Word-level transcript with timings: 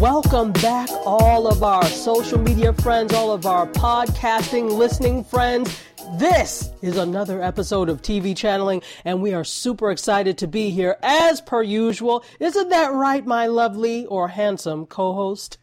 Welcome 0.00 0.52
back, 0.52 0.88
all 1.04 1.48
of 1.48 1.64
our 1.64 1.84
social 1.86 2.38
media 2.38 2.72
friends, 2.72 3.12
all 3.12 3.32
of 3.32 3.46
our 3.46 3.66
podcasting 3.66 4.70
listening 4.70 5.24
friends. 5.24 5.82
This 6.18 6.70
is 6.80 6.96
another 6.96 7.42
episode 7.42 7.88
of 7.88 8.00
TV 8.00 8.36
Channeling, 8.36 8.82
and 9.04 9.20
we 9.20 9.34
are 9.34 9.42
super 9.42 9.90
excited 9.90 10.38
to 10.38 10.46
be 10.46 10.70
here 10.70 10.96
as 11.02 11.40
per 11.40 11.62
usual. 11.62 12.24
Isn't 12.38 12.68
that 12.68 12.92
right, 12.92 13.26
my 13.26 13.48
lovely 13.48 14.06
or 14.06 14.28
handsome 14.28 14.86
co 14.86 15.12
host? 15.14 15.58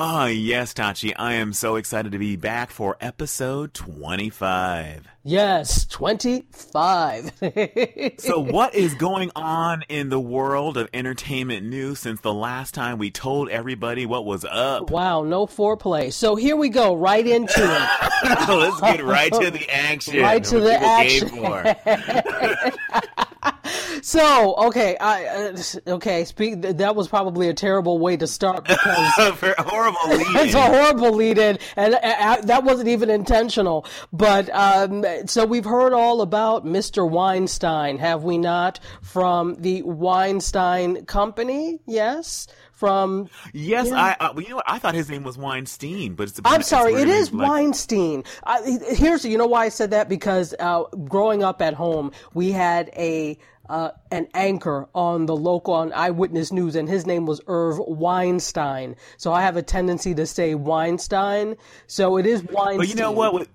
Ah, 0.00 0.26
yes, 0.26 0.74
Tachi. 0.74 1.12
I 1.18 1.32
am 1.34 1.52
so 1.52 1.74
excited 1.74 2.12
to 2.12 2.20
be 2.20 2.36
back 2.36 2.70
for 2.70 2.96
episode 3.00 3.74
25. 3.74 5.08
Yes, 5.24 5.86
25. 5.86 7.32
so, 8.18 8.38
what 8.38 8.76
is 8.76 8.94
going 8.94 9.32
on 9.34 9.82
in 9.88 10.08
the 10.08 10.20
world 10.20 10.76
of 10.76 10.88
entertainment 10.94 11.66
news 11.66 11.98
since 11.98 12.20
the 12.20 12.32
last 12.32 12.74
time 12.74 12.98
we 12.98 13.10
told 13.10 13.48
everybody 13.48 14.06
what 14.06 14.24
was 14.24 14.44
up? 14.44 14.88
Wow, 14.88 15.24
no 15.24 15.48
foreplay. 15.48 16.12
So, 16.12 16.36
here 16.36 16.54
we 16.54 16.68
go, 16.68 16.94
right 16.94 17.26
into 17.26 17.50
it. 17.56 17.88
Let's 18.48 18.80
get 18.80 19.04
right 19.04 19.32
to 19.32 19.50
the 19.50 19.68
action. 19.72 20.22
Right 20.22 20.44
to 20.44 20.60
the 20.60 20.80
action. 20.80 21.28
So 24.02 24.54
okay, 24.66 24.96
I 24.98 25.24
uh, 25.26 25.62
okay. 25.88 26.24
Speak. 26.24 26.62
That 26.62 26.96
was 26.96 27.08
probably 27.08 27.48
a 27.48 27.54
terrible 27.54 27.98
way 27.98 28.16
to 28.16 28.26
start 28.26 28.64
because 28.64 28.84
horrible 29.58 30.08
lead. 30.08 30.26
it's 30.36 30.54
a 30.54 30.62
horrible 30.62 31.12
lead 31.12 31.38
in, 31.38 31.58
and 31.76 31.94
uh, 31.94 31.98
uh, 32.02 32.40
that 32.42 32.64
wasn't 32.64 32.88
even 32.88 33.10
intentional. 33.10 33.86
But 34.12 34.50
um, 34.54 35.04
so 35.26 35.44
we've 35.44 35.64
heard 35.64 35.92
all 35.92 36.20
about 36.20 36.64
Mr. 36.64 37.08
Weinstein, 37.08 37.98
have 37.98 38.24
we 38.24 38.38
not? 38.38 38.80
From 39.02 39.56
the 39.56 39.82
Weinstein 39.82 41.04
Company, 41.06 41.80
yes 41.86 42.46
from. 42.78 43.28
Yes. 43.52 43.90
I. 43.92 44.16
Uh, 44.20 44.32
you 44.38 44.50
know 44.50 44.56
what? 44.56 44.64
I 44.68 44.78
thought 44.78 44.94
his 44.94 45.10
name 45.10 45.24
was 45.24 45.36
Weinstein, 45.36 46.14
but 46.14 46.28
it's. 46.28 46.40
I'm 46.44 46.62
sorry, 46.62 46.94
it 46.94 47.08
is 47.08 47.32
like... 47.32 47.48
Weinstein. 47.48 48.24
I, 48.44 48.78
here's 48.90 49.24
you 49.24 49.36
know 49.36 49.46
why 49.46 49.64
I 49.64 49.68
said 49.68 49.90
that 49.90 50.08
because 50.08 50.54
uh, 50.58 50.84
growing 51.04 51.42
up 51.42 51.60
at 51.60 51.74
home, 51.74 52.12
we 52.34 52.52
had 52.52 52.90
a. 52.96 53.38
Uh, 53.70 53.90
an 54.10 54.26
anchor 54.32 54.88
on 54.94 55.26
the 55.26 55.36
local 55.36 55.74
on 55.74 55.92
Eyewitness 55.92 56.50
News, 56.50 56.74
and 56.74 56.88
his 56.88 57.04
name 57.04 57.26
was 57.26 57.42
Irv 57.48 57.78
Weinstein. 57.86 58.96
So 59.18 59.30
I 59.30 59.42
have 59.42 59.58
a 59.58 59.62
tendency 59.62 60.14
to 60.14 60.24
say 60.24 60.54
Weinstein. 60.54 61.54
So 61.86 62.16
it 62.16 62.24
is 62.24 62.42
Weinstein. 62.44 62.78
But 62.78 62.88
you 62.88 62.94
know 62.94 63.12
what? 63.12 63.46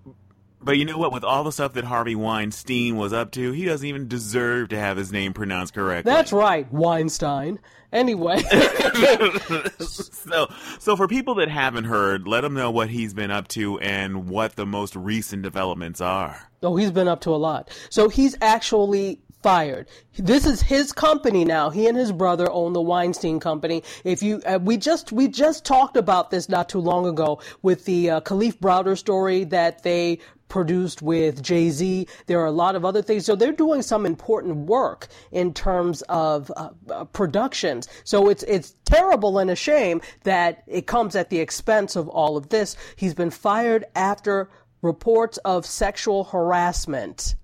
But 0.63 0.77
you 0.77 0.85
know 0.85 0.97
what? 0.97 1.11
With 1.11 1.23
all 1.23 1.43
the 1.43 1.51
stuff 1.51 1.73
that 1.73 1.83
Harvey 1.83 2.15
Weinstein 2.15 2.95
was 2.95 3.13
up 3.13 3.31
to, 3.31 3.51
he 3.51 3.65
doesn't 3.65 3.87
even 3.87 4.07
deserve 4.07 4.69
to 4.69 4.79
have 4.79 4.97
his 4.97 5.11
name 5.11 5.33
pronounced 5.33 5.73
correctly. 5.73 6.11
That's 6.11 6.31
right, 6.31 6.71
Weinstein. 6.71 7.59
Anyway, 7.91 8.39
so 9.79 10.47
so 10.79 10.95
for 10.95 11.07
people 11.07 11.35
that 11.35 11.47
haven't 11.47 11.83
heard, 11.83 12.27
let 12.27 12.41
them 12.41 12.55
know 12.55 12.71
what 12.71 12.89
he's 12.89 13.13
been 13.13 13.29
up 13.29 13.47
to 13.49 13.77
and 13.79 14.27
what 14.27 14.55
the 14.55 14.65
most 14.65 14.95
recent 14.95 15.43
developments 15.43 16.01
are. 16.01 16.49
Oh, 16.63 16.75
he's 16.75 16.89
been 16.89 17.07
up 17.07 17.21
to 17.21 17.29
a 17.29 17.37
lot. 17.37 17.69
So 17.91 18.09
he's 18.09 18.35
actually 18.41 19.19
fired. 19.43 19.87
This 20.17 20.45
is 20.47 20.61
his 20.61 20.91
company 20.91 21.45
now. 21.45 21.69
He 21.69 21.85
and 21.85 21.97
his 21.97 22.11
brother 22.11 22.49
own 22.49 22.73
the 22.73 22.81
Weinstein 22.81 23.39
Company. 23.39 23.83
If 24.03 24.23
you, 24.23 24.41
uh, 24.45 24.57
we 24.59 24.77
just 24.77 25.11
we 25.11 25.27
just 25.27 25.65
talked 25.65 25.97
about 25.97 26.31
this 26.31 26.49
not 26.49 26.69
too 26.69 26.79
long 26.79 27.05
ago 27.05 27.39
with 27.61 27.85
the 27.85 28.09
uh, 28.09 28.21
Kalief 28.21 28.57
Browder 28.57 28.97
story 28.97 29.43
that 29.45 29.83
they 29.83 30.19
produced 30.47 31.01
with 31.01 31.41
Jay 31.41 31.69
Z. 31.69 32.07
There 32.27 32.39
are 32.39 32.45
a 32.45 32.51
lot 32.51 32.75
of 32.75 32.85
other 32.85 33.01
things. 33.01 33.25
So 33.25 33.35
they're 33.35 33.51
doing 33.51 33.81
some 33.81 34.05
important 34.05 34.67
work 34.67 35.07
in 35.31 35.53
terms 35.53 36.01
of 36.03 36.51
uh, 36.55 36.69
uh, 36.89 37.05
productions. 37.05 37.87
So 38.03 38.29
it's 38.29 38.43
it's 38.43 38.75
terrible 38.85 39.39
and 39.39 39.49
a 39.49 39.55
shame 39.55 40.01
that 40.23 40.63
it 40.67 40.87
comes 40.87 41.15
at 41.15 41.29
the 41.29 41.39
expense 41.39 41.95
of 41.95 42.07
all 42.07 42.37
of 42.37 42.49
this. 42.49 42.75
He's 42.95 43.13
been 43.13 43.31
fired 43.31 43.85
after 43.95 44.49
reports 44.81 45.37
of 45.39 45.65
sexual 45.65 46.25
harassment. 46.25 47.35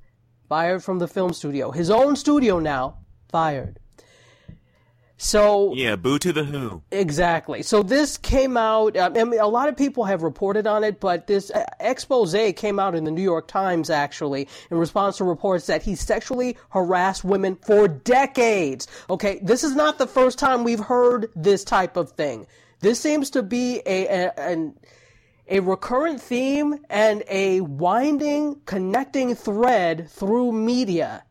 Fired 0.48 0.84
from 0.84 1.00
the 1.00 1.08
film 1.08 1.34
studio. 1.34 1.72
His 1.72 1.90
own 1.90 2.16
studio 2.16 2.60
now. 2.60 3.00
Fired. 3.30 3.79
So 5.22 5.74
yeah, 5.74 5.98
boo 5.98 6.18
to 6.20 6.32
the 6.32 6.46
Who. 6.46 6.82
Exactly. 6.92 7.62
So 7.62 7.84
this 7.84 8.18
came 8.18 8.56
out. 8.56 8.98
I 8.98 9.10
mean, 9.10 9.38
a 9.38 9.48
lot 9.48 9.68
of 9.68 9.76
people 9.76 10.06
have 10.06 10.24
reported 10.24 10.66
on 10.66 10.86
it, 10.86 11.02
but 11.02 11.28
this 11.28 11.52
uh, 11.52 11.66
expose 11.82 12.34
came 12.56 12.80
out 12.80 12.96
in 12.96 13.04
the 13.04 13.12
New 13.12 13.22
York 13.22 13.50
Times 13.50 13.90
actually 13.90 14.48
in 14.72 14.78
response 14.78 15.18
to 15.18 15.26
reports 15.26 15.68
that 15.68 15.84
he 15.84 15.96
sexually 15.96 16.58
harassed 16.70 17.26
women 17.26 17.58
for 17.58 17.90
decades. 17.90 18.88
Okay, 19.10 19.40
this 19.44 19.66
is 19.66 19.76
not 19.76 19.98
the 19.98 20.08
first 20.08 20.40
time 20.40 20.64
we've 20.64 20.80
heard 20.80 21.28
this 21.36 21.66
type 21.66 21.98
of 21.98 22.12
thing. 22.12 22.48
This 22.80 22.98
seems 22.98 23.30
to 23.32 23.44
be 23.44 23.82
a, 23.86 24.06
a 24.06 24.34
an 24.40 24.74
a 25.50 25.60
recurrent 25.60 26.22
theme 26.22 26.80
and 26.90 27.24
a 27.28 27.60
winding, 27.60 28.62
connecting 28.66 29.36
thread 29.36 30.10
through 30.10 30.54
media. 30.54 31.26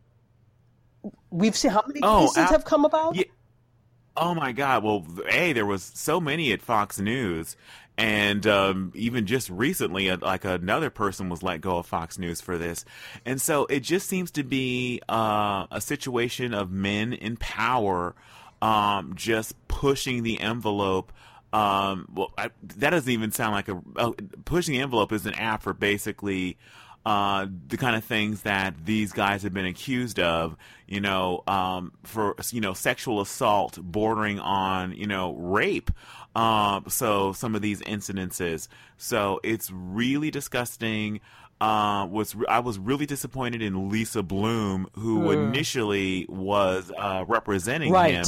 We've 1.31 1.57
seen 1.57 1.71
how 1.71 1.85
many 1.87 2.01
oh, 2.03 2.27
cases 2.27 2.51
have 2.51 2.67
come 2.67 2.85
about. 2.85 3.17
Yeah 3.17 3.25
Oh 4.21 4.35
my 4.35 4.51
God! 4.53 4.83
Well, 4.83 5.07
a 5.31 5.53
there 5.53 5.67
was 5.67 5.83
so 5.95 6.21
many 6.21 6.53
at 6.53 6.61
Fox 6.61 6.99
News, 6.99 7.57
and 7.97 8.45
um, 8.49 8.93
even 8.97 9.27
just 9.27 9.49
recently, 9.49 10.11
like 10.11 10.45
another 10.45 10.91
person 10.91 11.29
was 11.29 11.43
let 11.43 11.61
go 11.61 11.79
of 11.79 11.87
Fox 11.87 12.19
News 12.19 12.41
for 12.41 12.59
this, 12.59 12.85
and 13.25 13.41
so 13.41 13.67
it 13.67 13.81
just 13.81 14.09
seems 14.09 14.33
to 14.33 14.43
be 14.43 15.01
uh, 15.09 15.67
a 15.71 15.81
situation 15.81 16.53
of 16.53 16.73
men 16.73 17.13
in 17.13 17.37
power, 17.37 18.17
um, 18.61 19.13
just 19.15 19.55
pushing 19.69 20.25
the 20.25 20.41
envelope. 20.41 21.13
Um, 21.53 22.09
well, 22.13 22.33
I, 22.37 22.51
that 22.79 22.91
doesn't 22.91 23.11
even 23.11 23.31
sound 23.31 23.53
like 23.53 23.69
a 23.69 23.81
uh, 23.97 24.13
pushing 24.45 24.75
the 24.75 24.81
envelope 24.81 25.13
is 25.13 25.27
an 25.27 25.35
app 25.35 25.63
for 25.63 25.73
basically 25.75 26.59
uh, 27.07 27.47
the 27.69 27.77
kind 27.77 27.97
of 27.97 28.05
things 28.05 28.43
that 28.43 28.75
these 28.85 29.13
guys 29.13 29.43
have 29.43 29.55
been 29.55 29.67
accused 29.67 30.21
of, 30.21 30.57
you 30.87 31.01
know, 31.01 31.43
um, 31.47 31.93
for 32.03 32.37
you 32.51 32.61
know 32.61 32.75
sexual 32.75 33.21
assault 33.21 33.79
bordering 33.81 34.39
on 34.39 34.93
you 34.93 35.07
know 35.07 35.33
rape. 35.35 35.91
Um, 36.37 36.85
so 36.89 37.33
some 37.33 37.55
of 37.55 37.63
these 37.63 37.81
incidences. 37.83 38.69
So 38.97 39.41
it's 39.43 39.71
really 39.73 40.31
disgusting 40.31 41.21
uh, 41.61 42.07
was 42.11 42.37
I 42.49 42.61
was 42.61 42.79
really 42.79 43.07
disappointed 43.07 43.63
in 43.63 43.91
Lisa 43.91 44.23
Bloom, 44.23 44.89
who 44.93 45.23
mm. 45.23 45.49
initially 45.49 46.27
was 46.29 46.93
uh, 46.97 47.25
representing 47.27 47.93
right. 47.93 48.15
him. 48.15 48.27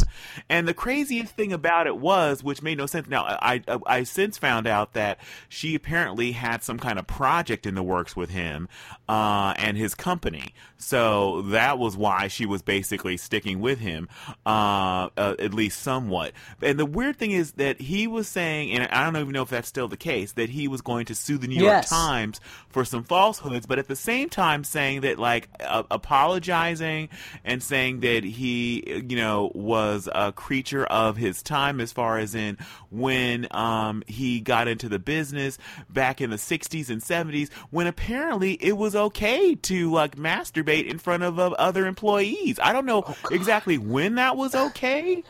And 0.48 0.66
the 0.66 0.74
craziest 0.74 1.34
thing 1.36 1.52
about 1.52 1.86
it 1.86 1.96
was, 1.96 2.42
which 2.42 2.62
made 2.62 2.78
no 2.78 2.86
sense. 2.86 3.08
Now 3.08 3.24
I, 3.24 3.62
I, 3.68 3.78
I 3.86 4.02
since 4.02 4.38
found 4.38 4.66
out 4.66 4.94
that 4.94 5.18
she 5.48 5.74
apparently 5.74 6.32
had 6.32 6.62
some 6.62 6.78
kind 6.78 6.98
of 6.98 7.06
project 7.06 7.66
in 7.66 7.74
the 7.74 7.82
works 7.82 8.16
with 8.16 8.30
him 8.30 8.68
uh, 9.08 9.54
and 9.56 9.76
his 9.76 9.94
company. 9.94 10.54
So 10.76 11.42
that 11.42 11.78
was 11.78 11.96
why 11.96 12.28
she 12.28 12.46
was 12.46 12.62
basically 12.62 13.18
sticking 13.18 13.60
with 13.60 13.78
him, 13.78 14.08
uh, 14.46 15.10
uh, 15.16 15.34
at 15.38 15.52
least 15.52 15.82
somewhat. 15.82 16.32
And 16.62 16.78
the 16.78 16.86
weird 16.86 17.16
thing 17.16 17.32
is 17.32 17.52
that 17.52 17.80
he 17.80 18.06
was 18.06 18.26
saying, 18.28 18.72
and 18.72 18.90
I 18.90 19.04
don't 19.04 19.16
even 19.16 19.32
know 19.32 19.42
if 19.42 19.50
that's 19.50 19.68
still 19.68 19.88
the 19.88 19.98
case, 19.98 20.32
that 20.32 20.48
he 20.48 20.68
was 20.68 20.80
going 20.80 21.04
to 21.06 21.14
sue 21.14 21.36
the 21.36 21.48
New 21.48 21.62
yes. 21.62 21.90
York 21.90 22.00
Times 22.00 22.40
for 22.70 22.84
some 22.84 23.04
falsehoods, 23.20 23.66
but 23.66 23.78
at 23.78 23.86
the 23.86 23.94
same 23.94 24.30
time 24.30 24.64
saying 24.64 25.02
that 25.02 25.18
like 25.18 25.46
uh, 25.62 25.82
apologizing 25.90 27.10
and 27.44 27.62
saying 27.62 28.00
that 28.00 28.24
he, 28.24 29.04
you 29.06 29.14
know, 29.14 29.52
was 29.54 30.08
a 30.14 30.32
creature 30.32 30.86
of 30.86 31.18
his 31.18 31.42
time 31.42 31.82
as 31.82 31.92
far 31.92 32.16
as 32.16 32.34
in 32.34 32.56
when 32.90 33.46
um, 33.50 34.02
he 34.06 34.40
got 34.40 34.68
into 34.68 34.88
the 34.88 34.98
business 34.98 35.58
back 35.90 36.22
in 36.22 36.30
the 36.30 36.36
60s 36.36 36.88
and 36.88 37.02
70s, 37.02 37.52
when 37.68 37.86
apparently 37.86 38.54
it 38.54 38.78
was 38.78 38.96
okay 38.96 39.54
to 39.54 39.92
like 39.92 40.16
masturbate 40.16 40.86
in 40.86 40.96
front 40.96 41.22
of 41.22 41.38
uh, 41.38 41.50
other 41.58 41.84
employees. 41.84 42.58
I 42.62 42.72
don't 42.72 42.86
know 42.86 43.04
oh, 43.06 43.16
exactly 43.30 43.76
when 43.76 44.14
that 44.14 44.38
was 44.38 44.54
okay 44.54 45.22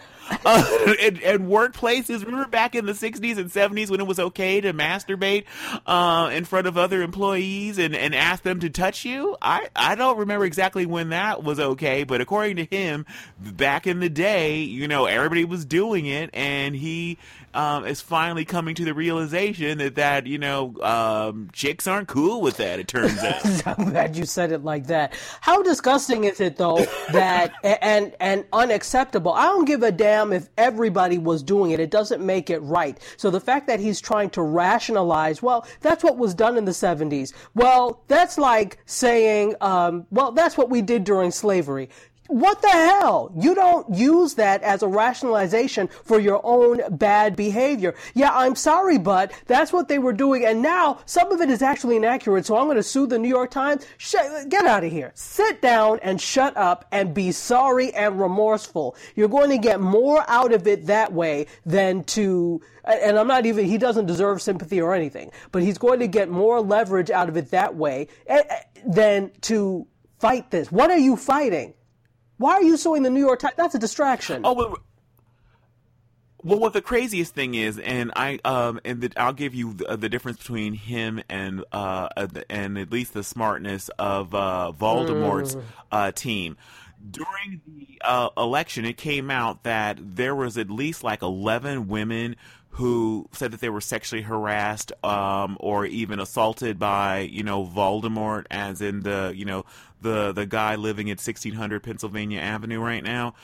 uh, 0.45 0.95
and, 1.01 1.21
and, 1.23 1.41
workplaces. 1.49 2.25
Remember 2.25 2.47
back 2.47 2.75
in 2.75 2.87
the 2.87 2.93
60s 2.93 3.39
and 3.39 3.51
70s 3.51 3.91
when 3.91 4.01
it 4.01 4.07
was 4.07 4.19
okay 4.19 4.61
to 4.61 4.73
masturbate 4.73 5.45
uh, 5.87 6.31
in 6.33 6.45
front 6.45 6.67
of 6.67 6.79
other 6.79 7.03
employees 7.03 7.79
and, 7.79 7.95
and 7.95 8.15
ask 8.15 8.43
them 8.43 8.61
to 8.61 8.71
touch 8.71 9.05
you? 9.05 9.37
I, 9.43 9.69
I 9.75 9.95
don't 9.95 10.19
remember 10.19 10.45
exactly 10.45 10.87
when 10.87 11.11
that 11.11 11.43
was 11.43 11.59
okay, 11.59 12.05
but 12.05 12.21
according 12.21 12.57
to 12.57 12.65
him, 12.65 13.07
back 13.39 13.87
in 13.87 14.01
the 14.01 14.09
day, 14.09 14.59
you 14.59 14.89
know, 14.89 15.07
everybody 15.07 15.45
was 15.45 15.65
doing 15.65 16.07
it, 16.07 16.31
and 16.33 16.75
he 16.77 17.19
um, 17.53 17.85
is 17.85 18.01
finally 18.01 18.45
coming 18.45 18.75
to 18.77 18.85
the 18.85 18.95
realization 18.95 19.79
that 19.79 19.97
that 19.97 20.27
you 20.27 20.39
know 20.39 20.75
um, 20.83 21.51
chicks 21.53 21.87
aren't 21.87 22.09
cool 22.09 22.41
with 22.41 22.59
that. 22.59 22.79
It 22.79 22.89
turns 22.89 23.19
out. 23.19 23.67
I'm 23.67 23.91
glad 23.91 24.17
you 24.17 24.25
said 24.25 24.53
it 24.53 24.65
like 24.65 24.87
that. 24.87 25.15
How 25.41 25.63
disgusting 25.63 26.25
is 26.25 26.41
it 26.41 26.57
though 26.57 26.85
that 27.13 27.53
and 27.65 28.15
and 28.21 28.45
unacceptable? 28.53 29.33
I 29.33 29.47
don't 29.47 29.65
give 29.65 29.83
a 29.83 29.91
damn 29.91 30.20
if 30.33 30.49
everybody 30.59 31.19
was 31.19 31.43
doing 31.43 31.71
it. 31.71 31.81
It 31.81 31.91
doesn't 31.91 32.25
make 32.25 32.51
it 32.51 32.61
right. 32.61 32.99
So 33.17 33.31
the 33.31 33.41
fact 33.41 33.67
that 33.67 33.81
he's 33.81 34.01
trying 34.01 34.31
to 34.31 34.43
rationalize, 34.43 35.43
well, 35.43 35.67
that's 35.81 36.05
what 36.05 36.19
was 36.19 36.35
done 36.35 36.57
in 36.57 36.65
the 36.65 36.73
70s. 36.73 37.33
Well, 37.55 38.03
that's 38.09 38.39
like 38.39 38.79
saying, 38.87 39.55
um, 39.61 40.07
well, 40.11 40.33
that's 40.33 40.57
what 40.57 40.71
we 40.71 40.83
did 40.83 41.05
during 41.05 41.31
slavery. 41.31 41.89
What 42.31 42.63
the 42.63 42.69
hell? 42.69 43.33
You 43.37 43.57
don't 43.57 43.93
use 43.93 44.35
that 44.35 44.63
as 44.63 44.85
a 44.85 44.87
rationalization 44.87 45.89
for 45.89 46.21
your 46.21 46.41
own 46.45 46.81
bad 46.97 47.35
behavior. 47.35 47.97
Yeah, 48.15 48.31
I'm 48.33 48.55
sorry, 48.55 48.99
but 48.99 49.33
that's 49.49 49.73
what 49.73 49.89
they 49.89 49.99
were 49.99 50.13
doing. 50.13 50.47
And 50.47 50.63
now 50.63 51.01
some 51.07 51.33
of 51.33 51.41
it 51.41 51.51
is 51.51 51.61
actually 51.61 51.97
inaccurate. 51.97 52.47
So 52.47 52.57
I'm 52.57 52.67
going 52.67 52.77
to 52.77 52.85
sue 52.85 53.09
the 53.09 53.19
New 53.19 53.29
York 53.29 53.51
Times. 53.51 53.85
Sh- 53.99 54.15
get 54.49 54.65
out 54.65 54.85
of 54.85 54.93
here. 54.93 55.11
Sit 55.17 55.61
down 55.61 55.99
and 56.05 56.21
shut 56.21 56.57
up 56.57 56.85
and 56.93 57.13
be 57.13 57.33
sorry 57.33 57.93
and 57.95 58.21
remorseful. 58.21 58.95
You're 59.17 59.27
going 59.27 59.51
to 59.51 59.59
get 59.59 59.81
more 59.81 60.25
out 60.29 60.53
of 60.53 60.69
it 60.69 60.87
that 60.87 61.13
way 61.13 61.47
than 61.67 62.05
to, 62.05 62.61
and 62.85 63.19
I'm 63.19 63.27
not 63.27 63.45
even, 63.45 63.65
he 63.65 63.77
doesn't 63.77 64.07
deserve 64.07 64.41
sympathy 64.41 64.81
or 64.81 64.95
anything, 64.95 65.33
but 65.51 65.65
he's 65.65 65.79
going 65.79 65.99
to 65.99 66.07
get 66.07 66.29
more 66.29 66.61
leverage 66.61 67.11
out 67.11 67.29
of 67.29 67.37
it 67.37 67.51
that 67.51 67.75
way 67.75 68.07
eh, 68.29 68.41
eh, 68.49 68.61
than 68.87 69.33
to 69.41 69.89
fight 70.21 70.53
this. 70.53 70.71
What 70.71 70.93
are 70.93 70.99
you 70.99 71.17
fighting? 71.17 71.75
Why 72.41 72.55
are 72.55 72.63
you 72.63 72.79
suing 72.79 73.03
the 73.03 73.11
New 73.11 73.21
York 73.21 73.41
Times? 73.41 73.53
That's 73.59 73.75
a 73.75 73.79
distraction. 73.79 74.41
Oh, 74.47 74.55
well, 74.55 74.79
well, 76.43 76.59
what 76.59 76.73
the 76.73 76.81
craziest 76.81 77.35
thing 77.35 77.55
is, 77.55 77.79
and 77.79 78.13
I 78.17 78.41
um, 78.47 78.81
and 78.83 79.03
the, 79.03 79.13
I'll 79.19 79.35
give 79.35 79.55
you 79.55 79.75
the, 79.75 79.99
the, 79.99 80.09
difference 80.09 80.39
between 80.39 80.73
him 80.73 81.21
and 81.29 81.63
uh, 81.71 82.09
and 82.49 82.79
at 82.79 82.91
least 82.91 83.13
the 83.13 83.23
smartness 83.23 83.91
of 83.99 84.35
uh, 84.35 84.73
Voldemort's 84.75 85.57
mm. 85.57 85.63
uh, 85.93 86.13
team. 86.13 86.57
During 87.11 87.61
the 87.67 88.01
uh, 88.03 88.31
election, 88.39 88.87
it 88.87 88.97
came 88.97 89.31
out 89.31 89.65
that 89.65 89.99
there 90.01 90.35
was 90.35 90.57
at 90.57 90.71
least 90.71 91.05
like 91.05 91.21
eleven 91.21 91.89
women 91.89 92.37
who 92.71 93.29
said 93.33 93.51
that 93.51 93.61
they 93.61 93.69
were 93.69 93.81
sexually 93.81 94.23
harassed 94.23 94.93
um, 95.05 95.57
or 95.61 95.85
even 95.85 96.21
assaulted 96.21 96.79
by 96.79 97.19
you 97.19 97.43
know 97.43 97.67
Voldemort, 97.67 98.47
as 98.51 98.81
in 98.81 99.01
the 99.01 99.35
you 99.37 99.45
know 99.45 99.67
the 100.01 100.33
the 100.33 100.47
guy 100.47 100.77
living 100.77 101.09
at 101.11 101.19
1600 101.19 101.83
Pennsylvania 101.83 102.41
Avenue 102.41 102.81
right 102.81 103.03
now. 103.03 103.35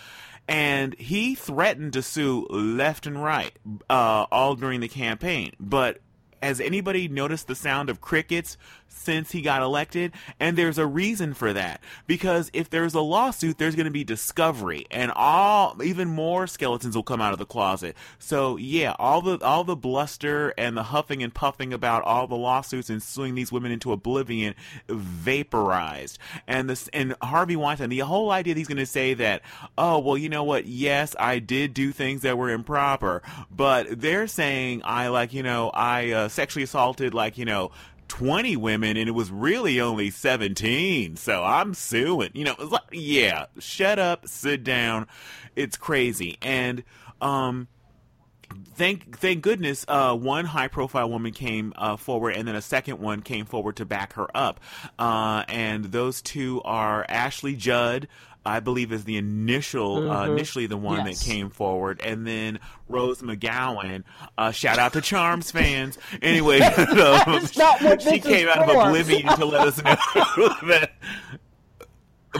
And 0.48 0.94
he 0.94 1.34
threatened 1.34 1.94
to 1.94 2.02
sue 2.02 2.46
left 2.50 3.06
and 3.06 3.20
right, 3.22 3.52
uh, 3.90 4.26
all 4.30 4.54
during 4.54 4.80
the 4.80 4.88
campaign. 4.88 5.52
But 5.58 6.00
has 6.42 6.60
anybody 6.60 7.08
noticed 7.08 7.48
the 7.48 7.54
sound 7.54 7.90
of 7.90 8.00
crickets 8.00 8.56
since 8.96 9.32
he 9.32 9.42
got 9.42 9.62
elected, 9.62 10.12
and 10.40 10.56
there's 10.56 10.78
a 10.78 10.86
reason 10.86 11.34
for 11.34 11.52
that. 11.52 11.80
Because 12.06 12.50
if 12.52 12.70
there's 12.70 12.94
a 12.94 13.00
lawsuit, 13.00 13.58
there's 13.58 13.76
going 13.76 13.86
to 13.86 13.90
be 13.90 14.04
discovery, 14.04 14.86
and 14.90 15.12
all 15.14 15.80
even 15.82 16.08
more 16.08 16.46
skeletons 16.46 16.96
will 16.96 17.02
come 17.02 17.20
out 17.20 17.32
of 17.32 17.38
the 17.38 17.46
closet. 17.46 17.96
So 18.18 18.56
yeah, 18.56 18.94
all 18.98 19.22
the 19.22 19.38
all 19.44 19.64
the 19.64 19.76
bluster 19.76 20.52
and 20.58 20.76
the 20.76 20.84
huffing 20.84 21.22
and 21.22 21.32
puffing 21.32 21.72
about 21.72 22.02
all 22.04 22.26
the 22.26 22.36
lawsuits 22.36 22.90
and 22.90 23.02
suing 23.02 23.34
these 23.34 23.52
women 23.52 23.72
into 23.72 23.92
oblivion 23.92 24.54
vaporized. 24.88 26.18
And 26.46 26.68
this 26.68 26.88
and 26.88 27.14
Harvey 27.22 27.56
Weinstein, 27.56 27.90
the 27.90 28.00
whole 28.00 28.30
idea 28.30 28.54
that 28.54 28.58
he's 28.58 28.68
going 28.68 28.76
to 28.78 28.86
say 28.86 29.14
that, 29.14 29.42
oh 29.76 29.98
well, 29.98 30.16
you 30.16 30.28
know 30.28 30.44
what? 30.44 30.66
Yes, 30.66 31.14
I 31.18 31.38
did 31.38 31.74
do 31.74 31.92
things 31.92 32.22
that 32.22 32.38
were 32.38 32.50
improper, 32.50 33.22
but 33.50 34.00
they're 34.00 34.26
saying 34.26 34.82
I 34.84 35.08
like 35.08 35.32
you 35.32 35.42
know 35.42 35.70
I 35.72 36.10
uh, 36.10 36.28
sexually 36.28 36.64
assaulted 36.64 37.14
like 37.14 37.38
you 37.38 37.44
know 37.44 37.70
20 38.08 38.56
women 38.56 38.96
and 38.96 39.08
it 39.08 39.12
was 39.12 39.30
really 39.30 39.80
only 39.80 40.10
17. 40.10 41.16
So 41.16 41.42
I'm 41.44 41.74
suing. 41.74 42.30
You 42.34 42.44
know, 42.44 42.56
like, 42.58 42.82
yeah, 42.92 43.46
shut 43.58 43.98
up, 43.98 44.26
sit 44.28 44.64
down. 44.64 45.06
It's 45.54 45.76
crazy. 45.76 46.38
And, 46.42 46.84
um, 47.20 47.68
thank 48.74 49.18
thank 49.18 49.42
goodness 49.42 49.84
uh, 49.88 50.14
one 50.14 50.44
high 50.44 50.68
profile 50.68 51.10
woman 51.10 51.32
came 51.32 51.72
uh, 51.76 51.96
forward 51.96 52.36
and 52.36 52.46
then 52.46 52.54
a 52.54 52.62
second 52.62 53.00
one 53.00 53.20
came 53.20 53.44
forward 53.44 53.76
to 53.76 53.84
back 53.84 54.12
her 54.14 54.28
up 54.36 54.60
uh, 54.98 55.44
and 55.48 55.86
those 55.86 56.22
two 56.22 56.62
are 56.64 57.04
Ashley 57.08 57.56
Judd 57.56 58.08
I 58.46 58.60
believe 58.60 58.92
is 58.92 59.04
the 59.04 59.16
initial, 59.16 59.96
uh, 59.96 60.00
mm-hmm. 60.00 60.30
uh, 60.30 60.34
initially 60.34 60.66
the 60.66 60.76
one 60.76 61.06
yes. 61.06 61.18
that 61.18 61.24
came 61.24 61.50
forward, 61.50 62.00
and 62.04 62.26
then 62.26 62.60
Rose 62.88 63.20
McGowan. 63.20 64.04
Uh, 64.38 64.50
shout 64.52 64.78
out 64.78 64.92
to 64.94 65.00
Charmed 65.00 65.44
fans. 65.44 65.98
Anyway, 66.22 66.60
um, 66.60 67.46
she 67.98 68.20
came 68.20 68.48
out 68.48 68.66
for. 68.66 68.76
of 68.76 68.86
oblivion 68.88 69.26
to 69.36 69.44
let 69.44 69.66
us 69.66 69.82
know 69.82 69.96
that 70.68 70.92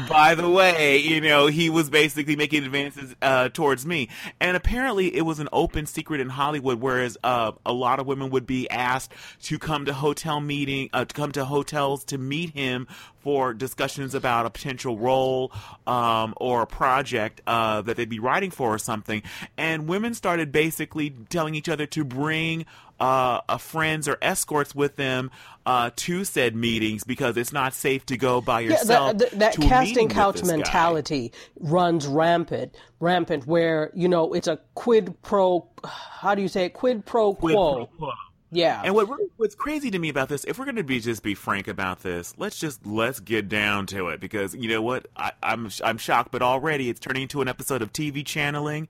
by 0.09 0.35
the 0.35 0.49
way, 0.49 0.99
you 0.99 1.21
know, 1.21 1.47
he 1.47 1.71
was 1.71 1.89
basically 1.91 2.37
making 2.37 2.65
advances 2.65 3.15
uh, 3.23 3.49
towards 3.49 3.87
me. 3.87 4.09
And 4.41 4.57
apparently 4.57 5.15
it 5.15 5.23
was 5.23 5.39
an 5.39 5.49
open 5.53 5.87
secret 5.87 6.21
in 6.21 6.29
Hollywood, 6.29 6.81
whereas 6.81 7.17
uh, 7.25 7.53
a 7.65 7.73
lot 7.73 7.99
of 7.99 8.07
women 8.07 8.31
would 8.31 8.47
be 8.47 8.69
asked 8.69 9.13
to 9.45 9.59
come 9.59 9.87
to 9.87 9.93
hotel 9.93 10.41
meeting, 10.41 10.91
uh, 10.93 11.05
to 11.05 11.15
come 11.15 11.33
to 11.33 11.45
hotels 11.45 12.05
to 12.07 12.19
meet 12.19 12.51
him 12.51 12.87
for 13.19 13.55
discussions 13.55 14.15
about 14.15 14.47
a 14.47 14.51
potential 14.51 14.99
role 14.99 15.51
um, 15.87 16.35
or 16.37 16.63
a 16.63 16.67
project 16.67 17.41
uh, 17.47 17.83
that 17.83 17.97
they'd 17.97 18.09
be 18.09 18.21
writing 18.21 18.51
for 18.51 18.75
or 18.75 18.79
something. 18.79 19.23
And 19.57 19.89
women 19.89 20.15
started 20.15 20.53
basically 20.53 21.11
telling 21.29 21.55
each 21.55 21.69
other 21.69 21.87
to 21.87 22.05
bring 22.05 22.67
uh, 23.01 23.59
friends 23.59 24.09
or 24.09 24.19
escorts 24.23 24.75
with 24.75 24.97
them 24.97 25.31
uh, 25.65 25.91
to 25.97 26.25
said 26.25 26.55
meetings 26.55 27.05
because 27.05 27.37
it's 27.37 27.53
not 27.53 27.75
safe 27.75 28.07
to 28.07 28.17
go 28.17 28.41
by 28.41 28.61
yourself. 28.61 29.09
Yeah, 29.09 29.29
that, 29.31 29.39
that 29.39 29.57
casting 29.57 30.09
couch 30.09 30.43
mentality 30.45 31.29
guy. 31.31 31.39
runs 31.61 32.07
rampant, 32.07 32.75
rampant. 33.01 33.47
Where 33.47 33.91
you 33.95 34.09
know 34.09 34.33
it's 34.33 34.49
a 34.49 34.59
quid 34.75 35.21
pro. 35.23 35.67
How 35.85 36.35
do 36.35 36.43
you 36.43 36.49
say 36.49 36.67
it? 36.67 36.75
Quid 36.75 37.05
pro 37.05 37.35
quo. 37.35 37.37
Quid 37.37 37.55
pro 37.55 37.87
quo. 37.99 38.13
Yeah. 38.53 38.81
And 38.85 38.95
what 38.95 39.09
what's 39.37 39.55
crazy 39.55 39.91
to 39.91 39.99
me 39.99 40.09
about 40.09 40.29
this, 40.29 40.45
if 40.45 40.59
we're 40.59 40.65
going 40.65 40.77
to 40.77 40.85
be 40.85 41.01
just 41.01 41.23
be 41.23 41.35
frank 41.35 41.67
about 41.67 42.03
this, 42.03 42.33
let's 42.39 42.59
just 42.59 42.87
let's 42.87 43.19
get 43.19 43.49
down 43.49 43.87
to 43.87 44.09
it 44.09 44.21
because 44.21 44.55
you 44.55 44.69
know 44.69 44.81
what, 44.81 45.09
I, 45.17 45.33
I'm 45.43 45.69
I'm 45.83 45.99
shocked, 45.99 46.31
but 46.31 46.43
already 46.43 46.89
it's 46.89 47.01
turning 47.01 47.23
into 47.23 47.43
an 47.43 47.49
episode 47.49 47.83
of 47.83 47.93
TV 47.93 48.25
channeling, 48.25 48.89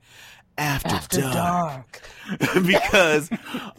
after, 0.57 0.89
after 0.89 1.21
dark, 1.21 1.33
dark. 1.33 2.01
because 2.65 3.29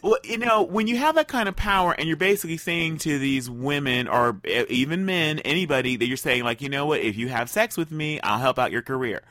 well, 0.01 0.17
you 0.23 0.37
know 0.37 0.63
when 0.63 0.87
you 0.87 0.97
have 0.97 1.15
that 1.15 1.27
kind 1.27 1.49
of 1.49 1.55
power 1.55 1.93
and 1.93 2.07
you're 2.07 2.17
basically 2.17 2.57
saying 2.57 2.97
to 2.97 3.19
these 3.19 3.49
women 3.49 4.07
or 4.07 4.39
even 4.45 5.05
men 5.05 5.39
anybody 5.39 5.97
that 5.97 6.07
you're 6.07 6.17
saying 6.17 6.43
like 6.43 6.61
you 6.61 6.69
know 6.69 6.85
what 6.85 7.01
if 7.01 7.17
you 7.17 7.27
have 7.27 7.49
sex 7.49 7.77
with 7.77 7.91
me 7.91 8.19
i'll 8.21 8.39
help 8.39 8.57
out 8.57 8.71
your 8.71 8.81
career 8.81 9.21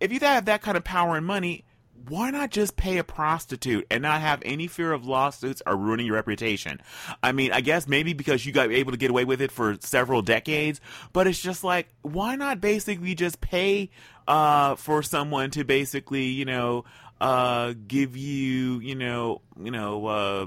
if 0.00 0.12
you 0.12 0.20
have 0.20 0.44
that 0.44 0.62
kind 0.62 0.76
of 0.76 0.84
power 0.84 1.16
and 1.16 1.26
money 1.26 1.64
why 2.08 2.30
not 2.30 2.50
just 2.50 2.76
pay 2.76 2.98
a 2.98 3.04
prostitute 3.04 3.86
and 3.90 4.02
not 4.02 4.20
have 4.20 4.42
any 4.44 4.66
fear 4.66 4.92
of 4.92 5.06
lawsuits 5.06 5.62
or 5.66 5.76
ruining 5.76 6.06
your 6.06 6.14
reputation? 6.14 6.80
I 7.22 7.32
mean, 7.32 7.52
I 7.52 7.60
guess 7.60 7.86
maybe 7.86 8.12
because 8.12 8.44
you 8.46 8.52
got 8.52 8.70
able 8.70 8.92
to 8.92 8.98
get 8.98 9.10
away 9.10 9.24
with 9.24 9.40
it 9.40 9.52
for 9.52 9.76
several 9.80 10.22
decades, 10.22 10.80
but 11.12 11.26
it's 11.26 11.40
just 11.40 11.64
like, 11.64 11.88
why 12.02 12.36
not 12.36 12.60
basically 12.60 13.14
just 13.14 13.40
pay 13.40 13.90
uh, 14.28 14.76
for 14.76 15.02
someone 15.02 15.50
to 15.50 15.64
basically, 15.64 16.26
you 16.26 16.44
know, 16.44 16.84
uh, 17.20 17.74
give 17.88 18.16
you, 18.16 18.78
you 18.78 18.94
know, 18.94 19.40
you 19.60 19.72
know, 19.72 20.06
uh, 20.06 20.46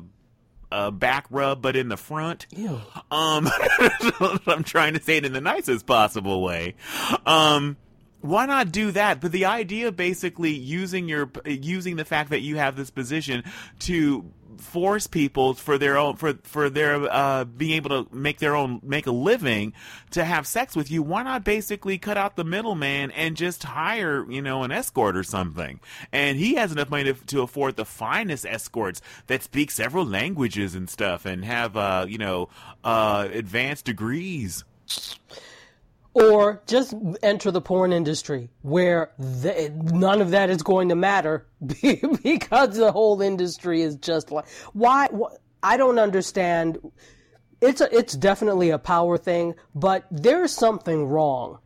a 0.71 0.91
back 0.91 1.25
rub, 1.29 1.61
but 1.61 1.75
in 1.75 1.89
the 1.89 1.97
front. 1.97 2.45
Ew. 2.51 2.79
Um, 3.09 3.49
I'm 4.47 4.63
trying 4.63 4.93
to 4.93 5.01
say 5.01 5.17
it 5.17 5.25
in 5.25 5.33
the 5.33 5.41
nicest 5.41 5.85
possible 5.85 6.41
way. 6.41 6.75
Um, 7.25 7.75
why 8.21 8.45
not 8.45 8.71
do 8.71 8.91
that? 8.91 9.19
But 9.19 9.31
the 9.31 9.45
idea 9.45 9.91
basically 9.91 10.51
using 10.51 11.09
your 11.09 11.29
using 11.45 11.95
the 11.95 12.05
fact 12.05 12.29
that 12.29 12.41
you 12.41 12.57
have 12.57 12.75
this 12.75 12.89
position 12.89 13.43
to 13.79 14.31
force 14.57 15.07
people 15.07 15.55
for 15.55 15.77
their 15.77 15.97
own 15.97 16.15
for 16.15 16.33
for 16.43 16.69
their 16.69 17.11
uh, 17.11 17.43
being 17.45 17.71
able 17.71 17.89
to 17.89 18.15
make 18.15 18.37
their 18.39 18.55
own 18.55 18.79
make 18.83 19.07
a 19.07 19.11
living 19.11 19.73
to 20.11 20.23
have 20.23 20.45
sex 20.45 20.75
with 20.75 20.91
you. 20.91 21.01
Why 21.01 21.23
not 21.23 21.43
basically 21.43 21.97
cut 21.97 22.17
out 22.17 22.35
the 22.35 22.43
middleman 22.43 23.11
and 23.11 23.35
just 23.35 23.63
hire 23.63 24.29
you 24.29 24.41
know 24.41 24.63
an 24.63 24.71
escort 24.71 25.17
or 25.17 25.23
something? 25.23 25.79
And 26.11 26.37
he 26.37 26.55
has 26.55 26.71
enough 26.71 26.89
money 26.89 27.05
to, 27.05 27.13
to 27.13 27.41
afford 27.41 27.75
the 27.75 27.85
finest 27.85 28.45
escorts 28.45 29.01
that 29.27 29.43
speak 29.43 29.71
several 29.71 30.05
languages 30.05 30.75
and 30.75 30.89
stuff 30.89 31.25
and 31.25 31.43
have 31.43 31.75
uh, 31.75 32.05
you 32.07 32.17
know 32.17 32.49
uh, 32.83 33.27
advanced 33.31 33.85
degrees 33.85 34.63
or 36.13 36.61
just 36.67 36.93
enter 37.23 37.51
the 37.51 37.61
porn 37.61 37.93
industry 37.93 38.49
where 38.61 39.11
none 39.17 40.21
of 40.21 40.31
that 40.31 40.49
is 40.49 40.61
going 40.61 40.89
to 40.89 40.95
matter 40.95 41.45
because 42.23 42.77
the 42.77 42.91
whole 42.91 43.21
industry 43.21 43.81
is 43.81 43.95
just 43.95 44.31
like 44.31 44.47
why 44.73 45.07
wh- 45.07 45.33
I 45.63 45.77
don't 45.77 45.99
understand 45.99 46.79
it's 47.61 47.81
a, 47.81 47.95
it's 47.95 48.13
definitely 48.13 48.71
a 48.71 48.79
power 48.79 49.17
thing 49.17 49.55
but 49.73 50.05
there's 50.11 50.51
something 50.51 51.05
wrong 51.05 51.59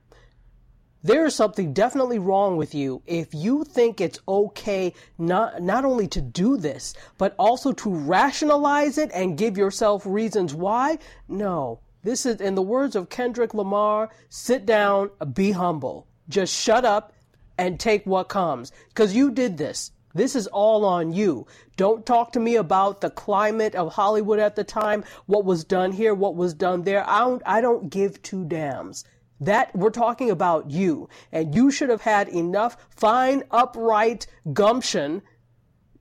there 1.05 1.27
is 1.27 1.35
something 1.35 1.71
definitely 1.71 2.17
wrong 2.17 2.57
with 2.57 2.73
you 2.73 3.03
if 3.05 3.31
you 3.31 3.63
think 3.63 4.01
it's 4.01 4.19
okay 4.27 4.91
not 5.19 5.61
not 5.61 5.85
only 5.85 6.07
to 6.07 6.19
do 6.19 6.57
this, 6.57 6.95
but 7.19 7.35
also 7.37 7.71
to 7.73 7.91
rationalize 7.91 8.97
it 8.97 9.11
and 9.13 9.37
give 9.37 9.55
yourself 9.55 10.03
reasons 10.03 10.55
why. 10.55 10.97
No. 11.27 11.79
This 12.05 12.27
is 12.27 12.39
in 12.39 12.53
the 12.53 12.61
words 12.61 12.95
of 12.95 13.09
Kendrick 13.09 13.55
Lamar, 13.55 14.11
sit 14.29 14.63
down, 14.63 15.09
be 15.33 15.49
humble. 15.49 16.05
Just 16.29 16.53
shut 16.53 16.85
up 16.85 17.13
and 17.57 17.79
take 17.79 18.05
what 18.05 18.29
comes 18.29 18.71
because 18.89 19.15
you 19.15 19.31
did 19.31 19.57
this. 19.57 19.89
This 20.13 20.35
is 20.35 20.45
all 20.45 20.85
on 20.85 21.13
you. 21.13 21.47
Don't 21.77 22.05
talk 22.05 22.31
to 22.33 22.39
me 22.39 22.57
about 22.57 23.01
the 23.01 23.09
climate 23.09 23.73
of 23.73 23.93
Hollywood 23.93 24.37
at 24.37 24.55
the 24.55 24.63
time, 24.63 25.03
what 25.25 25.45
was 25.45 25.63
done 25.63 25.91
here, 25.91 26.13
what 26.13 26.35
was 26.35 26.53
done 26.53 26.83
there. 26.83 27.03
I 27.09 27.21
don't, 27.21 27.41
I 27.43 27.59
don't 27.59 27.89
give 27.89 28.21
two 28.21 28.45
damns. 28.45 29.03
That 29.39 29.75
we're 29.75 29.89
talking 29.89 30.29
about 30.29 30.69
you, 30.69 31.09
and 31.31 31.55
you 31.55 31.71
should 31.71 31.89
have 31.89 32.01
had 32.01 32.29
enough 32.29 32.77
fine, 32.91 33.41
upright 33.49 34.27
gumption 34.53 35.23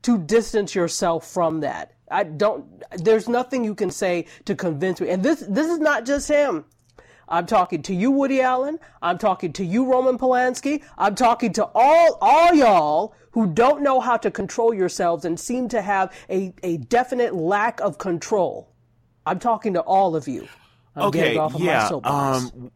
to 0.03 0.19
distance 0.19 0.75
yourself 0.75 1.27
from 1.27 1.61
that. 1.61 1.95
I 2.15 2.23
don't. 2.23 2.65
There's 2.97 3.29
nothing 3.29 3.65
you 3.65 3.75
can 3.75 3.91
say 3.91 4.27
to 4.45 4.55
convince 4.55 5.01
me. 5.01 5.09
And 5.11 5.23
this 5.23 5.41
this 5.49 5.67
is 5.67 5.81
not 5.81 6.07
just 6.07 6.29
him. 6.29 6.65
I'm 7.29 7.47
talking 7.47 7.83
to 7.83 7.95
you, 7.95 8.11
Woody 8.11 8.41
Allen. 8.41 8.79
I'm 9.03 9.19
talking 9.19 9.53
to 9.55 9.65
you, 9.65 9.91
Roman 9.91 10.19
Polanski. 10.19 10.83
I'm 10.97 11.15
talking 11.15 11.53
to 11.55 11.65
all, 11.75 12.19
all 12.21 12.55
y'all 12.55 13.15
who 13.33 13.47
don't 13.47 13.83
know 13.83 13.99
how 13.99 14.17
to 14.19 14.31
control 14.31 14.75
yourselves 14.75 15.25
and 15.25 15.41
seem 15.41 15.69
to 15.71 15.83
have 15.83 16.13
a, 16.29 16.53
a 16.63 16.77
definite 16.77 17.35
lack 17.35 17.81
of 17.81 17.99
control. 17.99 18.71
I'm 19.27 19.39
talking 19.39 19.73
to 19.75 19.81
all 19.81 20.15
of 20.15 20.29
you. 20.29 20.47
I'm 20.95 21.05
okay, 21.09 21.35
yeah. 21.59 21.89
Um, 22.05 22.71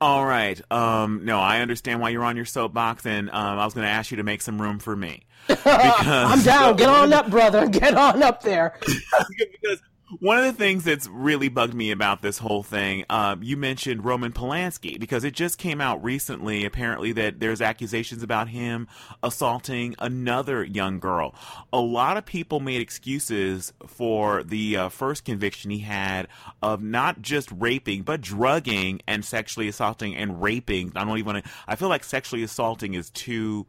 all 0.00 0.24
right. 0.24 0.60
Um, 0.70 1.24
no, 1.24 1.38
I 1.38 1.60
understand 1.60 2.00
why 2.00 2.10
you're 2.10 2.24
on 2.24 2.36
your 2.36 2.44
soapbox, 2.44 3.06
and 3.06 3.30
um, 3.30 3.58
I 3.58 3.64
was 3.64 3.74
going 3.74 3.84
to 3.86 3.90
ask 3.90 4.10
you 4.10 4.18
to 4.18 4.22
make 4.22 4.42
some 4.42 4.60
room 4.60 4.78
for 4.78 4.94
me. 4.94 5.22
Because, 5.48 6.06
I'm 6.06 6.42
down. 6.42 6.76
Get 6.76 6.88
on 6.90 7.12
up, 7.14 7.30
brother. 7.30 7.66
Get 7.68 7.96
on 7.96 8.22
up 8.22 8.42
there. 8.42 8.78
because 8.82 9.80
one 10.20 10.38
of 10.38 10.44
the 10.44 10.52
things 10.52 10.84
that's 10.84 11.06
really 11.06 11.48
bugged 11.48 11.74
me 11.74 11.90
about 11.90 12.22
this 12.22 12.38
whole 12.38 12.62
thing, 12.62 13.04
uh, 13.10 13.36
you 13.40 13.56
mentioned 13.56 14.04
Roman 14.04 14.32
Polanski 14.32 14.98
because 14.98 15.22
it 15.22 15.34
just 15.34 15.58
came 15.58 15.80
out 15.80 16.02
recently, 16.02 16.64
apparently, 16.64 17.12
that 17.12 17.40
there's 17.40 17.60
accusations 17.60 18.22
about 18.22 18.48
him 18.48 18.88
assaulting 19.22 19.94
another 19.98 20.64
young 20.64 20.98
girl. 20.98 21.34
A 21.72 21.80
lot 21.80 22.16
of 22.16 22.24
people 22.24 22.58
made 22.58 22.80
excuses 22.80 23.72
for 23.86 24.42
the 24.42 24.76
uh, 24.76 24.88
first 24.88 25.24
conviction 25.24 25.70
he 25.70 25.80
had 25.80 26.28
of 26.62 26.82
not 26.82 27.20
just 27.20 27.50
raping, 27.52 28.02
but 28.02 28.22
drugging 28.22 29.00
and 29.06 29.24
sexually 29.24 29.68
assaulting 29.68 30.16
and 30.16 30.40
raping. 30.40 30.92
I 30.96 31.04
don't 31.04 31.18
even. 31.18 31.26
Wanna, 31.26 31.42
I 31.66 31.76
feel 31.76 31.88
like 31.88 32.04
sexually 32.04 32.42
assaulting 32.42 32.94
is 32.94 33.10
too. 33.10 33.66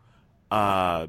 Uh, 0.49 1.07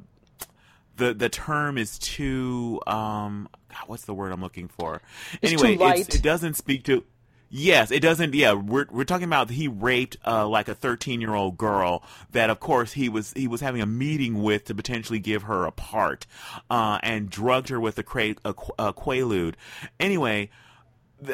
the 0.97 1.15
the 1.15 1.29
term 1.29 1.79
is 1.79 1.99
too 1.99 2.81
um 2.87 3.49
God, 3.71 3.89
what's 3.89 4.05
the 4.05 4.15
word 4.15 4.33
I'm 4.33 4.41
looking 4.41 4.69
for? 4.69 5.01
It's 5.41 5.63
anyway, 5.63 6.01
it 6.01 6.23
doesn't 6.23 6.55
speak 6.55 6.85
to. 6.85 7.05
Yes, 7.53 7.91
it 7.91 7.99
doesn't. 7.99 8.33
Yeah, 8.35 8.53
we're 8.53 8.87
we're 8.91 9.05
talking 9.05 9.25
about 9.25 9.51
he 9.51 9.67
raped 9.67 10.17
uh, 10.25 10.47
like 10.47 10.69
a 10.69 10.75
13 10.75 11.21
year 11.21 11.35
old 11.35 11.59
girl 11.59 12.05
that, 12.31 12.49
of 12.49 12.61
course, 12.61 12.93
he 12.93 13.09
was 13.09 13.33
he 13.33 13.49
was 13.49 13.61
having 13.61 13.83
a 13.83 13.87
meeting 13.87 14.41
with 14.43 14.67
to 14.67 14.75
potentially 14.75 15.19
give 15.19 15.43
her 15.43 15.65
a 15.65 15.73
part, 15.73 16.27
uh, 16.71 17.01
and 17.03 17.29
drugged 17.29 17.69
her 17.71 17.81
with 17.81 17.99
a, 17.99 18.05
cra- 18.05 18.37
a, 18.45 18.55
a 18.79 18.93
quaalude. 18.95 19.55
Anyway. 19.99 20.51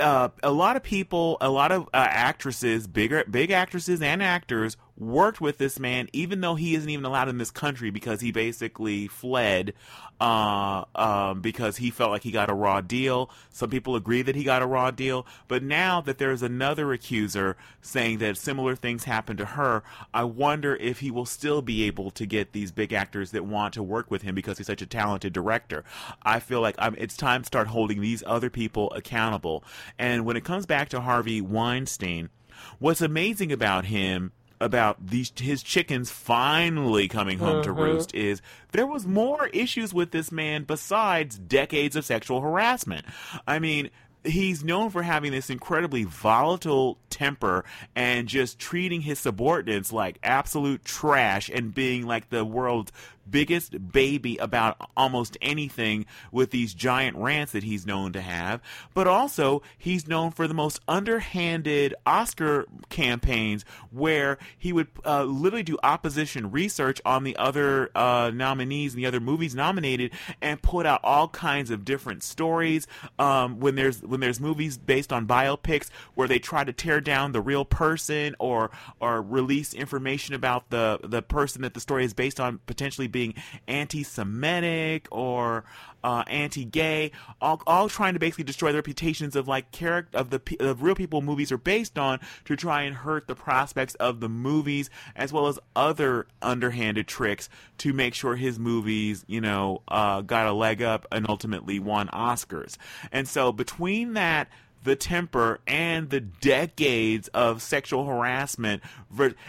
Uh, 0.00 0.30
a 0.42 0.50
lot 0.50 0.74
of 0.74 0.82
people, 0.82 1.36
a 1.40 1.48
lot 1.48 1.70
of 1.70 1.82
uh, 1.94 2.08
actresses, 2.10 2.88
bigger, 2.88 3.22
big 3.30 3.52
actresses 3.52 4.02
and 4.02 4.20
actors 4.20 4.76
worked 4.98 5.40
with 5.40 5.58
this 5.58 5.78
man, 5.78 6.08
even 6.12 6.40
though 6.40 6.54
he 6.54 6.74
isn't 6.74 6.88
even 6.88 7.04
allowed 7.04 7.28
in 7.28 7.38
this 7.38 7.50
country 7.50 7.90
because 7.90 8.20
he 8.20 8.32
basically 8.32 9.08
fled 9.08 9.74
uh, 10.20 10.84
um, 10.94 11.40
because 11.40 11.76
he 11.76 11.90
felt 11.90 12.10
like 12.10 12.22
he 12.22 12.30
got 12.30 12.50
a 12.50 12.54
raw 12.54 12.80
deal. 12.80 13.30
Some 13.50 13.68
people 13.68 13.96
agree 13.96 14.22
that 14.22 14.34
he 14.34 14.44
got 14.44 14.62
a 14.62 14.66
raw 14.66 14.90
deal, 14.90 15.26
but 15.48 15.62
now 15.62 16.00
that 16.02 16.18
there's 16.18 16.42
another 16.42 16.92
accuser 16.92 17.56
saying 17.82 18.18
that 18.18 18.38
similar 18.38 18.74
things 18.74 19.04
happened 19.04 19.38
to 19.38 19.44
her, 19.44 19.82
I 20.14 20.24
wonder 20.24 20.76
if 20.76 21.00
he 21.00 21.10
will 21.10 21.26
still 21.26 21.60
be 21.60 21.84
able 21.84 22.10
to 22.12 22.24
get 22.24 22.52
these 22.52 22.72
big 22.72 22.92
actors 22.92 23.32
that 23.32 23.44
want 23.44 23.74
to 23.74 23.82
work 23.82 24.10
with 24.10 24.22
him 24.22 24.34
because 24.34 24.58
he's 24.58 24.66
such 24.66 24.82
a 24.82 24.86
talented 24.86 25.32
director. 25.32 25.84
I 26.22 26.40
feel 26.40 26.60
like 26.62 26.76
I'm, 26.78 26.94
it's 26.96 27.16
time 27.16 27.42
to 27.42 27.46
start 27.46 27.68
holding 27.68 28.00
these 28.00 28.22
other 28.26 28.48
people 28.48 28.90
accountable. 28.92 29.64
And 29.98 30.24
when 30.24 30.36
it 30.36 30.44
comes 30.44 30.64
back 30.64 30.88
to 30.90 31.00
Harvey 31.00 31.42
Weinstein, 31.42 32.30
what's 32.78 33.02
amazing 33.02 33.52
about 33.52 33.84
him 33.84 34.32
about 34.60 35.06
these 35.06 35.32
his 35.38 35.62
chickens 35.62 36.10
finally 36.10 37.08
coming 37.08 37.38
home 37.38 37.62
to 37.62 37.70
mm-hmm. 37.70 37.80
roost 37.80 38.14
is 38.14 38.40
there 38.72 38.86
was 38.86 39.06
more 39.06 39.48
issues 39.48 39.92
with 39.92 40.10
this 40.10 40.32
man 40.32 40.64
besides 40.64 41.38
decades 41.38 41.96
of 41.96 42.04
sexual 42.04 42.40
harassment. 42.40 43.04
I 43.46 43.58
mean, 43.58 43.90
he's 44.24 44.64
known 44.64 44.90
for 44.90 45.02
having 45.02 45.32
this 45.32 45.50
incredibly 45.50 46.04
volatile 46.04 46.98
temper 47.10 47.64
and 47.94 48.28
just 48.28 48.58
treating 48.58 49.00
his 49.00 49.18
subordinates 49.18 49.92
like 49.92 50.18
absolute 50.22 50.84
trash 50.84 51.48
and 51.48 51.74
being 51.74 52.06
like 52.06 52.28
the 52.30 52.44
world's 52.44 52.92
biggest 53.30 53.92
baby 53.92 54.36
about 54.36 54.90
almost 54.96 55.36
anything 55.40 56.06
with 56.30 56.50
these 56.50 56.74
giant 56.74 57.16
rants 57.16 57.52
that 57.52 57.62
he's 57.62 57.86
known 57.86 58.12
to 58.12 58.20
have. 58.20 58.60
But 58.94 59.06
also, 59.06 59.62
he's 59.76 60.06
known 60.06 60.30
for 60.30 60.46
the 60.46 60.54
most 60.54 60.80
underhanded 60.88 61.94
Oscar 62.06 62.66
campaigns 62.88 63.64
where 63.90 64.38
he 64.56 64.72
would 64.72 64.88
uh, 65.04 65.24
literally 65.24 65.62
do 65.62 65.78
opposition 65.82 66.50
research 66.50 67.00
on 67.04 67.24
the 67.24 67.36
other 67.36 67.90
uh, 67.94 68.30
nominees 68.32 68.94
and 68.94 69.02
the 69.02 69.06
other 69.06 69.20
movies 69.20 69.54
nominated 69.54 70.12
and 70.40 70.60
put 70.62 70.86
out 70.86 71.00
all 71.02 71.28
kinds 71.28 71.70
of 71.70 71.84
different 71.84 72.22
stories. 72.22 72.86
Um, 73.18 73.60
when 73.60 73.74
there's 73.74 74.02
when 74.02 74.20
there's 74.20 74.40
movies 74.40 74.78
based 74.78 75.12
on 75.12 75.26
biopics 75.26 75.90
where 76.14 76.28
they 76.28 76.38
try 76.38 76.64
to 76.64 76.72
tear 76.72 77.00
down 77.00 77.32
the 77.32 77.40
real 77.40 77.64
person 77.64 78.34
or 78.38 78.70
or 79.00 79.22
release 79.22 79.74
information 79.74 80.34
about 80.34 80.70
the 80.70 80.98
the 81.02 81.22
person 81.22 81.62
that 81.62 81.74
the 81.74 81.80
story 81.80 82.04
is 82.04 82.14
based 82.14 82.40
on 82.40 82.58
potentially 82.66 83.08
being 83.16 83.34
anti-Semitic 83.66 85.08
or 85.10 85.64
uh, 86.04 86.22
anti-gay, 86.26 87.10
all, 87.40 87.62
all 87.66 87.88
trying 87.88 88.12
to 88.12 88.20
basically 88.20 88.44
destroy 88.44 88.72
the 88.72 88.76
reputations 88.76 89.34
of 89.34 89.48
like 89.48 89.72
character 89.72 90.18
of 90.18 90.28
the 90.28 90.40
of 90.60 90.82
real 90.82 90.94
people 90.94 91.22
movies 91.22 91.50
are 91.50 91.56
based 91.56 91.98
on 91.98 92.20
to 92.44 92.56
try 92.56 92.82
and 92.82 92.94
hurt 92.94 93.26
the 93.26 93.34
prospects 93.34 93.94
of 93.94 94.20
the 94.20 94.28
movies 94.28 94.90
as 95.16 95.32
well 95.32 95.46
as 95.46 95.58
other 95.74 96.26
underhanded 96.42 97.06
tricks 97.06 97.48
to 97.78 97.94
make 97.94 98.12
sure 98.12 98.36
his 98.36 98.58
movies, 98.58 99.24
you 99.26 99.40
know, 99.40 99.80
uh, 99.88 100.20
got 100.20 100.46
a 100.46 100.52
leg 100.52 100.82
up 100.82 101.06
and 101.10 101.26
ultimately 101.28 101.78
won 101.78 102.08
Oscars. 102.08 102.76
And 103.10 103.26
so 103.26 103.50
between 103.50 104.12
that 104.12 104.48
the 104.84 104.94
temper 104.94 105.58
and 105.66 106.10
the 106.10 106.20
decades 106.20 107.28
of 107.28 107.62
sexual 107.62 108.04
harassment 108.04 108.82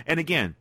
and 0.08 0.20
again 0.20 0.56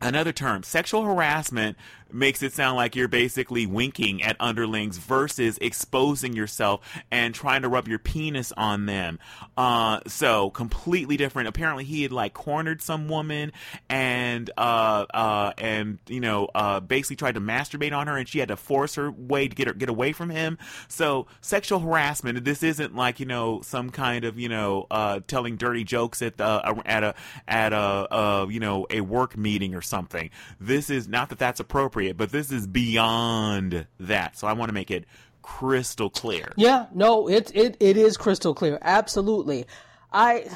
another 0.00 0.32
term 0.32 0.62
sexual 0.62 1.02
harassment 1.02 1.76
makes 2.12 2.42
it 2.42 2.52
sound 2.52 2.76
like 2.76 2.96
you're 2.96 3.08
basically 3.08 3.66
winking 3.66 4.22
at 4.22 4.36
underlings 4.40 4.98
versus 4.98 5.58
exposing 5.60 6.34
yourself 6.34 6.80
and 7.10 7.34
trying 7.34 7.62
to 7.62 7.68
rub 7.68 7.88
your 7.88 7.98
penis 7.98 8.52
on 8.56 8.86
them. 8.86 9.18
Uh, 9.56 10.00
so 10.06 10.50
completely 10.50 11.16
different. 11.16 11.48
Apparently, 11.48 11.84
he 11.84 12.02
had 12.02 12.12
like 12.12 12.34
cornered 12.34 12.80
some 12.80 13.08
woman 13.08 13.52
and 13.88 14.50
uh, 14.56 15.04
uh, 15.12 15.52
and 15.58 15.98
you 16.08 16.20
know 16.20 16.48
uh, 16.54 16.80
basically 16.80 17.16
tried 17.16 17.34
to 17.34 17.40
masturbate 17.40 17.92
on 17.92 18.06
her, 18.06 18.16
and 18.16 18.28
she 18.28 18.38
had 18.38 18.48
to 18.48 18.56
force 18.56 18.94
her 18.94 19.10
way 19.10 19.48
to 19.48 19.54
get 19.54 19.66
her 19.66 19.74
get 19.74 19.88
away 19.88 20.12
from 20.12 20.30
him. 20.30 20.58
So 20.88 21.26
sexual 21.40 21.80
harassment. 21.80 22.44
This 22.44 22.62
isn't 22.62 22.94
like 22.94 23.20
you 23.20 23.26
know 23.26 23.60
some 23.62 23.90
kind 23.90 24.24
of 24.24 24.38
you 24.38 24.48
know 24.48 24.86
uh, 24.90 25.20
telling 25.26 25.56
dirty 25.56 25.84
jokes 25.84 26.22
at 26.22 26.38
the 26.38 26.82
at 26.86 27.04
a 27.04 27.14
at 27.46 27.72
a 27.72 28.46
you 28.50 28.60
know 28.60 28.86
a 28.90 29.00
work 29.00 29.36
meeting 29.36 29.74
or 29.74 29.82
something. 29.82 30.30
This 30.60 30.90
is 30.90 31.08
not 31.08 31.28
that 31.30 31.38
that's 31.38 31.60
appropriate 31.60 31.97
appropriate, 31.98 32.16
but 32.16 32.30
this 32.30 32.52
is 32.52 32.66
beyond 32.66 33.86
that. 34.00 34.36
So 34.36 34.46
I 34.46 34.52
want 34.52 34.68
to 34.68 34.72
make 34.72 34.90
it 34.90 35.04
crystal 35.42 36.10
clear. 36.10 36.52
Yeah, 36.56 36.86
no, 36.94 37.28
it 37.28 37.50
it 37.54 37.76
it 37.80 37.96
is 37.96 38.16
crystal 38.16 38.54
clear. 38.54 38.78
Absolutely. 38.82 39.66
I 40.12 40.46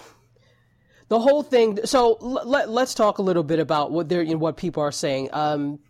the 1.08 1.18
whole 1.18 1.42
thing. 1.42 1.80
So 1.84 2.18
let 2.20 2.70
let's 2.70 2.94
talk 2.94 3.18
a 3.18 3.22
little 3.22 3.42
bit 3.42 3.58
about 3.58 3.90
what 3.90 4.08
they're 4.08 4.22
you 4.22 4.32
know, 4.32 4.38
what 4.38 4.56
people 4.56 4.82
are 4.82 4.92
saying. 4.92 5.30
Um, 5.32 5.80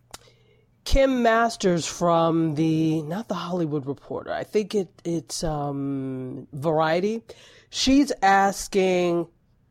Kim 0.85 1.23
Masters 1.23 1.87
from 1.87 2.55
the 2.55 3.03
not 3.03 3.29
the 3.29 3.35
Hollywood 3.35 3.87
Reporter. 3.87 4.33
I 4.33 4.45
think 4.45 4.75
it 4.75 4.89
it's 5.05 5.45
um, 5.45 6.49
Variety. 6.53 7.23
She's 7.71 8.13
asking 8.21 9.29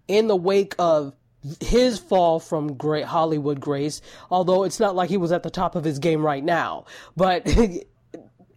in 0.07 0.27
the 0.27 0.35
wake 0.35 0.73
of 0.79 1.13
his 1.59 1.99
fall 1.99 2.39
from 2.39 2.75
great 2.75 3.05
Hollywood 3.05 3.59
grace, 3.59 4.01
although 4.29 4.63
it's 4.63 4.79
not 4.79 4.95
like 4.95 5.09
he 5.09 5.17
was 5.17 5.31
at 5.31 5.43
the 5.43 5.49
top 5.49 5.75
of 5.75 5.83
his 5.83 5.99
game 5.99 6.23
right 6.25 6.43
now. 6.43 6.85
But 7.15 7.47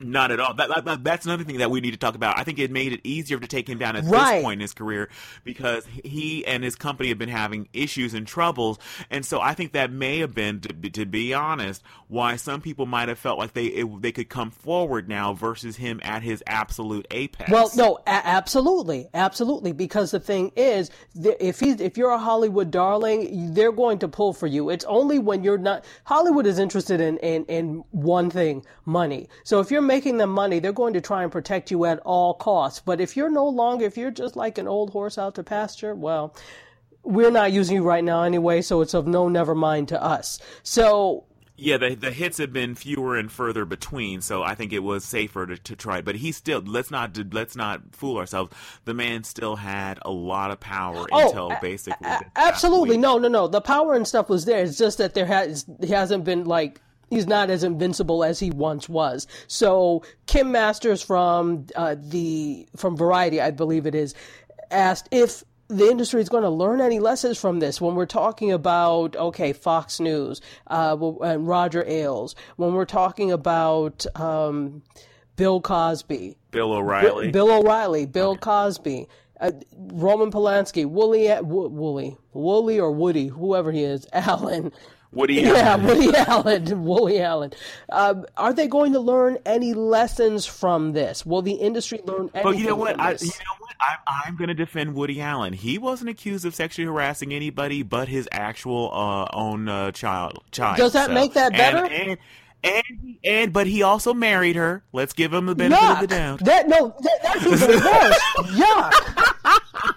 Not 0.01 0.31
at 0.31 0.41
all. 0.41 0.55
That, 0.55 0.85
that, 0.85 1.05
that's 1.05 1.25
another 1.27 1.45
thing 1.45 1.59
that 1.59 1.71
we 1.71 1.81
need 1.81 1.93
to 1.93 1.97
talk 1.97 2.15
about. 2.15 2.39
I 2.39 2.45
think 2.45 2.59
it 2.59 2.71
made 2.71 2.93
it 2.93 3.01
easier 3.05 3.39
to 3.39 3.47
take 3.47 3.69
him 3.69 3.79
down 3.79 3.97
at 3.97 4.05
Right. 4.05 4.37
this 4.37 4.43
point 4.45 4.55
in 4.59 4.61
his 4.61 4.73
career 4.75 5.09
because 5.45 5.87
he 6.05 6.45
and 6.47 6.63
his 6.65 6.77
company 6.77 7.09
have 7.11 7.19
been 7.19 7.29
having 7.29 7.69
issues 7.73 8.15
and 8.15 8.27
troubles, 8.27 8.79
and 9.11 9.25
so 9.25 9.41
I 9.41 9.55
think 9.55 9.73
that 9.73 9.91
may 9.93 10.19
have 10.19 10.35
been, 10.35 10.61
to 10.61 10.75
be, 10.75 10.91
to 10.91 11.07
be 11.07 11.33
honest, 11.35 11.83
why 12.09 12.37
some 12.37 12.61
people 12.61 12.87
might 12.87 13.09
have 13.09 13.19
felt 13.19 13.39
like 13.39 13.53
they 13.55 13.67
it, 13.67 14.03
they 14.03 14.13
could 14.13 14.29
come 14.29 14.51
forward 14.51 15.09
now 15.09 15.33
versus 15.35 15.77
him 15.77 16.01
at 16.03 16.23
his 16.23 16.43
absolute 16.47 17.07
apex. 17.11 17.51
Well, 17.51 17.71
no, 17.77 17.99
a- 18.07 18.11
absolutely, 18.27 19.09
absolutely. 19.15 19.73
Because 19.73 20.11
the 20.11 20.21
thing 20.21 20.53
is, 20.57 20.91
th- 21.21 21.37
if 21.41 21.61
he's 21.61 21.81
if 21.81 21.97
you're 21.97 22.11
a 22.11 22.19
Hollywood 22.19 22.71
darling, 22.71 23.55
they're 23.55 23.73
going 23.73 23.99
to 24.01 24.09
pull 24.09 24.33
for 24.33 24.47
you. 24.47 24.71
It's 24.71 24.85
only 24.85 25.19
when 25.19 25.43
you're 25.45 25.59
not. 25.59 25.85
Hollywood 26.05 26.47
is 26.47 26.59
interested 26.59 27.01
in 27.01 27.19
in 27.19 27.45
in 27.47 27.85
one 27.91 28.31
thing: 28.31 28.65
money. 28.85 29.29
So 29.45 29.61
if 29.61 29.71
you're 29.71 29.83
making 29.85 30.17
them 30.19 30.31
money, 30.31 30.59
they're 30.59 30.73
going 30.73 30.95
to 30.95 31.01
try 31.01 31.23
and 31.23 31.33
protect 31.33 31.71
you 31.71 31.85
at 31.85 32.01
all 32.01 32.35
costs. 32.35 32.81
But 32.81 33.01
if 33.01 33.17
you're 33.17 33.31
no 33.31 33.49
longer, 33.49 33.85
if 33.87 33.97
you're 33.97 34.11
just 34.11 34.37
like 34.37 34.59
an 34.59 34.67
old 34.69 34.91
horse 34.91 35.19
out 35.19 35.35
to 35.37 35.43
pasture, 35.45 35.95
well, 35.95 36.35
we're 37.03 37.31
not 37.31 37.53
using 37.53 37.77
you 37.77 37.83
right 37.85 38.05
now 38.05 38.23
anyway. 38.23 38.63
So 38.63 38.81
it's 38.81 38.95
of 38.95 39.07
no 39.07 39.29
never 39.29 39.55
mind 39.55 39.89
to 39.89 40.03
us. 40.03 40.39
So 40.63 41.25
Yeah, 41.57 41.77
the 41.77 41.95
the 41.95 42.11
hits 42.11 42.39
have 42.39 42.53
been 42.53 42.75
fewer 42.75 43.17
and 43.17 43.31
further 43.31 43.65
between, 43.65 44.23
so 44.23 44.43
I 44.43 44.55
think 44.57 44.73
it 44.73 44.81
was 44.83 45.05
safer 45.05 45.47
to, 45.47 45.57
to 45.57 45.77
try. 45.77 46.01
But 46.01 46.17
he 46.17 46.33
still 46.33 46.61
let's 46.65 46.91
not 46.91 47.17
let's 47.33 47.55
not 47.55 47.95
fool 47.95 48.17
ourselves. 48.19 48.53
The 48.87 48.95
man 48.95 49.23
still 49.25 49.57
had 49.57 49.99
a 50.03 50.11
lot 50.11 50.51
of 50.51 50.59
power 50.61 51.07
oh, 51.13 51.27
until 51.29 51.51
a- 51.53 51.59
basically 51.61 52.09
a- 52.09 52.23
absolutely 52.37 52.97
no 52.99 53.19
no 53.19 53.29
no 53.29 53.47
the 53.47 53.61
power 53.61 53.95
and 53.95 54.07
stuff 54.09 54.29
was 54.29 54.47
there 54.47 54.63
it's 54.65 54.77
just 54.79 54.99
that 54.99 55.15
there 55.15 55.27
has 55.27 55.65
he 55.81 55.89
hasn't 55.93 56.25
been 56.25 56.45
like 56.45 56.81
he's 57.11 57.27
not 57.27 57.51
as 57.51 57.65
invincible 57.65 58.25
as 58.25 58.41
he 58.41 58.51
once 58.51 58.89
was 58.89 59.27
so 59.47 60.03
kim 60.27 60.53
masters 60.53 61.03
from 61.03 61.67
uh, 61.77 61.95
the 61.99 62.67
from 62.77 62.97
variety 62.97 63.41
i 63.41 63.51
believe 63.51 63.87
it 63.87 63.95
is 63.95 64.15
asked 64.71 65.09
if 65.11 65.45
the 65.69 65.89
industry 65.89 66.21
is 66.21 66.29
going 66.29 66.43
to 66.43 66.51
learn 66.51 66.81
any 66.81 66.99
lessons 66.99 67.39
from 67.39 67.59
this 67.59 67.81
when 67.81 67.95
we're 67.95 68.07
talking 68.07 68.53
about 68.53 69.17
okay 69.17 69.53
fox 69.53 70.01
news 70.01 70.41
uh, 70.69 70.97
and 71.23 71.47
roger 71.47 71.85
ailes 71.87 72.35
when 72.57 72.73
we're 72.73 72.85
talking 72.85 73.33
about 73.33 74.05
um, 74.17 74.83
bill 75.37 75.61
cosby 75.61 76.37
Bill 76.55 76.73
O'Reilly. 76.73 77.33
Bill 77.33 77.51
O'Reilly, 77.51 78.07
Bill 78.07 78.37
Cosby, 78.37 79.09
uh, 79.41 79.51
Roman 79.77 80.31
Polanski, 80.31 80.87
Wooly, 80.89 81.29
Wooly, 81.43 82.17
Wooly 82.33 82.79
or 82.79 82.93
Woody, 82.93 83.27
whoever 83.27 83.73
he 83.73 83.83
is, 83.83 84.07
Allen. 84.13 84.71
Woody 85.17 85.45
Allen. 85.45 85.55
Yeah, 85.57 85.69
Allen. 85.71 85.87
Woody 85.87 86.17
Allen, 86.17 86.85
Wooly 86.85 87.21
Allen. 87.21 87.53
Um, 87.91 88.25
are 88.37 88.53
they 88.53 88.67
going 88.67 88.93
to 88.95 89.01
learn 89.01 89.39
any 89.47 89.75
lessons 89.75 90.47
from 90.47 90.93
this? 90.93 91.25
Will 91.25 91.43
the 91.43 91.53
industry 91.53 92.01
learn 92.05 92.31
anything 92.35 92.43
But 92.43 92.59
you 92.59 92.67
know 92.67 92.77
what? 92.77 92.99
I, 93.01 93.13
you 93.13 93.27
know 93.27 93.57
what? 93.59 93.75
I'm, 93.81 93.99
I'm 94.07 94.37
going 94.37 94.49
to 94.49 94.55
defend 94.55 94.95
Woody 94.95 95.21
Allen. 95.21 95.53
He 95.53 95.79
wasn't 95.79 96.11
accused 96.11 96.45
of 96.45 96.55
sexually 96.55 96.87
harassing 96.87 97.33
anybody 97.33 97.83
but 97.83 98.09
his 98.09 98.29
actual 98.33 98.91
uh, 98.93 99.27
own 99.33 99.69
uh, 99.69 99.93
child. 99.93 100.43
Child. 100.51 100.77
Does 100.79 100.93
that 100.95 101.07
So- 101.09 101.15
make 101.15 101.35
that 101.35 101.53
better? 101.53 101.85
And, 101.85 102.19
and, 102.63 103.17
and, 103.23 103.53
but 103.53 103.67
he 103.67 103.83
also 103.83 104.15
married 104.15 104.57
her. 104.57 104.83
Let's 104.93 105.13
give 105.13 105.33
him 105.35 105.47
the 105.47 105.55
benefit 105.55 105.85
of 105.85 106.01
the 106.01 106.07
doubt. 106.07 106.41
That 106.45 106.67
no, 106.69 106.95
that, 107.01 107.19
that's 107.23 107.47
even 107.47 107.71
worse. 107.85 108.21
Yuck. 108.59 109.95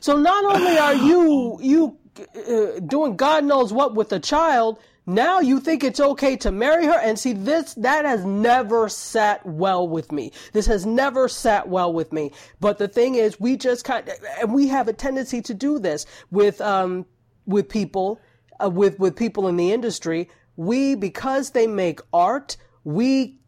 So 0.00 0.16
not 0.16 0.44
only 0.54 0.78
are 0.78 0.94
you 0.94 1.58
you 1.60 1.96
uh, 2.20 2.80
doing 2.80 3.16
God 3.16 3.44
knows 3.44 3.72
what 3.72 3.94
with 3.94 4.12
a 4.12 4.20
child, 4.20 4.78
now 5.06 5.40
you 5.40 5.60
think 5.60 5.82
it's 5.82 5.98
okay 6.00 6.36
to 6.36 6.52
marry 6.52 6.86
her 6.86 6.98
and 6.98 7.18
see 7.18 7.32
this 7.32 7.74
that 7.74 8.04
has 8.04 8.24
never 8.24 8.88
sat 8.88 9.44
well 9.44 9.88
with 9.88 10.12
me. 10.12 10.32
This 10.52 10.66
has 10.66 10.86
never 10.86 11.28
sat 11.28 11.68
well 11.68 11.92
with 11.92 12.12
me. 12.12 12.32
But 12.60 12.78
the 12.78 12.88
thing 12.88 13.16
is, 13.16 13.40
we 13.40 13.56
just 13.56 13.84
kind 13.84 14.08
of, 14.08 14.14
and 14.40 14.54
we 14.54 14.68
have 14.68 14.88
a 14.88 14.92
tendency 14.92 15.42
to 15.42 15.54
do 15.54 15.78
this 15.78 16.06
with 16.30 16.60
um 16.60 17.06
with 17.46 17.68
people 17.68 18.20
uh, 18.62 18.70
with 18.70 18.98
with 18.98 19.16
people 19.16 19.48
in 19.48 19.56
the 19.56 19.72
industry. 19.72 20.28
We 20.56 20.94
because 20.94 21.50
they 21.50 21.66
make 21.66 22.00
art, 22.12 22.56
we 22.84 23.39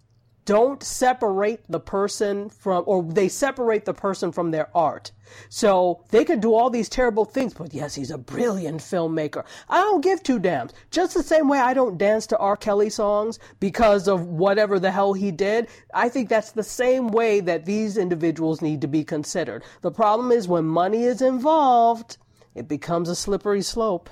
don't 0.45 0.83
separate 0.83 1.61
the 1.69 1.81
person 1.81 2.49
from, 2.51 2.85
or 2.87 3.03
they 3.03 3.29
separate 3.29 3.85
the 3.85 3.95
person 3.95 4.33
from 4.33 4.51
their 4.51 4.69
art. 4.77 5.13
So 5.49 6.05
they 6.11 6.25
could 6.25 6.41
do 6.41 6.55
all 6.55 6.69
these 6.69 6.89
terrible 6.89 7.25
things, 7.25 7.55
but 7.55 7.73
yes, 7.73 7.95
he's 7.95 8.11
a 8.11 8.19
brilliant 8.19 8.81
filmmaker. 8.81 9.45
I 9.69 9.79
don't 9.79 10.03
give 10.03 10.23
two 10.23 10.39
damns. 10.39 10.73
Just 10.91 11.15
the 11.15 11.23
same 11.23 11.49
way 11.49 11.59
I 11.59 11.75
don't 11.75 11.97
dance 11.97 12.27
to 12.29 12.39
R. 12.39 12.57
Kelly 12.57 12.91
songs 12.91 13.39
because 13.61 14.09
of 14.09 14.27
whatever 14.27 14.79
the 14.79 14.91
hell 14.91 15.13
he 15.13 15.31
did. 15.31 15.69
I 15.95 16.09
think 16.09 16.29
that's 16.29 16.53
the 16.53 16.63
same 16.63 17.09
way 17.09 17.41
that 17.41 17.65
these 17.65 17.97
individuals 17.97 18.61
need 18.61 18.81
to 18.81 18.89
be 18.89 19.05
considered. 19.05 19.65
The 19.81 19.93
problem 19.93 20.33
is 20.33 20.49
when 20.49 20.65
money 20.65 21.05
is 21.05 21.23
involved, 21.23 22.19
it 22.55 22.69
becomes 22.69 23.09
a 23.09 23.17
slippery 23.17 23.63
slope. 23.63 24.11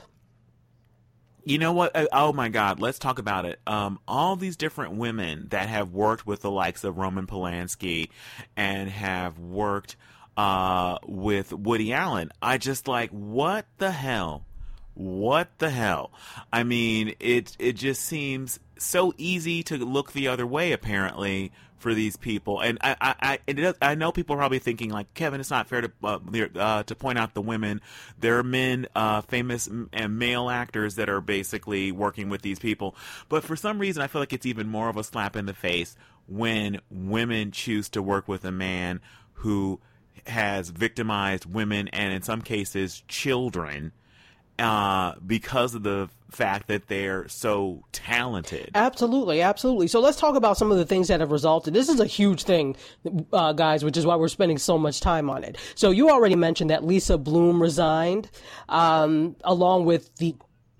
You 1.44 1.58
know 1.58 1.72
what? 1.72 1.94
Uh, 1.94 2.06
Oh 2.12 2.32
my 2.32 2.48
God, 2.48 2.80
let's 2.80 2.98
talk 2.98 3.18
about 3.18 3.44
it. 3.44 3.60
Um, 3.66 3.98
all 4.06 4.36
these 4.36 4.56
different 4.56 4.94
women 4.94 5.46
that 5.50 5.68
have 5.68 5.92
worked 5.92 6.26
with 6.26 6.40
the 6.40 6.50
likes 6.50 6.84
of 6.84 6.98
Roman 6.98 7.26
Polanski 7.26 8.10
and 8.56 8.90
have 8.90 9.38
worked 9.38 9.96
uh, 10.36 10.98
with 11.06 11.52
Woody 11.52 11.92
Allen. 11.92 12.30
I 12.40 12.58
just 12.58 12.88
like, 12.88 13.10
what 13.10 13.66
the 13.78 13.90
hell? 13.90 14.44
What 14.94 15.58
the 15.58 15.70
hell? 15.70 16.12
I 16.52 16.62
mean, 16.62 17.14
it 17.20 17.56
it 17.58 17.72
just 17.72 18.02
seems 18.02 18.58
so 18.78 19.14
easy 19.16 19.62
to 19.64 19.76
look 19.78 20.12
the 20.12 20.28
other 20.28 20.46
way. 20.46 20.72
Apparently, 20.72 21.52
for 21.80 21.94
these 21.94 22.16
people, 22.16 22.60
and 22.60 22.78
I 22.80 22.96
I 23.00 23.14
I, 23.20 23.38
it 23.46 23.54
does, 23.54 23.74
I 23.82 23.94
know 23.94 24.12
people 24.12 24.36
are 24.36 24.38
probably 24.38 24.60
thinking 24.60 24.90
like 24.90 25.12
Kevin, 25.14 25.40
it's 25.40 25.50
not 25.50 25.66
fair 25.66 25.80
to 25.80 25.92
uh, 26.04 26.18
uh, 26.56 26.82
to 26.84 26.94
point 26.94 27.18
out 27.18 27.34
the 27.34 27.42
women. 27.42 27.80
There 28.18 28.38
are 28.38 28.44
men, 28.44 28.86
uh, 28.94 29.22
famous 29.22 29.68
and 29.92 30.18
male 30.18 30.48
actors 30.48 30.94
that 30.96 31.08
are 31.08 31.20
basically 31.20 31.90
working 31.90 32.28
with 32.28 32.42
these 32.42 32.58
people, 32.58 32.94
but 33.28 33.42
for 33.42 33.56
some 33.56 33.78
reason, 33.78 34.02
I 34.02 34.06
feel 34.06 34.22
like 34.22 34.32
it's 34.32 34.46
even 34.46 34.68
more 34.68 34.88
of 34.88 34.96
a 34.96 35.04
slap 35.04 35.36
in 35.36 35.46
the 35.46 35.54
face 35.54 35.96
when 36.28 36.80
women 36.90 37.50
choose 37.50 37.88
to 37.90 38.02
work 38.02 38.28
with 38.28 38.44
a 38.44 38.52
man 38.52 39.00
who 39.34 39.80
has 40.26 40.70
victimized 40.70 41.46
women 41.46 41.88
and 41.88 42.12
in 42.12 42.22
some 42.22 42.42
cases 42.42 43.02
children 43.08 43.92
uh, 44.60 45.14
because 45.26 45.74
of 45.74 45.82
the 45.82 46.08
fact 46.30 46.68
that 46.68 46.86
they're 46.86 47.26
so 47.28 47.82
talented. 47.92 48.70
Absolutely, 48.74 49.42
absolutely. 49.42 49.88
So 49.88 50.00
let's 50.00 50.16
talk 50.16 50.36
about 50.36 50.56
some 50.56 50.70
of 50.70 50.78
the 50.78 50.84
things 50.84 51.08
that 51.08 51.20
have 51.20 51.32
resulted. 51.32 51.74
This 51.74 51.88
is 51.88 51.98
a 51.98 52.06
huge 52.06 52.44
thing, 52.44 52.76
uh, 53.32 53.52
guys, 53.52 53.84
which 53.84 53.96
is 53.96 54.06
why 54.06 54.16
we're 54.16 54.28
spending 54.28 54.58
so 54.58 54.78
much 54.78 55.00
time 55.00 55.28
on 55.28 55.42
it. 55.42 55.56
So 55.74 55.90
you 55.90 56.10
already 56.10 56.36
mentioned 56.36 56.70
that 56.70 56.84
Lisa 56.84 57.18
Bloom 57.18 57.60
resigned, 57.60 58.30
um, 58.68 59.36
along 59.42 59.86
with 59.86 60.14
the 60.16 60.36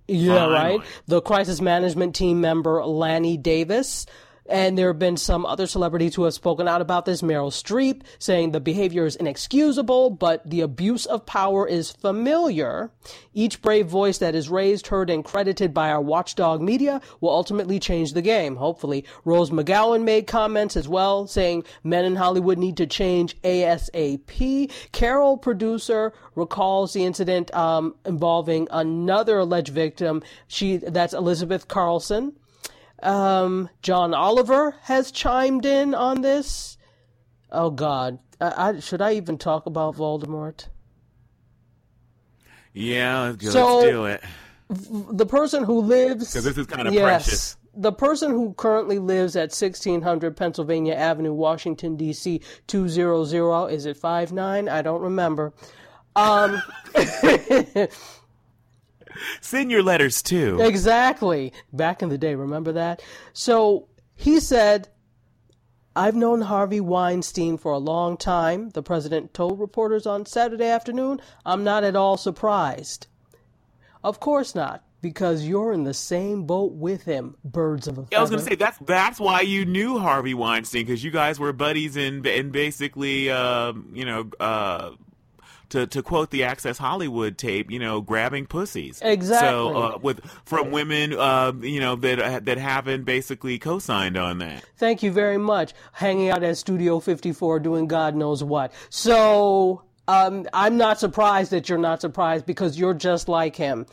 yeah 0.07 0.35
Finally. 0.35 0.55
right 0.55 0.81
the 1.07 1.23
crisis 1.23 1.61
management 1.61 2.17
team 2.17 2.41
member 2.41 2.85
Lanny 2.85 3.37
Davis. 3.37 4.07
And 4.51 4.77
there 4.77 4.89
have 4.89 4.99
been 4.99 5.17
some 5.17 5.47
other 5.47 5.69
celebrities 5.69 6.17
who 6.17 6.25
have 6.25 6.35
spoken 6.35 6.67
out 6.67 6.81
about 6.81 7.05
this. 7.05 7.23
Meryl 7.23 7.53
Streep 7.53 8.03
saying 8.19 8.51
the 8.51 8.61
behavior 8.61 9.07
is 9.07 9.15
inexcusable, 9.15 10.11
but 10.11 10.49
the 10.49 10.61
abuse 10.61 11.07
of 11.07 11.25
power 11.25 11.69
is 11.69 11.93
familiar. 11.93 12.91
Each 13.33 13.63
brave 13.63 13.87
voice 13.87 14.19
that 14.19 14.35
is 14.35 14.49
raised, 14.49 14.89
heard, 14.89 15.09
and 15.09 15.25
credited 15.25 15.73
by 15.73 15.91
our 15.91 16.01
watchdog 16.01 16.61
media 16.61 17.01
will 17.21 17.31
ultimately 17.31 17.79
change 17.79 18.13
the 18.13 18.23
game, 18.23 18.57
hopefully. 18.57 19.05
Rose 19.25 19.51
McGowan 19.51 20.03
made 20.03 20.27
comments 20.27 20.77
as 20.77 20.89
well, 20.89 21.29
saying 21.29 21.63
men 21.85 22.05
in 22.05 22.17
Hollywood 22.17 22.59
need 22.59 22.77
to 22.79 22.89
change 22.89 23.41
ASAP. 23.43 24.73
Carol, 24.91 25.37
producer, 25.37 26.13
recalls 26.35 26.93
the 26.93 27.05
incident 27.05 27.55
um, 27.55 27.95
involving 28.05 28.67
another 28.73 29.39
alleged 29.39 29.73
victim. 29.73 30.25
She 30.49 30.79
that's 30.79 31.15
Elizabeth 31.15 31.69
Carlson. 31.69 32.33
Um, 33.03 33.69
John 33.83 34.15
Oliver 34.15 34.75
has 34.83 35.11
chimed 35.11 35.65
in 35.65 35.95
on 35.95 36.21
this. 36.23 36.77
Oh 37.51 37.71
God, 37.71 38.19
I, 38.41 38.69
I, 38.71 38.81
should 38.81 39.01
I 39.03 39.15
even 39.15 39.39
talk 39.39 39.67
about 39.67 39.97
Voldemort? 39.97 40.67
Yeah, 42.73 43.23
let's, 43.23 43.37
go, 43.37 43.51
So- 43.51 43.79
let's 43.79 43.91
do 43.91 44.05
it. 44.07 44.23
The 45.13 45.27
person 45.27 45.65
who 45.65 45.81
lives 45.81 46.33
'Cause 46.33 46.45
this 46.45 46.57
is 46.57 46.67
kinda 46.69 46.93
yes, 46.93 47.03
precious. 47.03 47.57
The 47.75 47.91
person 47.91 48.31
who 48.31 48.55
currently 48.55 49.01
lives 49.01 49.35
at 49.35 49.53
1600 49.53 50.37
Pennsylvania 50.37 50.95
Avenue, 50.95 51.33
Washington 51.33 51.97
D.C. 51.97 52.41
200 52.69 53.69
is 53.71 53.87
it 53.87 53.97
five 53.97 54.33
nine? 54.33 54.69
I 54.69 54.83
don't 54.83 55.01
remember. 55.01 55.53
Um, 56.15 56.63
Send 59.41 59.71
your 59.71 59.83
letters 59.83 60.23
too. 60.23 60.61
Exactly. 60.61 61.53
Back 61.73 62.03
in 62.03 62.09
the 62.09 62.19
day, 62.19 62.35
remember 62.35 62.73
that? 62.73 63.03
So 63.33 63.89
he 64.15 64.41
said, 64.41 64.89
I've 65.97 66.15
known 66.15 66.43
Harvey 66.43 66.81
Weinstein 66.81 67.59
for 67.59 67.73
a 67.73 67.79
long 67.79 68.17
time, 68.17 68.71
the 68.71 68.83
president 68.83 69.35
told 69.35 69.59
reporters 69.59 70.07
on 70.07 70.25
Saturday 70.25 70.69
afternoon. 70.69 71.21
I'm 71.45 71.65
not 71.65 71.85
at 71.85 71.97
all 71.97 72.17
surprised. 72.17 73.07
Of 74.05 74.21
course 74.21 74.55
not. 74.55 74.85
Because 75.03 75.47
you're 75.47 75.73
in 75.73 75.85
the 75.85 75.95
same 75.95 76.45
boat 76.45 76.73
with 76.73 77.05
him, 77.05 77.35
birds 77.43 77.89
of 77.89 77.97
a 77.97 78.03
feather. 78.03 78.09
Yeah, 78.13 78.19
I 78.19 78.21
was 78.21 78.29
going 78.29 78.43
to 78.43 78.51
say 78.51 78.55
that's 78.55 78.77
that's 78.81 79.19
why 79.19 79.41
you 79.41 79.65
knew 79.65 79.99
Harvey 79.99 80.35
Weinstein 80.35 80.85
because 80.85 81.03
you 81.03 81.11
guys 81.11 81.41
were 81.41 81.55
buddies 81.55 81.97
and 81.97 82.27
and 82.27 82.53
basically, 82.53 83.31
uh, 83.31 83.73
you 83.95 84.05
know, 84.05 84.31
uh, 84.39 84.91
to, 85.71 85.87
to 85.87 86.03
quote 86.03 86.31
the 86.31 86.45
Access 86.45 86.79
Hollywood 86.79 87.39
tape, 87.39 87.71
you 87.71 87.79
know, 87.79 88.01
grabbing 88.01 88.47
pussies. 88.47 89.01
Exactly. 89.03 89.49
So 89.49 89.77
uh, 89.77 89.99
with 90.03 90.21
from 90.45 90.71
women, 90.71 91.15
uh, 91.15 91.53
you 91.61 91.81
know, 91.81 91.97
that 91.97 92.45
that 92.45 92.59
haven't 92.59 93.05
basically 93.05 93.59
co-signed 93.59 94.17
on 94.17 94.39
that. 94.39 94.65
Thank 94.77 95.03
you 95.03 95.11
very 95.11 95.39
much. 95.39 95.73
Hanging 95.93 96.31
out 96.31 96.43
at 96.43 96.57
Studio 96.57 97.01
54, 97.01 97.61
doing 97.61 97.87
God 97.87 98.15
knows 98.15 98.45
what. 98.45 98.73
So 98.91 99.83
um, 100.09 100.47
I'm 100.53 100.77
not 100.77 100.99
surprised 100.99 101.53
that 101.53 101.69
you're 101.69 101.79
not 101.79 102.01
surprised 102.01 102.45
because 102.45 102.79
you're 102.79 102.95
just 102.95 103.29
like 103.29 103.57
him. 103.57 103.87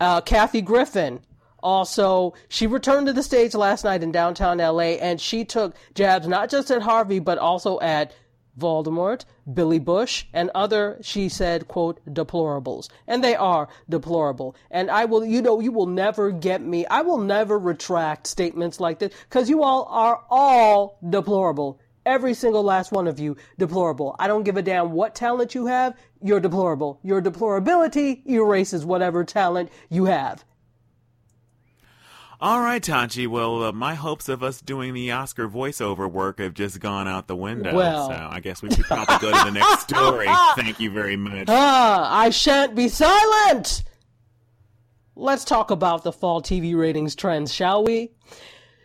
Uh, 0.00 0.20
Kathy 0.20 0.60
Griffin. 0.60 1.20
Also, 1.60 2.34
she 2.48 2.68
returned 2.68 3.08
to 3.08 3.12
the 3.12 3.22
stage 3.22 3.54
last 3.54 3.84
night 3.84 4.02
in 4.02 4.12
downtown 4.12 4.58
LA 4.58 4.94
and 5.00 5.20
she 5.20 5.44
took 5.44 5.74
jabs 5.94 6.28
not 6.28 6.48
just 6.48 6.70
at 6.70 6.82
Harvey, 6.82 7.18
but 7.18 7.36
also 7.36 7.80
at 7.80 8.12
Voldemort, 8.58 9.24
Billy 9.52 9.78
Bush, 9.78 10.24
and 10.32 10.50
other, 10.54 10.98
she 11.00 11.28
said, 11.28 11.68
quote, 11.68 12.04
deplorables. 12.06 12.88
And 13.06 13.22
they 13.22 13.36
are 13.36 13.68
deplorable. 13.88 14.56
And 14.70 14.90
I 14.90 15.04
will, 15.04 15.24
you 15.24 15.40
know, 15.40 15.60
you 15.60 15.72
will 15.72 15.86
never 15.86 16.30
get 16.30 16.60
me, 16.60 16.84
I 16.86 17.02
will 17.02 17.18
never 17.18 17.58
retract 17.58 18.26
statements 18.26 18.80
like 18.80 18.98
this, 18.98 19.14
because 19.28 19.48
you 19.48 19.62
all 19.62 19.84
are 19.90 20.24
all 20.30 20.98
deplorable. 21.08 21.80
Every 22.06 22.32
single 22.32 22.62
last 22.62 22.90
one 22.90 23.06
of 23.06 23.20
you, 23.20 23.36
deplorable. 23.58 24.16
I 24.18 24.28
don't 24.28 24.44
give 24.44 24.56
a 24.56 24.62
damn 24.62 24.92
what 24.92 25.14
talent 25.14 25.54
you 25.54 25.66
have, 25.66 25.94
you're 26.22 26.40
deplorable. 26.40 27.00
Your 27.02 27.20
deplorability 27.20 28.26
erases 28.26 28.84
whatever 28.84 29.24
talent 29.24 29.70
you 29.90 30.06
have. 30.06 30.44
All 32.40 32.60
right, 32.60 32.80
Tachi. 32.80 33.26
Well, 33.26 33.64
uh, 33.64 33.72
my 33.72 33.94
hopes 33.94 34.28
of 34.28 34.44
us 34.44 34.60
doing 34.60 34.94
the 34.94 35.10
Oscar 35.10 35.48
voiceover 35.48 36.08
work 36.10 36.38
have 36.38 36.54
just 36.54 36.78
gone 36.78 37.08
out 37.08 37.26
the 37.26 37.34
window. 37.34 37.74
Well. 37.74 38.08
So 38.10 38.14
I 38.30 38.38
guess 38.38 38.62
we 38.62 38.70
should 38.70 38.84
probably 38.84 39.16
go 39.18 39.36
to 39.36 39.44
the 39.44 39.58
next 39.58 39.80
story. 39.88 40.28
Thank 40.54 40.78
you 40.78 40.90
very 40.90 41.16
much. 41.16 41.46
Ah, 41.48 42.16
I 42.16 42.30
shan't 42.30 42.76
be 42.76 42.86
silent! 42.88 43.82
Let's 45.16 45.44
talk 45.44 45.72
about 45.72 46.04
the 46.04 46.12
fall 46.12 46.40
TV 46.40 46.76
ratings 46.78 47.16
trends, 47.16 47.52
shall 47.52 47.82
we? 47.82 48.12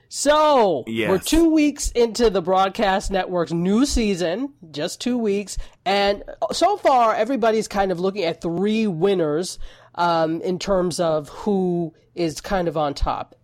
So, 0.10 0.84
Yes. 0.88 1.10
we're 1.10 1.20
two 1.20 1.50
weeks 1.52 1.92
into 1.92 2.32
the 2.32 2.42
broadcast 2.42 3.12
network's 3.12 3.52
new 3.54 3.86
season, 3.86 4.54
just 4.72 5.00
two 5.00 5.18
weeks, 5.18 5.58
and 5.86 6.24
so 6.52 6.78
far 6.78 7.14
everybody's 7.16 7.68
kind 7.68 7.92
of 7.92 8.00
looking 8.00 8.24
at 8.24 8.42
three 8.42 8.88
winners 8.88 9.60
um, 9.96 10.42
in 10.42 10.58
terms 10.58 11.00
of 11.00 11.30
who 11.30 11.94
is 12.16 12.42
kind 12.42 12.68
of 12.68 12.78
on 12.78 12.96
top. 12.96 13.36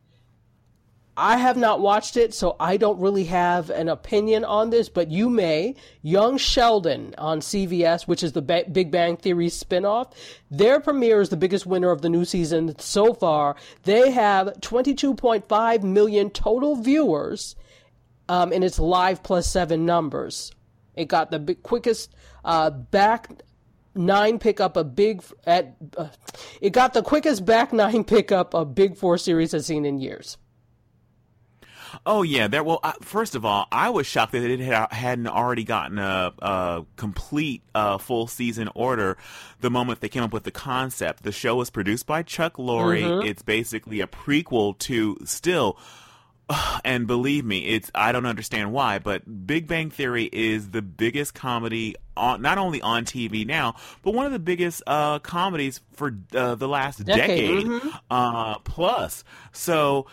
I 1.19 1.35
have 1.35 1.57
not 1.57 1.81
watched 1.81 2.15
it, 2.15 2.33
so 2.33 2.55
I 2.61 2.77
don't 2.77 3.01
really 3.01 3.25
have 3.25 3.69
an 3.69 3.89
opinion 3.89 4.45
on 4.45 4.69
this, 4.69 4.87
but 4.87 5.11
you 5.11 5.29
may. 5.29 5.75
Young 6.01 6.37
Sheldon 6.37 7.13
on 7.17 7.41
CBS, 7.41 8.07
which 8.07 8.23
is 8.23 8.31
the 8.31 8.41
ba- 8.41 8.63
Big 8.71 8.89
Bang 8.89 9.17
Theory 9.17 9.47
spinoff, 9.47 10.13
their 10.49 10.79
premiere 10.79 11.19
is 11.19 11.27
the 11.27 11.35
biggest 11.35 11.65
winner 11.65 11.91
of 11.91 12.01
the 12.01 12.09
new 12.09 12.23
season 12.23 12.73
so 12.79 13.13
far. 13.13 13.57
They 13.83 14.11
have 14.11 14.53
22.5 14.61 15.83
million 15.83 16.29
total 16.29 16.77
viewers 16.77 17.57
um, 18.29 18.53
in 18.53 18.63
its 18.63 18.79
live 18.79 19.21
plus 19.21 19.45
seven 19.45 19.85
numbers. 19.85 20.53
It 20.95 21.09
got 21.09 21.31
the 21.31 21.55
quickest 21.63 22.15
uh, 22.45 22.69
back 22.69 23.29
nine 23.93 24.39
pickup 24.39 24.77
a 24.77 24.85
big 24.85 25.21
at. 25.45 25.75
Uh, 25.97 26.07
it 26.61 26.69
got 26.71 26.93
the 26.93 27.03
quickest 27.03 27.43
back 27.43 27.73
nine 27.73 28.03
pickup 28.05 28.53
a 28.53 28.63
Big 28.63 28.95
Four 28.95 29.17
series 29.17 29.51
has 29.51 29.65
seen 29.65 29.83
in 29.83 29.97
years. 29.97 30.37
Oh 32.05 32.23
yeah, 32.23 32.47
there. 32.47 32.63
Well, 32.63 32.79
uh, 32.83 32.93
first 33.01 33.35
of 33.35 33.45
all, 33.45 33.67
I 33.71 33.89
was 33.89 34.07
shocked 34.07 34.31
that 34.33 34.43
it 34.43 34.59
had, 34.59 34.91
hadn't 34.91 35.27
already 35.27 35.63
gotten 35.63 35.97
a, 35.99 36.33
a 36.39 36.85
complete 36.95 37.63
uh, 37.75 37.97
full 37.97 38.27
season 38.27 38.69
order 38.75 39.17
the 39.61 39.69
moment 39.69 40.01
they 40.01 40.09
came 40.09 40.23
up 40.23 40.33
with 40.33 40.43
the 40.43 40.51
concept. 40.51 41.23
The 41.23 41.31
show 41.31 41.55
was 41.55 41.69
produced 41.69 42.05
by 42.05 42.23
Chuck 42.23 42.55
Lorre. 42.57 43.25
It's 43.25 43.41
basically 43.41 44.01
a 44.01 44.07
prequel 44.07 44.77
to 44.79 45.17
still. 45.25 45.77
And 46.83 47.05
believe 47.05 47.45
me, 47.45 47.59
it's 47.67 47.91
I 47.93 48.11
don't 48.11 48.25
understand 48.25 48.71
why, 48.71 48.97
but 48.97 49.45
Big 49.45 49.67
Bang 49.67 49.91
Theory 49.91 50.27
is 50.31 50.71
the 50.71 50.81
biggest 50.81 51.35
comedy 51.35 51.95
on 52.17 52.41
not 52.41 52.57
only 52.57 52.81
on 52.81 53.05
TV 53.05 53.45
now, 53.45 53.75
but 54.01 54.15
one 54.15 54.25
of 54.25 54.31
the 54.31 54.39
biggest 54.39 54.81
uh, 54.87 55.19
comedies 55.19 55.81
for 55.93 56.15
uh, 56.33 56.55
the 56.55 56.67
last 56.67 57.05
Decade, 57.05 57.67
decade, 57.67 57.81
uh, 58.09 58.57
plus. 58.59 59.23
So 59.51 60.07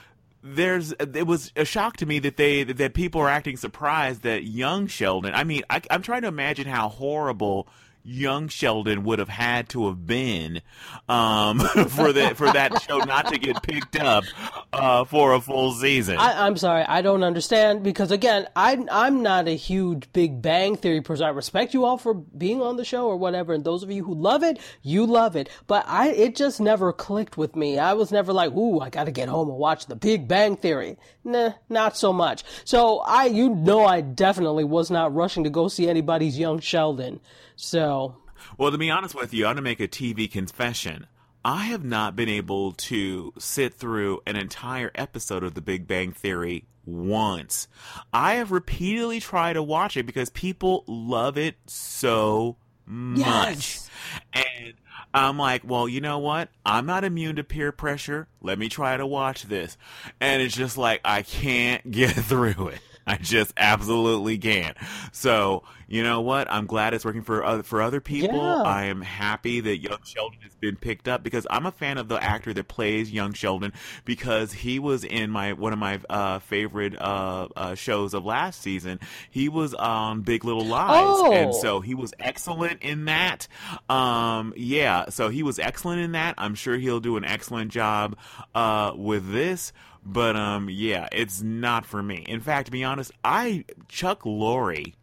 there's 0.54 0.92
it 0.92 1.26
was 1.26 1.52
a 1.56 1.64
shock 1.64 1.96
to 1.98 2.06
me 2.06 2.18
that 2.20 2.36
they 2.36 2.62
that 2.62 2.94
people 2.94 3.20
are 3.20 3.28
acting 3.28 3.56
surprised 3.56 4.22
that 4.22 4.44
young 4.44 4.86
Sheldon. 4.86 5.34
I 5.34 5.44
mean, 5.44 5.62
I, 5.68 5.82
I'm 5.90 6.02
trying 6.02 6.22
to 6.22 6.28
imagine 6.28 6.66
how 6.66 6.88
horrible 6.88 7.68
young 8.06 8.48
Sheldon 8.48 9.04
would 9.04 9.18
have 9.18 9.28
had 9.28 9.68
to 9.70 9.88
have 9.88 10.06
been 10.06 10.62
um, 11.08 11.58
for 11.88 12.12
that 12.12 12.36
for 12.36 12.50
that 12.52 12.80
show 12.82 12.98
not 12.98 13.28
to 13.28 13.38
get 13.38 13.62
picked 13.62 14.00
up 14.00 14.24
uh, 14.72 15.04
for 15.04 15.34
a 15.34 15.40
full 15.40 15.72
season. 15.72 16.16
I, 16.16 16.46
I'm 16.46 16.56
sorry, 16.56 16.84
I 16.84 17.02
don't 17.02 17.24
understand 17.24 17.82
because 17.82 18.10
again, 18.10 18.46
I 18.54 18.84
I'm 18.90 19.22
not 19.22 19.48
a 19.48 19.56
huge 19.56 20.12
Big 20.12 20.40
Bang 20.40 20.76
Theory 20.76 21.00
person. 21.00 21.26
I 21.26 21.30
respect 21.30 21.74
you 21.74 21.84
all 21.84 21.98
for 21.98 22.14
being 22.14 22.62
on 22.62 22.76
the 22.76 22.84
show 22.84 23.06
or 23.06 23.16
whatever, 23.16 23.52
and 23.52 23.64
those 23.64 23.82
of 23.82 23.90
you 23.90 24.04
who 24.04 24.14
love 24.14 24.42
it, 24.42 24.58
you 24.82 25.06
love 25.06 25.36
it. 25.36 25.48
But 25.66 25.84
I 25.88 26.08
it 26.10 26.36
just 26.36 26.60
never 26.60 26.92
clicked 26.92 27.36
with 27.36 27.56
me. 27.56 27.78
I 27.78 27.94
was 27.94 28.12
never 28.12 28.32
like, 28.32 28.52
ooh, 28.52 28.80
I 28.80 28.90
got 28.90 29.04
to 29.04 29.12
get 29.12 29.28
home 29.28 29.48
and 29.48 29.58
watch 29.58 29.86
the 29.86 29.96
Big 29.96 30.28
Bang 30.28 30.56
Theory. 30.56 30.96
Nah, 31.24 31.52
not 31.68 31.96
so 31.96 32.12
much. 32.12 32.44
So 32.64 33.00
I, 33.00 33.26
you 33.26 33.48
know, 33.48 33.84
I 33.84 34.00
definitely 34.00 34.64
was 34.64 34.90
not 34.90 35.14
rushing 35.14 35.44
to 35.44 35.50
go 35.50 35.68
see 35.68 35.88
anybody's 35.88 36.38
Young 36.38 36.60
Sheldon. 36.60 37.20
So 37.56 38.16
Well, 38.56 38.70
to 38.70 38.78
be 38.78 38.90
honest 38.90 39.14
with 39.14 39.34
you, 39.34 39.46
I'm 39.46 39.54
going 39.54 39.56
to 39.56 39.62
make 39.62 39.80
a 39.80 39.88
TV 39.88 40.30
confession. 40.30 41.06
I 41.44 41.64
have 41.66 41.84
not 41.84 42.16
been 42.16 42.28
able 42.28 42.72
to 42.72 43.32
sit 43.38 43.74
through 43.74 44.20
an 44.26 44.36
entire 44.36 44.90
episode 44.94 45.44
of 45.44 45.54
The 45.54 45.60
Big 45.60 45.86
Bang 45.86 46.12
Theory 46.12 46.64
once. 46.84 47.68
I 48.12 48.34
have 48.34 48.50
repeatedly 48.50 49.20
tried 49.20 49.54
to 49.54 49.62
watch 49.62 49.96
it 49.96 50.06
because 50.06 50.30
people 50.30 50.84
love 50.86 51.38
it 51.38 51.56
so 51.66 52.56
much. 52.84 53.18
Yes. 53.18 53.90
And 54.32 54.74
I'm 55.14 55.38
like, 55.38 55.62
well, 55.64 55.88
you 55.88 56.00
know 56.00 56.18
what? 56.18 56.48
I'm 56.64 56.84
not 56.86 57.04
immune 57.04 57.36
to 57.36 57.44
peer 57.44 57.72
pressure. 57.72 58.28
Let 58.40 58.58
me 58.58 58.68
try 58.68 58.96
to 58.96 59.06
watch 59.06 59.44
this. 59.44 59.76
And 60.20 60.42
it's 60.42 60.54
just 60.54 60.76
like, 60.76 61.00
I 61.04 61.22
can't 61.22 61.90
get 61.90 62.10
through 62.10 62.68
it. 62.68 62.80
I 63.08 63.16
just 63.16 63.52
absolutely 63.56 64.36
can't. 64.38 64.76
So, 65.12 65.62
you 65.86 66.02
know 66.02 66.20
what? 66.22 66.50
I'm 66.50 66.66
glad 66.66 66.92
it's 66.92 67.04
working 67.04 67.22
for 67.22 67.44
other, 67.44 67.62
for 67.62 67.80
other 67.80 68.00
people. 68.00 68.36
Yeah. 68.36 68.62
I 68.62 68.86
am 68.86 69.00
happy 69.00 69.60
that 69.60 69.78
Young 69.78 69.98
Sheldon 70.04 70.40
has 70.42 70.54
been 70.56 70.74
picked 70.76 71.06
up 71.06 71.22
because 71.22 71.46
I'm 71.48 71.66
a 71.66 71.70
fan 71.70 71.98
of 71.98 72.08
the 72.08 72.20
actor 72.22 72.52
that 72.54 72.66
plays 72.66 73.12
Young 73.12 73.32
Sheldon 73.32 73.72
because 74.04 74.52
he 74.52 74.80
was 74.80 75.04
in 75.04 75.30
my 75.30 75.52
one 75.52 75.72
of 75.72 75.78
my 75.78 76.00
uh, 76.10 76.40
favorite 76.40 77.00
uh, 77.00 77.46
uh, 77.54 77.74
shows 77.76 78.12
of 78.14 78.24
last 78.24 78.60
season. 78.60 78.98
He 79.30 79.48
was 79.48 79.72
on 79.74 80.22
Big 80.22 80.44
Little 80.44 80.64
Lies, 80.64 81.04
Oh. 81.06 81.32
and 81.32 81.54
so 81.54 81.80
he 81.80 81.94
was 81.94 82.12
excellent 82.18 82.82
in 82.82 83.04
that. 83.04 83.46
Um, 83.88 84.52
yeah, 84.56 85.10
so 85.10 85.28
he 85.28 85.44
was 85.44 85.58
excellent 85.60 86.00
in 86.00 86.12
that. 86.12 86.34
I'm 86.38 86.56
sure 86.56 86.76
he'll 86.76 87.00
do 87.00 87.16
an 87.16 87.24
excellent 87.24 87.70
job 87.70 88.16
uh, 88.54 88.92
with 88.96 89.30
this. 89.32 89.72
But 90.08 90.36
um, 90.36 90.68
yeah, 90.70 91.08
it's 91.10 91.42
not 91.42 91.84
for 91.84 92.00
me. 92.00 92.24
In 92.28 92.40
fact, 92.40 92.66
to 92.66 92.72
be 92.72 92.84
honest, 92.84 93.10
I 93.24 93.64
Chuck 93.88 94.22
Lorre. 94.22 94.94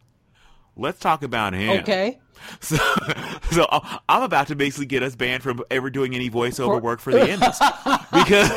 Let's 0.76 0.98
talk 0.98 1.22
about 1.22 1.52
him. 1.52 1.80
okay. 1.82 2.18
So, 2.60 2.76
so 3.52 3.62
uh, 3.70 3.98
I'm 4.08 4.22
about 4.22 4.48
to 4.48 4.56
basically 4.56 4.84
get 4.86 5.02
us 5.04 5.14
banned 5.14 5.42
from 5.42 5.62
ever 5.70 5.88
doing 5.88 6.14
any 6.16 6.28
voiceover 6.28 6.82
work 6.82 7.00
for 7.00 7.12
the 7.12 7.20
Emmys 7.20 7.58
because 8.12 8.50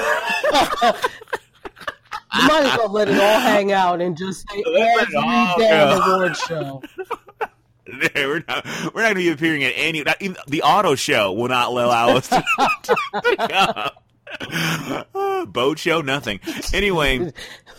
You 2.33 2.47
might 2.47 2.65
as 2.65 2.77
well 2.77 2.91
let 2.91 3.07
it 3.07 3.19
all 3.19 3.39
hang 3.39 3.71
out 3.71 4.01
and 4.01 4.17
just 4.17 4.49
say 4.49 4.63
every 4.75 5.15
all 5.15 5.57
damn 5.59 5.99
go. 5.99 6.03
award 6.15 6.35
show. 6.35 6.81
we're 8.15 8.43
not 8.47 8.65
we're 8.93 9.01
not 9.03 9.13
going 9.13 9.15
to 9.15 9.15
be 9.15 9.29
appearing 9.29 9.63
at 9.63 9.73
any. 9.75 10.03
Not 10.03 10.21
even 10.21 10.37
the 10.47 10.63
auto 10.63 10.95
show 10.95 11.31
will 11.31 11.47
not 11.47 11.67
allow 11.69 12.09
us 12.17 12.27
to. 12.29 12.43
Uh, 14.41 15.45
boat 15.45 15.79
show, 15.79 16.01
nothing. 16.01 16.39
Anyway, 16.73 17.31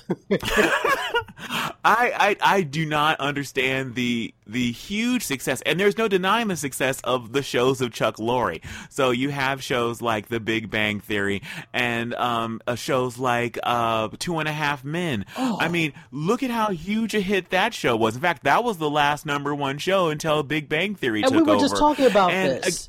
I, 0.30 1.76
I 1.84 2.37
I 2.40 2.62
do 2.62 2.84
not 2.87 3.20
understand 3.20 3.94
the 3.94 4.34
the 4.46 4.72
huge 4.72 5.22
success, 5.24 5.62
and 5.62 5.78
there's 5.78 5.96
no 5.98 6.08
denying 6.08 6.48
the 6.48 6.56
success 6.56 7.00
of 7.04 7.32
the 7.32 7.42
shows 7.42 7.80
of 7.80 7.92
Chuck 7.92 8.16
Lorre. 8.16 8.62
So 8.90 9.11
you 9.11 9.28
have 9.30 9.62
shows 9.62 10.00
like 10.02 10.28
The 10.28 10.40
Big 10.40 10.70
Bang 10.70 11.00
Theory, 11.00 11.42
and 11.72 12.14
um, 12.14 12.61
uh, 12.66 12.74
shows 12.74 13.18
like 13.18 13.58
uh, 13.62 14.08
Two 14.18 14.38
and 14.38 14.48
a 14.48 14.52
Half 14.52 14.84
Men. 14.84 15.24
I 15.37 15.68
mean, 15.68 15.92
look 16.11 16.42
at 16.42 16.50
how 16.50 16.70
huge 16.70 17.14
a 17.14 17.20
hit 17.20 17.50
that 17.50 17.74
show 17.74 17.96
was. 17.96 18.16
In 18.16 18.22
fact, 18.22 18.44
that 18.44 18.64
was 18.64 18.78
the 18.78 18.90
last 18.90 19.26
number 19.26 19.54
one 19.54 19.78
show 19.78 20.08
until 20.08 20.42
Big 20.42 20.68
Bang 20.68 20.94
Theory 20.94 21.22
And 21.22 21.30
took 21.32 21.44
we 21.46 21.50
were 21.50 21.56
over. 21.56 21.61
just 21.64 21.76
talking 21.76 22.06
about 22.06 22.30
And, 22.32 22.62
this. 22.62 22.88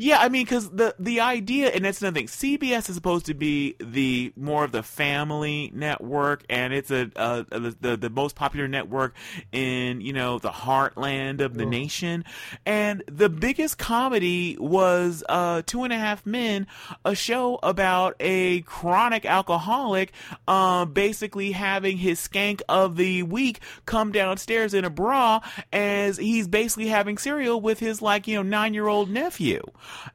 Yeah, 0.00 0.20
I 0.20 0.28
mean, 0.28 0.44
because 0.44 0.70
the 0.70 0.94
the 1.00 1.18
idea, 1.18 1.70
and 1.70 1.84
that's 1.84 2.00
another 2.00 2.14
thing. 2.14 2.28
CBS 2.28 2.88
is 2.88 2.94
supposed 2.94 3.26
to 3.26 3.34
be 3.34 3.74
the 3.80 4.32
more 4.36 4.62
of 4.62 4.70
the 4.70 4.84
family 4.84 5.72
network, 5.74 6.44
and 6.48 6.72
it's 6.72 6.92
a, 6.92 7.10
a, 7.16 7.44
a 7.50 7.60
the 7.80 7.96
the 7.96 8.08
most 8.08 8.36
popular 8.36 8.68
network 8.68 9.16
in 9.50 10.00
you 10.00 10.12
know 10.12 10.38
the 10.38 10.50
heartland 10.50 11.40
of 11.40 11.54
the 11.54 11.66
nation. 11.66 12.24
And 12.64 13.02
the 13.08 13.28
biggest 13.28 13.76
comedy 13.78 14.56
was 14.60 15.24
uh, 15.28 15.62
Two 15.66 15.82
and 15.82 15.92
a 15.92 15.98
Half 15.98 16.24
Men, 16.24 16.68
a 17.04 17.16
show 17.16 17.58
about 17.64 18.14
a 18.20 18.60
chronic 18.60 19.26
alcoholic, 19.26 20.12
uh, 20.46 20.84
basically 20.84 21.50
having 21.50 21.96
his 21.96 22.20
skank 22.20 22.60
of 22.68 22.94
the 22.94 23.24
week 23.24 23.58
come 23.84 24.12
downstairs 24.12 24.74
in 24.74 24.84
a 24.84 24.90
bra 24.90 25.40
as 25.72 26.18
he's 26.18 26.46
basically 26.46 26.86
having 26.86 27.18
cereal 27.18 27.60
with 27.60 27.80
his 27.80 28.00
like 28.00 28.28
you 28.28 28.36
know 28.36 28.42
nine 28.44 28.74
year 28.74 28.86
old 28.86 29.10
nephew, 29.10 29.60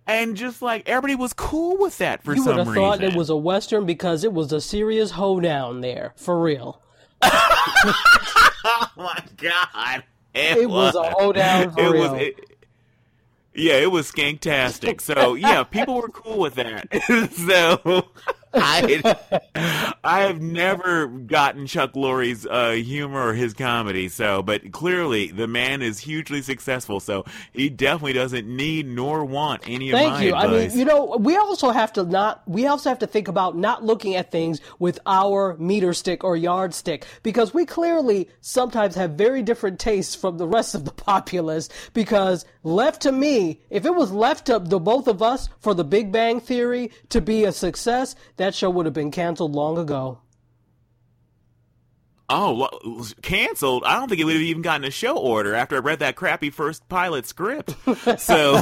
and 0.07 0.36
just 0.36 0.62
like 0.62 0.88
everybody 0.88 1.15
was 1.15 1.33
cool 1.33 1.77
with 1.77 1.97
that 1.99 2.23
for 2.23 2.36
You 2.36 2.43
some 2.43 2.57
would 2.57 2.67
have 2.67 2.75
thought 2.75 3.03
it 3.03 3.15
was 3.15 3.29
a 3.29 3.36
western 3.36 3.86
because 3.86 4.23
it 4.23 4.33
was 4.33 4.51
a 4.51 4.62
serious 4.62 5.12
hoedown 5.12 5.81
there, 5.81 6.13
for 6.15 6.41
real. 6.41 6.81
oh 7.23 8.88
my 8.97 9.23
god! 9.38 10.03
It, 10.33 10.57
It 10.57 10.69
was 10.69 10.95
a 10.95 11.12
hoedown 11.12 11.71
for 11.71 11.79
it 11.81 11.89
real. 11.89 12.12
was. 12.13 12.21
It, 12.21 12.39
yeah, 13.55 13.73
it 13.75 13.91
was 13.91 14.12
skanktastic. 14.12 14.99
So 14.99 15.36
yeah, 15.36 15.63
people 15.63 15.95
were 16.01 16.09
cool 16.09 16.39
with 16.39 16.55
that. 16.55 16.88
so 17.33 18.07
I, 18.54 19.92
I 20.04 20.22
have 20.22 20.42
never 20.42 21.08
gotten 21.08 21.68
Chuck 21.68 21.96
Lorre's 21.96 22.46
uh, 22.46 22.72
humor 22.72 23.30
or 23.30 23.34
his 23.34 23.54
comedy. 23.54 24.10
So, 24.10 24.44
but 24.44 24.72
clearly 24.72 25.28
the 25.28 25.48
man 25.48 25.82
is 25.82 26.00
hugely 26.00 26.42
successful. 26.42 27.00
So 27.00 27.26
he 27.54 27.70
definitely 27.70 28.13
doesn't 28.13 28.48
need 28.48 28.88
nor 28.88 29.26
want 29.26 29.63
any 29.66 29.92
of 29.92 29.98
Thank 29.98 30.13
my 30.13 30.24
you. 30.24 30.34
I 30.34 30.48
mean, 30.48 30.78
you 30.78 30.86
know, 30.86 31.18
we 31.20 31.38
also 31.38 31.72
have 31.72 31.94
to 31.94 32.04
not, 32.04 32.48
we 32.48 32.68
also 32.68 32.89
have 32.89 33.00
to 33.00 33.08
think 33.08 33.28
about 33.28 33.58
not 33.58 33.84
looking 33.84 34.16
at 34.16 34.32
things 34.32 34.62
with 34.80 35.00
our 35.06 35.56
meter 35.58 35.94
stick 35.94 36.24
or 36.24 36.36
yardstick 36.36 37.06
because 37.24 37.54
we 37.54 37.66
clearly 37.66 38.30
sometimes 38.42 38.96
have 38.96 39.12
very 39.12 39.42
different 39.42 39.80
tastes 39.80 40.16
from 40.16 40.38
the 40.38 40.48
rest 40.48 40.76
of 40.76 40.86
the 40.86 40.92
populace. 41.04 41.70
Because 41.94 42.46
left 42.63 43.02
to 43.04 43.12
me, 43.12 43.62
if 43.70 43.86
it 43.86 43.96
was 43.96 44.12
left 44.12 44.48
to 44.48 44.60
the 44.60 44.80
both 44.80 45.08
of 45.08 45.22
us 45.22 45.50
for 45.60 45.74
the 45.74 45.84
Big 45.84 46.12
Bang 46.12 46.39
Theory 46.39 46.92
to 47.10 47.22
be 47.22 47.46
a 47.46 47.52
success, 47.52 48.16
that 48.43 48.53
show 48.53 48.69
would 48.69 48.86
have 48.86 48.93
been 48.93 49.12
canceled 49.12 49.56
long 49.56 49.77
ago. 49.77 50.19
Oh, 52.29 52.67
canceled? 53.21 53.84
I 53.86 53.95
don't 53.95 54.10
think 54.10 54.19
it 54.19 54.23
would 54.23 54.34
have 54.34 54.41
even 54.41 54.62
gotten 54.62 54.86
a 54.86 54.91
show 54.91 55.17
order 55.17 55.56
after 55.56 55.75
I 55.75 55.79
read 55.79 55.99
that 55.99 56.15
crappy 56.15 56.49
first 56.49 56.88
pilot 56.89 57.25
script. 57.25 57.75
So 58.17 58.62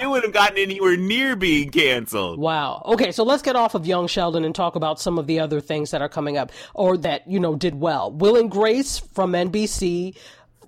it 0.00 0.06
wouldn't 0.06 0.24
have 0.24 0.32
gotten 0.32 0.58
anywhere 0.58 0.96
near 0.96 1.36
being 1.36 1.70
canceled. 1.70 2.38
Wow. 2.38 2.82
Okay, 2.86 3.12
so 3.12 3.24
let's 3.24 3.42
get 3.42 3.56
off 3.56 3.74
of 3.74 3.86
Young 3.86 4.06
Sheldon 4.06 4.44
and 4.44 4.54
talk 4.54 4.74
about 4.76 5.00
some 5.00 5.18
of 5.18 5.26
the 5.26 5.40
other 5.40 5.60
things 5.60 5.90
that 5.90 6.02
are 6.02 6.08
coming 6.08 6.38
up 6.38 6.52
or 6.74 6.96
that, 6.98 7.28
you 7.28 7.40
know, 7.40 7.56
did 7.56 7.74
well. 7.74 8.10
Will 8.10 8.36
and 8.36 8.50
Grace 8.50 8.98
from 8.98 9.32
NBC, 9.32 10.16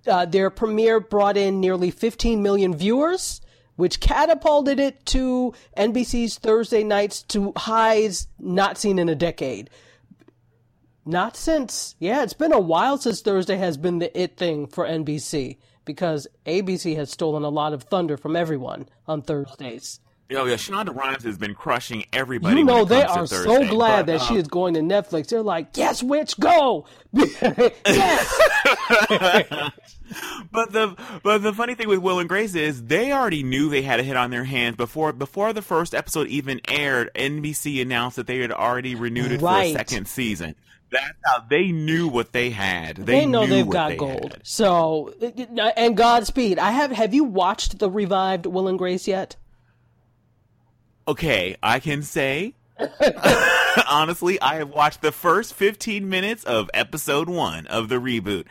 uh, 0.07 0.27
their 0.27 0.51
premiere 0.51 1.01
brought 1.01 1.37
in 1.37 1.61
nearly 1.61 1.91
15 1.91 2.43
million 2.43 2.75
viewers, 2.75 3.41
which 3.79 4.01
catapulted 4.01 4.81
it 4.81 5.07
to 5.07 5.55
NBC's 5.77 6.37
Thursday 6.37 6.83
nights 6.83 7.23
to 7.23 7.53
highs 7.57 8.27
not 8.37 8.77
seen 8.77 8.99
in 8.99 9.09
a 9.09 9.15
decade. 9.15 9.71
Not 11.07 11.37
since, 11.37 11.95
yeah, 12.01 12.25
it's 12.25 12.33
been 12.33 12.53
a 12.53 12.59
while 12.59 12.99
since 12.99 13.21
Thursday 13.21 13.57
has 13.57 13.77
been 13.77 14.01
the 14.01 14.21
it 14.21 14.37
thing 14.37 14.67
for 14.67 14.85
NBC 14.85 15.59
because 15.85 16.27
ABC 16.45 16.97
has 16.97 17.13
stolen 17.13 17.45
a 17.45 17.51
lot 17.51 17.73
of 17.73 17.85
thunder 17.85 18.17
from 18.17 18.35
everyone 18.35 18.89
on 19.07 19.23
Thursdays. 19.23 20.01
Oh 20.31 20.45
yeah, 20.45 20.55
Shonda 20.57 20.95
Rhimes 20.95 21.25
has 21.25 21.39
been 21.39 21.55
crushing 21.55 22.05
everybody. 22.13 22.59
You 22.59 22.65
know 22.65 22.85
they 22.85 23.03
are 23.03 23.27
so 23.27 23.67
glad 23.67 24.05
But, 24.05 24.19
that 24.19 24.21
she 24.27 24.35
um, 24.35 24.41
is 24.41 24.47
going 24.49 24.75
to 24.75 24.81
Netflix. 24.81 25.29
They're 25.29 25.41
like, 25.43 25.69
yes, 25.75 26.03
witch, 26.03 26.39
go. 26.39 26.85
yes. 27.13 28.41
But 30.51 30.73
the 30.73 30.97
but 31.23 31.43
the 31.43 31.53
funny 31.53 31.75
thing 31.75 31.87
with 31.89 31.99
Will 31.99 32.19
and 32.19 32.29
Grace 32.29 32.55
is 32.55 32.85
they 32.87 33.13
already 33.13 33.43
knew 33.43 33.69
they 33.69 33.83
had 33.83 34.01
a 34.01 34.03
hit 34.03 34.17
on 34.17 34.31
their 34.31 34.45
hands 34.45 34.77
before 34.77 35.13
before 35.13 35.53
the 35.53 35.61
first 35.61 35.95
episode 35.95 36.29
even 36.29 36.63
aired. 36.67 37.11
NBC 37.15 37.83
announced 37.83 38.17
that 38.17 38.27
they 38.27 38.39
had 38.39 38.51
already 38.51 38.95
renewed 38.95 39.33
it 39.33 39.43
Right. 39.43 39.75
for 39.75 39.77
a 39.77 39.79
second 39.85 40.09
season. 40.09 40.55
That's 40.91 41.05
how 41.27 41.41
they 41.51 41.73
knew 41.73 42.09
what 42.09 42.33
they 42.33 42.49
had. 42.49 42.97
They, 42.97 43.21
They 43.21 43.27
know 43.27 43.43
knew 43.45 43.57
they've 43.57 43.69
got 43.69 43.91
they 43.91 43.97
gold. 43.97 44.33
had. 44.33 44.47
So, 44.47 45.13
and 45.77 45.95
Godspeed. 45.95 46.59
I 46.59 46.71
have. 46.71 46.91
Have 46.93 47.13
you 47.13 47.25
watched 47.25 47.79
the 47.79 47.91
revived 47.91 48.47
Will 48.47 48.67
and 48.69 48.79
Grace 48.79 49.07
yet? 49.07 49.37
Okay, 51.09 51.57
I 51.63 51.81
can 51.81 52.03
say 52.03 52.53
honestly, 53.89 54.41
I 54.41 54.57
have 54.57 54.71
watched 54.71 55.03
the 55.03 55.13
first 55.13 55.55
15 55.55 56.09
minutes 56.09 56.45
of 56.45 56.71
episode 56.73 57.29
one 57.29 57.67
of 57.67 57.89
the 57.89 57.97
reboot, 57.97 58.47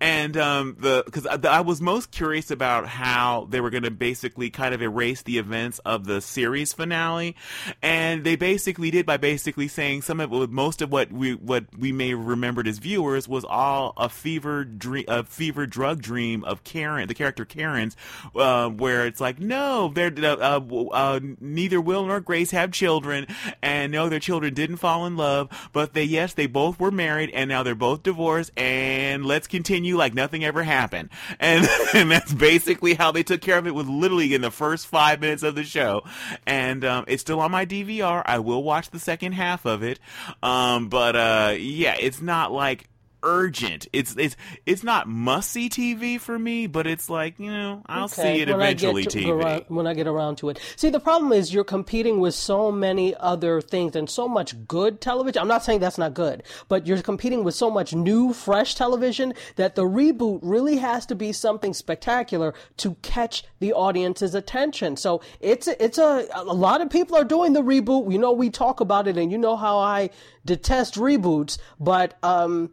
and 0.00 0.36
um, 0.36 0.76
the 0.78 1.02
because 1.04 1.26
I, 1.26 1.38
I 1.48 1.60
was 1.60 1.80
most 1.80 2.10
curious 2.10 2.50
about 2.50 2.86
how 2.86 3.46
they 3.50 3.60
were 3.60 3.70
going 3.70 3.84
to 3.84 3.90
basically 3.90 4.50
kind 4.50 4.74
of 4.74 4.82
erase 4.82 5.22
the 5.22 5.38
events 5.38 5.78
of 5.80 6.04
the 6.04 6.20
series 6.20 6.72
finale, 6.72 7.36
and 7.80 8.22
they 8.24 8.36
basically 8.36 8.90
did 8.90 9.06
by 9.06 9.16
basically 9.16 9.68
saying 9.68 10.02
some 10.02 10.20
of 10.20 10.50
most 10.50 10.82
of 10.82 10.92
what 10.92 11.10
we 11.10 11.34
what 11.34 11.64
we 11.76 11.92
may 11.92 12.10
have 12.10 12.26
remembered 12.26 12.68
as 12.68 12.78
viewers 12.78 13.28
was 13.28 13.44
all 13.44 13.94
a 13.96 14.08
fever 14.08 14.64
dream, 14.64 15.04
a 15.08 15.24
fever 15.24 15.66
drug 15.66 16.02
dream 16.02 16.44
of 16.44 16.64
Karen, 16.64 17.08
the 17.08 17.14
character 17.14 17.44
Karen's, 17.44 17.96
uh, 18.36 18.68
where 18.68 19.06
it's 19.06 19.20
like 19.20 19.38
no, 19.40 19.90
they're 19.94 20.12
uh, 20.18 20.60
uh, 20.92 21.20
neither 21.40 21.80
Will 21.80 22.04
nor 22.04 22.20
Grace 22.20 22.50
have 22.50 22.72
children, 22.72 23.26
and 23.62 23.69
no, 23.90 24.08
their 24.08 24.20
children 24.20 24.54
didn't 24.54 24.76
fall 24.76 25.06
in 25.06 25.16
love, 25.16 25.48
but 25.72 25.94
they 25.94 26.04
yes, 26.04 26.34
they 26.34 26.46
both 26.46 26.78
were 26.78 26.90
married, 26.90 27.30
and 27.30 27.48
now 27.48 27.62
they're 27.62 27.74
both 27.74 28.02
divorced, 28.02 28.50
and 28.56 29.24
let's 29.24 29.46
continue 29.46 29.96
like 29.96 30.14
nothing 30.14 30.44
ever 30.44 30.62
happened, 30.62 31.10
and 31.40 31.66
and 31.94 32.10
that's 32.10 32.32
basically 32.32 32.94
how 32.94 33.12
they 33.12 33.22
took 33.22 33.40
care 33.40 33.58
of 33.58 33.66
it. 33.66 33.74
Was 33.74 33.88
literally 33.88 34.34
in 34.34 34.42
the 34.42 34.50
first 34.50 34.86
five 34.86 35.20
minutes 35.20 35.42
of 35.42 35.54
the 35.54 35.64
show, 35.64 36.02
and 36.46 36.84
um, 36.84 37.04
it's 37.08 37.22
still 37.22 37.40
on 37.40 37.50
my 37.50 37.64
DVR. 37.64 38.22
I 38.26 38.38
will 38.40 38.62
watch 38.62 38.90
the 38.90 38.98
second 38.98 39.32
half 39.32 39.64
of 39.64 39.82
it, 39.82 39.98
um, 40.42 40.88
but 40.88 41.16
uh, 41.16 41.54
yeah, 41.58 41.96
it's 41.98 42.20
not 42.20 42.52
like 42.52 42.89
urgent. 43.22 43.88
It's 43.92 44.14
it's 44.16 44.36
it's 44.66 44.82
not 44.82 45.08
must 45.08 45.50
see 45.50 45.68
TV 45.68 46.20
for 46.20 46.38
me, 46.38 46.66
but 46.66 46.86
it's 46.86 47.08
like 47.10 47.38
you 47.38 47.50
know 47.50 47.82
I'll 47.86 48.08
see 48.08 48.40
it 48.40 48.48
when 48.48 48.60
eventually. 48.60 49.04
to, 49.04 49.18
TV. 49.18 49.28
around- 49.28 49.64
when 49.68 49.86
I 49.86 49.94
get 49.94 50.06
around 50.06 50.36
to 50.38 50.48
it. 50.50 50.60
See, 50.76 50.90
the 50.90 51.00
problem 51.00 51.32
is 51.32 51.52
you're 51.52 51.64
competing 51.64 52.20
with 52.20 52.34
so 52.34 52.70
many 52.70 53.14
other 53.16 53.60
things 53.60 53.96
and 53.96 54.08
so 54.08 54.28
much 54.28 54.66
good 54.66 55.00
television. 55.00 55.40
I'm 55.40 55.48
not 55.48 55.64
saying 55.64 55.80
that's 55.80 55.98
not 55.98 56.14
good, 56.14 56.42
but 56.68 56.86
you're 56.86 57.02
competing 57.02 57.44
with 57.44 57.54
so 57.54 57.70
much 57.70 57.94
new, 57.94 58.32
fresh 58.32 58.74
television 58.74 59.34
that 59.56 59.74
the 59.74 59.84
reboot 59.84 60.40
really 60.42 60.76
has 60.76 61.06
to 61.06 61.14
be 61.14 61.32
something 61.32 61.74
spectacular 61.74 62.54
to 62.78 62.94
catch 63.02 63.44
the 63.60 63.72
audience's 63.72 64.34
attention. 64.34 64.96
So 64.96 65.20
it's 65.40 65.68
it's 65.68 65.98
a 65.98 66.26
a 66.34 66.44
lot 66.44 66.80
of 66.80 66.90
people 66.90 67.16
are 67.16 67.24
doing 67.24 67.52
the 67.52 67.62
reboot. 67.62 68.10
You 68.12 68.18
know, 68.18 68.32
we 68.32 68.50
talk 68.50 68.80
about 68.80 69.06
it, 69.06 69.16
and 69.16 69.30
you 69.30 69.38
know 69.38 69.56
how 69.56 69.78
I 69.78 70.10
detest 70.44 70.94
reboots, 70.94 71.58
but 71.78 72.18
um, 72.22 72.70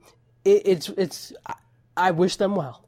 it, 0.47 0.63
it's 0.65 0.89
it's. 0.89 1.33
I- 1.47 1.55
I 1.97 2.11
wish 2.11 2.37
them 2.37 2.55
well. 2.55 2.86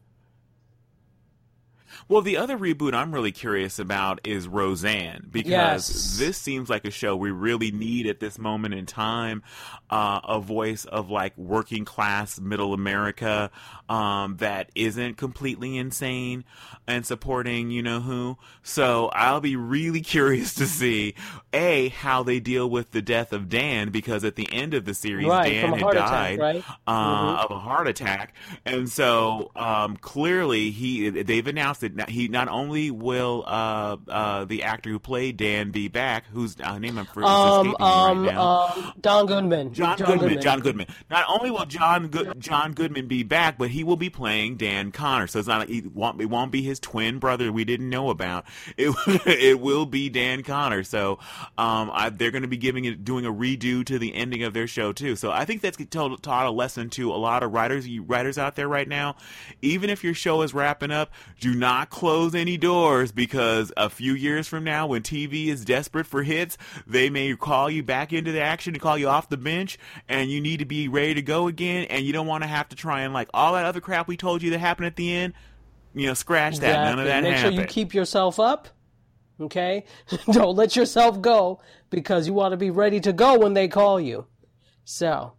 Well, 2.09 2.21
the 2.23 2.37
other 2.37 2.57
reboot 2.57 2.95
I'm 2.95 3.13
really 3.13 3.31
curious 3.31 3.77
about 3.77 4.19
is 4.27 4.47
Roseanne 4.47 5.27
because 5.31 5.49
Yes. 5.51 6.17
this 6.17 6.37
seems 6.39 6.67
like 6.67 6.83
a 6.85 6.89
show 6.91 7.15
we 7.15 7.29
really 7.29 7.69
need 7.71 8.07
at 8.07 8.19
this 8.19 8.39
moment 8.39 8.73
in 8.73 8.87
time. 8.87 9.43
Uh, 9.91 10.19
a 10.27 10.39
voice 10.39 10.85
of 10.85 11.09
like 11.11 11.37
working 11.37 11.85
class 11.85 12.39
middle 12.39 12.73
America 12.73 13.51
um, 13.87 14.37
that 14.37 14.71
isn't 14.75 15.17
completely 15.17 15.77
insane 15.77 16.45
and 16.87 17.05
supporting 17.05 17.69
you 17.69 17.83
know 17.83 17.99
who. 17.99 18.37
So 18.63 19.09
I'll 19.13 19.39
be 19.41 19.55
really 19.55 20.01
curious 20.15 20.55
to 20.55 20.65
see 20.65 21.13
a 21.53 21.89
how 21.89 22.23
they 22.23 22.39
deal 22.39 22.67
with 22.69 22.89
the 22.89 23.03
death 23.03 23.33
of 23.33 23.49
Dan 23.49 23.89
because 23.91 24.23
at 24.23 24.35
the 24.35 24.51
end 24.51 24.73
of 24.73 24.85
the 24.85 24.95
series 24.95 25.27
Right, 25.27 25.51
Dan 25.51 25.73
had 25.73 25.81
heart 25.81 25.95
attack, 25.95 26.09
died 26.09 26.39
right? 26.39 26.63
uh, 26.87 27.45
of 27.45 27.51
a 27.51 27.59
heart 27.59 27.87
attack, 27.87 28.33
and 28.65 28.89
so 28.89 29.51
um, 29.55 29.95
clearly 29.97 30.71
he 30.71 31.09
they've 31.09 31.45
announced 31.45 31.83
that 31.99 32.09
he 32.09 32.27
not 32.27 32.47
only 32.47 32.91
will 32.91 33.43
uh, 33.45 33.97
uh, 34.07 34.45
the 34.45 34.63
actor 34.63 34.89
who 34.89 34.99
played 34.99 35.37
Dan 35.37 35.71
be 35.71 35.87
back, 35.87 36.25
whose 36.27 36.55
uh, 36.61 36.79
name 36.79 36.97
I'm 36.97 37.05
for, 37.05 37.21
is 37.21 37.27
Um, 37.27 37.75
um, 37.79 38.25
right 38.25 38.33
now. 38.33 38.73
um, 38.75 38.93
Don 38.99 39.25
Goodman. 39.25 39.73
John, 39.73 39.97
Goodman, 39.97 40.41
John 40.41 40.59
Goodman. 40.61 40.87
Not 41.09 41.25
only 41.29 41.51
will 41.51 41.65
John 41.65 42.07
Good, 42.07 42.39
John 42.39 42.73
Goodman 42.73 43.07
be 43.07 43.23
back, 43.23 43.57
but 43.57 43.69
he 43.69 43.83
will 43.83 43.97
be 43.97 44.09
playing 44.09 44.57
Dan 44.57 44.91
Connor. 44.91 45.27
So 45.27 45.39
it's 45.39 45.47
not 45.47 45.59
like 45.59 45.69
he 45.69 45.81
won't, 45.81 46.21
it 46.21 46.25
won't 46.25 46.51
be 46.51 46.61
his 46.61 46.79
twin 46.79 47.19
brother 47.19 47.51
we 47.51 47.65
didn't 47.65 47.89
know 47.89 48.09
about. 48.09 48.45
It 48.77 48.95
it 49.25 49.59
will 49.59 49.85
be 49.85 50.09
Dan 50.09 50.41
Connor. 50.43 50.83
So 50.83 51.19
um, 51.57 51.91
I, 51.93 52.09
they're 52.09 52.31
going 52.31 52.43
to 52.43 52.47
be 52.47 52.57
giving 52.57 52.85
it 52.85 53.03
doing 53.03 53.25
a 53.25 53.31
redo 53.31 53.85
to 53.85 53.99
the 53.99 54.13
ending 54.13 54.43
of 54.43 54.53
their 54.53 54.67
show 54.67 54.93
too. 54.93 55.15
So 55.15 55.31
I 55.31 55.43
think 55.45 55.61
that's 55.61 55.77
told, 55.87 56.21
taught 56.23 56.45
a 56.45 56.51
lesson 56.51 56.89
to 56.91 57.11
a 57.11 57.15
lot 57.17 57.43
of 57.43 57.51
writers 57.51 57.87
you 57.87 58.03
writers 58.03 58.37
out 58.37 58.55
there 58.55 58.67
right 58.67 58.87
now. 58.87 59.15
Even 59.61 59.89
if 59.89 60.03
your 60.03 60.13
show 60.13 60.41
is 60.43 60.53
wrapping 60.53 60.91
up, 60.91 61.11
do 61.39 61.53
not 61.53 61.88
not 61.89 61.99
close 61.99 62.35
any 62.35 62.57
doors 62.57 63.11
because 63.11 63.71
a 63.77 63.89
few 63.89 64.13
years 64.13 64.47
from 64.47 64.63
now, 64.63 64.87
when 64.87 65.01
TV 65.01 65.47
is 65.47 65.65
desperate 65.65 66.05
for 66.05 66.23
hits, 66.23 66.57
they 66.87 67.09
may 67.09 67.35
call 67.35 67.69
you 67.69 67.83
back 67.83 68.13
into 68.13 68.31
the 68.31 68.41
action 68.41 68.73
and 68.73 68.81
call 68.81 68.97
you 68.97 69.07
off 69.07 69.29
the 69.29 69.37
bench, 69.37 69.77
and 70.07 70.29
you 70.29 70.41
need 70.41 70.57
to 70.57 70.65
be 70.65 70.87
ready 70.87 71.13
to 71.15 71.21
go 71.21 71.47
again, 71.47 71.85
and 71.89 72.05
you 72.05 72.13
don't 72.13 72.27
want 72.27 72.43
to 72.43 72.47
have 72.47 72.69
to 72.69 72.75
try 72.75 73.01
and 73.01 73.13
like 73.13 73.29
all 73.33 73.53
that 73.53 73.65
other 73.65 73.81
crap 73.81 74.07
we 74.07 74.17
told 74.17 74.41
you 74.41 74.51
that 74.51 74.59
happened 74.59 74.87
at 74.87 74.95
the 74.95 75.13
end. 75.13 75.33
You 75.93 76.07
know, 76.07 76.13
scratch 76.13 76.59
that. 76.59 76.69
Exactly. 76.69 76.89
None 76.89 76.99
of 76.99 77.05
that 77.05 77.23
Make 77.23 77.33
happened. 77.33 77.55
sure 77.55 77.61
you 77.61 77.67
keep 77.67 77.93
yourself 77.93 78.39
up. 78.39 78.69
Okay? 79.41 79.85
Don't 80.31 80.55
let 80.55 80.75
yourself 80.75 81.21
go 81.21 81.61
because 81.89 82.27
you 82.27 82.33
want 82.33 82.51
to 82.51 82.57
be 82.57 82.69
ready 82.69 82.99
to 82.99 83.13
go 83.13 83.39
when 83.39 83.53
they 83.53 83.67
call 83.67 83.99
you. 83.99 84.27
So, 84.83 85.33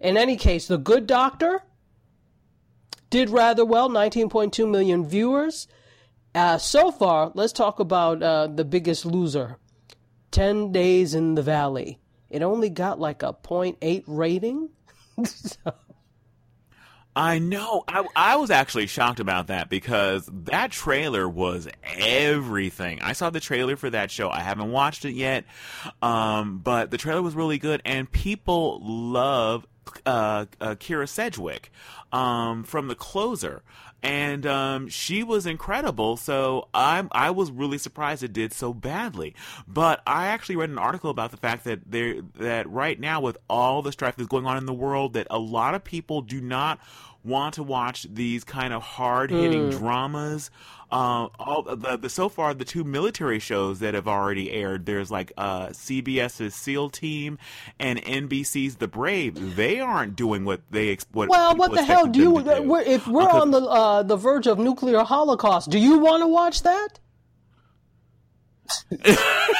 in 0.00 0.16
any 0.16 0.36
case, 0.36 0.66
The 0.66 0.78
Good 0.78 1.06
Doctor 1.06 1.62
did 3.10 3.30
rather 3.30 3.64
well 3.64 3.88
19.2 3.88 4.68
million 4.68 5.06
viewers. 5.06 5.68
Uh, 6.34 6.58
so 6.58 6.90
far, 6.90 7.30
let's 7.34 7.52
talk 7.52 7.78
about 7.80 8.22
uh, 8.22 8.46
the 8.48 8.64
biggest 8.64 9.06
loser 9.06 9.58
10 10.32 10.72
Days 10.72 11.14
in 11.14 11.34
the 11.34 11.42
Valley. 11.42 12.00
It 12.30 12.42
only 12.42 12.70
got 12.70 12.98
like 12.98 13.22
a 13.22 13.32
0.8 13.32 14.04
rating. 14.06 14.70
So- 15.24 15.74
I 17.16 17.38
know. 17.38 17.84
I, 17.86 18.04
I 18.16 18.36
was 18.36 18.50
actually 18.50 18.88
shocked 18.88 19.20
about 19.20 19.46
that 19.46 19.68
because 19.70 20.28
that 20.46 20.72
trailer 20.72 21.28
was 21.28 21.68
everything. 21.84 23.00
I 23.02 23.12
saw 23.12 23.30
the 23.30 23.38
trailer 23.38 23.76
for 23.76 23.88
that 23.90 24.10
show. 24.10 24.30
I 24.30 24.40
haven't 24.40 24.72
watched 24.72 25.04
it 25.04 25.12
yet, 25.12 25.44
um, 26.02 26.58
but 26.58 26.90
the 26.90 26.98
trailer 26.98 27.22
was 27.22 27.36
really 27.36 27.58
good, 27.58 27.80
and 27.84 28.10
people 28.10 28.80
love 28.82 29.64
uh, 30.04 30.46
uh, 30.60 30.74
Kyra 30.74 31.08
Sedgwick 31.08 31.70
um, 32.12 32.64
from 32.64 32.88
The 32.88 32.96
Closer. 32.96 33.62
And 34.04 34.44
um, 34.44 34.88
she 34.88 35.22
was 35.22 35.46
incredible, 35.46 36.18
so 36.18 36.68
I'm 36.74 37.08
I 37.10 37.30
was 37.30 37.50
really 37.50 37.78
surprised 37.78 38.22
it 38.22 38.34
did 38.34 38.52
so 38.52 38.74
badly. 38.74 39.34
But 39.66 40.02
I 40.06 40.26
actually 40.26 40.56
read 40.56 40.68
an 40.68 40.78
article 40.78 41.08
about 41.08 41.30
the 41.30 41.38
fact 41.38 41.64
that 41.64 41.90
there 41.90 42.20
that 42.34 42.68
right 42.68 43.00
now 43.00 43.22
with 43.22 43.38
all 43.48 43.80
the 43.80 43.92
strife 43.92 44.16
that's 44.16 44.28
going 44.28 44.44
on 44.44 44.58
in 44.58 44.66
the 44.66 44.74
world, 44.74 45.14
that 45.14 45.26
a 45.30 45.38
lot 45.38 45.74
of 45.74 45.84
people 45.84 46.20
do 46.20 46.42
not 46.42 46.78
want 47.24 47.54
to 47.54 47.62
watch 47.62 48.06
these 48.12 48.44
kind 48.44 48.72
of 48.74 48.82
hard 48.82 49.30
hitting 49.30 49.70
dramas. 49.70 50.50
Uh, 50.92 51.26
all 51.40 51.62
the, 51.62 51.96
the 51.96 52.08
so 52.08 52.28
far 52.28 52.54
the 52.54 52.64
two 52.64 52.84
military 52.84 53.40
shows 53.40 53.80
that 53.80 53.94
have 53.94 54.06
already 54.06 54.52
aired. 54.52 54.86
There's 54.86 55.10
like 55.10 55.32
uh, 55.36 55.68
CBS's 55.68 56.54
SEAL 56.54 56.90
Team 56.90 57.38
and 57.80 58.00
NBC's 58.02 58.76
The 58.76 58.86
Brave. 58.86 59.56
They 59.56 59.80
aren't 59.80 60.14
doing 60.14 60.44
what 60.44 60.60
they 60.70 60.98
what 61.12 61.30
Well, 61.30 61.56
what 61.56 61.72
the 61.72 61.82
hell 61.82 62.06
do 62.06 62.18
you? 62.20 62.42
do. 62.44 62.62
We're, 62.62 62.82
if 62.82 63.08
we're 63.08 63.22
Because- 63.22 63.42
on 63.42 63.50
the 63.50 63.60
uh, 63.62 64.02
the 64.04 64.16
verge 64.16 64.46
of 64.46 64.58
nuclear 64.58 65.00
holocaust, 65.02 65.70
do 65.70 65.78
you 65.78 65.98
want 65.98 66.22
to 66.22 66.28
watch 66.28 66.62
that? 66.62 67.00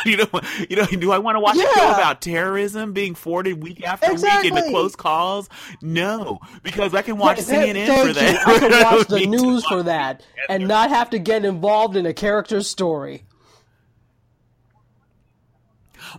you 0.06 0.16
know, 0.16 0.26
you 0.68 0.76
know, 0.76 0.86
do 0.86 1.12
I 1.12 1.18
want 1.18 1.36
to 1.36 1.40
watch 1.40 1.56
a 1.56 1.60
show 1.60 1.90
about 1.92 2.20
terrorism 2.20 2.92
being 2.92 3.14
forwarded 3.14 3.62
week 3.62 3.84
after 3.86 4.06
week 4.08 4.14
Exactly. 4.14 4.48
into 4.48 4.62
close 4.70 4.96
calls? 4.96 5.48
No, 5.82 6.40
because 6.62 6.94
I 6.94 7.02
can 7.02 7.18
watch 7.18 7.38
CNN 7.38 7.86
for 8.06 8.12
that. 8.12 8.32
You. 8.32 8.54
I 8.54 8.58
can 8.58 8.70
watch 8.70 9.08
the 9.08 9.26
news 9.26 9.64
for 9.66 9.82
that 9.82 10.24
and 10.48 10.66
not 10.68 10.90
have 10.90 11.10
to 11.10 11.18
get 11.18 11.44
involved 11.44 11.96
in 11.96 12.06
a 12.06 12.14
character's 12.14 12.68
story. 12.68 13.24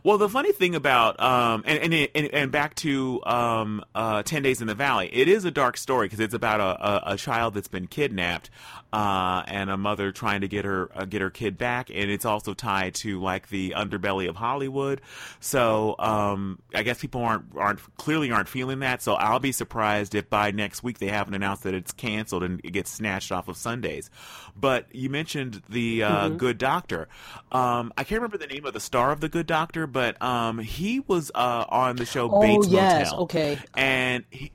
Well, 0.03 0.17
the 0.17 0.27
funny 0.29 0.51
thing 0.51 0.75
about 0.75 1.19
um 1.19 1.63
and 1.65 1.93
and 1.93 2.09
and, 2.15 2.27
and 2.33 2.51
back 2.51 2.75
to 2.75 3.21
um 3.25 3.83
uh 3.93 4.23
Ten 4.23 4.41
Days 4.43 4.61
in 4.61 4.67
the 4.67 4.75
Valley, 4.75 5.09
it 5.13 5.27
is 5.27 5.45
a 5.45 5.51
dark 5.51 5.77
story 5.77 6.07
because 6.07 6.19
it's 6.19 6.33
about 6.33 6.59
a, 6.59 6.63
a 6.63 7.13
a 7.13 7.17
child 7.17 7.53
that's 7.53 7.67
been 7.67 7.87
kidnapped, 7.87 8.49
uh 8.93 9.43
and 9.47 9.69
a 9.69 9.77
mother 9.77 10.11
trying 10.11 10.41
to 10.41 10.47
get 10.47 10.63
her 10.65 10.89
uh, 10.95 11.05
get 11.05 11.21
her 11.21 11.29
kid 11.29 11.57
back, 11.57 11.89
and 11.89 12.09
it's 12.11 12.25
also 12.25 12.53
tied 12.53 12.95
to 12.95 13.19
like 13.19 13.49
the 13.49 13.73
underbelly 13.75 14.29
of 14.29 14.35
Hollywood. 14.35 15.01
So 15.39 15.95
um 15.99 16.59
I 16.73 16.83
guess 16.83 16.99
people 17.01 17.21
aren't 17.21 17.45
aren't 17.57 17.79
clearly 17.97 18.31
aren't 18.31 18.47
feeling 18.49 18.79
that. 18.79 19.01
So 19.01 19.13
I'll 19.15 19.39
be 19.39 19.51
surprised 19.51 20.15
if 20.15 20.29
by 20.29 20.51
next 20.51 20.83
week 20.83 20.99
they 20.99 21.07
haven't 21.07 21.33
announced 21.33 21.63
that 21.63 21.73
it's 21.73 21.91
canceled 21.91 22.43
and 22.43 22.61
it 22.63 22.71
gets 22.71 22.89
snatched 22.91 23.31
off 23.31 23.47
of 23.47 23.57
Sundays. 23.57 24.09
But 24.55 24.93
you 24.95 25.09
mentioned 25.09 25.61
the 25.69 26.03
uh, 26.03 26.15
Mm-hmm. 26.25 26.37
Good 26.37 26.57
Doctor. 26.57 27.07
Um, 27.51 27.91
I 27.97 28.03
can't 28.05 28.21
remember 28.21 28.37
the 28.37 28.47
name 28.47 28.65
of 28.65 28.73
the 28.73 28.79
star 28.79 29.11
of 29.11 29.19
the 29.19 29.27
Good 29.29 29.47
Doctor, 29.47 29.85
but 29.85 30.21
um, 30.21 30.59
he 30.59 31.01
was 31.01 31.29
uh, 31.35 31.65
on 31.67 31.97
the 31.97 32.05
show 32.05 32.29
Oh, 32.31 32.39
Bates 32.39 32.67
yes, 32.67 33.07
Motel. 33.11 33.23
okay. 33.23 33.59
and 33.75 34.23
he, 34.29 34.51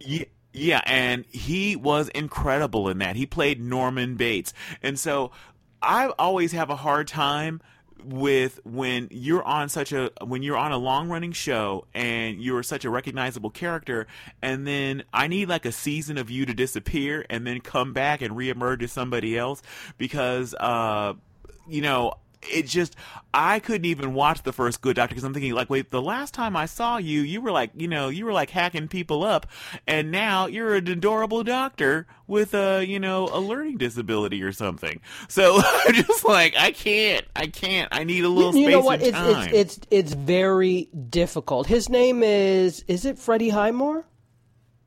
yeah, 0.00 0.24
yeah, 0.58 0.80
and 0.86 1.24
he 1.30 1.76
was 1.76 2.08
incredible 2.08 2.88
in 2.88 2.98
that. 2.98 3.16
He 3.16 3.26
played 3.26 3.60
Norman 3.60 4.16
Bates, 4.16 4.52
and 4.82 4.98
so 4.98 5.30
I 5.82 6.08
always 6.18 6.52
have 6.52 6.70
a 6.70 6.76
hard 6.76 7.08
time 7.08 7.60
with 8.04 8.60
when 8.64 9.08
you're 9.10 9.42
on 9.42 9.68
such 9.68 9.92
a 9.92 10.10
when 10.24 10.42
you're 10.42 10.56
on 10.56 10.72
a 10.72 10.76
long 10.76 11.08
running 11.08 11.32
show 11.32 11.84
and 11.94 12.40
you're 12.40 12.62
such 12.62 12.84
a 12.84 12.90
recognizable 12.90 13.50
character 13.50 14.06
and 14.40 14.66
then 14.66 15.02
I 15.12 15.26
need 15.26 15.48
like 15.48 15.66
a 15.66 15.72
season 15.72 16.16
of 16.16 16.30
you 16.30 16.46
to 16.46 16.54
disappear 16.54 17.26
and 17.28 17.44
then 17.44 17.60
come 17.60 17.92
back 17.92 18.22
and 18.22 18.36
reemerge 18.36 18.82
as 18.82 18.92
somebody 18.92 19.36
else 19.36 19.62
because 19.98 20.54
uh 20.54 21.14
you 21.66 21.82
know 21.82 22.14
it 22.42 22.66
just 22.66 22.96
I 23.34 23.58
couldn't 23.58 23.84
even 23.84 24.14
watch 24.14 24.42
the 24.42 24.52
first 24.52 24.80
Good 24.80 24.96
Doctor 24.96 25.14
because 25.14 25.24
I'm 25.24 25.34
thinking 25.34 25.52
like, 25.52 25.68
wait, 25.70 25.90
the 25.90 26.02
last 26.02 26.34
time 26.34 26.56
I 26.56 26.66
saw 26.66 26.96
you, 26.96 27.20
you 27.20 27.40
were 27.40 27.50
like, 27.50 27.70
you 27.76 27.88
know, 27.88 28.08
you 28.08 28.24
were 28.24 28.32
like 28.32 28.50
hacking 28.50 28.88
people 28.88 29.22
up, 29.22 29.46
and 29.86 30.10
now 30.10 30.46
you're 30.46 30.74
an 30.74 30.88
adorable 30.88 31.44
doctor 31.44 32.06
with 32.26 32.54
a, 32.54 32.84
you 32.84 32.98
know, 32.98 33.28
a 33.32 33.40
learning 33.40 33.78
disability 33.78 34.42
or 34.42 34.52
something. 34.52 35.00
So 35.28 35.60
I'm 35.86 35.94
just 35.94 36.24
like, 36.24 36.54
I 36.56 36.72
can't, 36.72 37.24
I 37.36 37.46
can't. 37.46 37.88
I 37.92 38.04
need 38.04 38.24
a 38.24 38.28
little 38.28 38.54
you 38.54 38.64
space 38.64 38.72
know 38.72 38.80
what? 38.80 39.02
It's, 39.02 39.18
it's 39.18 39.52
it's 39.52 39.80
it's 39.90 40.12
very 40.14 40.88
difficult. 41.10 41.66
His 41.66 41.88
name 41.88 42.22
is 42.22 42.84
is 42.88 43.04
it 43.04 43.18
Freddie 43.18 43.50
Highmore? 43.50 44.06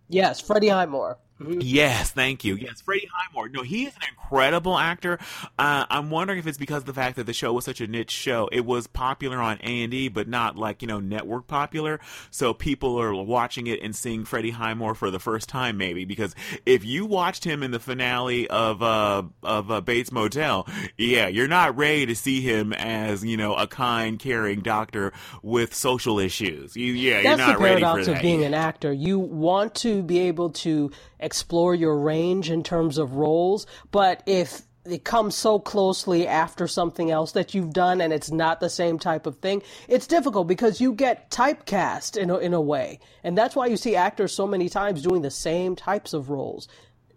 Yes, 0.10 0.42
Freddie 0.42 0.70
Highmore. 0.70 1.20
Mm-hmm. 1.40 1.60
Yes, 1.62 2.12
thank 2.12 2.44
you. 2.44 2.56
Yes, 2.56 2.82
Freddie 2.82 3.10
Highmore. 3.12 3.50
No, 3.50 3.64
he 3.64 3.86
is 3.86 3.96
an 3.96 4.02
incredible 4.32 4.78
actor. 4.78 5.20
Uh, 5.60 5.86
I'm 5.90 6.10
wondering 6.10 6.40
if 6.40 6.48
it's 6.48 6.58
because 6.58 6.84
of 6.84 6.86
the 6.86 6.94
fact 6.94 7.18
that 7.18 7.26
the 7.26 7.34
show 7.34 7.52
was 7.54 7.66
such 7.66 7.82
a 7.82 7.88
niche 7.88 8.12
show. 8.12 8.48
It 8.52 8.66
was 8.66 8.88
popular 8.88 9.38
on 9.38 9.60
A 9.64 9.84
and 9.84 9.94
E, 9.94 10.08
but 10.08 10.28
not 10.28 10.56
like 10.56 10.82
you 10.82 10.88
know 10.88 11.00
network 11.00 11.48
popular. 11.48 12.00
So 12.30 12.54
people 12.54 13.00
are 13.00 13.14
watching 13.14 13.68
it 13.68 13.82
and 13.82 13.96
seeing 13.96 14.24
Freddie 14.26 14.52
Highmore 14.52 14.96
for 14.96 15.12
the 15.12 15.20
first 15.20 15.50
time, 15.50 15.78
maybe 15.78 16.06
because 16.06 16.34
if 16.66 16.86
you 16.86 17.06
watched 17.06 17.44
him 17.44 17.62
in 17.62 17.72
the 17.72 17.80
finale 17.80 18.48
of 18.50 18.82
uh, 18.82 19.24
of 19.44 19.70
uh, 19.70 19.82
Bates 19.82 20.12
Motel, 20.12 20.68
yeah, 20.98 21.28
you're 21.28 21.48
not 21.48 21.76
ready 21.76 22.06
to 22.06 22.16
see 22.16 22.42
him 22.42 22.72
as 22.74 23.26
you 23.26 23.36
know 23.38 23.56
a 23.56 23.68
kind, 23.68 24.18
caring 24.18 24.62
doctor 24.62 25.12
with 25.44 25.74
social 25.74 26.20
issues. 26.20 26.76
You, 26.78 26.94
yeah, 26.94 27.16
you're 27.16 27.24
That's 27.24 27.38
not 27.40 27.58
the 27.58 27.64
ready 27.64 27.82
paradox 27.82 28.06
for 28.06 28.12
of 28.12 28.18
that. 28.18 28.22
being 28.22 28.44
an 28.46 28.54
actor. 28.54 28.94
You 28.94 29.20
want 29.20 29.76
to 29.76 30.02
be 30.04 30.20
able 30.20 30.52
to 30.52 30.92
explore 31.20 31.76
your 31.76 31.98
range 31.98 32.50
in 32.50 32.64
terms 32.64 32.98
of 32.98 33.14
roles, 33.14 33.68
but 33.92 34.21
if 34.26 34.62
it 34.86 35.04
comes 35.04 35.36
so 35.36 35.60
closely 35.60 36.28
after 36.28 36.68
something 36.68 37.12
else 37.12 37.34
that 37.34 37.54
you've 37.54 37.72
done 37.72 38.02
and 38.02 38.12
it's 38.12 38.32
not 38.32 38.60
the 38.60 38.70
same 38.70 38.98
type 38.98 39.26
of 39.26 39.38
thing, 39.38 39.62
it's 39.88 40.08
difficult 40.08 40.48
because 40.48 40.82
you 40.82 40.94
get 40.94 41.30
typecast 41.30 42.18
in 42.18 42.30
a, 42.30 42.38
in 42.38 42.54
a 42.54 42.62
way. 42.62 43.00
And 43.24 43.38
that's 43.38 43.56
why 43.56 43.68
you 43.68 43.78
see 43.78 43.96
actors 43.96 44.34
so 44.34 44.48
many 44.48 44.70
times 44.70 45.04
doing 45.04 45.22
the 45.22 45.32
same 45.32 45.76
types 45.76 46.14
of 46.14 46.30
roles. 46.30 46.68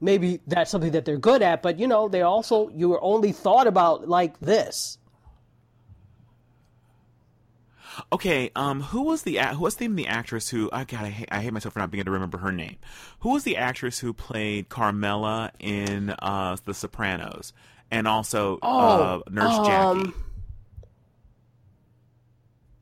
Maybe 0.01 0.41
that's 0.47 0.71
something 0.71 0.93
that 0.93 1.07
they're 1.07 1.17
good 1.17 1.41
at, 1.41 1.63
but 1.63 1.79
you 1.79 1.87
know, 1.87 2.09
they 2.09 2.23
also, 2.23 2.69
you 2.69 2.91
were 2.91 3.03
only 3.03 3.33
thought 3.33 3.67
about 3.67 4.09
like 4.09 4.39
this. 4.41 4.99
Okay, 8.13 8.51
um, 8.57 8.81
who 8.83 9.03
was 9.03 9.23
the 9.23 9.39
who 9.39 9.63
was 9.63 9.77
the, 9.77 9.87
the 9.89 10.07
actress 10.07 10.49
who 10.49 10.69
I 10.73 10.85
God 10.85 11.05
I 11.05 11.09
hate, 11.11 11.29
I 11.31 11.41
hate 11.41 11.53
myself 11.53 11.75
for 11.75 11.81
not 11.81 11.91
being 11.91 12.01
able 12.01 12.07
to 12.07 12.11
remember 12.13 12.39
her 12.39 12.53
name. 12.53 12.77
Who 13.21 13.31
was 13.31 13.45
the 13.45 13.57
actress 13.57 13.99
who 13.99 14.13
played 14.13 14.69
Carmela 14.69 15.53
in 15.61 16.11
uh, 16.19 16.57
The 16.65 16.75
Sopranos 16.75 17.53
and 17.91 18.07
also 18.09 18.59
uh, 18.63 19.21
Nurse 19.31 19.57
Jackie? 19.67 20.01
um, 20.01 20.15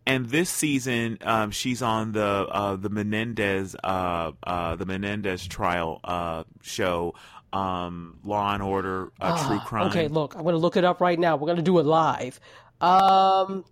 And 0.07 0.27
this 0.27 0.51
season, 0.51 1.19
um, 1.23 1.51
she's 1.53 1.81
on 1.83 2.13
the 2.13 2.23
uh, 2.51 2.77
the 2.77 2.89
Menendez 2.91 3.77
uh, 3.85 4.33
uh, 4.43 4.75
the 4.77 4.85
Menendez 4.87 5.47
trial 5.47 6.01
uh, 6.03 6.43
show, 6.61 7.15
um, 7.53 8.19
Law 8.25 8.53
and 8.53 8.63
Order, 8.63 9.13
uh, 9.21 9.47
True 9.47 9.61
Crime. 9.61 9.85
Ah, 9.85 9.91
Okay, 9.91 10.09
look, 10.09 10.35
I'm 10.35 10.43
going 10.43 10.55
to 10.55 10.59
look 10.59 10.77
it 10.77 10.85
up 10.85 11.01
right 11.01 11.19
now. 11.19 11.37
We're 11.37 11.47
going 11.47 11.57
to 11.57 11.63
do 11.63 11.79
it 11.79 11.87
live. 11.87 12.41
Um, 12.81 13.65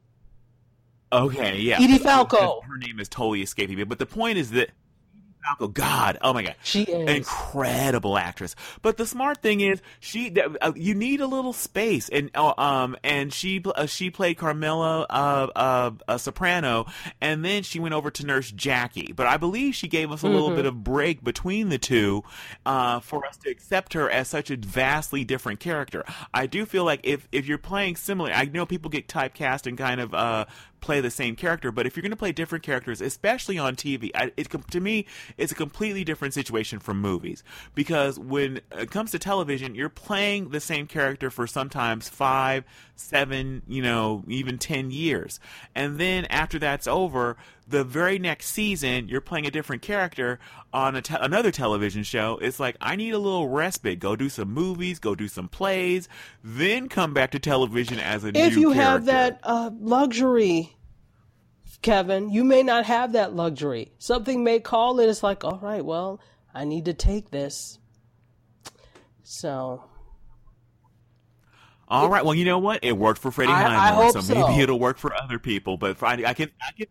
Okay, 1.13 1.59
yeah. 1.59 1.81
Edie 1.81 1.99
Falco. 1.99 2.61
Her 2.63 2.77
name 2.79 3.01
is 3.01 3.09
totally 3.09 3.43
escaping 3.43 3.77
me, 3.77 3.85
but 3.85 3.99
the 3.99 4.07
point 4.07 4.39
is 4.39 4.51
that 4.53 4.71
Falco, 5.45 5.69
God, 5.69 6.19
oh 6.21 6.35
my 6.35 6.43
God, 6.43 6.55
She 6.63 6.83
is. 6.83 7.09
incredible 7.17 8.19
actress. 8.19 8.55
But 8.83 8.99
the 8.99 9.07
smart 9.07 9.41
thing 9.41 9.61
is, 9.61 9.81
she 9.99 10.35
uh, 10.39 10.73
you 10.77 10.95
need 10.95 11.23
a 11.23 11.27
little 11.27 11.55
space, 11.55 12.11
and 12.11 12.31
uh, 12.35 12.53
um 12.59 12.95
and 13.03 13.33
she 13.33 13.63
uh, 13.65 13.87
she 13.87 14.11
played 14.11 14.37
Carmela, 14.37 15.07
uh, 15.09 15.47
uh, 15.57 15.91
a 16.07 16.19
soprano, 16.19 16.87
and 17.23 17.43
then 17.43 17.63
she 17.63 17.81
went 17.81 17.95
over 17.95 18.11
to 18.11 18.27
Nurse 18.27 18.53
Jackie. 18.53 19.13
But 19.15 19.27
I 19.29 19.39
believe 19.39 19.75
she 19.75 19.89
gave 19.89 20.13
us 20.13 20.23
a 20.23 20.29
little 20.29 20.51
bit 20.55 20.67
of 20.67 20.85
break 20.85 21.25
between 21.25 21.71
the 21.71 21.79
two, 21.79 22.23
uh, 22.67 23.01
for 23.01 23.25
us 23.25 23.39
to 23.39 23.51
accept 23.51 23.95
her 23.95 24.11
as 24.11 24.29
such 24.29 24.51
a 24.51 24.57
vastly 24.59 25.25
different 25.25 25.59
character. 25.59 26.05
I 26.35 26.47
do 26.49 26.67
feel 26.67 26.85
like 26.85 27.01
if 27.05 27.27
if 27.33 27.47
you're 27.47 27.57
playing 27.59 27.97
similar, 27.97 28.31
I 28.31 28.45
know 28.45 28.67
people 28.67 28.91
get 28.91 29.09
typecast 29.09 29.67
and 29.67 29.79
kind 29.79 30.03
of 30.03 30.13
uh 30.13 30.45
play 30.81 31.01
the 31.01 31.11
same 31.11 31.37
character, 31.37 31.71
but 31.71 31.87
if 31.87 31.97
you're 31.97 32.03
going 32.03 32.11
to 32.11 32.17
play 32.17 32.33
different 32.33 32.65
characters, 32.65 33.01
especially 33.01 33.59
on 33.59 33.77
TV, 33.77 34.11
I, 34.15 34.33
it 34.37 34.49
to 34.71 34.81
me 34.81 35.07
it's 35.37 35.53
a 35.53 35.55
completely 35.55 36.05
different 36.05 36.35
situation 36.35 36.79
from 36.79 37.01
movies. 37.01 37.43
Because 37.75 38.19
when 38.19 38.61
it 38.77 38.91
comes 38.91 39.11
to 39.13 39.19
television, 39.19 39.75
you're 39.75 39.89
playing 39.89 40.51
the 40.51 40.61
same 40.61 40.87
character 40.87 41.31
for 41.31 41.47
sometimes 41.47 42.09
five, 42.09 42.65
seven, 42.97 43.63
you 43.69 43.83
know, 43.83 44.25
even 44.29 44.59
ten 44.59 44.91
years, 44.91 45.41
and 45.75 45.99
then 45.99 46.25
after 46.27 46.59
that's 46.59 46.87
over, 46.87 47.37
the 47.71 47.85
very 47.85 48.19
next 48.19 48.47
season 48.49 49.09
you're 49.09 49.21
playing 49.21 49.47
a 49.47 49.51
different 49.51 49.81
character 49.81 50.39
on 50.73 51.01
te- 51.03 51.15
another 51.21 51.51
television 51.51 52.03
show. 52.03 52.39
It's 52.43 52.61
like 52.61 52.77
I 52.81 52.97
need 52.97 53.15
a 53.15 53.19
little 53.19 53.49
respite. 53.49 53.99
Go 54.01 54.17
do 54.17 54.29
some 54.29 54.53
movies, 54.53 54.99
go 54.99 55.15
do 55.15 55.29
some 55.29 55.49
plays, 55.49 56.09
then 56.45 56.89
come 56.89 57.15
back 57.15 57.31
to 57.31 57.39
television 57.39 57.99
as 57.99 58.25
a 58.25 58.29
if 58.37 58.57
you 58.57 58.73
character. 58.73 58.83
have 58.83 59.05
that 59.07 59.41
uh, 59.43 59.71
luxury, 59.79 60.77
Kevin, 61.83 62.31
you 62.31 62.45
may 62.45 62.63
not 62.63 62.85
have 62.87 63.13
that 63.13 63.35
luxury. 63.35 63.93
Something 63.99 64.45
may 64.45 64.61
call 64.61 64.99
it. 65.01 65.09
It's 65.09 65.23
like, 65.23 65.45
all 65.45 65.59
right, 65.63 65.85
well, 65.85 66.21
I 66.53 66.65
need 66.65 66.85
to 66.87 66.93
take 66.95 67.31
this. 67.31 67.79
So 69.23 69.85
All 71.89 72.09
right. 72.09 72.25
Well, 72.25 72.35
you 72.35 72.45
know 72.45 72.59
what? 72.59 72.81
It 72.85 72.97
worked 72.97 73.21
for 73.21 73.31
Freddie 73.31 73.53
I- 73.53 73.67
I 73.67 73.89
Highmore, 73.91 74.13
so 74.13 74.21
so. 74.21 74.35
maybe 74.35 74.61
it'll 74.63 74.79
work 74.79 74.99
for 74.99 75.15
other 75.15 75.39
people. 75.39 75.77
But 75.77 75.97
Friday, 75.97 76.27
I 76.27 76.35
can, 76.35 76.51
I 76.61 76.73
can, 76.73 76.87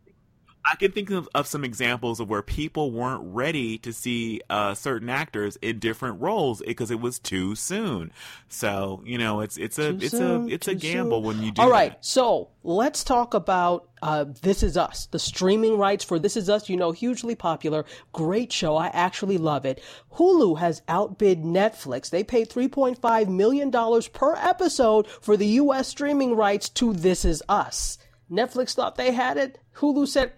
I 0.72 0.76
can 0.76 0.92
think 0.92 1.10
of, 1.10 1.28
of 1.34 1.48
some 1.48 1.64
examples 1.64 2.20
of 2.20 2.30
where 2.30 2.42
people 2.42 2.92
weren't 2.92 3.22
ready 3.24 3.78
to 3.80 3.92
see 3.92 4.42
uh, 4.50 4.76
certain 4.76 5.10
actors 5.10 5.58
in 5.62 5.80
different 5.80 6.22
roles 6.22 6.62
because 6.66 6.92
it 6.92 7.00
was 7.00 7.18
too 7.20 7.56
soon. 7.56 8.12
So 8.48 9.02
you 9.06 9.18
know, 9.18 9.40
it's 9.42 9.58
it's 9.58 9.80
a 9.80 9.92
Too 9.94 10.00
it's 10.06 10.12
soon, 10.12 10.44
a 10.44 10.54
it's 10.54 10.68
a 10.68 10.76
gamble 10.76 11.20
soon. 11.20 11.28
when 11.28 11.44
you 11.44 11.52
do. 11.52 11.62
All 11.62 11.70
right, 11.72 11.92
that. 11.94 12.06
so 12.06 12.50
let's 12.64 13.04
talk 13.04 13.34
about 13.34 13.90
uh, 14.02 14.26
This 14.42 14.64
Is 14.64 14.78
Us. 14.78 15.08
The 15.08 15.20
streaming 15.20 15.78
rights 15.78 16.04
for 16.04 16.20
This 16.20 16.38
Is 16.38 16.50
Us, 16.50 16.70
you 16.70 16.78
know, 16.78 16.92
hugely 16.92 17.36
popular. 17.36 17.86
Great 18.14 18.52
show. 18.52 18.76
I 18.78 18.88
actually 18.88 19.38
love 19.38 19.66
it. 19.66 19.82
Hulu 20.14 20.60
has 20.60 20.82
outbid 20.88 21.44
Netflix. 21.44 22.10
They 22.10 22.24
paid 22.24 22.50
$3.5 22.50 23.28
million 23.30 23.72
per 24.14 24.36
episode 24.36 25.08
for 25.08 25.36
the 25.36 25.48
U.S. 25.48 25.88
streaming 25.88 26.36
rights 26.36 26.70
to 26.70 26.94
This 26.94 27.26
Is 27.26 27.42
Us. 27.50 27.98
Netflix 28.32 28.76
thought 28.76 28.96
they 28.96 29.12
had 29.12 29.38
it. 29.38 29.60
Hulu 29.76 30.08
said, 30.08 30.34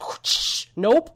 nope. 0.76 1.16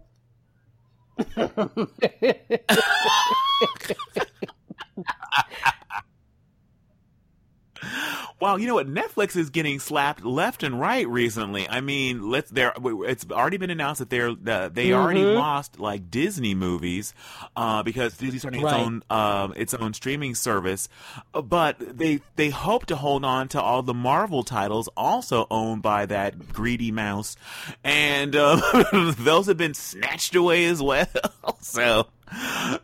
Wow, 8.46 8.58
you 8.58 8.68
know 8.68 8.76
what? 8.76 8.88
Netflix 8.88 9.36
is 9.36 9.50
getting 9.50 9.80
slapped 9.80 10.24
left 10.24 10.62
and 10.62 10.80
right 10.80 11.08
recently. 11.08 11.68
I 11.68 11.82
mean, 11.82 12.30
let's 12.30 12.52
there. 12.52 12.74
It's 12.78 13.26
already 13.32 13.58
been 13.58 13.72
announced 13.72 14.00
that 14.00 14.10
they're 14.12 14.30
uh, 14.48 14.70
they 14.70 14.94
already 14.94 15.22
Mm-hmm. 15.22 15.38
lost 15.40 15.80
like 15.80 16.12
Disney 16.12 16.54
movies 16.54 17.14
uh, 17.56 17.82
because 17.82 18.16
Disney's 18.18 18.42
starting 18.42 18.62
its 18.62 18.72
own 18.72 19.04
uh, 19.10 19.48
its 19.56 19.74
own 19.74 19.94
streaming 19.96 20.36
service. 20.36 20.90
Uh, 21.34 21.42
But 21.42 21.78
they 21.98 22.22
they 22.36 22.50
hope 22.52 22.86
to 22.88 22.96
hold 22.96 23.26
on 23.26 23.48
to 23.50 23.62
all 23.62 23.82
the 23.82 23.94
Marvel 23.96 24.44
titles, 24.44 24.90
also 24.96 25.48
owned 25.50 25.82
by 25.82 26.06
that 26.06 26.54
greedy 26.54 26.92
mouse, 26.92 27.36
and 27.84 28.36
uh, 28.36 28.84
those 29.18 29.48
have 29.48 29.58
been 29.58 29.74
snatched 29.74 30.36
away 30.36 30.66
as 30.66 30.82
well. 30.84 31.08
so. 31.62 32.08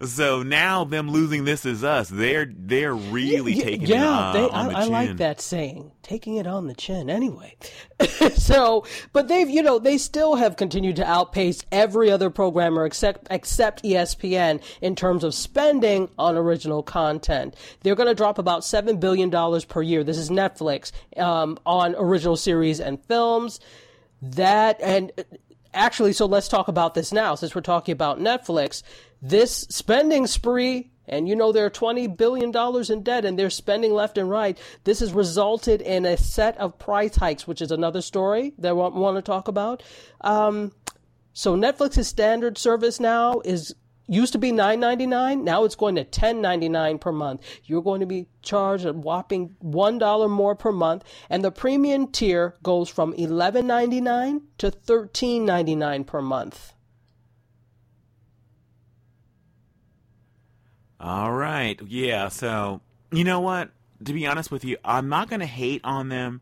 So 0.06 0.44
now 0.44 0.84
them 0.84 1.10
losing 1.10 1.46
this 1.46 1.66
is 1.66 1.84
us. 1.84 2.10
They're 2.10 2.52
they're 2.56 2.94
really 2.96 3.54
Yeah, 3.54 3.64
taking 3.64 3.88
yeah, 3.88 3.98
it 3.98 4.08
uh, 4.08 4.34
they, 4.34 4.50
on 4.50 4.68
the 4.68 4.78
I, 4.78 4.82
I 4.82 4.86
like 4.86 5.18
that 5.18 5.42
saying, 5.42 5.92
taking 6.04 6.36
it 6.38 6.48
on 6.48 6.68
the 6.68 6.74
chin. 6.76 7.10
Anyway, 7.10 7.56
so 8.36 8.86
but 9.14 9.28
they've 9.28 9.50
you 9.50 9.62
know 9.64 9.80
they 9.80 9.98
still 9.98 10.36
have 10.36 10.56
continued 10.58 10.96
to 10.98 11.06
outpace 11.06 11.64
every 11.72 12.12
other 12.12 12.30
programmer 12.30 12.86
except 12.86 13.28
except 13.32 13.84
ESPN 13.84 14.62
in 14.82 14.96
terms 14.96 15.24
of 15.24 15.34
spending 15.34 16.10
on 16.18 16.36
original 16.36 16.84
content. 16.84 17.56
They're 17.82 17.96
going 17.96 18.10
to 18.10 18.16
drop 18.16 18.38
about 18.38 18.64
seven 18.64 19.00
billion 19.00 19.30
dollars 19.30 19.66
per 19.66 19.82
year. 19.82 20.04
This 20.04 20.18
is 20.18 20.30
Netflix 20.30 20.92
um, 21.18 21.58
on 21.66 21.96
original 21.98 22.38
series 22.38 22.80
and 22.80 23.04
films. 23.06 23.60
That 24.22 24.80
and 24.82 25.12
actually, 25.74 26.14
so 26.14 26.26
let's 26.26 26.48
talk 26.48 26.68
about 26.68 26.94
this 26.94 27.12
now 27.12 27.36
since 27.36 27.56
we're 27.56 27.62
talking 27.62 27.94
about 27.94 28.20
Netflix. 28.20 28.84
This 29.22 29.68
spending 29.70 30.26
spree, 30.26 30.92
and 31.08 31.28
you 31.28 31.36
know 31.36 31.52
they're 31.52 31.70
$20 31.70 32.18
billion 32.18 32.52
in 32.92 33.04
debt 33.04 33.26
and 33.26 33.38
they're 33.38 33.50
spending 33.50 33.94
left 33.94 34.18
and 34.18 34.30
right. 34.30 34.58
This 34.84 35.02
has 35.02 35.14
resulted 35.14 35.82
in 35.82 36.06
a 36.06 36.18
set 36.18 36.58
of 36.58 36.80
price 36.80 37.18
hikes, 37.18 37.46
which 37.46 37.62
is 37.62 37.72
another 37.72 38.02
story 38.02 38.54
that 38.58 38.76
want, 38.76 38.96
want 38.96 39.18
to 39.18 39.22
talk 39.22 39.48
about. 39.48 39.84
Um, 40.22 40.72
so 41.34 41.56
Netflix's 41.56 42.08
standard 42.08 42.58
service 42.58 43.00
now 43.00 43.42
is 43.46 43.76
used 44.08 44.34
to 44.34 44.40
be 44.40 44.52
$9.99 44.52 45.42
now 45.42 45.64
it's 45.64 45.76
going 45.76 45.96
to 45.96 46.04
$10.99 46.04 47.00
per 47.00 47.14
month 47.14 47.42
you're 47.64 47.82
going 47.82 48.02
to 48.02 48.06
be 48.06 48.28
charged 48.42 48.86
a 48.86 48.92
whopping 48.92 49.56
$1 49.64 50.30
more 50.30 50.54
per 50.54 50.72
month 50.74 51.06
and 51.30 51.44
the 51.44 51.52
premium 51.52 52.08
tier 52.08 52.56
goes 52.62 52.90
from 52.90 53.14
$11.99 53.14 54.42
to 54.58 54.72
$13.99 54.72 56.06
per 56.06 56.22
month 56.22 56.74
All 61.02 61.32
right. 61.34 61.80
Yeah. 61.88 62.30
So, 62.30 62.82
you 63.12 63.24
know 63.24 63.40
what? 63.40 63.72
To 64.06 64.14
be 64.14 64.28
honest 64.28 64.52
with 64.52 64.64
you, 64.64 64.78
I'm 64.86 65.10
not 65.10 65.30
going 65.30 65.40
to 65.40 65.48
hate 65.48 65.82
on 65.84 66.10
them 66.10 66.42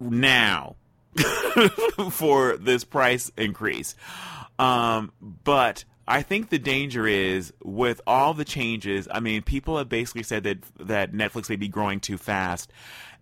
now 0.00 0.76
for 2.10 2.56
this 2.56 2.84
price 2.84 3.30
increase. 3.36 3.94
Um, 4.58 5.12
but 5.20 5.84
I 6.06 6.22
think 6.22 6.48
the 6.48 6.58
danger 6.58 7.06
is 7.06 7.52
with 7.62 8.00
all 8.06 8.34
the 8.34 8.44
changes. 8.44 9.08
I 9.10 9.20
mean, 9.20 9.42
people 9.42 9.78
have 9.78 9.88
basically 9.88 10.22
said 10.22 10.44
that 10.44 10.58
that 10.80 11.12
Netflix 11.12 11.48
may 11.48 11.56
be 11.56 11.68
growing 11.68 12.00
too 12.00 12.18
fast, 12.18 12.72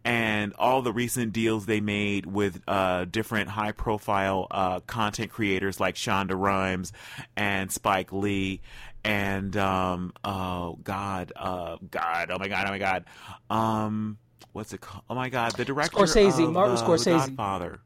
and 0.04 0.52
all 0.58 0.82
the 0.82 0.92
recent 0.92 1.32
deals 1.32 1.66
they 1.66 1.80
made 1.80 2.26
with 2.26 2.60
uh, 2.66 3.04
different 3.04 3.50
high-profile 3.50 4.48
uh, 4.50 4.80
content 4.80 5.30
creators 5.30 5.78
like 5.78 5.94
Shonda 5.94 6.38
Rhimes 6.38 6.92
and 7.36 7.70
Spike 7.70 8.12
Lee, 8.12 8.60
and 9.04 9.56
um, 9.56 10.12
oh 10.24 10.78
God, 10.82 11.32
uh, 11.36 11.76
God, 11.90 12.30
oh 12.30 12.38
my 12.38 12.48
God, 12.48 12.66
oh 12.66 12.70
my 12.70 12.78
God, 12.78 13.04
um, 13.50 14.18
what's 14.52 14.72
it 14.72 14.80
called? 14.80 15.04
Oh 15.10 15.14
my 15.14 15.28
God, 15.28 15.52
the 15.56 15.64
director 15.64 15.96
Scorsese, 15.98 16.44
of, 16.46 16.52
Martin 16.52 16.76
uh, 16.76 16.82
Scorsese. 16.82 17.18
Godfather. 17.18 17.80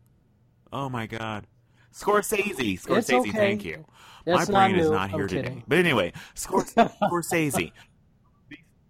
Oh 0.72 0.88
my 0.88 1.06
God. 1.06 1.46
Scorsese. 1.94 2.80
Scorsese, 2.80 3.20
okay. 3.20 3.30
thank 3.32 3.64
you. 3.64 3.84
That's 4.26 4.48
My 4.50 4.66
brain 4.68 4.76
not 4.76 4.84
is 4.84 4.90
not 4.90 5.10
here 5.10 5.22
I'm 5.22 5.28
today. 5.28 5.42
kidding. 5.42 5.62
But 5.66 5.78
anyway, 5.78 6.12
Scors- 6.34 6.74
Scorsese. 7.02 7.72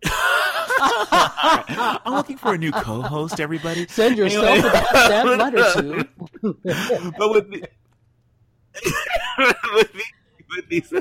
I'm 0.79 2.15
looking 2.15 2.37
for 2.37 2.55
a 2.55 2.59
new 2.59 2.73
co-host, 2.73 3.41
everybody. 3.41 3.87
send 3.89 4.19
yourself 4.19 4.45
Anyway. 4.47 4.69
a 4.75 4.85
stamped 5.05 5.39
letter 5.39 5.57
to 5.57 6.09
but 7.19 7.31
with, 7.31 7.51
the, 7.51 7.69
with, 9.75 9.93
the, 9.93 10.05
with 10.55 10.69
these 10.69 10.93